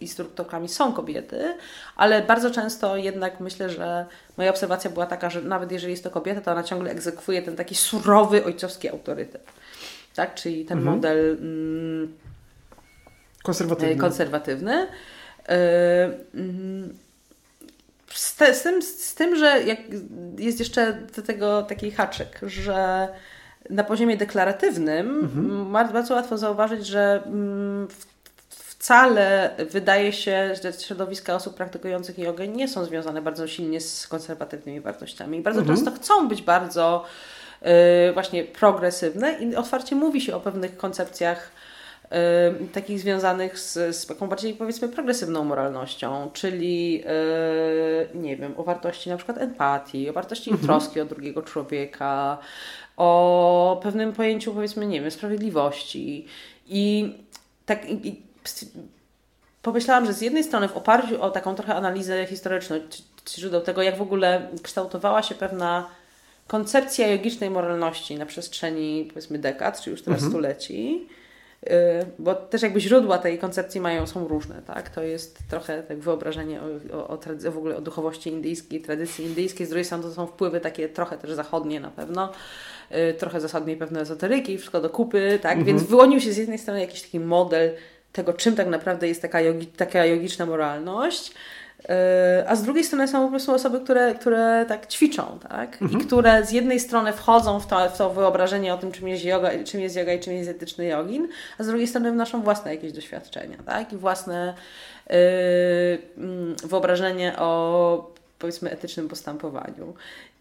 instruktorkami 0.00 0.68
są 0.68 0.92
kobiety, 0.92 1.54
ale 1.96 2.22
bardzo 2.22 2.50
często 2.50 2.96
jednak 2.96 3.40
myślę, 3.40 3.70
że 3.70 4.06
moja 4.36 4.50
obserwacja 4.50 4.90
była 4.90 5.06
taka, 5.06 5.30
że 5.30 5.42
nawet 5.42 5.72
jeżeli 5.72 5.92
jest 5.92 6.04
to 6.04 6.10
kobieta, 6.10 6.40
to 6.40 6.52
ona 6.52 6.62
ciągle 6.62 6.90
egzekwuje 6.90 7.42
ten 7.42 7.56
taki 7.56 7.74
surowy 7.74 8.44
ojcowski 8.44 8.88
autorytet. 8.88 9.42
Tak? 10.14 10.34
Czyli 10.34 10.64
ten 10.64 10.78
mhm. 10.78 10.96
model 10.96 11.36
mm, 11.40 12.14
konserwatywny. 13.42 13.96
konserwatywny. 13.96 14.86
Yy, 15.48 15.54
yy, 16.42 17.03
z, 18.14 18.36
te, 18.36 18.54
z, 18.54 18.62
tym, 18.62 18.82
z 18.82 19.14
tym, 19.14 19.36
że 19.36 19.60
jest 20.38 20.58
jeszcze 20.58 20.92
do 21.16 21.22
tego 21.22 21.62
taki 21.62 21.90
haczyk, 21.90 22.40
że 22.42 23.08
na 23.70 23.84
poziomie 23.84 24.16
deklaratywnym 24.16 25.18
mhm. 25.18 25.72
bardzo 25.72 26.14
łatwo 26.14 26.38
zauważyć, 26.38 26.86
że 26.86 27.22
wcale 28.48 29.50
wydaje 29.70 30.12
się, 30.12 30.54
że 30.62 30.72
środowiska 30.72 31.34
osób 31.34 31.54
praktykujących 31.54 32.18
jogę 32.18 32.48
nie 32.48 32.68
są 32.68 32.84
związane 32.84 33.22
bardzo 33.22 33.46
silnie 33.46 33.80
z 33.80 34.06
konserwatywnymi 34.06 34.80
wartościami. 34.80 35.40
Bardzo 35.40 35.60
mhm. 35.60 35.76
często 35.76 35.92
chcą 35.92 36.28
być 36.28 36.42
bardzo 36.42 37.04
yy, 37.62 37.68
właśnie 38.14 38.44
progresywne 38.44 39.32
i 39.32 39.56
otwarcie 39.56 39.96
mówi 39.96 40.20
się 40.20 40.36
o 40.36 40.40
pewnych 40.40 40.76
koncepcjach 40.76 41.50
Y, 41.50 41.63
takich 42.72 43.00
związanych 43.00 43.58
z, 43.58 43.96
z 43.96 44.06
taką 44.06 44.28
bardziej 44.28 44.54
powiedzmy 44.54 44.88
progresywną 44.88 45.44
moralnością, 45.44 46.30
czyli 46.32 47.04
y, 48.14 48.18
nie 48.18 48.36
wiem, 48.36 48.54
o 48.56 48.62
wartości 48.62 49.10
na 49.10 49.16
przykład 49.16 49.38
empatii, 49.38 50.10
o 50.10 50.12
wartości 50.12 50.50
mhm. 50.50 50.66
troski 50.66 51.00
o 51.00 51.04
drugiego 51.04 51.42
człowieka, 51.42 52.38
o 52.96 53.80
pewnym 53.82 54.12
pojęciu 54.12 54.54
powiedzmy, 54.54 54.86
nie 54.86 55.00
wiem, 55.00 55.10
sprawiedliwości. 55.10 56.26
I 56.66 57.14
tak 57.66 57.90
i, 57.90 58.08
i 58.08 58.22
pomyślałam, 59.62 60.06
że 60.06 60.12
z 60.12 60.20
jednej 60.20 60.44
strony 60.44 60.68
w 60.68 60.76
oparciu 60.76 61.22
o 61.22 61.30
taką 61.30 61.54
trochę 61.54 61.74
analizę 61.74 62.26
historyczną, 62.26 62.76
źródeł 63.28 63.60
tego, 63.60 63.82
jak 63.82 63.96
w 63.96 64.02
ogóle 64.02 64.48
kształtowała 64.62 65.22
się 65.22 65.34
pewna 65.34 65.90
koncepcja 66.46 67.08
jogicznej 67.08 67.50
moralności 67.50 68.16
na 68.16 68.26
przestrzeni 68.26 69.04
powiedzmy 69.08 69.38
dekad, 69.38 69.80
czy 69.80 69.90
już 69.90 70.02
teraz 70.02 70.18
mhm. 70.22 70.32
stuleci, 70.32 71.08
Y, 71.10 71.13
bo 72.18 72.34
też 72.34 72.62
jakby 72.62 72.80
źródła 72.80 73.18
tej 73.18 73.38
koncepcji 73.38 73.80
mają, 73.80 74.06
są 74.06 74.28
różne, 74.28 74.62
tak? 74.62 74.88
To 74.88 75.02
jest 75.02 75.38
trochę 75.50 75.82
tak 75.82 75.98
wyobrażenie 75.98 76.60
o, 76.92 76.98
o, 76.98 77.08
o 77.08 77.18
w 77.50 77.58
ogóle 77.58 77.76
o 77.76 77.80
duchowości 77.80 78.30
indyjskiej, 78.30 78.80
tradycji 78.80 79.24
indyjskiej, 79.24 79.66
z 79.66 79.68
drugiej 79.68 79.84
strony 79.84 80.04
to 80.04 80.10
są 80.10 80.26
wpływy 80.26 80.60
takie 80.60 80.88
trochę 80.88 81.18
też 81.18 81.32
zachodnie 81.32 81.80
na 81.80 81.90
pewno, 81.90 82.32
y, 83.10 83.14
trochę 83.14 83.40
zachodniej 83.40 83.76
pewne 83.76 84.00
ezoteryki, 84.00 84.58
wszystko 84.58 84.80
do 84.80 84.90
kupy, 84.90 85.38
tak? 85.42 85.58
Mhm. 85.58 85.66
Więc 85.66 85.82
wyłonił 85.82 86.20
się 86.20 86.32
z 86.32 86.36
jednej 86.36 86.58
strony 86.58 86.80
jakiś 86.80 87.02
taki 87.02 87.20
model 87.20 87.74
tego, 88.12 88.32
czym 88.32 88.56
tak 88.56 88.68
naprawdę 88.68 89.08
jest 89.08 89.22
taka, 89.22 89.40
jogi, 89.40 89.66
taka 89.66 90.06
jogiczna 90.06 90.46
moralność, 90.46 91.32
a 92.46 92.56
z 92.56 92.62
drugiej 92.62 92.84
strony 92.84 93.08
są 93.08 93.24
po 93.24 93.30
prostu 93.30 93.52
osoby, 93.52 93.80
które, 93.80 94.14
które 94.14 94.64
tak 94.68 94.86
ćwiczą, 94.86 95.38
tak? 95.48 95.82
Mhm. 95.82 96.00
I 96.00 96.04
które 96.04 96.46
z 96.46 96.52
jednej 96.52 96.80
strony 96.80 97.12
wchodzą 97.12 97.60
w 97.60 97.66
to, 97.66 97.90
w 97.90 97.98
to 97.98 98.10
wyobrażenie 98.10 98.74
o 98.74 98.78
tym, 98.78 98.92
czym 98.92 99.08
jest 99.08 99.24
yoga, 99.24 99.50
czym 99.64 99.80
jest 99.80 99.96
yoga 99.96 100.12
i 100.12 100.20
czym 100.20 100.32
jest 100.32 100.50
etyczny 100.50 100.86
jogin, 100.86 101.28
a 101.58 101.64
z 101.64 101.66
drugiej 101.66 101.86
strony 101.86 102.12
wnoszą 102.12 102.42
własne 102.42 102.74
jakieś 102.74 102.92
doświadczenia, 102.92 103.56
tak? 103.66 103.92
I 103.92 103.96
własne 103.96 104.54
yy, 105.10 105.16
wyobrażenie 106.64 107.36
o 107.38 108.14
powiedzmy 108.38 108.70
etycznym 108.70 109.08
postępowaniu. 109.08 109.94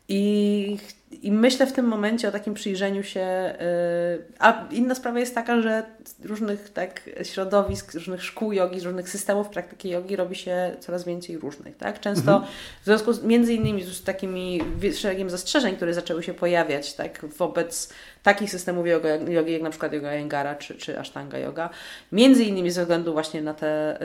I, 0.10 0.78
I 1.22 1.32
myślę 1.32 1.68
w 1.68 1.74
tym 1.74 1.86
momencie 1.86 2.28
o 2.28 2.32
takim 2.32 2.54
przyjrzeniu 2.54 3.04
się. 3.04 3.20
Yy, 3.20 4.26
a 4.40 4.68
inna 4.72 4.96
sprawa 4.96 5.20
jest 5.20 5.36
taka, 5.36 5.62
że 5.62 5.84
różnych 6.24 6.70
tak, 6.70 7.10
środowisk, 7.24 7.94
różnych 7.94 8.24
szkół 8.24 8.54
jogi, 8.54 8.80
z 8.80 8.84
różnych 8.84 9.10
systemów 9.10 9.50
praktyki 9.50 9.90
jogi 9.90 10.16
robi 10.16 10.36
się 10.36 10.76
coraz 10.80 11.06
więcej 11.06 11.38
różnych. 11.38 11.78
Tak? 11.78 12.00
Często 12.00 12.34
mhm. 12.34 12.52
w 12.82 12.86
związku 12.86 13.14
z, 13.14 13.24
między 13.24 13.54
innymi 13.54 13.84
z 13.84 14.04
takimi 14.04 14.62
szeregiem 14.94 15.30
zastrzeżeń, 15.30 15.76
które 15.76 15.94
zaczęły 15.94 16.24
się 16.24 16.34
pojawiać 16.34 16.94
tak, 16.94 17.26
wobec 17.26 17.94
takich 18.24 18.52
systemów 18.52 18.88
jogi, 18.88 19.08
jogi 19.28 19.54
jak 19.54 19.62
na 19.62 19.70
przykład 19.70 19.94
yoga 19.94 20.14
Jengara 20.14 20.56
czy, 20.56 20.76
czy 20.76 21.00
Ashtanga 21.00 21.38
yoga, 21.38 21.70
między 22.12 22.44
innymi 22.44 22.72
ze 22.72 22.82
względu 22.82 23.14
właśnie 23.14 23.42
na 23.42 23.54
te 23.54 23.98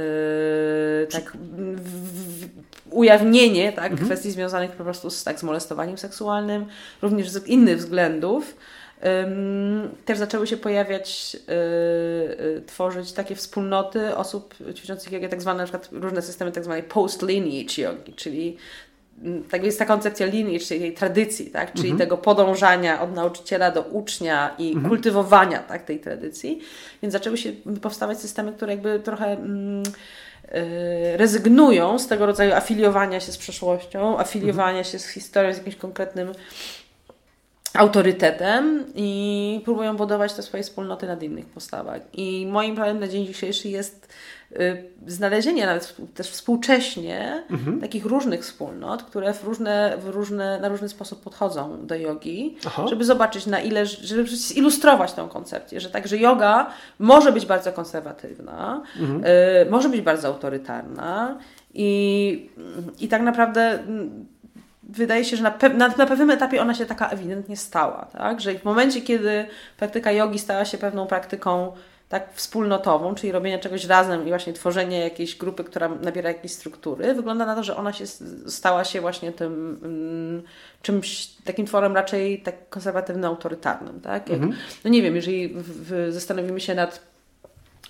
yy, 1.01 1.07
tak, 1.07 1.37
w, 1.37 2.45
w, 2.45 2.49
ujawnienie 2.91 3.73
tak, 3.73 3.93
mhm. 3.93 4.09
kwestii 4.09 4.31
związanych 4.31 4.71
po 4.71 4.85
prostu 4.85 5.11
z, 5.11 5.25
tak, 5.25 5.41
z 5.41 5.43
molestowaniem 5.43 5.99
seksualnym, 5.99 6.67
również 7.03 7.31
z 7.31 7.47
innych 7.47 7.79
względów, 7.79 8.55
też 10.05 10.19
zaczęły 10.19 10.47
się 10.47 10.57
pojawiać, 10.57 11.37
y, 11.37 11.53
y, 12.43 12.63
tworzyć 12.67 13.13
takie 13.13 13.35
wspólnoty 13.35 14.17
osób 14.17 14.55
ćwiczących 14.75 15.13
jogę, 15.13 15.29
tak 15.29 15.41
zwane 15.41 15.59
na 15.59 15.65
przykład 15.65 15.89
różne 15.93 16.23
systemy 16.23 16.53
tak 16.53 16.65
zwanej 16.65 16.83
post-lineage 16.83 17.83
jogi, 17.83 18.13
czyli 18.13 18.57
mm, 19.23 19.45
tak 19.45 19.65
jest 19.65 19.79
ta 19.79 19.85
koncepcja 19.85 20.27
lineage, 20.27 20.65
czyli 20.65 20.81
tej 20.81 20.95
tradycji, 20.95 21.51
tak? 21.51 21.73
czyli 21.73 21.91
mhm. 21.91 21.99
tego 21.99 22.19
podążania 22.19 23.03
od 23.03 23.15
nauczyciela 23.15 23.71
do 23.71 23.83
ucznia 23.83 24.55
i 24.59 24.73
mhm. 24.73 24.89
kultywowania 24.89 25.59
tak, 25.59 25.85
tej 25.85 26.01
tradycji. 26.01 26.61
Więc 27.03 27.13
zaczęły 27.13 27.37
się 27.37 27.53
powstawać 27.83 28.21
systemy, 28.21 28.53
które 28.53 28.73
jakby 28.73 29.01
trochę 29.01 29.33
mm, 29.33 29.83
y, 29.83 31.17
rezygnują 31.17 31.99
z 31.99 32.07
tego 32.07 32.27
rodzaju 32.27 32.53
afiliowania 32.53 33.21
się 33.21 33.33
z 33.33 33.39
przeszłością, 33.39 34.19
afiliowania 34.19 34.79
mhm. 34.79 34.85
się 34.85 34.99
z 34.99 35.09
historią, 35.09 35.55
z 35.55 35.57
jakimś 35.57 35.77
konkretnym 35.77 36.33
autorytetem 37.75 38.85
i 38.95 39.61
próbują 39.65 39.97
budować 39.97 40.33
te 40.35 40.43
swoje 40.43 40.63
wspólnoty 40.63 41.07
nad 41.07 41.23
innych 41.23 41.47
postawach. 41.47 42.01
I 42.13 42.47
moim 42.47 42.77
planem 42.77 43.01
na 43.01 43.09
dzień 43.09 43.27
dzisiejszy 43.27 43.69
jest 43.69 44.09
y, 44.53 44.85
znalezienie 45.07 45.67
nawet 45.67 45.97
też 46.15 46.31
współcześnie 46.31 47.45
mhm. 47.51 47.81
takich 47.81 48.05
różnych 48.05 48.43
wspólnot, 48.43 49.03
które 49.03 49.35
w 49.35 49.45
różne, 49.45 49.97
w 49.99 50.09
różne, 50.09 50.61
na 50.61 50.69
różny 50.69 50.89
sposób 50.89 51.23
podchodzą 51.23 51.87
do 51.87 51.95
jogi, 51.95 52.57
Aha. 52.67 52.87
żeby 52.89 53.05
zobaczyć 53.05 53.47
na 53.47 53.61
ile, 53.61 53.87
żeby 53.87 54.29
zilustrować 54.29 55.13
tą 55.13 55.29
koncepcję, 55.29 55.81
że 55.81 55.91
także 55.91 56.17
yoga 56.17 56.71
może 56.99 57.33
być 57.33 57.47
bardzo 57.47 57.73
konserwatywna, 57.73 58.83
mhm. 59.01 59.25
y, 59.25 59.71
może 59.71 59.89
być 59.89 60.01
bardzo 60.01 60.29
autorytarna 60.29 61.39
i, 61.75 62.51
i 63.01 63.09
tak 63.09 63.23
naprawdę 63.23 63.79
wydaje 64.89 65.25
się, 65.25 65.37
że 65.37 65.43
na, 65.43 65.51
pe 65.51 65.69
na, 65.69 65.89
na, 65.89 66.07
pewnym 66.07 66.31
etapie 66.31 66.63
ona 66.63 66.75
się 66.75 66.87
taka 66.87 67.09
ewidentnie 67.09 67.57
stała, 67.57 68.09
tak? 68.13 68.41
że 68.41 68.55
w 68.55 68.65
momencie, 68.65 69.01
kiedy 69.01 69.47
praktyka 69.77 70.13
jogi 70.13 70.39
stała 70.39 70.65
się 70.65 70.79
pewną 70.79 71.07
praktyką 71.07 71.73
tak 72.09 72.35
wspólnotową, 72.35 73.15
czyli 73.15 73.33
robienie 73.33 73.59
czegoś 73.59 73.85
razem 73.85 74.27
i 74.27 74.29
właśnie 74.29 74.53
tworzenie 74.53 75.01
jakiejś 75.01 75.37
grupy, 75.37 75.65
która 75.65 75.89
nabiera 75.89 76.29
jakiejś 76.29 76.53
struktury, 76.53 77.15
wygląda 77.15 77.47
na 77.47 77.55
to, 77.55 77.63
że 77.63 77.77
ona 77.77 77.93
się 77.93 78.07
stała 78.47 78.85
się 78.85 79.01
właśnie 79.01 79.33
tym 79.33 79.79
mm, 79.83 80.43
czymś, 80.83 81.27
takim 81.27 81.67
tworem 81.67 81.95
raczej 81.95 82.43
tak 82.43 82.55
konserwatywno-autorytarnym, 82.71 84.01
tak? 84.03 84.29
Jak, 84.29 84.41
mhm. 84.41 84.57
No 84.85 84.91
nie 84.91 85.03
wiem, 85.03 85.17
jeżeli 85.17 85.49
w, 85.49 85.63
w, 85.63 86.13
zastanowimy 86.13 86.61
się 86.61 86.75
nad 86.75 87.01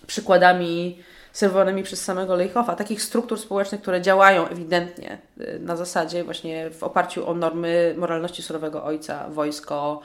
przykładami 0.06 0.98
serwowanymi 1.38 1.82
przez 1.82 2.04
samego 2.04 2.36
Leichhoffa, 2.36 2.76
takich 2.76 3.02
struktur 3.02 3.40
społecznych, 3.40 3.80
które 3.80 4.00
działają 4.00 4.48
ewidentnie 4.48 5.18
y, 5.40 5.58
na 5.60 5.76
zasadzie 5.76 6.24
właśnie 6.24 6.70
w 6.70 6.82
oparciu 6.82 7.28
o 7.28 7.34
normy 7.34 7.94
moralności 7.98 8.42
surowego 8.42 8.84
ojca, 8.84 9.28
wojsko, 9.28 10.00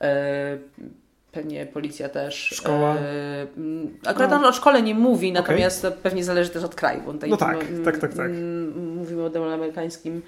yy, 0.00 0.08
pewnie 1.32 1.66
policja 1.66 2.08
też. 2.08 2.34
Szkoła. 2.34 2.94
Yy, 3.56 3.90
akurat 4.06 4.30
no. 4.30 4.48
o 4.48 4.52
szkole 4.52 4.82
nie 4.82 4.94
mówi, 4.94 5.32
natomiast 5.32 5.84
okay. 5.84 5.98
pewnie 6.02 6.24
zależy 6.24 6.50
też 6.50 6.64
od 6.64 6.74
kraju. 6.74 7.02
Bo 7.06 7.12
tutaj 7.12 7.30
no 7.30 7.36
tak, 7.36 7.58
tak, 7.84 7.98
tak, 7.98 8.14
tak. 8.14 8.30
Mówimy 8.76 9.20
o 9.20 9.24
modelu 9.24 9.44
amerykańskim. 9.44 10.22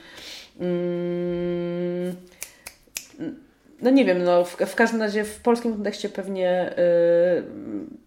no 3.83 3.91
nie 3.91 4.05
wiem, 4.05 4.25
no 4.25 4.45
w, 4.45 4.57
w, 4.57 4.75
każdym 4.75 5.01
razie 5.01 5.25
w 5.25 5.41
polskim 5.41 5.73
kontekście 5.75 6.09
pewnie 6.09 6.75
yy, 6.77 8.02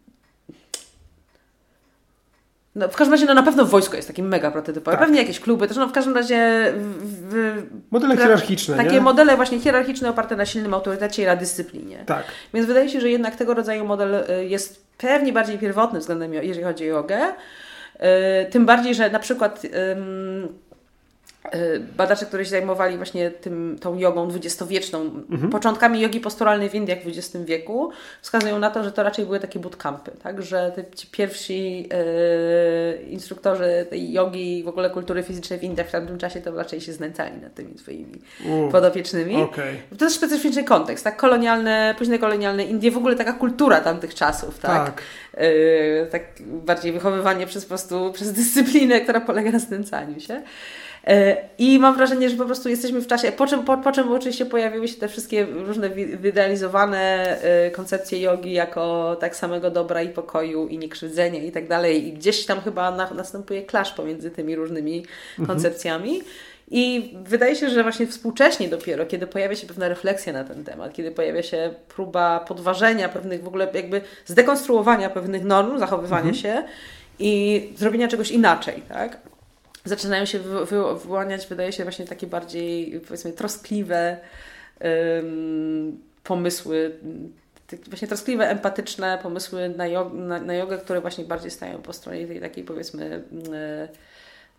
no, 2.76 2.88
w 2.88 2.96
każdym 2.96 3.14
razie 3.14 3.26
no, 3.26 3.34
na 3.34 3.44
pewno 3.44 3.66
wojsko 3.66 3.96
jest 3.96 4.08
takim 4.08 4.28
mega 4.28 4.52
prototypem. 4.52 4.92
Tak. 4.92 5.00
Pewnie 5.00 5.20
jakieś 5.20 5.40
kluby 5.40 5.68
też. 5.68 5.78
No, 5.78 5.88
w 5.88 5.92
każdym 5.92 6.16
razie. 6.16 6.74
W, 6.76 7.34
w, 7.34 7.64
modele 7.92 8.18
hierarchiczne. 8.18 8.78
Takie 8.78 8.92
nie? 8.92 9.02
modele 9.02 9.36
właśnie 9.36 9.60
hierarchiczne 9.60 10.10
oparte 10.10 10.36
na 10.36 10.46
silnym 10.46 10.74
autorytecie 10.74 11.24
i 11.24 11.26
na 11.26 11.36
dyscyplinie. 11.36 12.04
Tak. 12.06 12.24
Więc 12.54 12.68
wydaje 12.68 12.90
się, 12.90 13.02
że 13.02 13.10
jednak 13.10 13.36
tego 13.36 13.54
rodzaju 13.54 13.86
model 13.86 14.16
y, 14.16 14.46
jest 14.46 14.86
pewnie 14.98 15.34
bardziej 15.34 15.60
pierwotny 15.60 16.00
względem, 16.00 16.34
jeżeli 16.34 16.64
chodzi 16.64 16.84
o 16.84 16.88
jogę. 16.88 17.20
Y, 17.28 18.52
tym 18.52 18.66
bardziej, 18.66 18.96
że 18.96 19.10
na 19.10 19.20
przykład. 19.20 19.62
Badacze, 21.98 22.26
którzy 22.26 22.46
się 22.46 22.50
zajmowali 22.52 22.98
właśnie 22.98 23.32
tym, 23.32 23.78
tą 23.82 23.98
jogą 23.98 24.28
dwudziestowieczną, 24.28 25.02
mhm. 25.02 25.50
początkami 25.50 26.02
jogi 26.02 26.20
posturalnej 26.20 26.70
w 26.70 26.76
Indiach 26.76 27.00
w 27.00 27.08
XX 27.08 27.46
wieku, 27.46 27.92
wskazują 28.22 28.60
na 28.60 28.70
to, 28.70 28.84
że 28.84 28.92
to 28.92 29.04
raczej 29.04 29.26
były 29.26 29.40
takie 29.40 29.60
bootcampy, 29.60 30.12
tak? 30.24 30.42
że 30.42 30.72
te, 30.76 30.86
ci 30.96 31.08
pierwsi 31.08 31.82
yy, 31.82 33.04
instruktorzy 33.10 33.86
tej 33.90 34.14
jogi 34.14 34.64
w 34.64 34.68
ogóle 34.68 34.90
kultury 34.90 35.24
fizycznej 35.24 35.60
w 35.60 35.64
Indiach 35.64 35.88
w 35.88 35.92
tamtym 35.92 36.18
czasie 36.18 36.42
to 36.42 36.56
raczej 36.56 36.82
się 36.82 36.94
znęcali 36.94 37.42
nad 37.42 37.54
tymi 37.54 37.78
swoimi 37.78 38.22
uh, 38.46 38.72
podopiecznymi. 38.72 39.36
Okay. 39.36 39.78
To 39.98 40.06
jest 40.06 40.18
specyficzny 40.18 40.64
kontekst, 40.64 41.04
tak? 41.04 41.18
Kolonialne, 41.18 41.96
późne 41.98 42.20
kolonialne 42.20 42.64
Indie, 42.64 42.92
w 42.92 42.98
ogóle 42.98 43.16
taka 43.16 43.34
kultura 43.34 43.82
tamtych 43.82 44.16
czasów, 44.16 44.60
tak? 44.60 44.86
Tak. 44.86 45.02
Yy, 45.38 46.08
tak 46.12 46.24
bardziej 46.42 46.92
wychowywanie 46.92 47.48
przez 47.48 47.66
po 47.66 47.70
prostu, 47.70 48.12
przez 48.14 48.34
dyscyplinę, 48.34 49.02
która 49.02 49.22
polega 49.22 49.52
na 49.52 49.60
znęcaniu 49.60 50.20
się. 50.20 50.42
E, 51.08 51.38
I 51.58 51.80
mam 51.80 51.96
wrażenie, 51.96 52.30
że 52.30 52.38
po 52.38 52.46
prostu 52.46 52.70
jesteśmy 52.70 53.02
w 53.02 53.08
czasie, 53.08 53.32
po 53.32 53.48
czym, 53.48 53.64
po, 53.64 53.78
po 53.78 53.92
czym 53.92 54.12
oczywiście 54.12 54.46
pojawiły 54.46 54.88
się 54.88 54.96
te 54.96 55.08
wszystkie 55.08 55.46
różne 55.46 55.90
wyidealizowane 55.90 56.98
e, 57.42 57.72
koncepcje 57.72 58.22
jogi 58.22 58.54
jako 58.54 59.16
tak 59.20 59.36
samego 59.36 59.72
dobra 59.72 60.02
i 60.02 60.10
pokoju 60.10 60.68
i 60.68 60.78
niekrzywdzenia 60.78 61.44
i 61.44 61.52
tak 61.52 61.68
dalej. 61.68 62.08
I 62.08 62.14
gdzieś 62.14 62.46
tam 62.46 62.62
chyba 62.62 62.92
na, 62.92 63.14
następuje 63.14 63.62
klasz 63.64 63.92
pomiędzy 63.92 64.32
tymi 64.32 64.56
różnymi 64.56 65.06
mhm. 65.40 65.48
koncepcjami. 65.48 66.22
I 66.72 67.14
wydaje 67.24 67.56
się, 67.56 67.70
że 67.70 67.84
właśnie 67.84 68.08
współcześnie 68.08 68.68
dopiero, 68.68 69.06
kiedy 69.06 69.28
pojawia 69.28 69.56
się 69.56 69.68
pewna 69.68 69.88
refleksja 69.88 70.34
na 70.34 70.44
ten 70.44 70.64
temat, 70.64 70.94
kiedy 70.94 71.12
pojawia 71.12 71.44
się 71.44 71.74
próba 71.88 72.40
podważenia 72.40 73.10
pewnych, 73.10 73.44
w 73.44 73.48
ogóle 73.48 73.68
jakby 73.74 74.02
zdekonstruowania 74.26 75.10
pewnych 75.10 75.44
norm 75.44 75.80
zachowywania 75.80 76.30
mhm. 76.30 76.36
się 76.36 76.64
i 77.20 77.64
zrobienia 77.78 78.08
czegoś 78.08 78.32
inaczej, 78.32 78.84
tak? 78.90 79.18
Zaczynają 79.86 80.26
się 80.26 80.40
wy, 80.40 80.66
wy, 80.66 80.96
wyłaniać, 80.96 81.48
wydaje 81.48 81.72
się, 81.72 81.84
właśnie 81.84 82.06
takie 82.06 82.28
bardziej, 82.28 83.02
powiedzmy, 83.08 83.32
troskliwe 83.32 84.18
um, 84.82 86.00
pomysły, 86.24 87.00
właśnie 87.88 88.08
troskliwe, 88.08 88.50
empatyczne 88.50 89.20
pomysły 89.24 89.70
na, 89.78 89.88
jog, 89.88 90.14
na, 90.14 90.40
na 90.40 90.54
jogę, 90.54 90.78
które 90.78 91.02
właśnie 91.02 91.26
bardziej 91.26 91.52
stają 91.52 91.82
po 91.82 91.94
stronie 91.94 92.28
tej 92.28 92.42
takiej, 92.42 92.64
powiedzmy, 92.64 93.24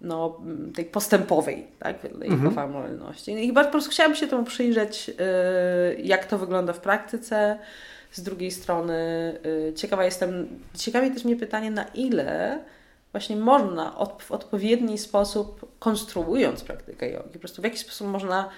no, 0.01 0.41
tej 0.75 0.85
postępowej, 0.85 1.67
tak, 1.79 1.99
tej 1.99 2.29
mhm. 2.29 2.71
moralności. 2.71 3.47
I 3.47 3.53
po 3.53 3.65
prostu 3.65 3.91
chciałam 3.91 4.15
się 4.15 4.27
temu 4.27 4.45
przyjrzeć, 4.45 5.11
y, 5.11 6.03
jak 6.03 6.27
to 6.27 6.39
wygląda 6.39 6.73
w 6.73 6.81
praktyce. 6.81 7.59
Z 8.13 8.23
drugiej 8.23 8.51
strony 8.51 8.95
y, 9.71 9.73
ciekawa 9.75 10.05
jestem, 10.05 10.49
ciekawie 10.75 11.11
też 11.11 11.25
mnie 11.25 11.37
pytanie, 11.37 11.71
na 11.71 11.85
ile 11.85 12.59
właśnie 13.17 13.37
można 13.37 13.99
od, 13.99 14.23
w 14.23 14.33
odpowiedni 14.33 14.99
sposób, 14.99 15.79
konstruując 15.79 16.65
praktykę 16.65 17.11
jogi, 17.11 17.33
po 17.33 17.39
prostu 17.39 17.63
w 17.63 17.65
jaki 17.65 17.79
sposób 17.79 18.07
można 18.07 18.51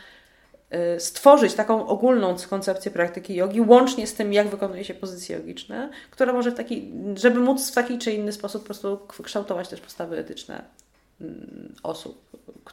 y, 0.97 1.01
stworzyć 1.01 1.55
taką 1.55 1.87
ogólną 1.87 2.37
koncepcję 2.51 2.91
praktyki 2.91 3.35
jogi, 3.35 3.61
łącznie 3.61 4.07
z 4.07 4.15
tym, 4.15 4.33
jak 4.33 4.49
wykonuje 4.49 4.85
się 4.85 4.95
pozycje 4.95 5.37
jogiczne, 5.37 5.91
która 6.11 6.33
może 6.33 6.51
w 6.51 6.55
taki, 6.55 6.93
żeby 7.15 7.41
móc 7.41 7.71
w 7.71 7.75
taki 7.75 7.99
czy 7.99 8.13
inny 8.13 8.33
sposób 8.33 8.63
po 8.63 8.67
prostu 8.67 9.01
kształtować 9.23 9.69
też 9.69 9.81
postawy 9.81 10.19
etyczne 10.19 10.65
mm, 11.21 11.75
osób 11.83 12.31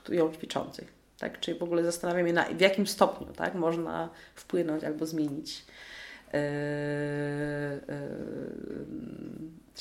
ją 0.09 0.33
ćwiczących. 0.33 0.93
Tak? 1.19 1.39
Czyli 1.39 1.59
w 1.59 1.63
ogóle 1.63 1.83
zastanawiam 1.83 2.27
się, 2.27 2.33
na, 2.33 2.43
w 2.43 2.61
jakim 2.61 2.87
stopniu 2.87 3.27
tak, 3.33 3.55
można 3.55 4.09
wpłynąć 4.35 4.83
albo 4.83 5.05
zmienić 5.05 5.65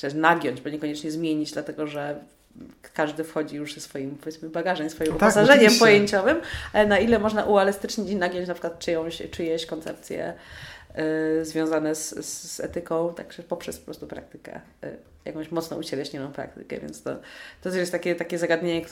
też 0.01 0.13
nagiąć, 0.13 0.61
bo 0.61 0.69
niekoniecznie 0.69 1.11
zmienić, 1.11 1.51
dlatego 1.51 1.87
że 1.87 2.19
każdy 2.93 3.23
wchodzi 3.23 3.55
już 3.55 3.73
ze 3.73 3.81
swoim 3.81 4.17
powiedzmy 4.17 4.49
bagażem, 4.49 4.89
swoim 4.89 5.11
no 5.13 5.19
tak, 5.19 5.29
uposażeniem 5.29 5.73
pojęciowym, 5.79 6.37
ale 6.73 6.87
na 6.87 6.99
ile 6.99 7.19
można 7.19 7.45
uelastycznić 7.45 8.09
i 8.09 8.15
nagiąć 8.15 8.47
na 8.47 8.53
przykład 8.53 8.79
czyjąś, 8.79 9.21
czyjeś 9.31 9.65
koncepcje 9.65 10.33
y, 11.41 11.45
związane 11.45 11.95
z, 11.95 12.25
z, 12.25 12.59
etyką, 12.59 13.13
także 13.13 13.43
poprzez 13.43 13.77
po 13.77 13.85
prostu 13.85 14.07
praktykę, 14.07 14.61
y, 14.83 14.97
jakąś 15.25 15.51
mocno 15.51 15.77
ucieleśnioną 15.77 16.31
praktykę, 16.31 16.79
więc 16.79 17.03
to, 17.03 17.15
to 17.61 17.69
jest 17.69 17.91
takie, 17.91 18.15
takie 18.15 18.37
zagadnienie, 18.37 18.85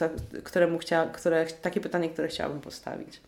któremu 0.44 0.80
chcia, 0.80 1.06
które, 1.06 1.46
takie 1.62 1.82
pytanie, 1.82 2.10
które 2.10 2.28
chciałabym 2.28 2.62
postawić. 2.62 3.22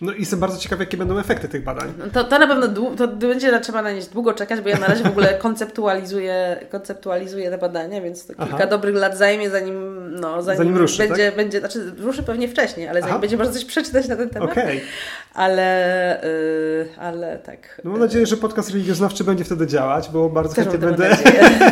No 0.00 0.12
i 0.12 0.20
jestem 0.20 0.40
bardzo 0.40 0.58
ciekawy, 0.58 0.84
jakie 0.84 0.96
będą 0.96 1.18
efekty 1.18 1.48
tych 1.48 1.64
badań. 1.64 1.92
No 1.98 2.04
to, 2.12 2.24
to 2.24 2.38
na 2.38 2.46
pewno 2.46 2.94
to 2.96 3.08
będzie 3.08 3.60
trzeba 3.60 3.82
na 3.82 3.92
nie 3.92 4.00
długo 4.12 4.34
czekać, 4.34 4.60
bo 4.60 4.68
ja 4.68 4.78
na 4.78 4.86
razie 4.86 5.04
w 5.04 5.06
ogóle 5.06 5.34
konceptualizuję, 5.34 6.56
konceptualizuję 6.70 7.50
te 7.50 7.58
badania, 7.58 8.00
więc 8.00 8.26
to 8.26 8.34
kilka 8.34 8.54
Aha. 8.54 8.66
dobrych 8.66 8.94
lat 8.94 9.18
zajmie, 9.18 9.50
zanim, 9.50 10.10
no, 10.20 10.42
zanim, 10.42 10.58
zanim 10.58 10.76
ruszy, 10.76 10.98
będzie, 10.98 11.26
tak? 11.26 11.36
będzie, 11.36 11.60
znaczy 11.60 11.92
ruszy 11.98 12.22
pewnie 12.22 12.48
wcześniej, 12.48 12.88
ale 12.88 13.00
zanim 13.00 13.12
Aha. 13.12 13.20
będzie 13.20 13.36
można 13.36 13.52
coś 13.52 13.64
przeczytać 13.64 14.08
na 14.08 14.16
ten 14.16 14.30
temat. 14.30 14.50
Okay. 14.50 14.80
Ale, 15.34 16.20
yy, 16.22 17.00
ale 17.00 17.38
tak. 17.38 17.80
No 17.84 17.90
mam 17.90 18.00
nadzieję, 18.00 18.26
że 18.26 18.36
podcast 18.36 18.70
religioznawczy 18.70 19.24
będzie 19.24 19.44
wtedy 19.44 19.66
działać, 19.66 20.10
bo 20.12 20.28
bardzo 20.28 20.54
też 20.54 20.64
chętnie 20.64 20.88
będę, 20.88 21.16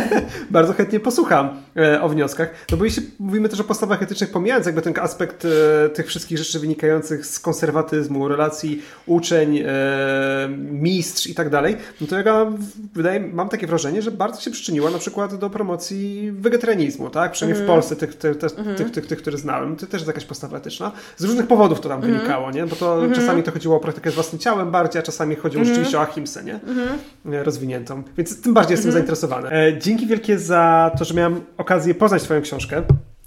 bardzo 0.51 0.73
chętnie 0.73 1.01
posłucham 1.01 1.63
e, 1.77 2.03
o 2.03 2.09
wnioskach. 2.09 2.51
No 2.71 2.77
bo 2.77 2.85
jeśli 2.85 3.11
mówimy 3.19 3.49
też 3.49 3.61
o 3.61 3.65
postawach 3.65 4.03
etycznych, 4.03 4.31
pomijając 4.31 4.67
jakby 4.67 4.83
ten 4.83 4.95
aspekt 5.01 5.45
e, 5.45 5.89
tych 5.89 6.07
wszystkich 6.07 6.39
rzeczy 6.39 6.61
wynikających 6.61 7.27
z 7.27 7.41
konserwatyzmu, 7.41 8.20
relacji 8.29 8.83
uczeń, 9.07 9.59
e, 9.59 10.49
mistrz 10.71 11.27
i 11.27 11.35
tak 11.35 11.51
dalej, 11.51 11.77
no 12.01 12.07
to 12.07 12.19
ja 12.19 12.47
wydaje, 12.95 13.21
mam 13.21 13.49
takie 13.49 13.67
wrażenie, 13.67 14.03
że 14.03 14.11
bardzo 14.11 14.41
się 14.41 14.51
przyczyniła 14.51 14.91
na 14.91 14.99
przykład 14.99 15.35
do 15.35 15.51
promocji 15.51 16.33
wegetarianizmu, 16.33 17.11
tak? 17.11 17.33
Przynajmniej 17.33 17.65
w 17.65 17.67
Polsce 17.67 17.97
tych, 17.97 18.15
tych, 18.15 18.39
tych, 18.39 18.59
mm. 18.59 18.77
tych, 18.77 18.91
tych, 18.91 19.07
tych, 19.07 19.19
które 19.19 19.39
znałem. 19.39 19.77
To 19.77 19.87
też 19.87 20.01
jest 20.01 20.07
jakaś 20.07 20.25
postawa 20.25 20.57
etyczna. 20.57 20.93
Z 21.17 21.25
różnych 21.25 21.47
powodów 21.47 21.81
to 21.81 21.89
tam 21.89 22.05
mm. 22.05 22.13
wynikało, 22.13 22.51
nie? 22.51 22.67
Bo 22.67 22.77
to 22.77 23.03
czasami 23.15 23.43
to 23.43 23.53
chodziło 23.53 23.77
o 23.77 23.81
praktykę 23.81 24.11
z 24.11 24.15
własnym 24.15 24.39
ciałem 24.39 24.71
bardziej, 24.71 25.01
a 25.01 25.03
czasami 25.03 25.37
chodziło 25.37 25.65
rzeczywiście 25.65 25.99
o 25.99 26.03
ahimsę, 26.03 26.45
nie? 26.45 26.61
Mm. 26.67 27.45
Rozwiniętą. 27.45 28.03
Więc 28.17 28.43
tym 28.43 28.55
bardziej 28.55 28.75
jestem 28.75 28.93
zainteresowany. 28.93 29.51
E, 29.51 29.79
dzięki 29.79 30.07
wielkie 30.07 30.39
za 30.39 30.91
to, 30.99 31.05
że 31.05 31.15
miałem 31.15 31.41
okazję 31.57 31.95
poznać 31.95 32.23
Twoją 32.23 32.43
książkę. 32.43 32.83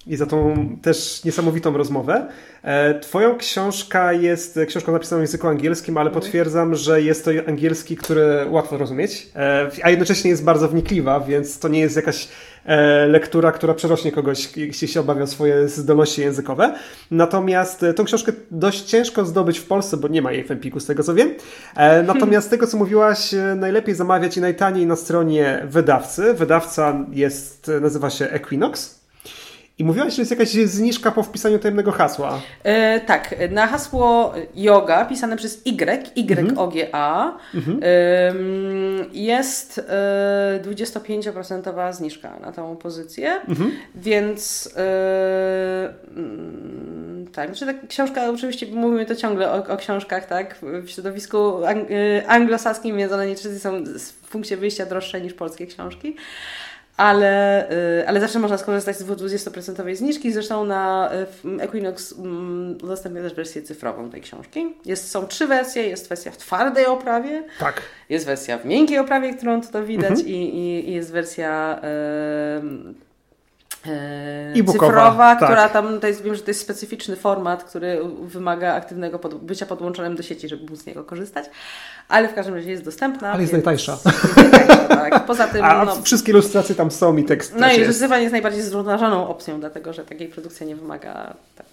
I 0.08 0.16
za 0.16 0.26
tą 0.26 0.68
też 0.82 1.24
niesamowitą 1.24 1.78
rozmowę. 1.78 2.28
E, 2.64 3.00
twoją 3.00 3.38
książka 3.38 4.14
jest 4.14 4.60
książką 4.68 4.92
napisaną 4.92 5.20
w 5.20 5.24
języku 5.24 5.48
angielskim, 5.48 5.98
ale 5.98 6.12
potwierdzam, 6.12 6.76
że 6.76 7.02
jest 7.02 7.26
to 7.26 7.32
angielski, 7.48 7.98
który 7.98 8.46
łatwo 8.50 8.78
rozumieć, 8.78 9.28
e, 9.36 9.70
a 9.84 9.90
jednocześnie 9.90 10.30
jest 10.30 10.44
bardzo 10.44 10.68
wnikliwa, 10.68 11.20
więc 11.20 11.60
to 11.60 11.68
nie 11.68 11.80
jest 11.80 11.96
jakaś 11.96 12.28
e, 12.66 13.08
lektura, 13.08 13.52
która 13.52 13.74
przerośnie 13.74 14.12
kogoś, 14.12 14.58
jeśli 14.58 14.88
się 14.88 15.00
obawia 15.00 15.24
o 15.24 15.28
swoje 15.28 15.68
zdolności 15.68 16.22
językowe. 16.22 16.76
Natomiast 17.12 17.86
tą 17.96 18.04
książkę 18.06 18.32
dość 18.52 18.82
ciężko 18.82 19.26
zdobyć 19.26 19.60
w 19.60 19.66
Polsce, 19.66 19.98
bo 19.98 20.08
nie 20.08 20.22
ma 20.22 20.32
jej 20.32 20.44
w 20.44 20.52
Empiku, 20.52 20.80
z 20.80 20.86
tego 20.86 21.04
co 21.04 21.14
wiem. 21.14 21.30
Natomiast 22.08 22.50
tego, 22.50 22.68
co 22.68 22.78
mówiłaś, 22.78 23.32
najlepiej 23.56 23.96
zamawiać 23.96 24.38
i 24.38 24.42
najtaniej 24.42 24.86
na 24.86 24.96
stronie 24.96 25.64
wydawcy. 25.66 26.34
Wydawca 26.34 27.06
jest, 27.12 27.72
nazywa 27.82 28.10
się 28.10 28.26
Equinox. 28.30 29.03
I 29.78 29.84
mówiłaś, 29.84 30.16
że 30.16 30.22
jest 30.22 30.32
jakaś 30.32 30.50
zniżka 30.50 31.12
po 31.12 31.24
wpisaniu 31.24 31.60
tajemnego 31.60 31.92
hasła. 31.92 32.42
E, 32.64 33.00
tak, 33.00 33.36
na 33.50 33.68
hasło 33.68 34.34
yoga 34.56 35.06
pisane 35.06 35.38
przez 35.38 35.62
Y, 35.68 36.12
Y-O-G-A, 36.16 37.38
mhm. 37.56 37.80
e, 37.84 38.34
jest 39.14 39.82
e, 39.90 40.60
25% 40.64 41.94
zniżka 41.94 42.40
na 42.40 42.52
tą 42.52 42.76
pozycję, 42.76 43.32
mhm. 43.48 43.72
więc 43.96 44.70
e, 44.78 45.94
mm, 46.16 47.28
tak, 47.34 47.56
znaczy 47.56 47.66
ta 47.66 47.88
książka, 47.88 48.30
oczywiście 48.30 48.68
mówimy 48.68 49.06
to 49.06 49.16
ciągle 49.16 49.52
o, 49.52 49.74
o 49.74 49.78
książkach, 49.78 50.26
tak, 50.26 50.56
w 50.84 50.90
środowisku 50.90 51.66
ang 51.66 51.92
e, 51.92 52.28
anglosaskim, 52.28 52.98
więc 52.98 53.12
one 53.12 53.28
niestety 53.28 53.60
są 53.60 53.84
w 54.24 54.30
punkcie 54.30 54.58
wyjścia 54.58 54.86
droższe 54.86 55.22
niż 55.22 55.34
polskie 55.34 55.68
książki 55.68 56.16
ale, 56.98 57.72
y, 58.02 58.08
ale 58.08 58.20
zawsze 58.20 58.40
można 58.40 58.58
skorzystać 58.58 58.98
z 58.98 59.04
20% 59.04 59.96
zniżki. 59.96 60.32
Zresztą 60.32 60.66
na 60.66 61.12
Equinox 61.60 62.14
mm, 62.20 62.78
udostępnia 62.84 63.22
też 63.22 63.34
wersję 63.34 63.62
cyfrową 63.62 64.10
tej 64.10 64.22
książki. 64.22 64.76
Jest, 64.86 65.12
są 65.12 65.28
trzy 65.28 65.48
wersje. 65.48 65.84
Jest 65.84 66.10
wersja 66.10 66.32
w 66.32 66.38
twardej 66.38 66.86
oprawie. 66.86 67.44
Tak. 67.60 67.82
Jest 68.10 68.26
wersja 68.26 68.58
w 68.58 68.66
miękkiej 68.66 68.98
oprawie, 68.98 69.34
którą 69.34 69.62
to 69.62 69.84
widać 69.84 70.12
mhm. 70.12 70.28
i, 70.28 70.32
i, 70.32 70.90
i, 70.90 70.94
jest 70.94 71.12
wersja 71.12 71.82
e 73.88 74.64
cyfrowa, 74.72 75.36
tak. 75.36 75.44
która 75.50 75.70
tam, 75.70 76.00
to 76.00 76.08
jest, 76.08 76.24
wiem, 76.24 76.36
że 76.36 76.42
to 76.42 76.52
jest 76.52 76.62
specyficzny 76.62 77.16
format, 77.16 77.64
który 77.64 78.02
wymaga 78.22 78.74
aktywnego 78.74 79.20
pod, 79.20 79.34
bycia 79.34 79.66
podłączonym 79.66 80.16
do 80.16 80.24
sieci, 80.24 80.50
żeby 80.50 80.72
móc 80.72 80.80
z 80.80 80.86
niego 80.86 81.04
korzystać, 81.04 81.46
ale 82.10 82.30
w 82.30 82.34
każdym 82.34 82.56
razie 82.56 82.72
jest 82.72 82.84
dostępna. 82.84 83.32
Ale 83.32 83.42
jest 83.42 83.54
najtańsza. 83.54 83.98
tak. 84.90 85.26
Poza 85.26 85.48
tym, 85.48 85.66
A 85.66 85.86
no, 85.86 86.02
wszystkie 86.02 86.32
ilustracje 86.32 86.76
tam 86.76 86.92
są 86.92 87.18
i 87.18 87.24
tekst 87.24 87.56
No 87.58 87.72
i 87.72 87.80
jest. 87.80 88.02
jest 88.02 88.32
najbardziej 88.32 88.62
zrównoważoną 88.62 89.28
opcją, 89.28 89.60
dlatego 89.60 89.94
że 89.94 90.06
takiej 90.06 90.28
produkcji 90.28 90.66
nie 90.66 90.76
wymaga 90.76 91.34
tak, 91.56 91.66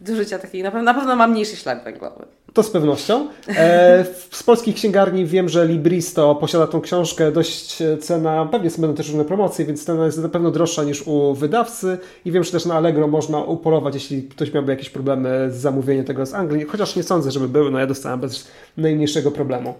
do 0.00 0.16
życia 0.16 0.38
takiej, 0.38 0.62
na 0.62 0.70
pewno, 0.70 0.84
na 0.84 0.94
pewno 0.94 1.16
ma 1.16 1.26
mniejszy 1.26 1.56
ślad 1.56 1.84
węglowy. 1.84 2.24
To 2.52 2.62
z 2.62 2.70
pewnością. 2.70 3.28
E, 3.48 4.04
z 4.30 4.42
polskich 4.42 4.74
księgarni 4.74 5.26
wiem, 5.26 5.48
że 5.48 5.66
Libristo 5.66 6.34
posiada 6.34 6.66
tą 6.66 6.80
książkę, 6.80 7.32
dość 7.32 7.78
cena, 8.00 8.48
pewnie 8.52 8.70
będą 8.78 8.96
też 8.96 9.08
różne 9.08 9.24
promocje, 9.24 9.64
więc 9.64 9.84
cena 9.84 10.06
jest 10.06 10.18
na 10.18 10.28
pewno 10.28 10.50
droższa 10.50 10.84
niż 10.84 11.02
u 11.06 11.34
wydawcy 11.34 11.98
i 12.24 12.32
wiem, 12.32 12.44
że 12.44 12.52
też 12.52 12.64
na 12.64 12.74
Allegro 12.74 13.08
można 13.08 13.38
upolować, 13.38 13.94
jeśli 13.94 14.22
ktoś 14.22 14.52
miałby 14.52 14.72
jakieś 14.72 14.90
problemy 14.90 15.48
z 15.50 15.56
zamówieniem 15.56 16.04
tego 16.04 16.26
z 16.26 16.34
Anglii, 16.34 16.64
chociaż 16.64 16.96
nie 16.96 17.02
sądzę, 17.02 17.30
żeby 17.30 17.48
były, 17.48 17.70
no 17.70 17.78
ja 17.78 17.86
dostałem 17.86 18.20
bez 18.20 18.48
najmniejszego 18.76 19.30
problemu. 19.30 19.74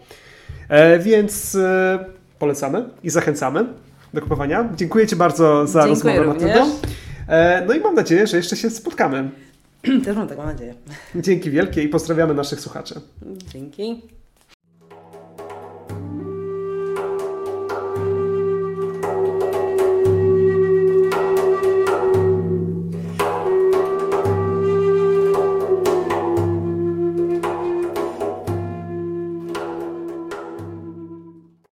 E, 0.69 0.99
więc 0.99 1.55
e, 1.55 2.05
polecamy 2.39 2.85
i 3.05 3.11
zachęcamy 3.11 3.66
do 4.15 4.20
kupowania. 4.20 4.69
Dziękuję 4.77 5.07
Ci 5.07 5.16
bardzo 5.16 5.66
za 5.66 5.86
Dziękuję 5.86 6.16
rozmowę, 6.16 6.47
Matyldo. 6.47 6.66
E, 7.28 7.65
no 7.66 7.74
i 7.74 7.81
mam 7.81 7.95
nadzieję, 7.95 8.27
że 8.27 8.36
jeszcze 8.36 8.57
się 8.57 8.70
spotkamy. 8.70 9.31
Też 10.05 10.17
mam 10.17 10.29
taką 10.29 10.47
nadzieję. 10.47 10.75
Dzięki 11.17 11.51
wielkie 11.51 11.83
i 11.83 11.89
pozdrawiamy 11.89 12.35
naszych 12.35 12.61
słuchaczy. 12.61 13.01
Dzięki. 13.53 14.03